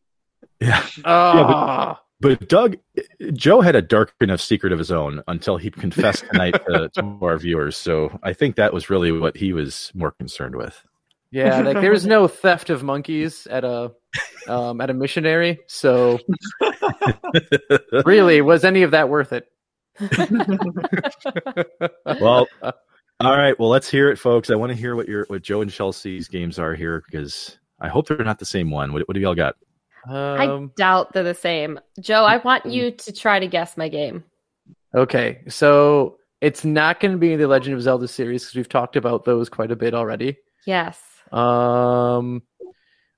yeah. 0.61 0.87
Oh, 1.05 1.99
But 2.21 2.49
Doug, 2.49 2.77
Joe 3.33 3.61
had 3.61 3.77
a 3.77 3.83
dark 3.83 4.15
enough 4.21 4.41
secret 4.41 4.73
of 4.73 4.79
his 4.79 4.91
own 4.93 5.23
until 5.27 5.57
he 5.59 5.71
confessed 5.71 6.25
tonight 6.31 6.53
to, 6.67 6.89
to 6.95 7.19
our 7.23 7.37
viewers. 7.39 7.77
So 7.77 8.19
I 8.23 8.33
think 8.33 8.57
that 8.57 8.73
was 8.73 8.89
really 8.89 9.11
what 9.13 9.37
he 9.37 9.53
was 9.53 9.91
more 9.95 10.13
concerned 10.13 10.55
with. 10.57 10.83
Yeah. 11.35 11.61
Like 11.61 11.81
there's 11.81 12.07
no 12.17 12.29
theft 12.29 12.71
of 12.71 12.83
monkeys 12.83 13.47
at 13.49 13.65
a 13.65 13.93
um, 14.49 14.81
at 14.81 14.91
a 14.91 14.95
missionary. 14.95 15.59
So 15.67 16.19
really, 18.07 18.41
was 18.41 18.65
any 18.65 18.83
of 18.83 18.91
that 18.93 19.09
worth 19.09 19.33
it? 19.33 19.47
Well, 22.21 22.47
all 23.21 23.37
right. 23.37 23.59
Well, 23.59 23.69
let's 23.69 23.89
hear 23.91 24.11
it, 24.11 24.19
folks. 24.19 24.51
I 24.51 24.55
want 24.55 24.71
to 24.71 24.77
hear 24.79 24.97
what 24.97 25.09
your 25.09 25.25
what 25.29 25.43
Joe 25.43 25.61
and 25.63 25.71
Chelsea's 25.71 26.29
games 26.29 26.59
are 26.59 26.75
here 26.75 27.03
because 27.07 27.59
I 27.81 27.89
hope 27.89 28.09
they're 28.09 28.19
not 28.19 28.39
the 28.39 28.45
same 28.45 28.71
one. 28.71 28.93
What, 28.93 29.07
what 29.09 29.15
do 29.15 29.21
y'all 29.21 29.35
got? 29.35 29.57
I 30.09 30.47
Um, 30.47 30.71
doubt 30.77 31.13
they're 31.13 31.23
the 31.23 31.35
same. 31.35 31.81
Joe, 32.01 32.25
I 32.25 32.37
want 32.39 32.67
you 32.67 32.91
to 32.91 33.13
try 33.13 33.39
to 33.41 33.47
guess 33.47 33.77
my 33.77 33.89
game. 33.89 34.23
okay, 34.95 35.41
so 35.49 36.19
it's 36.41 36.65
not 36.65 37.01
going 37.01 37.13
to 37.13 37.19
be 37.19 37.37
the 37.37 37.49
Legend 37.49 37.75
of 37.75 37.83
Zelda 37.83 38.07
series 38.07 38.43
because 38.45 38.57
we've 38.57 38.69
talked 38.69 38.97
about 38.97 39.25
those 39.25 39.49
quite 39.49 39.71
a 39.71 39.77
bit 39.77 39.95
already. 39.95 40.37
Yes. 40.67 41.01
Um, 41.35 42.43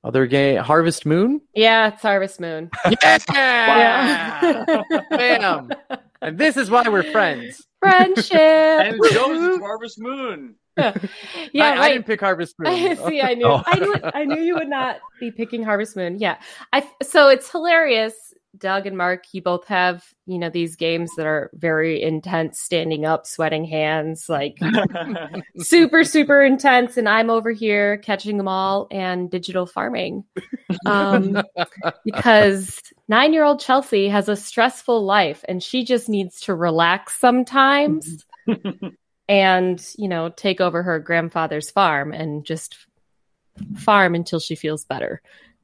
other 0.03 0.27
game, 0.27 0.59
Harvest 0.59 1.05
Moon. 1.07 1.41
Yeah, 1.55 1.89
it's 1.89 2.03
Harvest 2.03 2.41
Moon. 2.41 2.71
Yeah, 3.03 3.19
Yeah. 3.33 4.83
bam. 5.11 5.71
And 6.23 6.39
this 6.39 6.57
is 6.57 6.71
why 6.71 6.89
we're 6.89 7.03
friends. 7.13 7.67
Friendship. 7.81 8.33
And 8.41 8.99
Joe's 9.11 9.59
Harvest 9.61 9.99
Moon. 10.01 10.55
yeah, 10.79 10.93
I, 11.57 11.79
I 11.85 11.89
didn't 11.93 12.07
pick 12.07 12.21
Harvest 12.21 12.55
Moon. 12.59 12.73
I 12.73 12.95
see. 13.09 13.21
I 13.21 13.35
knew. 13.35 13.47
Oh. 13.47 13.63
I 13.67 13.79
knew. 13.79 13.95
I 14.03 14.25
knew 14.25 14.41
you 14.43 14.55
would 14.55 14.69
not 14.69 14.99
be 15.21 15.31
picking 15.31 15.63
Harvest 15.63 15.97
Moon. 15.97 16.19
Yeah. 16.19 16.37
I. 16.73 16.89
So 17.03 17.29
it's 17.29 17.51
hilarious. 17.51 18.26
Doug 18.59 18.87
and 18.87 18.97
Mark, 18.97 19.25
you 19.33 19.43
both 19.43 19.67
have 19.67 20.05
you 20.27 20.39
know 20.39 20.51
these 20.51 20.77
games 20.77 21.11
that 21.17 21.27
are 21.27 21.51
very 21.55 22.03
intense, 22.03 22.61
standing 22.61 23.05
up, 23.05 23.27
sweating 23.27 23.65
hands, 23.65 24.29
like 24.29 24.59
super 25.59 26.05
super 26.05 26.43
intense, 26.43 26.97
and 26.97 27.09
I'm 27.09 27.31
over 27.31 27.51
here 27.53 27.99
catching 27.99 28.37
them 28.37 28.49
all 28.49 28.89
and 28.91 29.31
digital 29.31 29.67
farming. 29.67 30.25
Um, 30.85 31.43
because 32.05 32.83
nine 33.09 33.33
year 33.33 33.45
old 33.45 33.61
Chelsea 33.61 34.09
has 34.09 34.29
a 34.29 34.37
stressful 34.37 35.05
life 35.05 35.45
and 35.49 35.63
she 35.63 35.85
just 35.85 36.09
needs 36.09 36.41
to 36.43 36.55
relax 36.55 37.19
sometimes 37.19 38.25
and, 39.29 39.95
you 39.97 40.09
know, 40.09 40.29
take 40.31 40.61
over 40.61 40.83
her 40.83 40.99
grandfather's 40.99 41.71
farm 41.71 42.13
and 42.13 42.45
just 42.45 42.77
farm 43.77 44.15
until 44.15 44.41
she 44.41 44.55
feels 44.55 44.85
better. 44.85 45.23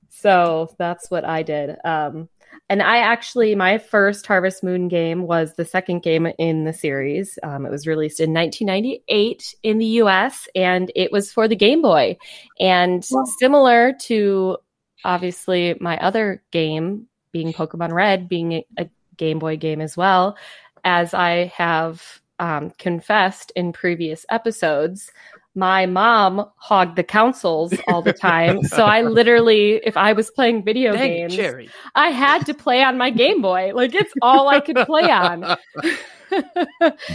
So 0.09 0.75
that's 0.79 1.11
what 1.11 1.25
I 1.25 1.43
did. 1.43 1.77
Um, 1.85 2.29
and 2.69 2.83
I 2.83 2.99
actually, 2.99 3.55
my 3.55 3.79
first 3.79 4.27
Harvest 4.27 4.65
Moon 4.65 4.89
game 4.89 5.23
was 5.23 5.55
the 5.55 5.65
second 5.65 6.03
game 6.03 6.27
in 6.39 6.65
the 6.65 6.73
series. 6.73 7.39
Um, 7.43 7.67
it 7.67 7.71
was 7.71 7.87
released 7.87 8.21
in 8.21 8.33
1998 8.33 9.55
in 9.63 9.79
the 9.79 9.87
US 9.87 10.49
and 10.55 10.91
it 10.95 11.13
was 11.13 11.33
for 11.33 11.49
the 11.49 11.57
Game 11.57 11.83
Boy. 11.83 12.17
And 12.59 13.05
similar 13.39 13.93
to 14.03 14.57
obviously 15.05 15.77
my 15.81 15.99
other 15.99 16.43
game 16.51 17.09
being 17.33 17.53
Pokemon 17.53 17.93
Red, 17.93 18.29
being 18.29 18.53
a, 18.53 18.65
a 18.79 18.91
Game 19.17 19.39
Boy 19.39 19.57
game 19.57 19.81
as 19.81 19.97
well, 19.97 20.37
as 20.85 21.15
I 21.15 21.53
have 21.57 22.21
um, 22.39 22.71
confessed 22.79 23.53
in 23.55 23.73
previous 23.73 24.25
episodes, 24.31 25.11
my 25.55 25.87
mom 25.87 26.47
hogged 26.57 26.97
the 26.97 27.03
consoles 27.03 27.75
all 27.89 28.03
the 28.03 28.13
time. 28.13 28.63
so 28.63 28.85
I 28.85 29.03
literally, 29.03 29.81
if 29.85 29.97
I 29.97 30.13
was 30.13 30.31
playing 30.31 30.65
video 30.65 30.93
Dang 30.93 31.11
games, 31.11 31.37
Jerry. 31.37 31.71
I 31.95 32.09
had 32.09 32.47
to 32.47 32.55
play 32.55 32.83
on 32.83 32.97
my 32.97 33.11
Game 33.11 33.43
Boy. 33.43 33.73
Like 33.75 33.95
it's 33.95 34.13
all 34.23 34.49
I 34.49 34.61
could 34.61 34.77
play 34.87 35.11
on. 35.11 35.41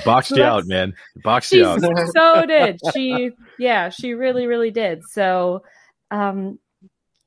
Boxed 0.06 0.30
So 0.30 0.36
you 0.36 0.44
out, 0.44 0.68
man. 0.68 0.94
Boxed 1.24 1.52
you 1.52 1.66
out. 1.66 1.82
so 1.82 2.46
did. 2.46 2.80
She 2.94 3.32
yeah, 3.58 3.90
she 3.90 4.14
really, 4.14 4.46
really 4.46 4.72
did. 4.72 5.04
So 5.10 5.64
um 6.12 6.60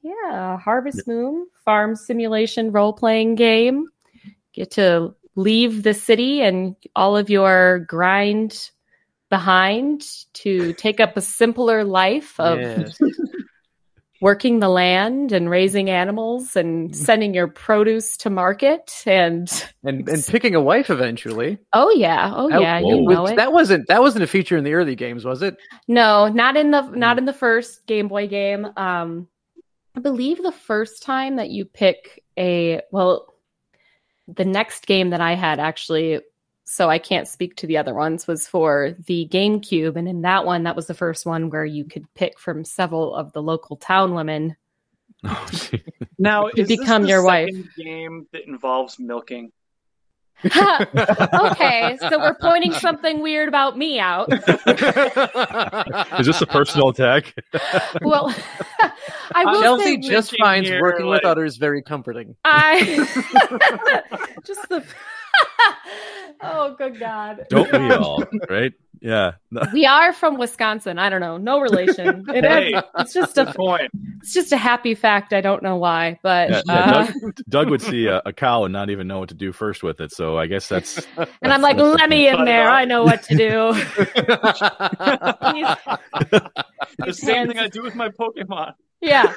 yeah, 0.02 0.56
Harvest 0.58 1.06
Moon 1.06 1.46
farm 1.64 1.96
simulation 1.96 2.70
role 2.70 2.92
playing 2.92 3.34
game. 3.34 3.88
Get 4.52 4.72
to 4.72 5.14
leave 5.34 5.82
the 5.82 5.94
city 5.94 6.42
and 6.42 6.76
all 6.94 7.16
of 7.16 7.30
your 7.30 7.80
grind 7.80 8.70
behind 9.30 10.04
to 10.34 10.72
take 10.74 11.00
up 11.00 11.16
a 11.16 11.20
simpler 11.20 11.84
life 11.84 12.38
of 12.38 12.58
Yes. 12.60 12.98
working 14.20 14.60
the 14.60 14.68
land 14.68 15.32
and 15.32 15.48
raising 15.48 15.88
animals 15.88 16.54
and 16.54 16.94
sending 16.94 17.32
your 17.32 17.48
produce 17.48 18.18
to 18.18 18.28
market 18.28 19.02
and 19.06 19.64
and 19.82 20.06
and 20.10 20.22
picking 20.26 20.54
a 20.54 20.60
wife 20.60 20.90
eventually. 20.90 21.56
oh 21.72 21.88
yeah 21.90 22.30
oh 22.36 22.50
That- 22.50 22.60
yeah 22.60 22.78
you 22.80 23.00
know 23.00 23.26
it 23.26 23.36
That 23.36 23.52
wasn't 23.54 23.88
that 23.88 24.02
wasn't 24.02 24.24
a 24.24 24.26
feature 24.26 24.58
in 24.58 24.64
the 24.64 24.74
early 24.74 24.94
games, 24.94 25.24
was 25.24 25.40
it? 25.40 25.56
No, 25.88 26.28
not 26.28 26.56
in 26.58 26.70
the 26.70 26.82
not 26.90 27.16
in 27.16 27.24
the 27.24 27.32
first 27.32 27.86
Game 27.86 28.08
Boy 28.08 28.26
game. 28.28 28.66
Um 28.76 29.26
I 29.96 30.00
believe 30.00 30.42
the 30.42 30.52
first 30.52 31.02
time 31.02 31.36
that 31.36 31.48
you 31.50 31.64
pick 31.64 32.22
a 32.38 32.82
well 32.92 33.34
the 34.28 34.44
next 34.44 34.86
game 34.86 35.10
that 35.10 35.20
I 35.22 35.34
had 35.34 35.58
actually 35.60 36.20
so 36.70 36.88
I 36.88 37.00
can't 37.00 37.26
speak 37.26 37.56
to 37.56 37.66
the 37.66 37.78
other 37.78 37.92
ones 37.92 38.28
was 38.28 38.46
for 38.46 38.94
the 39.06 39.28
GameCube 39.28 39.96
and 39.96 40.06
in 40.06 40.22
that 40.22 40.46
one 40.46 40.62
that 40.62 40.76
was 40.76 40.86
the 40.86 40.94
first 40.94 41.26
one 41.26 41.50
where 41.50 41.64
you 41.64 41.84
could 41.84 42.04
pick 42.14 42.38
from 42.38 42.64
several 42.64 43.12
of 43.12 43.32
the 43.32 43.42
local 43.42 43.76
town 43.76 44.14
women. 44.14 44.56
Oh, 45.22 45.46
now, 46.18 46.48
To 46.48 46.62
is 46.62 46.68
this 46.68 46.78
become 46.78 47.02
the 47.02 47.08
your 47.08 47.22
wife. 47.22 47.50
second 47.52 47.68
game 47.76 48.26
that 48.32 48.46
involves 48.46 48.98
milking? 48.98 49.52
okay, 50.46 51.98
so 52.00 52.18
we're 52.18 52.38
pointing 52.40 52.72
something 52.72 53.20
weird 53.20 53.46
about 53.46 53.76
me 53.76 54.00
out. 54.00 54.32
Is 54.32 56.26
this 56.26 56.40
a 56.40 56.46
personal 56.46 56.88
attack? 56.88 57.34
Well, 58.00 58.34
I 59.34 59.44
will 59.44 59.60
Chelsea 59.60 60.00
say 60.00 60.08
just 60.08 60.30
thinking 60.30 60.44
finds 60.44 60.68
here, 60.70 60.80
working 60.80 61.06
with 61.08 61.26
others 61.26 61.58
very 61.58 61.82
comforting. 61.82 62.34
I 62.44 63.06
just 64.46 64.66
the 64.70 64.82
oh 66.42 66.74
good 66.78 66.98
god 66.98 67.46
Don't 67.50 67.70
we 67.72 67.90
all? 67.94 68.24
Right? 68.48 68.72
Yeah. 69.02 69.32
We 69.72 69.86
are 69.86 70.12
from 70.12 70.36
wisconsin 70.38 70.98
i 70.98 71.08
don't 71.08 71.20
know 71.20 71.36
no 71.38 71.60
relation 71.60 72.24
it 72.34 72.44
Hey. 72.44 72.72
is, 72.74 72.82
it's 72.98 73.12
just 73.14 73.38
a 73.38 73.46
point. 73.54 73.90
it's 74.20 74.34
just 74.34 74.52
a 74.52 74.56
happy 74.58 74.94
fact 74.94 75.32
i 75.32 75.40
don't 75.40 75.62
know 75.62 75.76
why 75.76 76.18
but 76.22 76.50
Yeah, 76.50 76.62
yeah, 76.66 76.74
uh, 76.74 77.04
Doug, 77.06 77.34
Doug 77.48 77.70
would 77.70 77.82
see 77.82 78.06
a, 78.06 78.20
a 78.26 78.32
cow 78.32 78.64
and 78.64 78.72
not 78.72 78.90
even 78.90 79.06
know 79.06 79.18
what 79.20 79.30
to 79.30 79.34
do 79.34 79.52
first 79.52 79.82
with 79.82 80.00
it. 80.00 80.12
So 80.12 80.36
I 80.38 80.46
guess 80.46 80.68
that's 80.68 81.06
and 81.42 81.52
i'm 81.52 81.62
like 81.62 81.76
let 81.78 82.08
me 82.10 82.28
in 82.28 82.44
there 82.44 82.68
i 82.68 82.84
know 82.84 83.04
what 83.04 83.22
to 83.24 83.36
do 83.36 83.72
The 86.98 87.12
same 87.12 87.48
thing 87.48 87.58
I 87.58 87.68
do 87.68 87.82
with 87.82 87.94
my 87.94 88.08
Pokemon. 88.10 88.74
yeah 89.00 89.32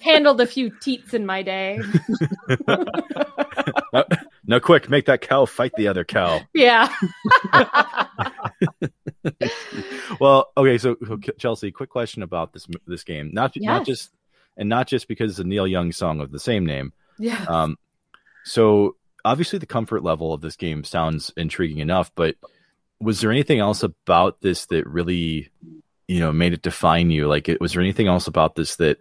handled 0.00 0.40
a 0.40 0.46
few 0.46 0.70
teats 0.80 1.14
in 1.14 1.24
my 1.26 1.42
day 1.42 1.80
now, 4.44 4.58
quick, 4.58 4.90
make 4.90 5.06
that 5.06 5.20
cow 5.20 5.44
fight 5.44 5.72
the 5.76 5.88
other 5.88 6.04
cow. 6.04 6.40
yeah 6.54 6.92
Well, 10.20 10.50
okay, 10.56 10.78
so 10.78 10.96
Chelsea, 11.38 11.70
quick 11.70 11.90
question 11.90 12.22
about 12.22 12.52
this 12.52 12.66
this 12.86 13.04
game. 13.04 13.30
Not 13.32 13.52
not 13.56 13.86
just 13.86 14.10
and 14.56 14.68
not 14.68 14.86
just 14.86 15.08
because 15.08 15.30
it's 15.30 15.38
a 15.40 15.44
Neil 15.44 15.66
Young 15.66 15.92
song 15.92 16.20
of 16.20 16.30
the 16.30 16.38
same 16.38 16.66
name. 16.66 16.92
yeah 17.18 17.44
Um, 17.48 17.78
so 18.44 18.96
obviously 19.24 19.58
the 19.58 19.66
comfort 19.66 20.02
level 20.02 20.32
of 20.32 20.40
this 20.40 20.56
game 20.56 20.84
sounds 20.84 21.32
intriguing 21.36 21.78
enough, 21.78 22.10
but 22.14 22.36
was 23.00 23.20
there 23.20 23.30
anything 23.30 23.58
else 23.58 23.82
about 23.82 24.40
this 24.40 24.66
that 24.66 24.86
really, 24.86 25.50
you 26.06 26.20
know, 26.20 26.32
made 26.32 26.52
it 26.52 26.62
define 26.62 27.10
you? 27.10 27.26
Like, 27.26 27.48
it, 27.48 27.60
was 27.60 27.72
there 27.72 27.82
anything 27.82 28.06
else 28.06 28.26
about 28.26 28.54
this 28.54 28.76
that, 28.76 28.98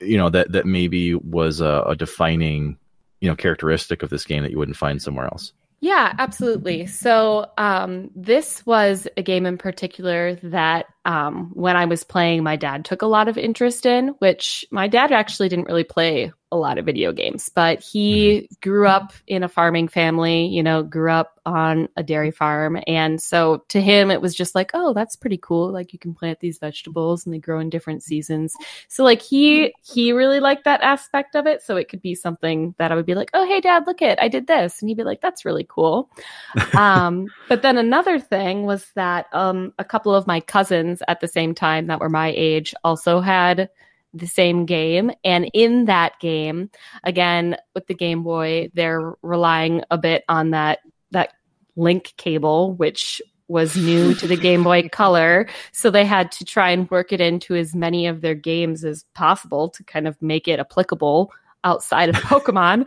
you 0.00 0.16
know, 0.16 0.30
that 0.30 0.52
that 0.52 0.66
maybe 0.66 1.14
was 1.14 1.60
a, 1.60 1.84
a 1.88 1.96
defining, 1.96 2.78
you 3.20 3.28
know, 3.28 3.36
characteristic 3.36 4.02
of 4.02 4.10
this 4.10 4.24
game 4.24 4.42
that 4.42 4.50
you 4.50 4.58
wouldn't 4.58 4.76
find 4.76 5.00
somewhere 5.00 5.26
else? 5.26 5.52
Yeah, 5.80 6.14
absolutely. 6.18 6.86
So, 6.86 7.46
um, 7.58 8.10
this 8.16 8.64
was 8.64 9.06
a 9.16 9.22
game 9.22 9.44
in 9.44 9.58
particular 9.58 10.36
that 10.36 10.86
um, 11.04 11.50
when 11.54 11.76
I 11.76 11.84
was 11.84 12.04
playing, 12.04 12.42
my 12.42 12.56
dad 12.56 12.84
took 12.84 13.02
a 13.02 13.06
lot 13.06 13.28
of 13.28 13.36
interest 13.36 13.86
in, 13.86 14.08
which 14.18 14.64
my 14.70 14.88
dad 14.88 15.12
actually 15.12 15.48
didn't 15.48 15.66
really 15.66 15.84
play 15.84 16.32
a 16.54 16.56
lot 16.56 16.78
of 16.78 16.86
video 16.86 17.12
games, 17.12 17.50
but 17.52 17.80
he 17.80 18.48
grew 18.62 18.86
up 18.86 19.12
in 19.26 19.42
a 19.42 19.48
farming 19.48 19.88
family, 19.88 20.46
you 20.46 20.62
know, 20.62 20.84
grew 20.84 21.10
up 21.10 21.40
on 21.44 21.88
a 21.96 22.02
dairy 22.04 22.30
farm. 22.30 22.78
And 22.86 23.20
so 23.20 23.64
to 23.70 23.80
him, 23.80 24.12
it 24.12 24.22
was 24.22 24.36
just 24.36 24.54
like, 24.54 24.70
oh, 24.72 24.94
that's 24.94 25.16
pretty 25.16 25.36
cool. 25.36 25.72
Like 25.72 25.92
you 25.92 25.98
can 25.98 26.14
plant 26.14 26.38
these 26.38 26.58
vegetables 26.58 27.26
and 27.26 27.34
they 27.34 27.38
grow 27.38 27.58
in 27.58 27.70
different 27.70 28.04
seasons. 28.04 28.54
So 28.86 29.02
like 29.02 29.20
he 29.20 29.74
he 29.82 30.12
really 30.12 30.38
liked 30.38 30.64
that 30.64 30.80
aspect 30.82 31.34
of 31.34 31.46
it. 31.46 31.60
So 31.62 31.76
it 31.76 31.88
could 31.88 32.00
be 32.00 32.14
something 32.14 32.74
that 32.78 32.92
I 32.92 32.94
would 32.94 33.04
be 33.04 33.16
like, 33.16 33.30
oh 33.34 33.46
hey 33.46 33.60
dad, 33.60 33.84
look 33.86 34.00
it, 34.00 34.18
I 34.22 34.28
did 34.28 34.46
this. 34.46 34.80
And 34.80 34.88
he'd 34.88 34.96
be 34.96 35.04
like, 35.04 35.20
that's 35.20 35.44
really 35.44 35.66
cool. 35.68 36.08
um, 36.74 37.26
but 37.48 37.62
then 37.62 37.78
another 37.78 38.20
thing 38.20 38.64
was 38.64 38.86
that 38.94 39.26
um 39.32 39.72
a 39.78 39.84
couple 39.84 40.14
of 40.14 40.28
my 40.28 40.38
cousins 40.38 40.93
at 41.08 41.20
the 41.20 41.28
same 41.28 41.54
time 41.54 41.86
that 41.86 42.00
were 42.00 42.10
my 42.10 42.32
age 42.36 42.74
also 42.84 43.20
had 43.20 43.68
the 44.12 44.26
same 44.26 44.64
game. 44.64 45.10
And 45.24 45.50
in 45.52 45.86
that 45.86 46.18
game, 46.20 46.70
again, 47.02 47.56
with 47.74 47.86
the 47.86 47.94
Game 47.94 48.22
Boy, 48.22 48.70
they're 48.74 49.14
relying 49.22 49.82
a 49.90 49.98
bit 49.98 50.24
on 50.28 50.50
that 50.50 50.80
that 51.10 51.32
link 51.76 52.14
cable, 52.16 52.74
which 52.74 53.20
was 53.48 53.76
new 53.76 54.14
to 54.14 54.26
the 54.26 54.36
Game 54.36 54.62
Boy 54.62 54.88
Color. 54.92 55.48
So 55.72 55.90
they 55.90 56.04
had 56.04 56.32
to 56.32 56.44
try 56.44 56.70
and 56.70 56.90
work 56.90 57.12
it 57.12 57.20
into 57.20 57.54
as 57.54 57.74
many 57.74 58.06
of 58.06 58.20
their 58.20 58.34
games 58.34 58.84
as 58.84 59.04
possible 59.14 59.68
to 59.70 59.84
kind 59.84 60.08
of 60.08 60.20
make 60.22 60.48
it 60.48 60.60
applicable 60.60 61.30
outside 61.64 62.08
of 62.10 62.14
Pokemon. 62.16 62.86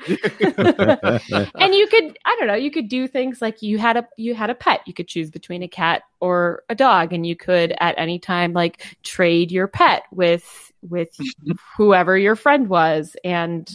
and 1.59 1.73
you 1.73 1.87
could 1.87 2.17
I 2.25 2.35
don't 2.39 2.47
know, 2.47 2.55
you 2.55 2.71
could 2.71 2.87
do 2.87 3.07
things 3.07 3.41
like 3.41 3.61
you 3.61 3.77
had 3.77 3.97
a 3.97 4.07
you 4.17 4.33
had 4.35 4.49
a 4.49 4.55
pet. 4.55 4.81
You 4.85 4.93
could 4.93 5.07
choose 5.07 5.29
between 5.29 5.63
a 5.63 5.67
cat 5.67 6.03
or 6.19 6.63
a 6.69 6.75
dog 6.75 7.11
and 7.11 7.25
you 7.25 7.35
could 7.35 7.73
at 7.79 7.95
any 7.97 8.19
time 8.19 8.53
like 8.53 8.97
trade 9.03 9.51
your 9.51 9.67
pet 9.67 10.03
with 10.11 10.71
with 10.87 11.09
whoever 11.75 12.17
your 12.17 12.35
friend 12.35 12.69
was 12.69 13.15
and 13.23 13.69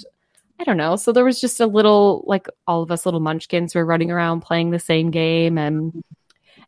I 0.60 0.64
don't 0.64 0.76
know. 0.76 0.96
So 0.96 1.12
there 1.12 1.24
was 1.24 1.40
just 1.40 1.60
a 1.60 1.66
little 1.66 2.24
like 2.26 2.46
all 2.66 2.82
of 2.82 2.90
us 2.90 3.04
little 3.04 3.20
munchkins 3.20 3.74
were 3.74 3.84
running 3.84 4.10
around 4.10 4.40
playing 4.40 4.70
the 4.70 4.78
same 4.78 5.10
game 5.10 5.58
and 5.58 6.02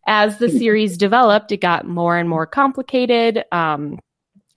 as 0.06 0.39
the 0.39 0.48
series 0.59 0.98
developed, 0.98 1.52
it 1.52 1.61
got 1.61 1.86
more 1.86 2.19
and 2.19 2.28
more 2.28 2.47
complicated. 2.47 3.44
Um, 3.52 3.98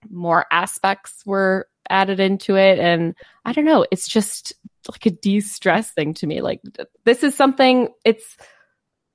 more 0.10 0.46
aspects 0.52 1.24
were 1.26 1.68
added 1.90 2.20
into 2.20 2.56
it. 2.56 2.80
And 2.80 3.16
I 3.46 3.54
don't 3.54 3.66
know, 3.66 3.86
it's 3.92 4.08
just 4.08 4.54
like 4.90 5.06
a 5.06 5.12
de 5.12 5.40
stress 5.42 5.92
thing 5.92 6.14
to 6.16 6.28
me. 6.28 6.42
Like, 6.42 6.62
this 7.04 7.24
is 7.24 7.36
something, 7.36 7.90
it's, 8.06 8.38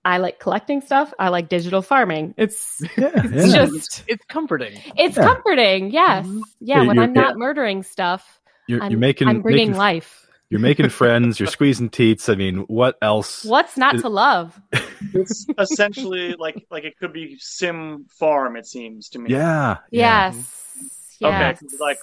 I 0.04 0.18
like 0.18 0.40
collecting 0.40 0.80
stuff. 0.80 1.14
I 1.18 1.28
like 1.28 1.48
digital 1.48 1.80
farming. 1.80 2.34
It's, 2.36 2.82
it's 2.96 3.46
yeah. 3.52 3.66
just, 3.66 4.02
It's 4.08 4.24
comforting. 4.26 4.78
it's 4.96 5.16
Yeah. 5.16 5.22
comforting. 5.22 5.90
Yes. 5.92 6.26
Mhm. 6.26 6.40
Yeah. 6.60 6.80
Yeah, 6.82 6.86
when 6.88 6.98
I'm 6.98 7.12
not 7.12 7.36
murdering 7.38 7.82
stuff, 7.84 8.40
You're, 8.66 8.82
I'm, 8.82 8.90
you're 8.90 9.00
making 9.00 9.28
I'm 9.28 9.42
bringing 9.42 9.68
making, 9.68 9.78
life. 9.78 10.26
You're 10.50 10.60
making 10.60 10.88
friends. 10.90 11.40
You're 11.40 11.46
squeezing 11.46 11.88
teats. 11.88 12.28
I 12.28 12.34
mean, 12.34 12.58
what 12.68 12.98
else? 13.00 13.44
What's 13.44 13.76
not 13.78 13.94
is- 13.94 14.02
to 14.02 14.08
love? 14.08 14.60
It's 15.14 15.46
essentially 15.58 16.34
like 16.38 16.64
like 16.70 16.84
it 16.84 16.96
could 16.98 17.12
be 17.12 17.36
Sim 17.38 18.06
Farm. 18.10 18.56
It 18.56 18.66
seems 18.66 19.08
to 19.10 19.18
me. 19.18 19.30
Yeah. 19.30 19.78
yeah. 19.90 20.32
Yes. 21.30 21.62
Okay. 21.62 21.76
Like, 21.80 21.98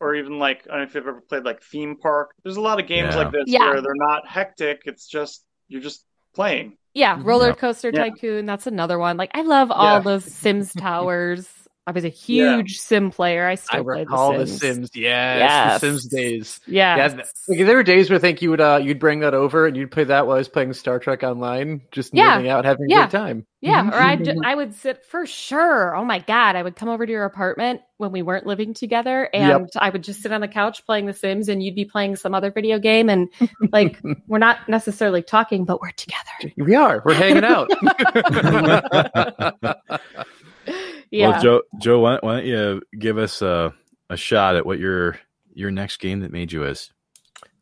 or 0.00 0.14
even 0.14 0.38
like 0.38 0.62
I 0.66 0.70
don't 0.72 0.78
know 0.78 0.84
if 0.84 0.94
you've 0.94 1.06
ever 1.06 1.20
played 1.20 1.44
like 1.44 1.62
Theme 1.62 1.96
Park. 1.96 2.34
There's 2.42 2.56
a 2.56 2.60
lot 2.60 2.80
of 2.80 2.86
games 2.86 3.14
Yeah. 3.14 3.22
like 3.22 3.32
this 3.32 3.44
Yeah. 3.46 3.70
where 3.70 3.80
they're 3.80 3.94
not 3.94 4.26
hectic. 4.26 4.82
It's 4.86 5.06
just 5.06 5.44
you're 5.68 5.80
just 5.82 6.04
playing. 6.34 6.76
Yeah, 6.94 7.16
mm-hmm. 7.16 7.24
Roller 7.24 7.54
Coaster 7.54 7.90
Yeah. 7.92 8.04
Tycoon. 8.04 8.46
That's 8.46 8.66
another 8.66 8.98
one. 8.98 9.16
Like 9.16 9.30
I 9.34 9.42
love 9.42 9.70
all 9.70 9.94
Yeah. 9.94 10.00
those 10.00 10.24
Sims 10.24 10.72
towers. 10.72 11.48
I 11.84 11.90
was 11.90 12.04
a 12.04 12.08
huge 12.08 12.78
Sim 12.78 13.10
player. 13.10 13.46
I 13.48 13.52
I 13.52 13.54
still 13.56 13.82
play 13.82 14.00
recall 14.02 14.32
the 14.34 14.38
the 14.38 14.46
Sims. 14.46 14.60
Sims. 14.60 14.90
Yes, 14.94 15.38
Yes. 15.40 15.80
the 15.80 15.86
Sims 15.88 16.04
days. 16.06 16.60
Yeah. 16.68 16.96
Yeah, 16.96 17.22
like, 17.48 17.58
there 17.66 17.74
were 17.76 17.82
days 17.82 18.08
where 18.08 18.18
I 18.18 18.20
think 18.20 18.40
you 18.40 18.50
would 18.50 18.60
uh 18.60 18.78
you'd 18.80 19.00
bring 19.00 19.18
that 19.20 19.34
over 19.34 19.66
and 19.66 19.76
you'd 19.76 19.90
play 19.90 20.04
that 20.04 20.26
while 20.28 20.36
I 20.36 20.38
was 20.38 20.48
playing 20.48 20.72
Star 20.74 21.00
Trek 21.00 21.24
Online, 21.24 21.80
just 21.90 22.14
Yeah. 22.14 22.38
nerding 22.40 22.48
out, 22.48 22.64
having 22.64 22.90
a 22.90 22.94
good 22.94 23.10
time. 23.10 23.46
Yeah, 23.60 23.88
or 23.90 23.94
I'd, 23.94 24.28
I 24.44 24.54
would 24.54 24.74
sit 24.74 25.04
for 25.04 25.26
sure. 25.26 25.94
Oh 25.96 26.04
my 26.04 26.20
God. 26.20 26.54
I 26.56 26.62
would 26.62 26.76
come 26.76 26.88
over 26.88 27.04
to 27.04 27.10
your 27.12 27.24
apartment 27.24 27.80
when 27.96 28.12
we 28.12 28.22
weren't 28.22 28.46
living 28.46 28.74
together 28.74 29.28
and 29.34 29.68
I 29.76 29.90
would 29.90 30.02
just 30.04 30.22
sit 30.22 30.30
on 30.32 30.40
the 30.40 30.48
couch 30.48 30.84
playing 30.86 31.06
The 31.06 31.12
Sims 31.14 31.48
and 31.48 31.62
you'd 31.62 31.74
be 31.76 31.84
playing 31.84 32.14
some 32.16 32.32
other 32.34 32.50
video 32.52 32.78
game. 32.78 33.08
And 33.08 33.28
like, 33.72 34.00
we're 34.28 34.38
not 34.38 34.68
necessarily 34.68 35.22
talking, 35.22 35.64
but 35.64 35.80
we're 35.80 35.90
together. 35.92 36.52
we 36.58 36.74
are. 36.76 37.02
We're 37.04 37.14
hanging 37.14 37.44
out. 37.44 37.70
Yeah. 41.12 41.28
Well, 41.28 41.42
Joe, 41.42 41.62
Joe, 41.80 42.00
why, 42.00 42.18
why 42.22 42.36
don't 42.36 42.46
you 42.46 42.82
give 42.98 43.18
us 43.18 43.42
a, 43.42 43.72
a 44.10 44.16
shot 44.16 44.56
at 44.56 44.66
what 44.66 44.78
your 44.80 45.18
your 45.54 45.70
next 45.70 45.98
game 46.00 46.20
that 46.20 46.32
made 46.32 46.50
you 46.50 46.64
is? 46.64 46.90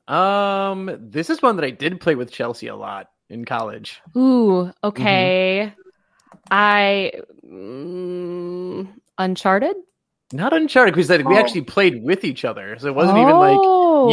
Um, 0.07 0.97
this 1.01 1.29
is 1.31 1.43
one 1.43 1.57
that 1.57 1.65
I 1.65 1.71
did 1.71 2.01
play 2.01 2.15
with 2.15 2.31
Chelsea 2.31 2.69
a 2.69 2.77
lot 2.77 3.09
in 3.29 3.45
college. 3.45 4.01
Ooh, 4.17 4.73
okay. 4.85 5.75
I 6.51 7.13
mm, 7.45 8.89
Uncharted. 9.19 9.77
Not 10.33 10.53
Uncharted 10.53 10.95
because 10.95 11.11
like, 11.11 11.27
we 11.27 11.35
Oh. 11.35 11.39
actually 11.39 11.63
played 11.63 12.03
with 12.05 12.23
each 12.25 12.45
other, 12.45 12.79
so 12.79 12.87
it 12.87 12.95
wasn't 12.95 13.19
even 13.19 13.37
like 13.37 13.59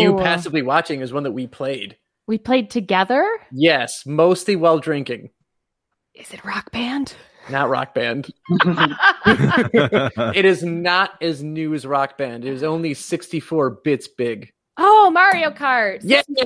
you 0.01 0.13
Oh. 0.13 0.19
passively 0.21 0.63
watching. 0.63 1.01
Is 1.01 1.13
one 1.13 1.23
that 1.23 1.31
we 1.31 1.45
played. 1.47 1.95
We 2.25 2.39
played 2.39 2.69
together. 2.71 3.25
Yes, 3.51 4.03
mostly 4.05 4.55
while 4.55 4.79
drinking, 4.79 5.29
Is 6.15 6.33
it 6.33 6.43
Rock 6.43 6.71
Band? 6.71 7.13
Not 7.49 7.69
Rock 7.69 7.93
Band. 7.93 8.31
it 9.25 10.45
is 10.45 10.63
not 10.63 11.21
as 11.21 11.43
new 11.43 11.73
as 11.73 11.85
Rock 11.85 12.17
Band. 12.17 12.45
It 12.45 12.53
is 12.53 12.63
only 12.63 12.93
64 12.93 13.69
bits 13.83 14.07
big. 14.07 14.51
oh, 14.77 15.09
Mario 15.11 15.49
Kart. 15.51 15.99
Yeah, 16.03 16.21
64. 16.21 16.45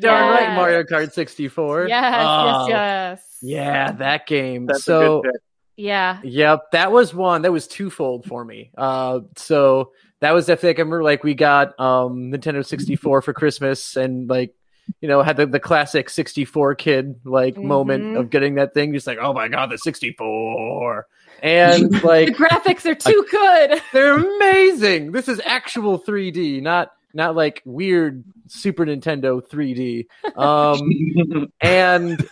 right, 0.00 0.54
Mario 0.54 0.82
Kart 0.82 1.12
64. 1.12 1.88
Yes, 1.88 2.14
Oh, 2.26 2.68
yes, 2.68 2.68
yes. 2.68 3.38
Yeah, 3.42 3.92
that 3.92 4.26
game. 4.26 4.66
That's 4.66 4.84
so 4.84 5.20
a 5.20 5.22
good. 5.22 5.40
Yeah. 5.76 6.20
Yep, 6.22 6.70
that 6.72 6.90
was 6.90 7.14
one 7.14 7.42
that 7.42 7.52
was 7.52 7.66
twofold 7.66 8.24
for 8.24 8.44
me. 8.44 8.70
Uh, 8.76 9.20
so 9.36 9.92
that 10.20 10.32
was 10.32 10.46
definitely 10.46 10.70
like 10.70 10.78
I 10.78 10.82
remember 10.82 11.02
like 11.02 11.22
we 11.22 11.34
got 11.34 11.78
um 11.78 12.32
Nintendo 12.32 12.64
64 12.64 13.20
for 13.22 13.32
Christmas 13.34 13.96
and 13.96 14.28
like 14.28 14.54
you 15.00 15.08
know 15.08 15.22
had 15.22 15.36
the, 15.36 15.46
the 15.46 15.60
classic 15.60 16.08
64 16.10 16.74
kid 16.76 17.20
like 17.24 17.56
moment 17.56 18.04
Mhm. 18.04 18.18
of 18.20 18.30
getting 18.30 18.54
that 18.56 18.72
thing 18.74 18.92
just 18.92 19.06
like 19.06 19.18
oh 19.20 19.32
my 19.32 19.48
god 19.48 19.70
the 19.70 19.78
64 19.78 21.06
and 21.42 21.90
like 22.02 22.28
The 22.28 22.34
graphics 22.34 22.84
are 22.86 22.94
too 22.94 23.26
good. 23.30 23.80
they're 23.92 24.16
amazing. 24.18 25.12
This 25.12 25.28
is 25.28 25.40
actual 25.44 25.98
3D, 26.02 26.62
not 26.62 26.92
not 27.12 27.34
like 27.36 27.62
weird 27.64 28.24
Super 28.48 28.84
Nintendo 28.86 29.42
3D. 29.46 30.06
Um 30.36 31.48
and 31.60 32.26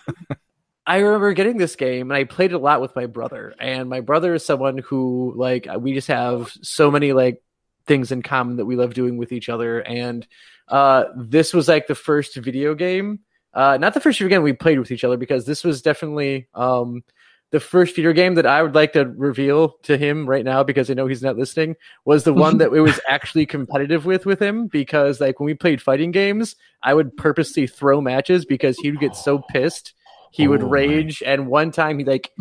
I 0.86 0.98
remember 0.98 1.32
getting 1.32 1.56
this 1.56 1.76
game 1.76 2.10
and 2.10 2.16
I 2.16 2.24
played 2.24 2.52
it 2.52 2.56
a 2.56 2.59
lot 2.59 2.81
with 2.82 2.94
my 2.94 3.06
brother. 3.06 3.55
And 3.59 3.89
my 3.89 4.01
brother 4.01 4.35
is 4.35 4.44
someone 4.44 4.78
who 4.78 5.32
like 5.36 5.66
we 5.78 5.94
just 5.94 6.09
have 6.09 6.52
so 6.62 6.90
many 6.90 7.12
like 7.12 7.43
things 7.86 8.12
in 8.12 8.23
common 8.23 8.56
that 8.56 8.66
we 8.66 8.77
love 8.77 8.94
doing 8.94 9.16
with 9.16 9.32
each 9.32 9.48
other. 9.48 9.81
And 9.81 10.27
uh 10.69 11.05
this 11.16 11.52
was 11.52 11.69
like 11.69 11.86
the 11.86 11.94
first 11.94 12.36
video 12.36 12.74
game. 12.74 13.20
Uh 13.52 13.77
not 13.78 13.94
the 13.94 14.01
first 14.01 14.19
video 14.19 14.36
game 14.36 14.43
we 14.43 14.52
played 14.52 14.78
with 14.78 14.90
each 14.90 15.05
other 15.05 15.16
because 15.16 15.44
this 15.47 15.65
was 15.65 15.82
definitely 15.82 16.48
um 16.55 17.05
the 17.51 17.61
first 17.61 17.94
video 17.94 18.12
game 18.12 18.35
that 18.35 18.47
I 18.47 18.62
would 18.62 18.74
like 18.74 18.94
to 18.94 19.05
reveal 19.06 19.77
to 19.85 19.97
him 19.97 20.28
right 20.28 20.44
now 20.44 20.65
because 20.65 20.90
I 20.90 20.94
know 20.94 21.06
he's 21.06 21.23
not 21.23 21.36
listening 21.36 21.77
was 22.05 22.24
the 22.24 22.35
one 22.35 22.59
that 22.59 22.73
it 22.73 22.81
was 22.81 22.98
actually 23.09 23.47
competitive 23.47 24.06
with 24.06 24.27
with 24.27 24.40
him 24.43 24.66
because 24.66 25.20
like 25.20 25.39
when 25.39 25.47
we 25.47 25.55
played 25.55 25.81
fighting 25.81 26.11
games, 26.11 26.56
I 26.82 26.94
would 26.94 27.16
purposely 27.16 27.66
throw 27.69 28.01
matches 28.01 28.44
because 28.44 28.77
he 28.78 28.90
would 28.90 29.01
get 29.01 29.15
so 29.15 29.39
pissed 29.39 29.93
he 30.35 30.48
would 30.48 30.65
Oh, 30.65 30.66
rage 30.66 31.23
and 31.24 31.47
one 31.47 31.70
time 31.70 32.01
he 32.01 32.05
like 32.05 32.32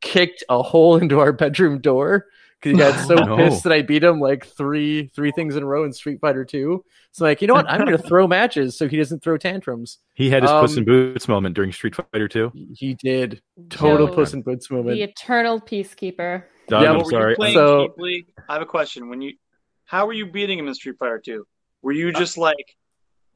kicked 0.00 0.42
a 0.48 0.62
hole 0.64 0.96
into 0.96 1.20
our 1.20 1.32
bedroom 1.32 1.80
door 1.80 2.26
because 2.60 2.72
he 2.72 2.78
got 2.78 3.06
so 3.06 3.14
No. 3.14 3.36
pissed 3.36 3.64
that 3.64 3.72
I 3.72 3.82
beat 3.82 4.02
him 4.04 4.18
like 4.20 4.46
three 4.46 5.08
three 5.14 5.30
things 5.32 5.56
in 5.56 5.62
a 5.62 5.66
row 5.66 5.84
in 5.84 5.92
Street 5.92 6.18
Fighter 6.20 6.44
2. 6.44 6.82
So 7.12 7.24
like, 7.24 7.40
you 7.40 7.48
know 7.48 7.54
what? 7.54 7.68
I'm 7.70 7.80
going 7.84 7.92
to 7.96 8.02
throw 8.02 8.26
matches 8.26 8.76
so 8.78 8.88
he 8.88 8.96
doesn't 8.96 9.22
throw 9.22 9.36
tantrums. 9.36 9.98
he 10.14 10.30
had 10.30 10.42
his 10.42 10.50
Puss 10.50 10.72
Um, 10.72 10.78
in 10.78 10.84
Boots 10.84 11.28
moment 11.28 11.54
during 11.54 11.72
Street 11.72 11.94
Fighter 11.94 12.28
2. 12.28 12.52
He 12.74 12.94
did. 12.94 13.40
Total 13.70 14.06
Joe, 14.06 14.14
Puss 14.14 14.32
in 14.34 14.42
Boots 14.42 14.70
moment. 14.70 14.96
The 14.96 15.02
eternal 15.02 15.60
peacekeeper. 15.60 16.44
Doug, 16.68 16.82
Yeah, 16.82 16.92
I'm 16.92 17.04
sorry. 17.04 17.36
So- 17.52 17.88
cheaply? 17.88 18.26
I 18.48 18.54
have 18.54 18.62
a 18.62 18.66
question. 18.66 19.08
When 19.08 19.20
you, 19.22 19.34
how 19.84 20.06
were 20.06 20.12
you 20.12 20.26
beating 20.26 20.58
him 20.58 20.66
in 20.68 20.74
Street 20.74 20.96
Fighter 20.98 21.20
Two? 21.24 21.46
Were 21.82 21.92
you 21.92 22.12
just 22.12 22.36
like 22.38 22.56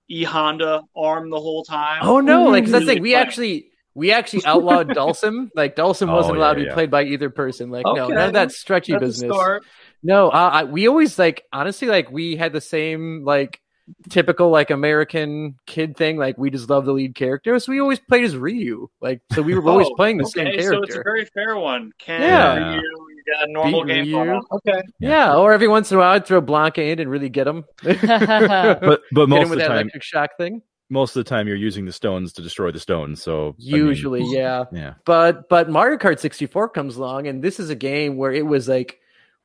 E 0.08 0.24
Honda 0.24 0.82
arm 0.96 1.30
the 1.30 1.38
whole 1.38 1.62
time? 1.62 2.00
Oh 2.02 2.20
no, 2.20 2.46
Like 2.46 2.64
that's 2.64 2.72
the 2.72 2.78
Really 2.80 2.94
thing. 2.94 3.02
We 3.02 3.12
fun. 3.12 3.22
actually 3.22 3.70
we 4.00 4.12
actually 4.12 4.44
outlawed 4.46 4.88
Dhalsim. 4.98 5.50
Like 5.54 5.76
Dhalsim 5.76 6.08
Oh, 6.10 6.14
wasn't 6.16 6.38
allowed 6.38 6.54
to 6.54 6.60
be 6.60 6.66
yeah. 6.66 6.74
played 6.74 6.90
by 6.90 7.04
either 7.04 7.28
person. 7.30 7.70
Like 7.70 7.84
no, 7.84 8.08
none 8.08 8.28
of 8.28 8.32
that 8.32 8.50
stretchy 8.52 8.92
That's 8.92 9.04
business. 9.04 9.36
No, 10.02 10.30
uh, 10.30 10.50
I, 10.52 10.64
we 10.64 10.88
always 10.88 11.18
like 11.18 11.44
honestly 11.52 11.86
like 11.88 12.10
we 12.10 12.34
had 12.36 12.52
the 12.52 12.60
same 12.60 13.24
like 13.24 13.60
typical 14.08 14.48
like 14.50 14.70
American 14.70 15.56
kid 15.66 15.96
thing. 15.96 16.16
Like 16.16 16.38
we 16.38 16.48
just 16.50 16.70
love 16.70 16.86
the 16.86 16.92
lead 16.92 17.14
character, 17.14 17.58
so 17.58 17.70
we 17.72 17.80
always 17.80 17.98
played 18.00 18.24
as 18.24 18.36
Ryu. 18.36 18.88
Like 19.00 19.20
so 19.32 19.42
we 19.42 19.54
were 19.54 19.62
always 19.70 19.88
Oh, 19.90 19.94
playing 19.96 20.16
the 20.18 20.24
okay, 20.24 20.44
same 20.44 20.58
character. 20.58 20.72
So 20.72 20.82
it's 20.84 20.96
a 20.96 21.02
very 21.04 21.24
fair 21.26 21.56
one. 21.56 21.92
Ken, 21.98 22.22
Yeah. 22.22 22.68
Ryu, 22.70 22.80
you 22.80 23.22
got 23.34 23.48
a 23.48 23.52
normal 23.52 23.84
Beat 23.84 23.94
game 24.06 24.14
Ryu. 24.14 24.40
Okay. 24.52 24.80
yeah. 25.00 25.34
or 25.36 25.52
every 25.52 25.68
once 25.68 25.90
in 25.90 25.98
a 25.98 26.00
while 26.00 26.12
I'd 26.12 26.24
throw 26.26 26.40
Blanka 26.40 26.78
in 26.78 26.98
and 27.00 27.10
really 27.10 27.28
get 27.28 27.46
him. 27.46 27.64
get 27.82 28.00
But 28.00 29.02
but 29.12 29.28
him 29.28 29.30
most 29.30 29.44
of 29.44 29.50
with 29.50 29.58
the 29.58 29.64
that 29.64 29.68
time, 29.68 29.76
electric 29.82 30.02
shock 30.02 30.30
thing. 30.38 30.62
Most 30.90 31.16
of 31.16 31.24
the 31.24 31.28
time 31.28 31.46
you're 31.48 31.56
using 31.56 31.84
the 31.86 31.92
stones 31.92 32.32
to 32.34 32.42
destroy 32.42 32.70
the 32.72 32.80
stones. 32.80 33.22
So 33.22 33.54
I 33.58 33.62
mean, 33.72 33.86
Usually, 33.86 34.22
yeah. 34.24 34.64
yeah. 34.72 34.94
but 35.04 35.48
but 35.48 35.70
Mario 35.70 35.96
Kart 35.96 36.18
64 36.18 36.68
comes 36.70 36.96
along 36.96 37.26
and 37.28 37.42
this 37.42 37.58
is 37.60 37.70
a 37.70 37.74
game 37.76 38.16
where 38.16 38.32
it 38.32 38.44
was 38.44 38.68
like 38.68 38.98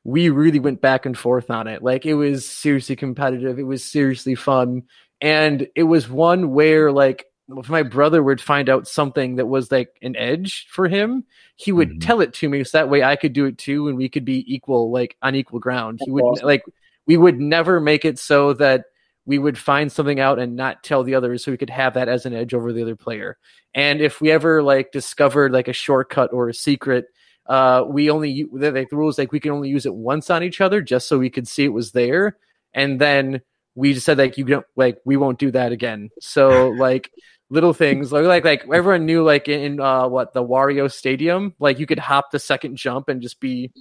we 0.04 0.28
really 0.28 0.58
went 0.60 0.80
back 0.80 1.06
and 1.06 1.16
forth 1.16 1.50
on 1.50 1.66
it. 1.66 1.82
Like 1.82 2.04
it 2.04 2.14
was 2.14 2.44
seriously 2.44 2.96
competitive. 2.96 3.58
It 3.58 3.62
was 3.64 3.84
seriously 3.84 4.34
fun. 4.34 4.82
And 5.20 5.66
it 5.74 5.84
was 5.84 6.08
one 6.08 6.50
where 6.50 6.92
like 6.92 7.26
if 7.56 7.68
my 7.68 7.84
brother 7.84 8.22
would 8.24 8.40
find 8.40 8.68
out 8.68 8.88
something 8.88 9.36
that 9.36 9.46
was 9.46 9.70
like 9.70 9.96
an 10.02 10.16
edge 10.16 10.66
for 10.68 10.88
him, 10.88 11.24
he 11.54 11.70
would 11.70 11.90
Mhm. 11.90 12.00
tell 12.00 12.20
it 12.20 12.34
to 12.34 12.48
me 12.48 12.64
so 12.64 12.76
that 12.78 12.88
way 12.90 13.04
I 13.04 13.14
could 13.16 13.32
do 13.32 13.44
it 13.46 13.56
too 13.56 13.86
and 13.88 13.96
we 13.96 14.08
could 14.08 14.24
be 14.24 14.44
equal 14.52 14.90
like 14.90 15.16
on 15.22 15.34
equal 15.36 15.60
ground. 15.60 16.00
He 16.04 16.10
would 16.10 16.24
awesome. 16.24 16.46
like 16.46 16.64
we 17.06 17.16
would 17.16 17.38
never 17.38 17.78
make 17.80 18.04
it 18.04 18.18
so 18.18 18.52
that 18.54 18.86
we 19.26 19.38
would 19.38 19.58
find 19.58 19.90
something 19.90 20.20
out 20.20 20.38
and 20.38 20.54
not 20.54 20.84
tell 20.84 21.02
the 21.02 21.14
others 21.16 21.44
so 21.44 21.50
we 21.50 21.58
could 21.58 21.70
have 21.70 21.94
that 21.94 22.08
as 22.08 22.24
an 22.24 22.32
edge 22.32 22.54
over 22.54 22.72
the 22.72 22.82
other 22.82 22.96
player. 22.96 23.36
And 23.74 24.00
if 24.00 24.20
we 24.20 24.30
ever 24.30 24.62
like 24.62 24.92
discovered 24.92 25.52
like 25.52 25.68
a 25.68 25.72
shortcut 25.72 26.32
or 26.32 26.48
a 26.48 26.54
secret, 26.54 27.06
uh, 27.46 27.84
we 27.86 28.08
only 28.08 28.46
the, 28.52 28.70
like 28.70 28.88
the 28.88 28.96
rules 28.96 29.18
like 29.18 29.32
we 29.32 29.40
can 29.40 29.50
only 29.50 29.68
use 29.68 29.84
it 29.84 29.94
once 29.94 30.30
on 30.30 30.42
each 30.42 30.60
other 30.60 30.80
just 30.80 31.08
so 31.08 31.18
we 31.18 31.30
could 31.30 31.48
see 31.48 31.64
it 31.64 31.72
was 31.72 31.92
there. 31.92 32.36
And 32.72 33.00
then 33.00 33.42
we 33.74 33.94
just 33.94 34.06
said 34.06 34.18
like 34.18 34.38
you 34.38 34.44
don't 34.44 34.66
like 34.76 34.98
we 35.04 35.16
won't 35.16 35.38
do 35.38 35.50
that 35.50 35.72
again. 35.72 36.10
So 36.20 36.68
like 36.78 37.10
little 37.50 37.72
things 37.72 38.12
like 38.12 38.24
like 38.24 38.44
like 38.44 38.62
everyone 38.72 39.06
knew 39.06 39.22
like 39.22 39.48
in 39.48 39.80
uh 39.80 40.08
what 40.08 40.34
the 40.34 40.44
Wario 40.44 40.90
Stadium 40.90 41.54
like 41.58 41.78
you 41.78 41.86
could 41.86 41.98
hop 41.98 42.30
the 42.30 42.38
second 42.38 42.76
jump 42.76 43.08
and 43.08 43.22
just 43.22 43.40
be 43.40 43.72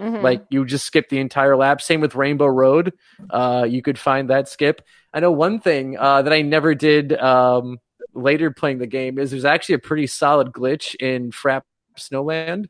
Mhm. 0.00 0.22
like 0.22 0.42
you 0.50 0.64
just 0.64 0.86
skip 0.86 1.08
the 1.10 1.18
entire 1.18 1.56
lap. 1.56 1.80
Same 1.82 2.00
with 2.00 2.14
Rainbow 2.14 2.46
Road. 2.46 2.92
Uh, 3.28 3.66
you 3.68 3.82
could 3.82 3.98
find 3.98 4.30
that 4.30 4.48
skip. 4.48 4.80
I 5.12 5.20
know 5.20 5.30
one 5.32 5.60
thing 5.60 5.96
uh, 5.98 6.22
that 6.22 6.32
I 6.32 6.42
never 6.42 6.74
did 6.74 7.12
um, 7.18 7.78
later 8.14 8.50
playing 8.50 8.78
the 8.78 8.86
game 8.86 9.18
is 9.18 9.30
there's 9.30 9.44
actually 9.44 9.74
a 9.76 9.78
pretty 9.80 10.06
solid 10.06 10.52
glitch 10.52 10.94
in 10.96 11.30
Frappe 11.32 11.66
Snowland 11.98 12.66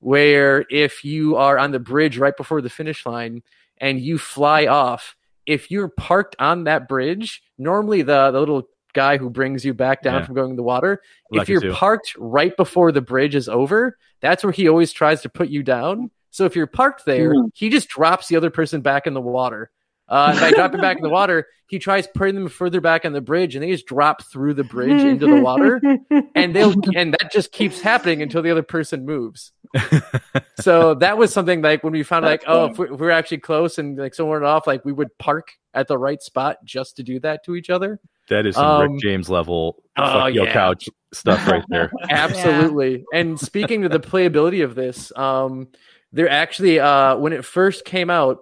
where 0.00 0.64
if 0.70 1.04
you 1.04 1.36
are 1.36 1.58
on 1.58 1.72
the 1.72 1.78
bridge 1.80 2.18
right 2.18 2.36
before 2.36 2.60
the 2.62 2.70
finish 2.70 3.04
line 3.04 3.42
and 3.78 4.00
you 4.00 4.18
fly 4.18 4.66
off, 4.66 5.16
if 5.46 5.70
you're 5.70 5.88
parked 5.88 6.36
on 6.38 6.64
that 6.64 6.88
bridge, 6.88 7.42
normally 7.58 8.02
the, 8.02 8.30
the 8.30 8.38
little 8.38 8.68
guy 8.92 9.16
who 9.18 9.30
brings 9.30 9.64
you 9.64 9.72
back 9.74 10.02
down 10.02 10.14
Yeah. 10.20 10.24
from 10.26 10.34
going 10.34 10.50
in 10.50 10.56
the 10.56 10.62
water, 10.62 11.00
if 11.32 11.48
you're 11.48 11.60
too. 11.60 11.72
parked 11.72 12.14
right 12.18 12.56
before 12.56 12.92
the 12.92 13.00
bridge 13.00 13.34
is 13.34 13.48
over, 13.48 13.96
that's 14.20 14.42
where 14.42 14.52
he 14.52 14.68
always 14.68 14.92
tries 14.92 15.22
to 15.22 15.28
put 15.28 15.48
you 15.48 15.62
down. 15.62 16.10
So 16.30 16.44
if 16.44 16.54
you're 16.56 16.66
parked 16.66 17.04
there, 17.04 17.32
Hmm. 17.34 17.46
he 17.54 17.68
just 17.68 17.88
drops 17.88 18.28
the 18.28 18.36
other 18.36 18.50
person 18.50 18.80
back 18.80 19.06
in 19.06 19.14
the 19.14 19.20
water. 19.20 19.70
Uh, 20.08 20.30
and 20.32 20.40
by 20.40 20.50
dropping 20.50 20.80
back 20.80 20.96
in 20.96 21.04
the 21.04 21.08
water, 21.08 21.46
he 21.68 21.78
tries 21.78 22.08
putting 22.08 22.34
them 22.34 22.48
further 22.48 22.80
back 22.80 23.04
on 23.04 23.12
the 23.12 23.20
bridge, 23.20 23.54
and 23.54 23.62
they 23.62 23.70
just 23.70 23.86
drop 23.86 24.24
through 24.24 24.54
the 24.54 24.64
bridge 24.64 25.02
into 25.02 25.24
the 25.24 25.40
water, 25.40 25.80
and 26.34 26.52
they'll 26.52 26.74
and 26.96 27.14
that 27.14 27.30
just 27.30 27.52
keeps 27.52 27.80
happening 27.80 28.20
until 28.20 28.42
the 28.42 28.50
other 28.50 28.64
person 28.64 29.06
moves. 29.06 29.52
so 30.60 30.94
that 30.94 31.16
was 31.16 31.32
something 31.32 31.62
like 31.62 31.84
when 31.84 31.92
we 31.92 32.02
found 32.02 32.24
like, 32.24 32.40
That's 32.40 32.50
oh, 32.50 32.64
if 32.66 32.78
we're, 32.78 32.92
if 32.92 32.98
we're 33.00 33.10
actually 33.10 33.38
close 33.38 33.78
and 33.78 33.96
like 33.96 34.14
someone 34.14 34.42
off, 34.42 34.66
like 34.66 34.84
we 34.84 34.92
would 34.92 35.16
park 35.18 35.52
at 35.74 35.86
the 35.86 35.96
right 35.96 36.20
spot 36.20 36.56
just 36.64 36.96
to 36.96 37.04
do 37.04 37.20
that 37.20 37.44
to 37.44 37.54
each 37.54 37.70
other. 37.70 38.00
That 38.28 38.46
is 38.46 38.56
some 38.56 38.64
Um, 38.64 38.92
Rick 38.92 39.02
James 39.02 39.30
level 39.30 39.82
oh, 39.96 40.12
fuck 40.12 40.34
your 40.34 40.46
yeah. 40.46 40.52
couch 40.52 40.88
stuff 41.12 41.46
right 41.46 41.64
there. 41.68 41.92
Absolutely. 42.10 43.04
And 43.14 43.38
speaking 43.38 43.82
to 43.82 43.88
the 43.88 44.00
playability 44.00 44.64
of 44.64 44.74
this, 44.74 45.12
um, 45.16 45.68
there 46.12 46.28
actually 46.28 46.80
uh, 46.80 47.16
when 47.16 47.32
it 47.32 47.44
first 47.44 47.84
came 47.84 48.10
out, 48.10 48.38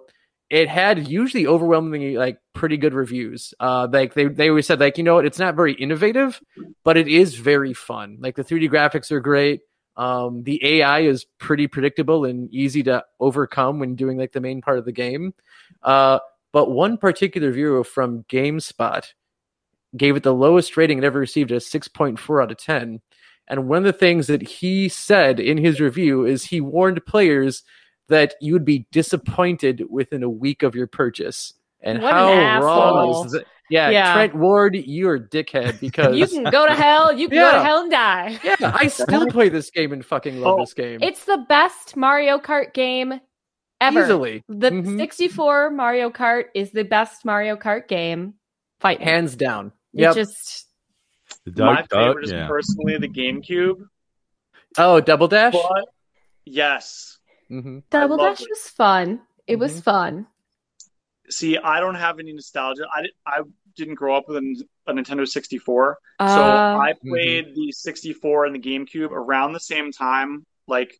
it 0.49 0.67
had 0.67 1.07
usually 1.07 1.45
overwhelmingly 1.45 2.17
like 2.17 2.39
pretty 2.53 2.77
good 2.77 2.93
reviews. 2.93 3.53
Uh, 3.59 3.87
like 3.91 4.13
they 4.13 4.25
they 4.25 4.49
always 4.49 4.67
said 4.67 4.79
like 4.79 4.97
you 4.97 5.03
know 5.03 5.15
what, 5.15 5.25
it's 5.25 5.39
not 5.39 5.55
very 5.55 5.73
innovative, 5.73 6.41
but 6.83 6.97
it 6.97 7.07
is 7.07 7.35
very 7.35 7.73
fun. 7.73 8.17
Like 8.19 8.35
the 8.35 8.43
3D 8.43 8.69
graphics 8.69 9.11
are 9.11 9.19
great. 9.19 9.61
Um, 9.95 10.43
the 10.43 10.79
AI 10.79 11.01
is 11.01 11.25
pretty 11.39 11.67
predictable 11.67 12.23
and 12.23 12.49
easy 12.53 12.83
to 12.83 13.03
overcome 13.19 13.79
when 13.79 13.95
doing 13.95 14.17
like 14.17 14.31
the 14.31 14.39
main 14.39 14.61
part 14.61 14.79
of 14.79 14.85
the 14.85 14.93
game. 14.93 15.33
Uh, 15.83 16.19
but 16.53 16.71
one 16.71 16.97
particular 16.97 17.49
reviewer 17.49 17.83
from 17.83 18.23
GameSpot 18.23 19.05
gave 19.97 20.15
it 20.15 20.23
the 20.23 20.33
lowest 20.33 20.77
rating 20.77 20.99
it 20.99 21.03
ever 21.03 21.19
received, 21.19 21.51
a 21.51 21.57
6.4 21.57 22.43
out 22.43 22.51
of 22.51 22.57
10. 22.57 23.01
And 23.49 23.67
one 23.67 23.79
of 23.79 23.83
the 23.85 23.93
things 23.93 24.27
that 24.27 24.41
he 24.43 24.89
said 24.89 25.39
in 25.39 25.57
his 25.57 25.81
review 25.81 26.25
is 26.25 26.43
he 26.45 26.61
warned 26.61 27.03
players 27.05 27.63
that 28.07 28.35
you 28.41 28.53
would 28.53 28.65
be 28.65 28.87
disappointed 28.91 29.83
within 29.89 30.23
a 30.23 30.29
week 30.29 30.63
of 30.63 30.75
your 30.75 30.87
purchase. 30.87 31.53
And 31.81 32.01
What 32.01 32.13
an 32.13 32.17
how 32.17 32.61
wrong 32.63 32.97
asshole. 33.09 33.25
is 33.25 33.31
that? 33.33 33.45
Yeah, 33.69 33.89
Yeah. 33.89 34.13
Trent 34.13 34.35
Ward, 34.35 34.75
you're 34.75 35.15
a 35.15 35.19
dickhead 35.19 35.79
because 35.81 36.17
You 36.17 36.27
can 36.27 36.43
go 36.51 36.67
to 36.67 36.73
hell. 36.75 37.11
You 37.13 37.27
can 37.29 37.37
go 37.37 37.51
to 37.53 37.63
hell 37.63 37.81
and 37.81 37.91
die. 37.91 38.39
yeah, 38.43 38.55
I 38.75 38.87
still 38.87 39.27
play 39.27 39.49
this 39.49 39.69
game 39.71 39.93
and 39.93 40.05
fucking 40.05 40.41
love 40.41 40.55
Oh, 40.55 40.59
this 40.61 40.73
game 40.73 40.99
It's 41.01 41.25
the 41.25 41.37
best 41.49 41.95
Mario 41.95 42.37
Kart 42.39 42.73
game 42.73 43.19
ever. 43.81 44.03
easily, 44.03 44.43
The 44.49 44.71
Mhm. 44.71 44.97
64 44.97 45.69
Mario 45.71 46.09
Kart 46.09 46.45
is 46.53 46.71
the 46.71 46.83
best 46.83 47.23
Mario 47.25 47.55
Kart 47.55 47.87
game. 47.87 48.33
Fight 48.79 49.01
hands 49.01 49.35
down. 49.35 49.67
It 49.93 50.01
Yep. 50.01 50.15
Just 51.45 51.57
Doug, 51.57 51.65
My 51.75 51.81
Doug- 51.89 51.89
favorite 51.89 52.25
is 52.25 52.31
yeah. 52.31 52.47
personally 52.47 52.97
the 52.97 53.07
GameCube, 53.09 53.75
oh, 54.77 54.99
double 55.01 55.27
dash. 55.27 55.53
but 55.53 55.85
yes. 56.45 57.17
hmm 57.47 57.79
Double 57.89 58.17
Dash 58.17 58.41
it. 58.41 58.47
was 58.49 58.61
fun. 58.69 59.21
It 59.47 59.53
Mm-hmm. 59.53 59.61
was 59.61 59.81
fun. 59.81 60.27
See, 61.29 61.57
I 61.57 61.79
don't 61.79 61.95
have 61.95 62.19
any 62.19 62.33
nostalgia. 62.33 62.83
I, 62.93 63.01
di- 63.03 63.13
I 63.25 63.41
didn't 63.75 63.95
grow 63.95 64.15
up 64.15 64.25
with 64.27 64.37
a, 64.37 64.63
a 64.87 64.93
Nintendo 64.93 65.27
64. 65.27 65.97
So 66.19 66.25
Uh, 66.25 66.77
I 66.81 66.93
played 67.07 67.55
the 67.55 67.71
64 67.71 68.45
and 68.45 68.55
the 68.55 68.59
GameCube 68.59 69.11
around 69.11 69.53
the 69.53 69.59
same 69.59 69.91
time, 69.91 70.45
like 70.67 70.93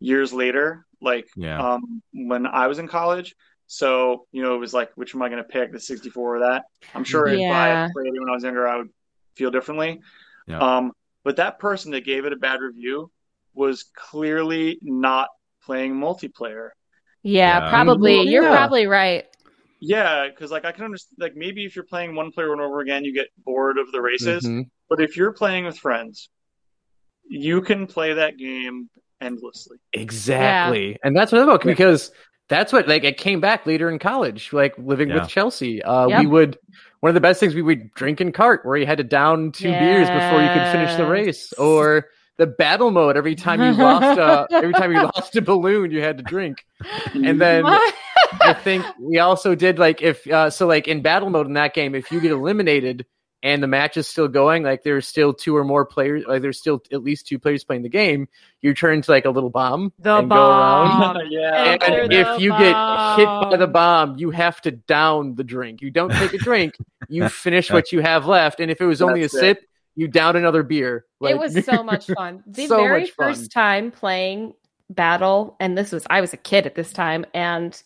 years 0.00 0.32
later, 0.32 0.84
like 1.00 1.26
Yeah. 1.36 1.60
um, 1.74 2.02
when 2.12 2.46
I 2.46 2.66
was 2.66 2.78
in 2.78 2.88
college. 2.88 3.34
So, 3.66 4.26
you 4.32 4.42
know, 4.42 4.54
it 4.54 4.58
was 4.58 4.74
like, 4.74 4.90
which 4.96 5.14
am 5.14 5.22
I 5.22 5.28
going 5.30 5.42
to 5.42 5.48
pick, 5.48 5.72
the 5.72 5.80
64 5.80 6.36
or 6.36 6.38
that? 6.40 6.64
I'm 6.94 7.04
sure 7.04 7.26
if 7.26 7.40
I 7.50 7.88
played 7.92 8.06
it 8.14 8.20
when 8.20 8.28
I 8.28 8.32
was 8.34 8.44
younger, 8.44 8.68
I 8.68 8.76
would 8.76 8.90
feel 9.36 9.50
differently. 9.50 10.00
Yeah. 10.46 10.58
Um, 10.58 10.92
but 11.24 11.36
that 11.36 11.58
person 11.58 11.92
that 11.92 12.04
gave 12.04 12.24
it 12.24 12.32
a 12.32 12.36
bad 12.36 12.60
review 12.60 13.10
was 13.54 13.84
clearly 13.96 14.78
not 14.82 15.28
playing 15.64 15.94
multiplayer. 15.94 16.70
yeah, 17.22 17.64
Yeah. 17.64 17.70
probably. 17.70 18.16
Well, 18.16 18.26
You're 18.26 18.42
yeah. 18.42 18.50
probably 18.56 18.86
right. 18.86 19.24
Yeah, 19.80 20.28
because 20.28 20.50
like 20.50 20.64
I 20.64 20.72
can 20.72 20.84
understand, 20.84 21.16
like 21.18 21.36
maybe 21.36 21.64
if 21.64 21.74
you're 21.76 21.84
playing 21.84 22.14
one 22.14 22.32
player 22.32 22.50
one 22.50 22.60
over 22.60 22.80
again, 22.80 23.04
you 23.04 23.12
get 23.14 23.28
bored 23.44 23.78
of 23.78 23.90
the 23.92 24.00
races. 24.00 24.44
Mhm. 24.44 24.68
But 24.88 25.00
if 25.00 25.16
you're 25.16 25.32
playing 25.32 25.64
with 25.64 25.78
friends, 25.78 26.28
you 27.28 27.62
can 27.62 27.86
play 27.86 28.14
that 28.14 28.36
game 28.36 28.88
endlessly. 29.20 29.78
Exactly. 29.92 30.98
And 31.02 31.16
that's 31.16 31.32
what 31.32 31.40
I'm 31.40 31.48
about 31.48 31.62
because 31.64 32.10
that's 32.48 32.72
what 32.72 32.86
like 32.88 33.04
it 33.04 33.16
came 33.16 33.40
back 33.40 33.66
later 33.66 33.88
in 33.90 33.98
college, 33.98 34.52
like 34.52 34.74
living 34.78 35.08
Yeah. 35.08 35.20
with 35.20 35.28
Chelsea. 35.28 35.82
Uh 35.82 36.08
Yep. 36.08 36.20
we 36.20 36.26
would 36.26 36.58
one 37.00 37.10
of 37.10 37.14
the 37.14 37.20
best 37.20 37.40
things 37.40 37.54
we 37.54 37.62
would 37.62 37.92
drink 37.94 38.20
in 38.20 38.32
cart 38.32 38.64
where 38.64 38.76
you 38.76 38.86
had 38.86 38.98
to 38.98 39.04
down 39.04 39.52
two 39.52 39.70
beers 39.70 40.08
before 40.08 40.42
you 40.42 40.48
could 40.48 40.72
finish 40.72 40.94
the 40.96 41.06
race. 41.06 41.52
Or 41.54 42.06
the 42.36 42.46
battle 42.46 42.90
mode 42.90 43.16
every 43.16 43.34
time 43.36 43.62
you 43.62 43.72
lost 43.72 44.18
uh 44.18 44.46
every 44.52 44.72
time 44.72 44.92
you 44.92 45.02
lost 45.02 45.36
a 45.36 45.42
balloon 45.42 45.90
you 45.90 46.00
had 46.00 46.18
to 46.18 46.24
drink. 46.24 46.64
And 47.14 47.40
then 47.40 47.64
I 47.66 48.52
think 48.54 48.84
we 49.00 49.18
also 49.18 49.54
did 49.54 49.78
like 49.78 50.02
if 50.02 50.26
uh, 50.26 50.50
so 50.50 50.66
like 50.66 50.88
in 50.88 51.00
battle 51.02 51.30
mode 51.30 51.46
in 51.46 51.52
that 51.54 51.74
game, 51.74 51.94
if 51.94 52.10
you 52.10 52.20
get 52.20 52.32
eliminated 52.32 53.06
and 53.44 53.62
the 53.62 53.66
match 53.68 53.96
is 53.98 54.08
still 54.08 54.26
going, 54.26 54.62
like 54.64 54.82
there's 54.82 55.06
still 55.06 55.34
two 55.34 55.54
or 55.56 55.62
more 55.64 55.84
players, 55.84 56.24
like 56.26 56.42
there's 56.42 56.58
still 56.58 56.82
at 56.90 57.02
least 57.04 57.28
two 57.28 57.38
players 57.38 57.62
playing 57.62 57.82
the 57.82 57.88
game, 57.90 58.26
you 58.62 58.74
turn 58.74 59.02
to 59.02 59.10
like 59.10 59.26
a 59.26 59.30
little 59.30 59.50
bomb 59.50 59.92
The 59.98 60.16
and 60.16 60.30
go 60.30 60.36
around. 60.36 61.14
bomb. 61.14 61.16
yeah. 61.30 61.76
And 61.80 62.12
if 62.12 62.40
you 62.40 62.50
get 62.50 62.74
hit 63.16 63.26
by 63.28 63.56
the 63.58 63.66
bomb. 63.68 64.08
bomb, 64.10 64.18
you 64.18 64.30
have 64.30 64.60
to 64.62 64.70
down 64.72 65.34
the 65.36 65.44
drink. 65.44 65.82
You 65.82 65.90
don't 65.92 66.10
take 66.10 66.32
a 66.32 66.38
drink, 66.38 66.74
you 67.08 67.28
finish 67.44 67.70
what 67.70 67.92
you 67.92 68.00
have 68.00 68.26
left. 68.26 68.58
And 68.60 68.70
if 68.70 68.80
it 68.80 68.86
was 68.86 69.02
only 69.02 69.20
That's 69.20 69.34
a 69.34 69.36
it. 69.36 69.40
sip, 69.58 69.68
you 69.94 70.08
down 70.08 70.36
another 70.36 70.62
beer. 70.62 71.04
it 71.22 71.38
was 71.38 71.64
so 71.66 71.82
much 71.84 72.06
fun. 72.06 72.42
The 72.46 72.66
So 72.66 72.78
very 72.78 73.02
much 73.02 73.10
fun. 73.12 73.28
first 73.34 73.52
time 73.52 73.90
playing 73.92 74.54
Battle, 74.90 75.56
and 75.60 75.76
this 75.78 75.92
was 75.92 76.06
I 76.10 76.20
was 76.20 76.32
a 76.32 76.36
kid 76.38 76.66
at 76.66 76.74
this 76.74 76.92
time, 76.92 77.24
and 77.34 77.80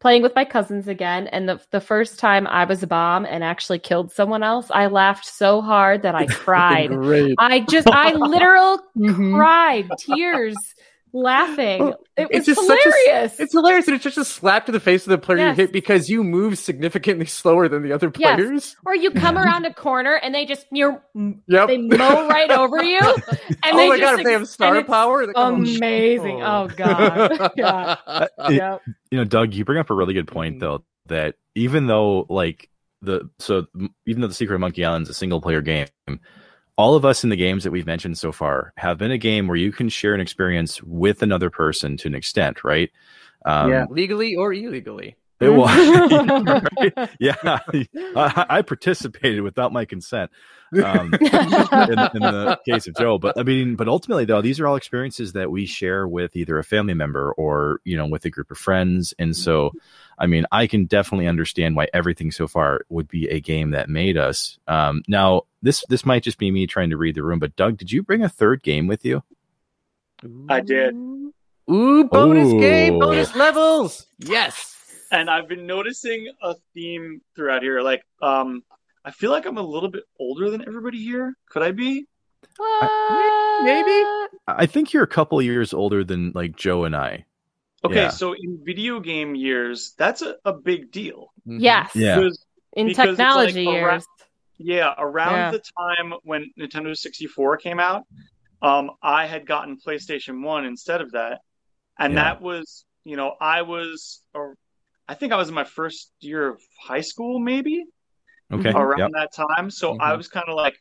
playing 0.00 0.22
with 0.22 0.34
my 0.34 0.44
cousins 0.44 0.88
again. 0.88 1.26
And 1.28 1.48
the 1.48 1.60
the 1.70 1.80
first 1.80 2.18
time 2.18 2.46
I 2.46 2.64
was 2.64 2.82
a 2.82 2.86
bomb 2.86 3.24
and 3.26 3.44
actually 3.44 3.78
killed 3.78 4.10
someone 4.10 4.42
else, 4.42 4.70
I 4.70 4.86
laughed 4.86 5.26
so 5.26 5.60
hard 5.60 6.02
that 6.02 6.14
I 6.14 6.26
cried. 6.30 6.90
I 7.38 7.60
just 7.60 7.86
I 7.88 8.12
literal 8.14 8.80
Mhm. 8.96 9.34
cried, 9.34 9.86
tears, 9.98 10.74
laughing. 11.12 11.80
Well, 11.84 12.00
It 12.16 12.28
was 12.28 12.38
it's 12.38 12.46
just 12.46 12.66
such 12.66 12.78
a- 12.78 12.82
hilarious. 12.90 13.40
It's 13.40 13.52
hilarious, 13.52 13.86
and 13.88 13.94
it's 13.94 14.04
just 14.04 14.18
a 14.18 14.24
slap 14.24 14.66
to 14.66 14.72
the 14.72 14.80
face 14.80 15.04
of 15.06 15.10
the 15.10 15.18
player 15.18 15.38
Yes. 15.38 15.56
you 15.58 15.62
hit 15.64 15.72
because 15.72 16.08
you 16.08 16.22
move 16.24 16.58
significantly 16.58 17.26
slower 17.26 17.68
than 17.68 17.82
the 17.82 17.92
other 17.92 18.10
Yes. 18.16 18.34
players. 18.36 18.76
or 18.86 18.94
you 18.94 19.10
come 19.10 19.36
around 19.38 19.64
a 19.66 19.72
corner 19.74 20.14
and 20.14 20.34
they 20.34 20.44
just 20.46 20.66
you're 20.72 21.02
Yep. 21.14 21.68
they 21.68 21.78
mow 21.78 22.28
right 22.28 22.50
over 22.50 22.82
you. 22.82 23.00
And 23.62 23.74
oh 23.74 23.76
they 23.76 23.88
my 23.88 23.98
just 23.98 24.10
god, 24.12 24.18
if 24.20 24.24
they 24.26 24.32
have 24.32 24.48
star 24.48 24.82
power, 24.84 25.22
amazing. 25.34 26.42
Oh, 26.42 26.68
God. 26.74 27.50
Yeah. 27.56 27.96
Uh, 28.06 28.26
it- 28.48 28.54
Yep. 28.54 28.82
you 29.10 29.18
know, 29.18 29.24
Doug, 29.24 29.54
you 29.54 29.64
bring 29.64 29.78
up 29.78 29.90
a 29.90 29.94
really 29.94 30.14
good 30.14 30.28
point 30.28 30.56
Mhm. 30.56 30.60
though 30.60 30.84
that 31.06 31.34
even 31.54 31.86
though 31.86 32.26
like 32.28 32.68
the 33.02 33.28
so 33.38 33.66
even 34.06 34.20
though 34.20 34.28
the 34.28 34.34
Secret 34.34 34.54
of 34.54 34.60
Monkey 34.60 34.84
Island 34.84 35.04
is 35.04 35.10
a 35.10 35.14
single 35.14 35.40
player 35.40 35.60
game, 35.62 35.86
all 36.80 36.94
of 36.94 37.04
us 37.04 37.22
in 37.22 37.30
the 37.30 37.36
games 37.36 37.62
that 37.64 37.70
we've 37.70 37.86
mentioned 37.86 38.16
so 38.16 38.32
far 38.32 38.72
have 38.76 38.96
been 38.96 39.10
a 39.10 39.18
game 39.18 39.46
where 39.46 39.56
you 39.56 39.70
can 39.70 39.90
share 39.90 40.14
an 40.14 40.20
experience 40.20 40.82
with 40.82 41.22
another 41.22 41.50
person 41.50 41.98
to 41.98 42.08
an 42.08 42.14
extent, 42.14 42.64
right? 42.64 42.90
Um, 43.44 43.70
yeah, 43.70 43.86
legally 43.90 44.34
or 44.34 44.54
illegally. 44.54 45.16
it 45.40 45.50
was, 45.50 45.68
right? 46.96 47.10
yeah. 47.20 47.36
I, 47.44 48.46
I 48.48 48.62
participated 48.62 49.42
without 49.42 49.74
my 49.74 49.84
consent. 49.84 50.30
Um, 50.72 51.12
in, 51.14 51.28
in 51.28 52.20
the 52.22 52.60
case 52.64 52.86
of 52.86 52.94
Joe. 52.94 53.18
But 53.18 53.36
I 53.36 53.42
mean, 53.42 53.74
but 53.74 53.88
ultimately, 53.88 54.24
though, 54.24 54.40
these 54.40 54.60
are 54.60 54.68
all 54.68 54.76
experiences 54.76 55.32
that 55.32 55.50
we 55.50 55.66
share 55.66 56.06
with 56.06 56.36
either 56.36 56.58
a 56.58 56.64
family 56.64 56.94
member 56.94 57.32
or 57.32 57.80
you 57.84 57.96
know 57.96 58.06
with 58.06 58.24
a 58.24 58.30
group 58.30 58.52
of 58.52 58.56
friends. 58.56 59.12
And 59.18 59.36
so, 59.36 59.72
I 60.20 60.26
mean, 60.26 60.44
I 60.52 60.66
can 60.66 60.84
definitely 60.84 61.26
understand 61.26 61.76
why 61.76 61.88
everything 61.94 62.30
so 62.30 62.46
far 62.46 62.82
would 62.90 63.08
be 63.08 63.26
a 63.28 63.40
game 63.40 63.70
that 63.70 63.88
made 63.88 64.18
us. 64.18 64.58
Um, 64.68 65.02
now, 65.08 65.42
this 65.62 65.82
this 65.88 66.04
might 66.04 66.22
just 66.22 66.38
be 66.38 66.50
me 66.50 66.66
trying 66.66 66.90
to 66.90 66.98
read 66.98 67.14
the 67.14 67.22
room, 67.22 67.38
but 67.38 67.56
Doug, 67.56 67.78
did 67.78 67.90
you 67.90 68.02
bring 68.02 68.22
a 68.22 68.28
third 68.28 68.62
game 68.62 68.86
with 68.86 69.04
you? 69.04 69.22
I 70.48 70.60
did. 70.60 70.94
Ooh, 71.70 72.04
bonus 72.04 72.52
game, 72.52 72.98
bonus 72.98 73.34
levels. 73.34 74.06
Yes. 74.18 74.76
And 75.10 75.30
I've 75.30 75.48
been 75.48 75.66
noticing 75.66 76.30
a 76.42 76.54
theme 76.74 77.22
throughout 77.34 77.62
here. 77.62 77.80
Like, 77.80 78.04
um, 78.22 78.62
I 79.04 79.10
feel 79.10 79.30
like 79.30 79.46
I'm 79.46 79.56
a 79.56 79.62
little 79.62 79.88
bit 79.88 80.04
older 80.18 80.50
than 80.50 80.66
everybody 80.66 81.02
here. 81.02 81.34
Could 81.48 81.62
I 81.62 81.72
be? 81.72 82.06
What? 82.56 83.64
Maybe? 83.64 84.28
I 84.46 84.66
think 84.66 84.92
you're 84.92 85.02
a 85.02 85.08
couple 85.08 85.40
years 85.40 85.72
older 85.72 86.04
than 86.04 86.32
like 86.34 86.56
Joe 86.56 86.84
and 86.84 86.94
I. 86.94 87.24
Okay, 87.84 87.94
Yeah. 88.02 88.08
so 88.10 88.32
in 88.34 88.60
video 88.62 89.00
game 89.00 89.34
years, 89.34 89.94
that's 89.96 90.22
a, 90.22 90.36
a 90.44 90.52
big 90.52 90.90
deal. 90.92 91.32
Mhm. 91.46 91.58
Yes. 91.60 91.90
Yeah. 91.94 92.16
Because, 92.16 92.44
In 92.74 92.86
Because 92.86 93.16
technology 93.16 93.64
like 93.64 93.82
around- 93.82 93.92
years. 93.92 94.06
yeah, 94.58 94.94
around 94.98 95.34
Yeah. 95.34 95.50
the 95.50 95.62
time 95.78 96.14
when 96.22 96.52
Nintendo 96.58 96.96
64 96.96 97.56
came 97.56 97.80
out, 97.80 98.04
um, 98.62 98.92
I 99.02 99.26
had 99.26 99.44
gotten 99.46 99.76
PlayStation 99.78 100.42
1 100.44 100.64
instead 100.66 101.00
of 101.00 101.10
that. 101.12 101.40
And 101.98 102.12
Yeah. 102.14 102.22
that 102.24 102.42
was, 102.42 102.84
you 103.04 103.16
know, 103.16 103.34
I 103.40 103.62
was, 103.62 104.22
or 104.34 104.56
I 105.08 105.14
think 105.14 105.32
I 105.32 105.36
was 105.36 105.48
in 105.48 105.54
my 105.54 105.64
first 105.64 106.12
year 106.20 106.46
of 106.48 106.62
high 106.80 107.00
school, 107.00 107.40
maybe. 107.40 107.84
Okay. 108.52 108.70
around 108.70 108.98
Yep. 108.98 109.10
that 109.12 109.32
time. 109.32 109.70
So 109.70 109.96
I 110.00 110.10
Mhm. 110.10 110.16
was 110.16 110.28
kind 110.28 110.48
of 110.48 110.56
like, 110.56 110.76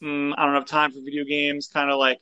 mm, 0.00 0.32
I 0.38 0.44
don't 0.46 0.54
have 0.54 0.64
time 0.64 0.92
for 0.92 1.00
video 1.04 1.24
games. 1.24 1.66
Kind 1.66 1.90
of 1.90 1.98
like 1.98 2.20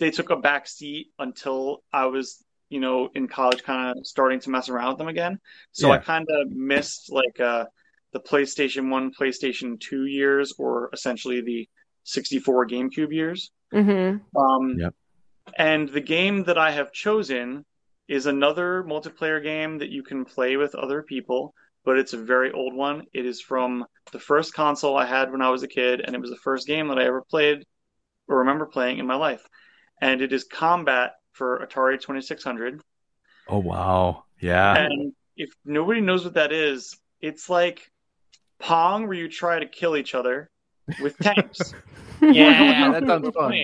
they 0.00 0.10
took 0.10 0.30
a 0.30 0.36
back 0.36 0.66
seat 0.66 1.12
until 1.20 1.82
I 1.92 2.06
was, 2.06 2.44
you 2.68 2.80
know, 2.80 3.08
in 3.14 3.28
college, 3.28 3.62
kind 3.62 3.96
of 3.98 4.06
starting 4.06 4.40
to 4.40 4.50
mess 4.50 4.68
around 4.68 4.90
with 4.90 4.98
them 4.98 5.08
again. 5.08 5.38
So 5.72 5.90
I 5.90 5.98
kind 5.98 6.26
of 6.28 6.50
missed 6.50 7.10
like 7.10 7.40
uh, 7.40 7.64
the 8.12 8.20
PlayStation 8.20 8.90
One, 8.90 9.12
PlayStation 9.18 9.80
Two 9.80 10.06
years, 10.06 10.54
or 10.58 10.90
essentially 10.92 11.40
the 11.40 11.68
64 12.04 12.66
GameCube 12.66 13.12
years. 13.12 13.50
hmm 13.72 14.16
Um, 14.36 14.76
Yep. 14.78 14.94
And 15.56 15.88
the 15.88 16.00
game 16.00 16.44
that 16.44 16.58
I 16.58 16.70
have 16.72 16.92
chosen 16.92 17.64
is 18.06 18.26
another 18.26 18.84
multiplayer 18.84 19.42
game 19.42 19.78
that 19.78 19.90
you 19.90 20.02
can 20.02 20.24
play 20.24 20.56
with 20.56 20.74
other 20.74 21.02
people, 21.02 21.54
but 21.84 21.98
it's 21.98 22.12
a 22.12 22.18
very 22.18 22.52
old 22.52 22.74
one. 22.74 23.04
It 23.12 23.26
is 23.26 23.40
from 23.40 23.84
the 24.12 24.18
first 24.18 24.54
console 24.54 24.96
I 24.96 25.06
had 25.06 25.30
when 25.30 25.42
I 25.42 25.50
was 25.50 25.62
a 25.62 25.68
kid, 25.68 26.00
and 26.00 26.14
it 26.14 26.20
was 26.20 26.30
the 26.30 26.36
first 26.36 26.66
game 26.66 26.88
that 26.88 26.98
I 26.98 27.04
ever 27.04 27.22
played 27.22 27.64
or 28.28 28.38
remember 28.38 28.66
playing 28.66 28.98
in 28.98 29.06
my 29.06 29.14
life. 29.14 29.42
And 30.00 30.20
it 30.20 30.32
is 30.32 30.44
Combat 30.44 31.12
for 31.38 31.64
Atari 31.64 32.00
2600. 32.00 32.82
Oh 33.46 33.58
wow. 33.58 34.24
Yeah. 34.40 34.76
And 34.76 35.12
if 35.36 35.50
nobody 35.64 36.00
knows 36.00 36.24
what 36.24 36.34
that 36.34 36.52
is, 36.52 36.98
it's 37.20 37.48
like 37.48 37.90
Pong, 38.58 39.06
where 39.06 39.16
you 39.16 39.28
try 39.28 39.60
to 39.60 39.66
kill 39.66 39.96
each 39.96 40.14
other 40.14 40.50
with 41.00 41.16
tanks. 41.22 41.72
Yeah, 42.20 42.90
that 42.90 43.06
sounds 43.06 43.28
fun. 43.34 43.54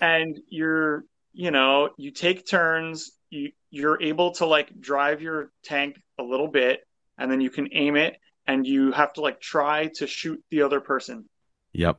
And 0.00 0.38
you're, 0.48 1.04
you 1.32 1.50
know, 1.50 1.90
you 1.96 2.10
take 2.10 2.46
turns. 2.46 3.10
You 3.30 3.52
you're 3.70 4.00
able 4.00 4.32
to 4.32 4.46
like 4.46 4.78
drive 4.78 5.22
your 5.22 5.50
tank 5.64 6.00
a 6.18 6.22
little 6.22 6.48
bit, 6.48 6.80
and 7.16 7.30
then 7.30 7.40
you 7.40 7.50
can 7.50 7.68
aim 7.72 7.96
it, 7.96 8.16
and 8.46 8.66
you 8.66 8.92
have 8.92 9.14
to 9.14 9.22
like 9.22 9.40
try 9.40 9.90
to 9.96 10.06
shoot 10.06 10.42
the 10.50 10.62
other 10.62 10.80
person, 10.80 11.24
Yep. 11.72 11.98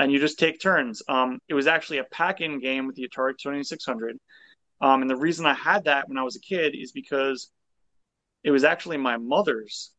And 0.00 0.10
you 0.10 0.18
just 0.18 0.38
take 0.38 0.58
turns. 0.58 1.02
Um, 1.08 1.40
it 1.46 1.52
was 1.52 1.66
actually 1.66 1.98
a 1.98 2.04
pack-in 2.04 2.58
game 2.58 2.86
with 2.86 2.96
the 2.96 3.06
Atari 3.06 3.34
2600. 3.40 4.16
Um, 4.80 5.02
and 5.02 5.10
the 5.10 5.16
reason 5.16 5.44
I 5.44 5.52
had 5.52 5.84
that 5.84 6.08
when 6.08 6.16
I 6.16 6.22
was 6.22 6.36
a 6.36 6.40
kid 6.40 6.74
is 6.74 6.90
because 6.90 7.50
it 8.42 8.50
was 8.50 8.64
actually 8.64 8.96
my 8.96 9.18
mother's, 9.18 9.92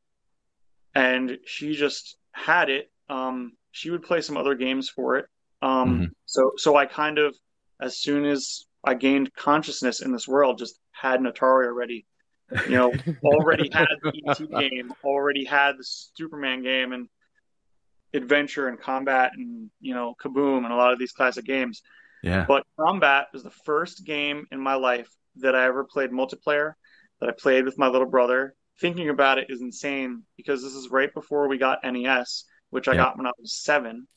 and 0.96 1.38
she 1.46 1.76
just 1.76 2.18
had 2.32 2.70
it. 2.70 2.92
Um, 3.10 3.52
she 3.70 3.92
would 3.92 4.02
play 4.02 4.22
some 4.22 4.38
other 4.38 4.56
games 4.56 4.90
for 4.90 5.18
it. 5.18 5.26
Um, 5.62 6.00
Mhm. 6.00 6.12
so 6.26 6.52
so 6.58 6.76
I 6.76 6.88
kind 6.88 7.20
of, 7.20 7.38
as 7.80 8.02
soon 8.02 8.26
as 8.26 8.66
I 8.84 8.96
gained 8.96 9.32
consciousness 9.36 10.02
in 10.02 10.12
this 10.12 10.28
world, 10.28 10.58
just 10.58 10.80
had 10.94 11.20
an 11.20 11.28
Atari 11.28 11.68
already. 11.68 12.08
You 12.68 12.76
know, 12.76 12.94
already 13.24 13.70
had 13.72 13.86
the 14.02 14.24
ET 14.28 14.48
game, 14.50 14.92
already 15.04 15.46
had 15.46 15.78
the 15.78 15.84
Superman 15.84 16.64
game, 16.64 16.92
and 16.92 17.08
adventure 18.14 18.68
and 18.68 18.80
combat, 18.80 19.32
and 19.36 19.70
you 19.80 19.94
know, 19.94 20.16
Kaboom, 20.24 20.64
and 20.64 20.74
a 20.74 20.76
lot 20.76 20.94
of 20.94 21.00
these 21.00 21.12
classic 21.12 21.46
games. 21.46 21.82
Yeah. 22.24 22.46
But 22.48 22.64
Combat 22.80 23.28
was 23.34 23.44
the 23.44 23.52
first 23.66 24.06
game 24.06 24.46
in 24.52 24.60
my 24.60 24.76
life 24.76 25.10
that 25.38 25.56
I 25.56 25.66
ever 25.66 25.84
played 25.84 26.12
multiplayer, 26.12 26.74
that 27.20 27.30
I 27.30 27.34
played 27.34 27.66
with 27.66 27.78
my 27.78 27.88
little 27.88 28.10
brother. 28.10 28.54
Thinking 28.80 29.10
about 29.10 29.38
it 29.38 29.48
is 29.50 29.62
insane 29.62 30.24
because 30.38 30.64
this 30.64 30.74
is 30.74 30.90
right 30.90 31.14
before 31.14 31.48
we 31.48 31.58
got 31.58 31.80
NES, 31.84 32.46
which 32.70 32.88
I 32.88 32.94
Yeah. 32.94 32.98
got 32.98 33.18
when 33.18 33.28
I 33.28 33.32
was 33.40 33.54
seven. 33.54 34.08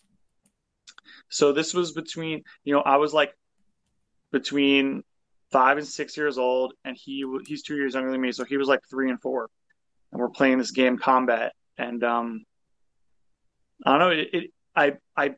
So 1.28 1.52
this 1.52 1.74
was 1.74 1.92
between, 1.92 2.42
you 2.64 2.74
know, 2.74 2.80
I 2.80 2.96
was 2.96 3.12
like 3.12 3.34
between 4.32 5.02
five 5.50 5.78
and 5.78 5.86
six 5.86 6.16
years 6.16 6.38
old, 6.38 6.74
and 6.84 6.96
he 6.96 7.24
he's 7.46 7.62
two 7.62 7.76
years 7.76 7.94
younger 7.94 8.10
than 8.10 8.20
me, 8.20 8.32
so 8.32 8.44
he 8.44 8.56
was 8.56 8.68
like 8.68 8.80
three 8.90 9.10
and 9.10 9.20
four, 9.20 9.48
and 10.12 10.20
we're 10.20 10.30
playing 10.30 10.58
this 10.58 10.72
game 10.72 10.98
Combat, 10.98 11.52
and 11.78 12.02
um, 12.02 12.44
I 13.84 13.90
don't 13.90 13.98
know, 13.98 14.10
it, 14.10 14.28
it 14.32 14.51
I 14.76 14.92
I 15.16 15.34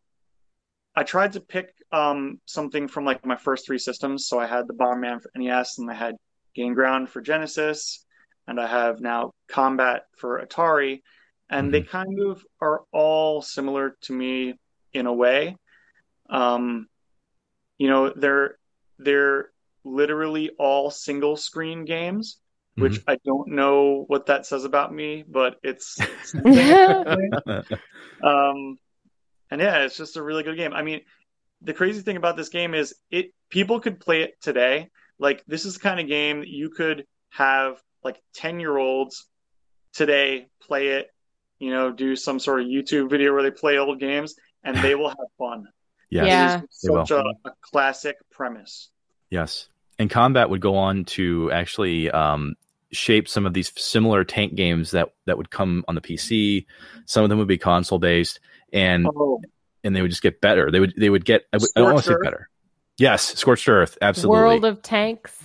I 0.94 1.02
tried 1.02 1.34
to 1.34 1.40
pick 1.40 1.74
um, 1.92 2.40
something 2.46 2.88
from 2.88 3.04
like 3.04 3.24
my 3.24 3.36
first 3.36 3.66
three 3.66 3.78
systems. 3.78 4.26
So 4.26 4.38
I 4.38 4.46
had 4.46 4.66
the 4.66 4.74
Bomberman 4.74 5.22
for 5.22 5.30
NES, 5.36 5.78
and 5.78 5.90
I 5.90 5.94
had 5.94 6.16
Gain 6.54 6.74
Ground 6.74 7.10
for 7.10 7.20
Genesis, 7.20 8.04
and 8.46 8.60
I 8.60 8.66
have 8.66 9.00
now 9.00 9.32
Combat 9.48 10.04
for 10.16 10.44
Atari, 10.44 11.02
and 11.50 11.72
they 11.72 11.82
kind 11.82 12.20
of 12.20 12.42
are 12.60 12.82
all 12.92 13.42
similar 13.42 13.96
to 14.02 14.12
me 14.12 14.54
in 14.92 15.06
a 15.06 15.12
way. 15.12 15.56
Um, 16.30 16.88
you 17.78 17.88
know, 17.88 18.10
they're 18.10 18.56
they're 18.98 19.50
literally 19.84 20.50
all 20.58 20.90
single 20.90 21.36
screen 21.36 21.84
games, 21.84 22.38
which 22.76 23.00
I 23.06 23.18
don't 23.24 23.48
know 23.48 24.04
what 24.08 24.26
that 24.26 24.46
says 24.46 24.64
about 24.64 24.92
me, 24.92 25.24
but 25.26 25.56
it's 25.62 25.98
um, 28.22 28.78
and 29.51 29.60
yeah, 29.60 29.84
it's 29.84 29.97
just 29.97 30.16
a 30.16 30.22
really 30.22 30.43
good 30.43 30.56
game. 30.56 30.72
I 30.72 30.82
mean, 30.82 31.01
the 31.62 31.74
crazy 31.74 32.02
thing 32.02 32.16
about 32.16 32.36
this 32.36 32.48
game 32.48 32.74
is 32.74 32.94
it 33.10 33.32
people 33.51 33.80
could 33.80 34.01
play 34.01 34.22
it 34.22 34.40
today. 34.40 34.90
Like 35.18 35.44
this 35.47 35.64
is 35.64 35.74
the 35.74 35.80
kind 35.80 36.01
of 36.01 36.09
game 36.09 36.44
you 36.47 36.70
could 36.70 37.06
have 37.30 37.80
like 38.05 38.20
10 38.34 38.60
year 38.60 38.76
olds 38.76 39.26
today 39.93 40.48
play 40.60 40.88
it, 40.88 41.10
you 41.59 41.70
know, 41.70 41.90
do 41.90 42.16
some 42.16 42.38
sort 42.38 42.60
of 42.60 42.66
YouTube 42.66 43.10
video 43.10 43.32
where 43.32 43.43
they 43.43 43.51
play 43.51 43.78
old 43.78 43.98
games 43.98 44.34
and 44.62 44.76
they 44.76 44.94
will 44.94 45.09
have 45.09 45.18
fun. 45.38 45.68
Yes. 46.09 46.26
Yeah. 46.28 46.59
It 46.59 46.64
is 46.70 46.70
such 46.70 47.10
a, 47.10 47.24
a 47.44 47.51
classic 47.62 48.14
premise. 48.30 48.90
Yes. 49.28 49.68
And 49.98 50.09
Combat 50.09 50.48
would 50.48 50.60
go 50.60 50.76
on 50.76 51.05
to 51.06 51.51
actually 51.51 52.12
um, 52.12 52.55
shape 52.92 53.28
some 53.28 53.46
of 53.46 53.52
these 53.54 53.72
similar 53.76 54.24
tank 54.24 54.54
games 54.54 54.92
that 54.92 55.10
that 55.26 55.36
would 55.38 55.50
come 55.50 55.84
on 55.88 55.94
the 55.94 56.00
PC. 56.00 56.66
Some 57.06 57.24
of 57.24 57.28
them 57.30 57.38
would 57.38 57.48
be 57.48 57.58
console 57.58 57.98
based, 57.98 58.40
and 58.72 59.06
Oh, 59.06 59.40
and 59.84 59.94
they 59.94 60.02
would 60.02 60.10
just 60.10 60.22
get 60.22 60.40
better. 60.40 60.70
They 60.70 60.80
would 60.80 60.94
they 60.96 61.10
would 61.10 61.24
get 61.24 61.44
I, 61.52 61.56
would, 61.58 61.68
I 61.76 61.80
don't 61.80 61.92
want 61.94 61.98
to 61.98 62.02
say 62.02 62.06
Scorched 62.12 62.20
Earth. 62.20 62.24
better. 62.24 62.48
Yes, 62.98 63.34
Scorched 63.34 63.68
Earth, 63.68 63.98
absolutely. 64.00 64.38
World 64.38 64.64
of 64.64 64.82
Tanks. 64.82 65.36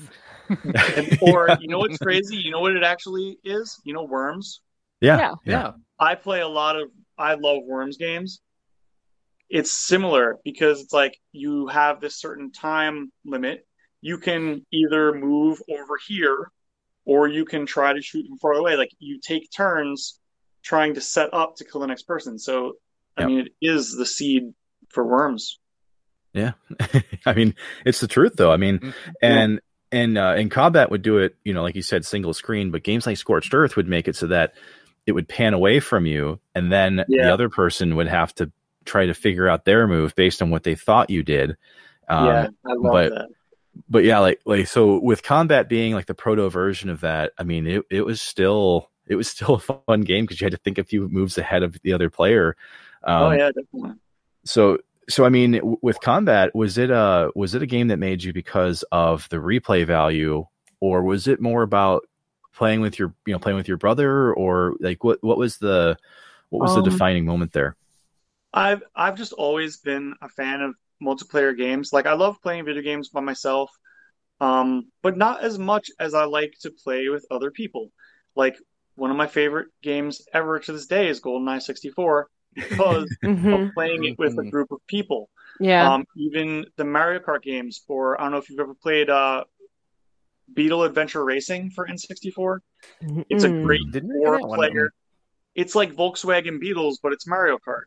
and, 0.50 1.18
or 1.22 1.50
you 1.60 1.68
know 1.68 1.80
what's 1.80 1.98
crazy? 1.98 2.38
You 2.38 2.52
know 2.52 2.60
what 2.60 2.76
it 2.76 2.84
actually 2.84 3.38
is? 3.44 3.80
You 3.84 3.94
know 3.94 4.04
Worms? 4.04 4.62
yeah, 5.00 5.18
Yeah. 5.18 5.34
Yeah. 5.46 5.72
I 6.00 6.16
play 6.16 6.42
a 6.42 6.48
lot 6.48 6.76
of 6.76 6.90
I 7.18 7.34
love 7.36 7.64
Worms 7.66 7.98
games. 7.98 8.42
It's 9.50 9.72
similar 9.72 10.38
because 10.46 10.82
it's 10.82 10.94
like 10.94 11.18
you 11.32 11.68
have 11.68 12.00
this 12.00 12.16
certain 12.16 12.52
time 12.52 13.12
limit. 13.26 13.66
You 14.02 14.18
can 14.18 14.66
either 14.72 15.14
move 15.14 15.62
over 15.70 15.98
here 16.08 16.52
or 17.06 17.28
you 17.28 17.46
can 17.46 17.66
try 17.66 17.94
to 17.94 18.02
shoot 18.02 18.26
from 18.28 18.38
far 18.38 18.54
away. 18.54 18.76
Like 18.76 18.92
you 19.00 19.20
take 19.20 19.50
turns 19.52 20.20
trying 20.64 20.94
to 20.96 21.02
set 21.02 21.34
up 21.34 21.56
to 21.58 21.66
kill 21.66 21.82
the 21.82 21.88
next 21.88 22.04
person. 22.04 22.38
So 22.40 22.74
I 23.18 23.22
Yep. 23.22 23.28
mean 23.30 23.40
it 23.40 23.52
is 23.62 23.96
the 23.96 24.06
seed 24.06 24.54
for 24.90 25.06
worms. 25.06 25.60
Yeah, 26.34 26.54
I 27.26 27.34
mean 27.34 27.56
it's 27.86 28.00
the 28.00 28.08
truth 28.08 28.34
though. 28.38 28.52
I 28.52 28.58
mean, 28.58 28.80
Mhm. 28.80 28.94
and 29.22 29.62
and 29.92 30.18
uh, 30.18 30.34
and 30.38 30.50
combat 30.50 30.90
would 30.90 31.02
do 31.02 31.18
it, 31.18 31.36
you 31.44 31.54
know, 31.54 31.62
like 31.64 31.76
you 31.76 31.82
said, 31.82 32.06
single 32.06 32.34
screen. 32.34 32.72
But 32.72 32.84
games 32.84 33.06
like 33.06 33.18
Scorched 33.18 33.54
Earth 33.54 33.76
would 33.76 33.88
make 33.90 34.08
it 34.08 34.16
so 34.16 34.28
that 34.28 34.54
it 35.06 35.12
would 35.12 35.28
pan 35.28 35.54
away 35.54 35.80
from 35.82 36.06
you, 36.06 36.40
and 36.56 36.72
then 36.72 37.04
Yeah. 37.10 37.26
the 37.26 37.34
other 37.34 37.50
person 37.50 37.96
would 37.98 38.08
have 38.08 38.34
to 38.36 38.50
try 38.86 39.08
to 39.08 39.14
figure 39.14 39.50
out 39.50 39.66
their 39.66 39.88
move 39.88 40.16
based 40.16 40.42
on 40.42 40.50
what 40.50 40.64
they 40.64 40.76
thought 40.76 41.10
you 41.10 41.22
did. 41.24 41.58
Um, 42.08 42.26
yeah, 42.28 42.48
I 42.66 42.74
love 42.74 42.92
but- 42.94 43.10
that. 43.10 43.28
But 43.90 44.04
yeah, 44.04 44.20
like 44.20 44.42
like 44.46 44.68
so 44.68 45.00
with 45.00 45.24
combat 45.24 45.70
being 45.70 45.94
like 45.94 46.06
the 46.08 46.14
proto 46.14 46.50
version 46.50 46.90
of 46.90 47.02
that, 47.02 47.34
I 47.38 47.44
mean 47.44 47.68
it 47.68 47.84
it 47.90 48.02
was 48.06 48.22
still 48.22 48.90
it 49.08 49.16
was 49.16 49.28
still 49.32 49.56
a 49.56 49.60
fun 49.60 50.02
game 50.02 50.26
because 50.26 50.42
you 50.42 50.46
had 50.46 50.52
to 50.54 50.58
think 50.58 50.78
a 50.78 50.84
few 50.84 51.08
moves 51.10 51.38
ahead 51.38 51.64
of 51.64 51.78
the 51.84 51.94
other 51.94 52.10
player. 52.10 52.56
Um, 53.04 53.30
oh 53.30 53.32
yeah, 53.32 53.52
definitely. 53.52 53.94
So 54.46 54.80
so 55.10 55.26
I 55.26 55.30
mean 55.30 55.54
w- 55.54 55.78
with 55.82 56.02
combat 56.02 56.56
was 56.56 56.78
it 56.78 56.90
a 56.92 57.32
was 57.36 57.56
it 57.56 57.62
a 57.64 57.66
game 57.68 57.88
that 57.90 57.98
made 57.98 58.24
you 58.24 58.34
because 58.34 58.84
of 58.92 59.28
the 59.30 59.38
replay 59.38 59.86
value 59.86 60.46
or 60.80 61.04
was 61.04 61.28
it 61.28 61.42
more 61.42 61.64
about 61.64 62.04
playing 62.54 62.82
with 62.82 63.00
your 63.00 63.14
you 63.26 63.34
know 63.34 63.40
playing 63.40 63.58
with 63.58 63.68
your 63.68 63.78
brother 63.78 64.34
or 64.34 64.76
like 64.80 65.04
what 65.04 65.20
what 65.24 65.38
was 65.38 65.58
the 65.58 65.98
what 66.50 66.62
was 66.62 66.74
Um, 66.74 66.74
the 66.74 66.82
defining 66.82 67.26
moment 67.26 67.54
there? 67.54 67.76
I've 68.54 68.84
I've 68.96 69.18
just 69.18 69.34
always 69.34 69.78
been 69.78 70.16
a 70.22 70.30
fan 70.30 70.62
of 70.62 70.76
multiplayer 71.02 71.56
games. 71.58 71.92
Like 71.94 72.06
I 72.06 72.14
love 72.14 72.42
playing 72.42 72.66
video 72.66 72.82
games 72.84 73.10
by 73.10 73.22
myself, 73.22 73.70
um, 74.40 74.90
but 75.02 75.18
not 75.18 75.44
as 75.44 75.58
much 75.58 75.90
as 76.00 76.14
I 76.14 76.26
like 76.26 76.54
to 76.62 76.72
play 76.84 77.10
with 77.10 77.26
other 77.32 77.52
people. 77.52 77.92
Like 78.36 78.58
one 78.96 79.12
of 79.12 79.18
my 79.18 79.28
favorite 79.28 79.68
games 79.82 80.22
ever 80.34 80.60
to 80.60 80.72
this 80.74 80.86
day 80.86 81.08
is 81.08 81.22
GoldenEye 81.22 81.62
64 81.62 82.28
because 82.56 83.18
Mhm. 83.24 83.68
of 83.70 83.74
playing 83.74 84.04
it 84.06 84.18
with 84.20 84.38
a 84.38 84.50
group 84.50 84.72
of 84.72 84.80
people. 84.88 85.30
Yeah. 85.60 85.94
Um, 85.94 86.06
even 86.16 86.66
the 86.78 86.86
Mario 86.86 87.20
Kart 87.20 87.42
games, 87.42 87.82
or 87.88 88.20
I 88.20 88.24
don't 88.26 88.32
know 88.32 88.38
if 88.38 88.50
you've 88.50 88.60
ever 88.60 88.76
played 88.76 89.10
uh, 89.10 89.44
Beetle 90.54 90.84
Adventure 90.84 91.24
Racing 91.24 91.72
for 91.72 91.88
N64. 91.88 92.60
It's 93.30 93.44
a 93.44 93.50
Mm. 93.50 93.64
great 93.64 93.82
Didn't 93.92 94.12
I 94.12 94.14
get 94.20 94.24
that 94.26 94.48
one? 94.48 94.60
four-player. 94.60 94.92
It's 95.56 95.76
like 95.76 95.94
Volkswagen 95.94 96.60
Beetles, 96.60 97.00
but 97.02 97.14
it's 97.14 97.28
Mario 97.28 97.58
Kart. 97.58 97.84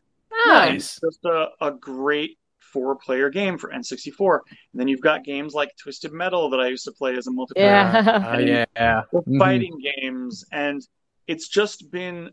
Nice. 0.47 0.97
It's 0.97 0.99
just 1.01 1.25
a, 1.25 1.49
a 1.61 1.71
great 1.71 2.37
four 2.75 2.97
player 2.97 3.29
game 3.29 3.57
for 3.57 3.71
N64. 3.71 4.39
And 4.73 4.79
then 4.79 4.89
you've 4.89 4.99
got 4.99 5.23
games 5.23 5.53
like 5.53 5.71
Twisted 5.81 6.11
Metal 6.11 6.49
that 6.49 6.59
I 6.59 6.67
used 6.67 6.83
to 6.83 6.91
play 6.91 7.15
as 7.15 7.25
a 7.27 7.31
multiplayer, 7.31 7.55
Yeah. 7.55 8.27
Uh, 8.33 8.37
yeah. 8.75 9.01
or 9.13 9.23
Mhm. 9.23 9.39
fighting 9.39 9.79
games. 9.79 10.43
And 10.51 10.81
it's 11.25 11.47
just 11.47 11.89
been, 11.89 12.31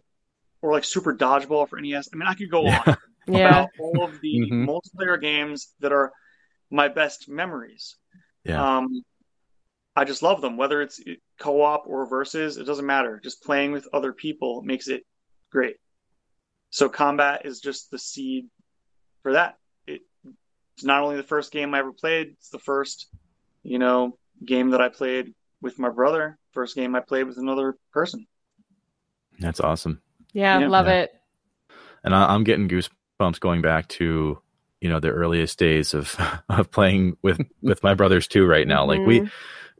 or 0.60 0.72
like 0.72 0.82
Super 0.84 1.14
Dodgeball 1.14 1.68
for 1.68 1.78
NES. 1.80 2.08
I 2.12 2.16
mean, 2.16 2.26
I 2.26 2.34
could 2.34 2.50
go 2.50 2.64
Yeah. 2.64 2.82
on 2.84 2.96
yeah. 3.28 3.36
about 3.46 3.68
all 3.78 4.04
of 4.04 4.20
the 4.20 4.34
Mhm. 4.40 4.66
multiplayer 4.68 5.20
games 5.20 5.72
that 5.78 5.92
are 5.92 6.10
my 6.70 6.88
best 6.88 7.28
memories. 7.28 7.96
Yeah. 8.44 8.78
Um, 8.78 9.02
I 9.94 10.04
just 10.04 10.22
love 10.22 10.40
them, 10.40 10.56
whether 10.56 10.82
it's 10.82 11.00
co 11.38 11.60
op 11.62 11.84
or 11.86 12.04
versus, 12.06 12.56
it 12.56 12.64
doesn't 12.64 12.86
matter. 12.86 13.20
Just 13.22 13.44
playing 13.44 13.70
with 13.70 13.86
other 13.92 14.12
people 14.12 14.62
makes 14.62 14.88
it 14.88 15.04
great. 15.52 15.76
So 16.70 16.88
combat 16.88 17.46
is 17.46 17.60
just 17.60 17.90
the 17.92 17.98
seed 17.98 18.48
for 19.22 19.34
that. 19.34 19.56
It, 20.72 20.78
it's 20.78 20.84
not 20.84 21.02
only 21.02 21.16
the 21.16 21.22
first 21.22 21.52
game 21.52 21.74
I 21.74 21.78
ever 21.80 21.92
played, 21.92 22.28
it's 22.28 22.50
the 22.50 22.58
first, 22.58 23.06
you 23.62 23.78
know, 23.78 24.18
game 24.44 24.70
that 24.70 24.80
I 24.80 24.88
played 24.88 25.34
with 25.60 25.78
my 25.78 25.88
brother, 25.90 26.38
first 26.52 26.74
game 26.74 26.94
I 26.94 27.00
played 27.00 27.24
with 27.26 27.38
another 27.38 27.76
person. 27.92 28.26
That's 29.38 29.60
awesome. 29.60 30.00
Yeah. 30.32 30.58
Yeah. 30.60 30.68
Love 30.68 30.86
Yeah. 30.86 31.02
it. 31.02 31.14
and 32.04 32.14
I, 32.14 32.34
I'm 32.34 32.44
getting 32.44 32.68
goosebumps 32.68 33.40
going 33.40 33.62
back 33.62 33.88
to 33.88 34.40
you 34.80 34.88
know 34.88 34.98
the 34.98 35.10
earliest 35.10 35.58
days 35.58 35.94
of 35.94 36.16
of 36.48 36.70
playing 36.70 37.16
with 37.22 37.40
with 37.62 37.82
my 37.82 37.94
brothers 37.94 38.26
too. 38.26 38.46
Right 38.46 38.66
now, 38.66 38.84
like 38.84 39.06
we 39.06 39.20
Mhm. 39.20 39.30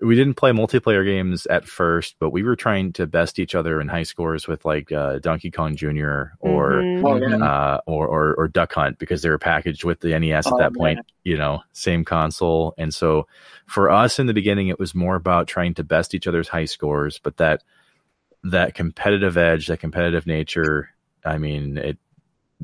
We 0.04 0.16
didn't 0.16 0.34
play 0.34 0.50
multiplayer 0.50 1.04
games 1.04 1.46
at 1.46 1.64
first, 1.66 2.16
but 2.18 2.30
we 2.30 2.42
were 2.42 2.56
trying 2.56 2.92
to 2.94 3.06
best 3.06 3.38
each 3.38 3.54
other 3.54 3.80
in 3.80 3.88
high 3.88 4.02
scores 4.02 4.48
with 4.48 4.64
like 4.64 4.90
uh, 4.90 5.18
Donkey 5.20 5.50
Kong 5.50 5.76
Jr. 5.76 6.32
or 6.40 6.82
Mhm. 6.82 7.04
Oh, 7.04 7.16
yeah. 7.16 7.36
uh, 7.44 7.80
or, 7.86 8.06
or 8.08 8.34
or 8.34 8.48
Duck 8.48 8.72
Hunt 8.72 8.98
because 8.98 9.22
they 9.22 9.30
were 9.30 9.38
packaged 9.38 9.84
with 9.84 10.00
the 10.00 10.18
NES 10.18 10.46
at 10.46 10.52
Oh, 10.52 10.58
that 10.58 10.72
man. 10.72 10.78
point. 10.96 10.98
You 11.24 11.38
know, 11.38 11.62
same 11.72 12.04
console, 12.04 12.74
and 12.76 12.92
so 12.92 13.26
for 13.66 13.90
us 13.90 14.18
in 14.18 14.26
the 14.26 14.34
beginning, 14.34 14.68
it 14.68 14.78
was 14.78 14.94
more 14.94 15.14
about 15.14 15.46
trying 15.46 15.74
to 15.74 15.84
best 15.84 16.14
each 16.14 16.26
other's 16.26 16.48
high 16.48 16.64
scores, 16.66 17.20
but 17.22 17.36
that 17.36 17.62
that 18.44 18.74
competitive 18.74 19.36
edge, 19.36 19.68
that 19.68 19.78
competitive 19.80 20.26
nature. 20.26 20.90
I 21.24 21.38
mean, 21.38 21.78
it 21.78 21.98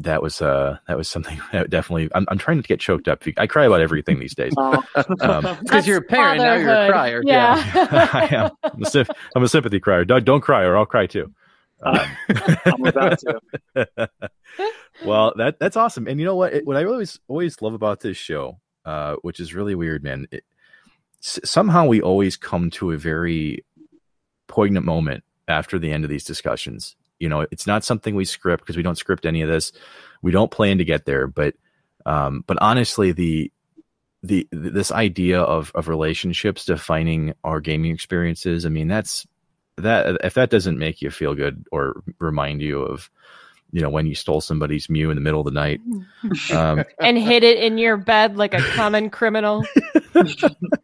that 0.05 0.23
was 0.23 0.41
uh 0.43 0.79
that 0.87 0.97
was 0.97 1.09
something 1.09 1.41
that 1.53 1.71
definitely 1.71 2.09
I'm, 2.15 2.25
I'm 2.29 2.39
trying 2.39 2.61
to 2.63 2.67
get 2.69 2.79
choked 2.81 3.09
up 3.09 3.23
i 3.37 3.47
cry 3.47 3.65
about 3.67 3.81
everything 3.81 4.19
these 4.19 4.35
days 4.35 4.53
Oh. 4.57 4.83
Um, 5.21 5.57
Because 5.63 5.87
you're 5.87 5.99
a 5.99 6.03
parent, 6.03 6.39
now 6.41 6.55
you're 6.55 6.69
a 6.69 6.89
fatherhood. 6.89 6.93
crier. 6.93 7.23
Yeah. 7.25 7.63
I 8.13 8.35
am. 8.35 8.51
I'm 8.65 8.83
a, 8.83 8.87
sym- 8.91 9.07
I'm 9.37 9.43
a 9.43 9.49
sympathy 9.49 9.81
crier. 9.81 10.05
Don't, 10.05 10.25
don't 10.25 10.41
cry, 10.41 10.63
or 10.65 10.77
I'll 10.77 10.87
cry 10.87 11.07
too. 11.07 11.33
Uh, 11.83 12.07
I'm 12.67 12.85
about 12.87 13.19
to. 13.21 14.09
well, 15.05 15.33
that 15.37 15.59
that's 15.61 15.77
awesome. 15.77 16.07
And 16.09 16.19
you 16.19 16.27
know 16.27 16.35
what? 16.37 16.53
It, 16.55 16.67
what 16.67 16.77
I 16.77 16.85
always 16.85 17.21
always 17.29 17.61
love 17.63 17.75
about 17.75 18.01
this 18.01 18.17
show, 18.17 18.59
uh, 18.85 19.17
which 19.23 19.39
is 19.41 19.55
really 19.55 19.75
weird, 19.75 20.03
man. 20.03 20.27
It, 20.31 20.45
s- 21.23 21.41
somehow 21.45 21.87
we 21.87 22.01
always 22.03 22.37
come 22.37 22.71
to 22.71 22.91
a 22.93 22.97
very 22.97 23.65
poignant 24.49 24.85
moment 24.87 25.23
after 25.47 25.79
the 25.79 25.93
end 25.93 26.05
of 26.05 26.11
these 26.11 26.25
discussions. 26.25 26.97
You 27.19 27.29
know, 27.29 27.47
it's 27.51 27.67
not 27.67 27.85
something 27.85 28.15
we 28.15 28.25
script 28.25 28.63
because 28.63 28.77
we 28.77 28.83
don't 28.83 28.99
script 28.99 29.27
any 29.27 29.43
of 29.43 29.49
this. 29.49 29.73
We 30.23 30.33
don't 30.33 30.51
plan 30.51 30.79
to 30.79 30.85
get 30.85 31.05
there, 31.05 31.27
but 31.27 31.55
um, 32.07 32.45
but 32.47 32.59
honestly, 32.61 33.13
the 33.13 33.53
the 34.23 34.49
this 34.51 34.91
idea 34.91 35.41
of 35.41 35.73
of 35.75 35.89
relationships 35.89 36.65
defining 36.65 37.35
our 37.45 37.61
gaming 37.61 37.93
experiences. 37.93 38.67
I 38.67 38.69
mean, 38.69 38.89
that's 38.89 39.27
that 39.77 40.19
if 40.25 40.35
that 40.35 40.51
doesn't 40.51 40.79
make 40.79 41.03
you 41.03 41.11
feel 41.11 41.35
good 41.35 41.65
or 41.71 42.03
remind 42.19 42.63
you 42.63 42.83
of 42.83 43.11
you 43.71 43.81
know 43.81 43.91
when 43.91 44.07
you 44.07 44.15
stole 44.15 44.41
somebody's 44.41 44.89
mew 44.89 45.11
in 45.11 45.15
the 45.15 45.21
middle 45.21 45.41
of 45.41 45.45
the 45.45 45.51
night 45.51 45.81
um 46.53 46.83
and 47.01 47.19
hid 47.19 47.45
it 47.45 47.59
in 47.59 47.77
your 47.77 47.97
bed 47.97 48.37
like 48.37 48.55
a 48.55 48.63
common 48.63 49.11
criminal. 49.11 49.65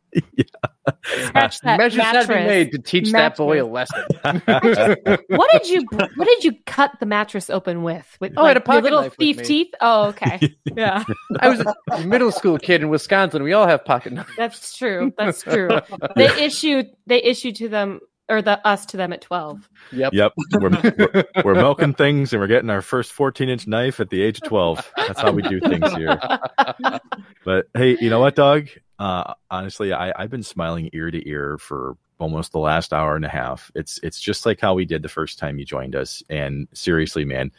Scratch 1.27 1.61
that 1.61 1.79
Measures 1.79 2.03
have 2.03 2.29
been 2.29 2.37
mattress. 2.37 2.47
made 2.49 2.73
to 2.73 2.79
teach 2.79 3.13
that 3.13 3.37
boy 3.37 3.63
a 3.65 3.69
Mattress. 3.69 4.01
lesson. 4.25 5.19
What 5.29 5.51
did 5.53 5.69
you 5.69 5.85
What 5.91 6.25
did 6.27 6.45
you 6.45 6.53
cut 6.67 6.93
the 7.01 7.07
mattress 7.07 7.51
open 7.51 7.83
with? 7.83 8.17
With 8.21 8.33
Oh, 8.37 8.45
I 8.45 8.49
had 8.49 8.57
a 8.57 8.61
like, 8.61 8.67
your 8.67 8.75
pocket 8.75 8.83
little 8.85 9.03
knife 9.03 9.17
thief 9.17 9.43
teeth. 9.43 9.75
Oh, 9.81 10.07
okay. 10.09 10.41
Yeah, 10.77 11.05
I 11.41 11.49
was 11.51 11.61
a 11.93 12.01
middle 12.05 12.33
school 12.33 12.59
kid 12.59 12.83
in 12.83 12.89
Wisconsin. 12.89 13.43
We 13.43 13.53
all 13.53 13.67
have 13.67 13.85
pocket 13.85 14.13
knives. 14.13 14.31
that's 14.37 14.77
true. 14.77 15.13
That's 15.17 15.43
true. 15.43 15.69
They 16.17 16.27
issued 16.45 16.87
They 17.07 17.23
issued 17.23 17.57
to 17.57 17.69
them 17.69 18.01
or 18.29 18.41
the 18.43 18.67
us 18.67 18.87
to 18.87 18.97
them 18.97 19.13
at 19.13 19.21
twelve. 19.21 19.69
Yep. 19.93 20.13
yep 20.15 20.33
we're, 20.61 20.71
we're, 20.99 21.25
we're 21.45 21.55
milking 21.55 21.95
things 21.95 22.33
and 22.33 22.41
we're 22.41 22.47
getting 22.49 22.71
our 22.71 22.83
first 22.83 23.13
14 23.13 23.49
inch 23.49 23.67
knife 23.67 24.01
at 24.01 24.09
the 24.11 24.23
age 24.23 24.39
of 24.39 24.45
12 24.45 24.93
that's 24.97 25.21
how 25.21 25.31
we 25.31 25.43
do 25.43 25.61
things 25.61 25.93
here 25.93 26.19
but 27.45 27.67
hey 27.75 27.97
you 28.01 28.09
know 28.11 28.19
what 28.21 28.35
doug 28.35 28.69
uh 28.99 29.35
honestly 29.51 29.93
i 29.93 30.13
i've 30.17 30.31
been 30.31 30.43
smiling 30.43 30.89
ear 30.93 31.11
to 31.11 31.29
ear 31.29 31.59
for 31.59 31.97
almost 32.19 32.53
the 32.53 32.59
last 32.59 32.93
hour 32.93 33.15
and 33.15 33.25
a 33.25 33.29
half 33.29 33.71
it's 33.75 34.01
it's 34.03 34.19
just 34.21 34.47
like 34.47 34.61
how 34.61 34.75
we 34.75 34.85
did 34.85 35.03
the 35.03 35.09
first 35.09 35.39
time 35.39 35.59
you 35.59 35.65
joined 35.65 35.95
us 35.95 36.23
and 36.31 36.67
seriously 36.73 37.25
man 37.25 37.53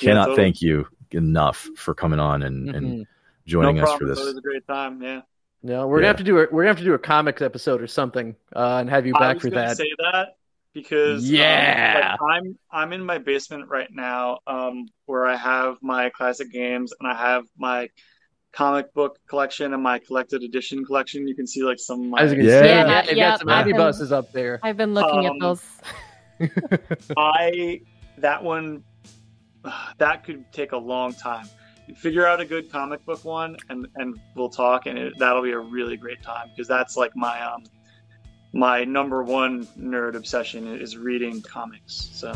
Yeah, 0.00 0.08
cannot 0.10 0.26
totally. 0.26 0.36
thank 0.36 0.62
you 0.62 0.86
enough 1.10 1.68
for 1.76 1.94
coming 1.94 2.20
on 2.20 2.42
and 2.42 2.74
and 2.74 2.86
Mhm. 2.86 3.06
joining 3.46 3.76
no 3.76 3.82
us 3.82 3.88
problem. 3.90 4.14
for 4.16 4.22
It 4.22 4.24
was 4.26 4.36
a 4.36 4.40
great 4.40 4.66
time. 4.66 5.02
Yeah. 5.02 5.22
No, 5.62 5.86
we're 5.86 5.98
gonna 5.98 6.06
have 6.08 6.16
to 6.16 6.24
do 6.24 6.38
a 6.38 6.46
we're 6.50 6.62
gonna 6.62 6.68
have 6.68 6.78
to 6.78 6.84
do 6.84 6.94
a 6.94 6.98
comics 6.98 7.42
episode 7.42 7.82
or 7.82 7.86
something, 7.86 8.34
uh, 8.56 8.78
and 8.80 8.88
have 8.88 9.06
you 9.06 9.14
I 9.16 9.18
back 9.20 9.34
was 9.36 9.42
for 9.44 9.50
that. 9.50 9.76
say 9.76 9.90
that 9.98 10.36
because 10.72 11.28
um, 11.28 11.34
Yeah. 11.34 12.16
like, 12.20 12.30
I'm 12.30 12.58
I'm 12.70 12.92
in 12.94 13.04
my 13.04 13.18
basement 13.18 13.68
right 13.68 13.88
now, 13.92 14.38
um, 14.46 14.86
where 15.06 15.26
I 15.26 15.36
have 15.36 15.76
my 15.82 16.08
classic 16.10 16.50
games 16.50 16.94
and 16.98 17.10
I 17.10 17.14
have 17.14 17.44
my 17.58 17.88
comic 18.52 18.92
book 18.94 19.18
collection 19.28 19.74
and 19.74 19.82
my 19.82 19.98
collected 19.98 20.42
edition 20.42 20.82
collection. 20.84 21.28
You 21.28 21.34
can 21.34 21.46
see 21.46 21.62
like 21.62 21.78
some 21.78 22.00
of 22.00 22.06
my 22.06 22.20
I 22.20 22.22
was 22.24 22.32
gonna 22.32 22.44
Yeah. 22.44 22.60
say, 22.60 22.68
Yeah, 22.68 22.86
yeah, 22.86 23.10
you 23.10 23.16
yeah, 23.16 23.30
got 23.30 23.38
some 23.40 23.48
I've 23.50 23.66
been- 23.66 24.12
up 24.18 24.32
there. 24.32 24.60
I've 24.62 24.76
been 24.78 24.94
looking 24.94 25.26
Um, 25.26 25.36
at 25.36 25.40
those. 25.40 25.62
I 27.18 27.82
that 28.18 28.42
one 28.42 28.82
that 29.98 30.24
could 30.24 30.50
take 30.52 30.72
a 30.72 30.76
long 30.78 31.12
time. 31.12 31.46
Figure 31.96 32.26
out 32.26 32.40
a 32.40 32.44
good 32.44 32.70
comic 32.70 33.04
book 33.04 33.24
one, 33.24 33.56
and 33.68 33.86
and 33.96 34.18
we'll 34.34 34.48
talk, 34.48 34.86
and 34.86 34.98
it, 34.98 35.18
that'll 35.18 35.42
be 35.42 35.52
a 35.52 35.58
really 35.58 35.96
great 35.96 36.22
time 36.22 36.48
because 36.50 36.68
that's 36.68 36.96
like 36.96 37.14
my 37.16 37.40
um 37.42 37.64
my 38.52 38.84
number 38.84 39.22
one 39.22 39.64
nerd 39.78 40.14
obsession 40.14 40.66
is 40.80 40.96
reading 40.96 41.42
comics. 41.42 42.10
So 42.12 42.32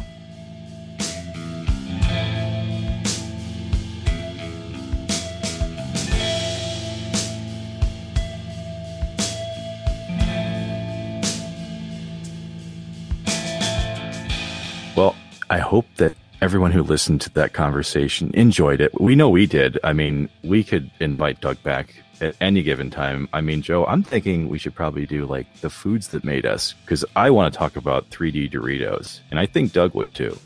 Well, 14.97 15.17
I 15.51 15.59
hope 15.59 15.87
that 15.97 16.15
everyone 16.45 16.73
who 16.73 16.83
listened 16.83 17.23
to 17.23 17.31
that 17.31 17.55
conversation 17.55 18.31
enjoyed 18.35 18.79
it. 18.79 19.01
We 19.01 19.15
know 19.15 19.31
we 19.31 19.47
did. 19.47 19.79
I 19.83 19.95
mean, 19.95 20.29
we 20.43 20.63
could 20.63 20.91
invite 21.01 21.41
Doug 21.41 21.63
back 21.63 21.95
at 22.21 22.37
any 22.39 22.63
given 22.63 22.91
time. 22.91 23.31
I 23.33 23.41
mean, 23.41 23.63
Joe, 23.63 23.87
I'm 23.87 24.03
thinking 24.03 24.51
we 24.51 24.59
should 24.59 24.75
probably 24.75 25.07
do 25.07 25.25
like 25.25 25.47
the 25.63 25.71
foods 25.71 26.09
that 26.09 26.23
made 26.23 26.45
us 26.45 26.75
because 26.85 27.03
I 27.17 27.31
want 27.31 27.51
to 27.51 27.59
talk 27.59 27.77
about 27.77 28.11
3D 28.11 28.53
Doritos, 28.53 29.21
and 29.31 29.41
I 29.41 29.47
think 29.47 29.73
Doug 29.73 29.95
would 29.95 30.13
too. 30.13 30.39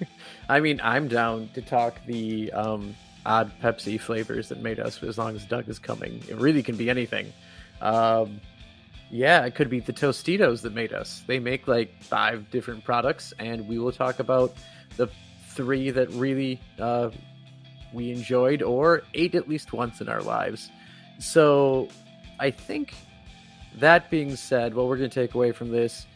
I 0.48 0.58
mean, 0.58 0.80
I'm 0.82 1.06
down 1.06 1.50
to 1.54 1.62
talk 1.62 2.04
the 2.06 2.50
um, 2.50 2.96
odd 3.24 3.52
Pepsi 3.62 4.00
flavors 4.00 4.48
that 4.48 4.60
made 4.60 4.80
us, 4.80 5.00
as 5.00 5.16
long 5.16 5.36
as 5.36 5.44
Doug 5.44 5.68
is 5.68 5.78
coming. 5.78 6.24
It 6.28 6.34
really 6.38 6.64
can 6.64 6.74
be 6.74 6.90
anything. 6.90 7.32
Um, 7.80 8.40
yeah, 9.10 9.44
it 9.44 9.54
could 9.54 9.68
be 9.68 9.80
the 9.80 9.92
Tostitos 9.92 10.62
that 10.62 10.72
made 10.72 10.92
us. 10.92 11.22
They 11.26 11.40
make 11.40 11.66
like 11.66 12.02
five 12.02 12.50
different 12.50 12.84
products, 12.84 13.34
and 13.38 13.66
we 13.66 13.78
will 13.78 13.92
talk 13.92 14.20
about 14.20 14.54
the 14.96 15.08
three 15.48 15.90
that 15.90 16.10
really 16.10 16.60
uh, 16.78 17.10
we 17.92 18.12
enjoyed 18.12 18.62
or 18.62 19.02
ate 19.14 19.34
at 19.34 19.48
least 19.48 19.72
once 19.72 20.00
in 20.00 20.08
our 20.08 20.22
lives. 20.22 20.70
So, 21.18 21.88
I 22.38 22.50
think 22.50 22.94
that 23.78 24.10
being 24.10 24.36
said, 24.36 24.74
what 24.74 24.86
we're 24.86 24.96
going 24.96 25.10
to 25.10 25.14
take 25.14 25.34
away 25.34 25.52
from 25.52 25.70
this, 25.70 26.06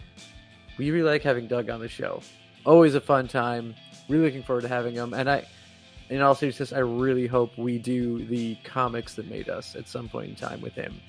we 0.78 0.90
really 0.90 1.10
like 1.10 1.22
having 1.22 1.46
Doug 1.46 1.68
on 1.70 1.80
the 1.80 1.88
show. 1.88 2.22
Always 2.64 2.94
a 2.94 3.00
fun 3.00 3.28
time. 3.28 3.74
Really 4.08 4.24
looking 4.24 4.42
forward 4.42 4.62
to 4.62 4.68
having 4.68 4.94
him. 4.94 5.14
And 5.14 5.28
I, 5.28 5.46
in 6.08 6.20
all 6.20 6.34
seriousness, 6.34 6.72
I 6.72 6.78
really 6.78 7.26
hope 7.26 7.56
we 7.58 7.78
do 7.78 8.24
the 8.26 8.56
comics 8.64 9.14
that 9.14 9.28
made 9.28 9.48
us 9.48 9.76
at 9.76 9.88
some 9.88 10.08
point 10.08 10.30
in 10.30 10.36
time 10.36 10.60
with 10.60 10.74
him. 10.74 11.00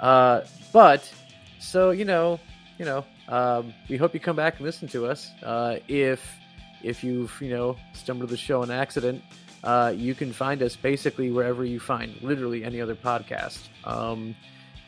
Uh, 0.00 0.42
but 0.72 1.12
so 1.58 1.90
you 1.90 2.04
know, 2.04 2.38
you 2.78 2.84
know, 2.84 3.04
um, 3.28 3.74
we 3.88 3.96
hope 3.96 4.14
you 4.14 4.20
come 4.20 4.36
back 4.36 4.56
and 4.56 4.66
listen 4.66 4.88
to 4.88 5.06
us. 5.06 5.30
Uh, 5.42 5.76
if 5.88 6.36
if 6.82 7.02
you've 7.02 7.36
you 7.40 7.50
know 7.50 7.76
stumbled 7.92 8.28
to 8.28 8.32
the 8.32 8.38
show 8.38 8.62
on 8.62 8.70
accident, 8.70 9.22
uh, 9.64 9.92
you 9.94 10.14
can 10.14 10.32
find 10.32 10.62
us 10.62 10.76
basically 10.76 11.30
wherever 11.30 11.64
you 11.64 11.80
find 11.80 12.20
literally 12.22 12.64
any 12.64 12.80
other 12.80 12.94
podcast. 12.94 13.68
Um, 13.84 14.34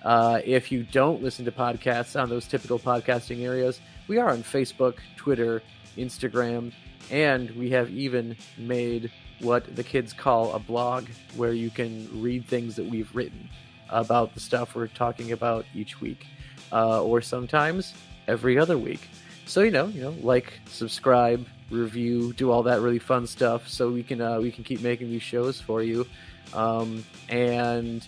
uh, 0.03 0.41
if 0.45 0.73
you 0.73 0.85
don't 0.85 1.23
listen 1.23 1.45
to 1.45 1.53
podcasts 1.53 2.21
on 2.21 2.29
those 2.31 2.47
typical 2.47 2.79
podcasting 2.79 3.43
areas, 3.43 3.81
we 4.09 4.19
are 4.19 4.31
on 4.31 4.43
Facebook, 4.43 4.97
Twitter, 5.17 5.63
Instagram, 5.99 6.73
and 7.11 7.51
we 7.51 7.71
have 7.71 7.91
even 7.91 8.37
made 8.57 9.11
what 9.41 9.75
the 9.77 9.85
kids 9.85 10.13
call 10.13 10.53
a 10.53 10.59
blog 10.59 11.07
where 11.37 11.53
you 11.53 11.71
can 11.71 12.09
read 12.23 12.47
things 12.47 12.77
that 12.77 12.87
we've 12.87 13.15
written 13.15 13.49
about 13.91 14.35
the 14.35 14.41
stuff 14.41 14.75
we're 14.75 14.87
talking 14.89 15.33
about 15.33 15.65
each 15.75 16.01
week, 16.01 16.27
uh, 16.73 17.03
or 17.03 17.21
sometimes 17.21 17.95
every 18.29 18.59
other 18.59 18.79
week. 18.79 19.09
So 19.47 19.63
you 19.63 19.71
know, 19.71 19.87
you 19.87 20.01
know, 20.01 20.15
like, 20.21 20.53
subscribe, 20.67 21.45
review, 21.71 22.33
do 22.35 22.51
all 22.51 22.63
that 22.65 22.81
really 22.81 22.99
fun 22.99 23.27
stuff, 23.27 23.69
so 23.69 23.91
we 23.91 24.03
can 24.03 24.21
uh, 24.21 24.41
we 24.41 24.51
can 24.51 24.65
keep 24.65 24.81
making 24.81 25.11
these 25.11 25.23
shows 25.23 25.61
for 25.61 25.83
you, 25.83 26.07
um, 26.55 27.05
and 27.29 28.07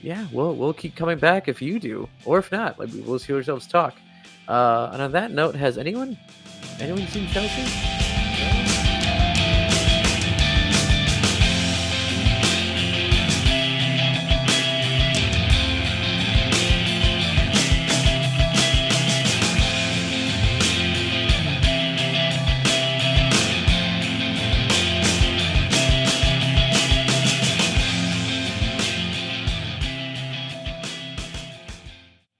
yeah, 0.00 0.26
we'll 0.32 0.54
we'll 0.54 0.72
keep 0.72 0.96
coming 0.96 1.18
back 1.18 1.48
if 1.48 1.60
you 1.60 1.78
do, 1.78 2.08
or 2.24 2.38
if 2.38 2.50
not, 2.50 2.78
like 2.78 2.90
we'll 3.04 3.18
see 3.18 3.32
ourselves 3.32 3.66
talk. 3.66 3.94
Uh, 4.48 4.90
and 4.92 5.02
on 5.02 5.12
that 5.12 5.30
note, 5.30 5.54
has 5.54 5.78
anyone 5.78 6.18
anyone 6.80 7.06
seen 7.08 7.28
Chelsea? 7.28 8.09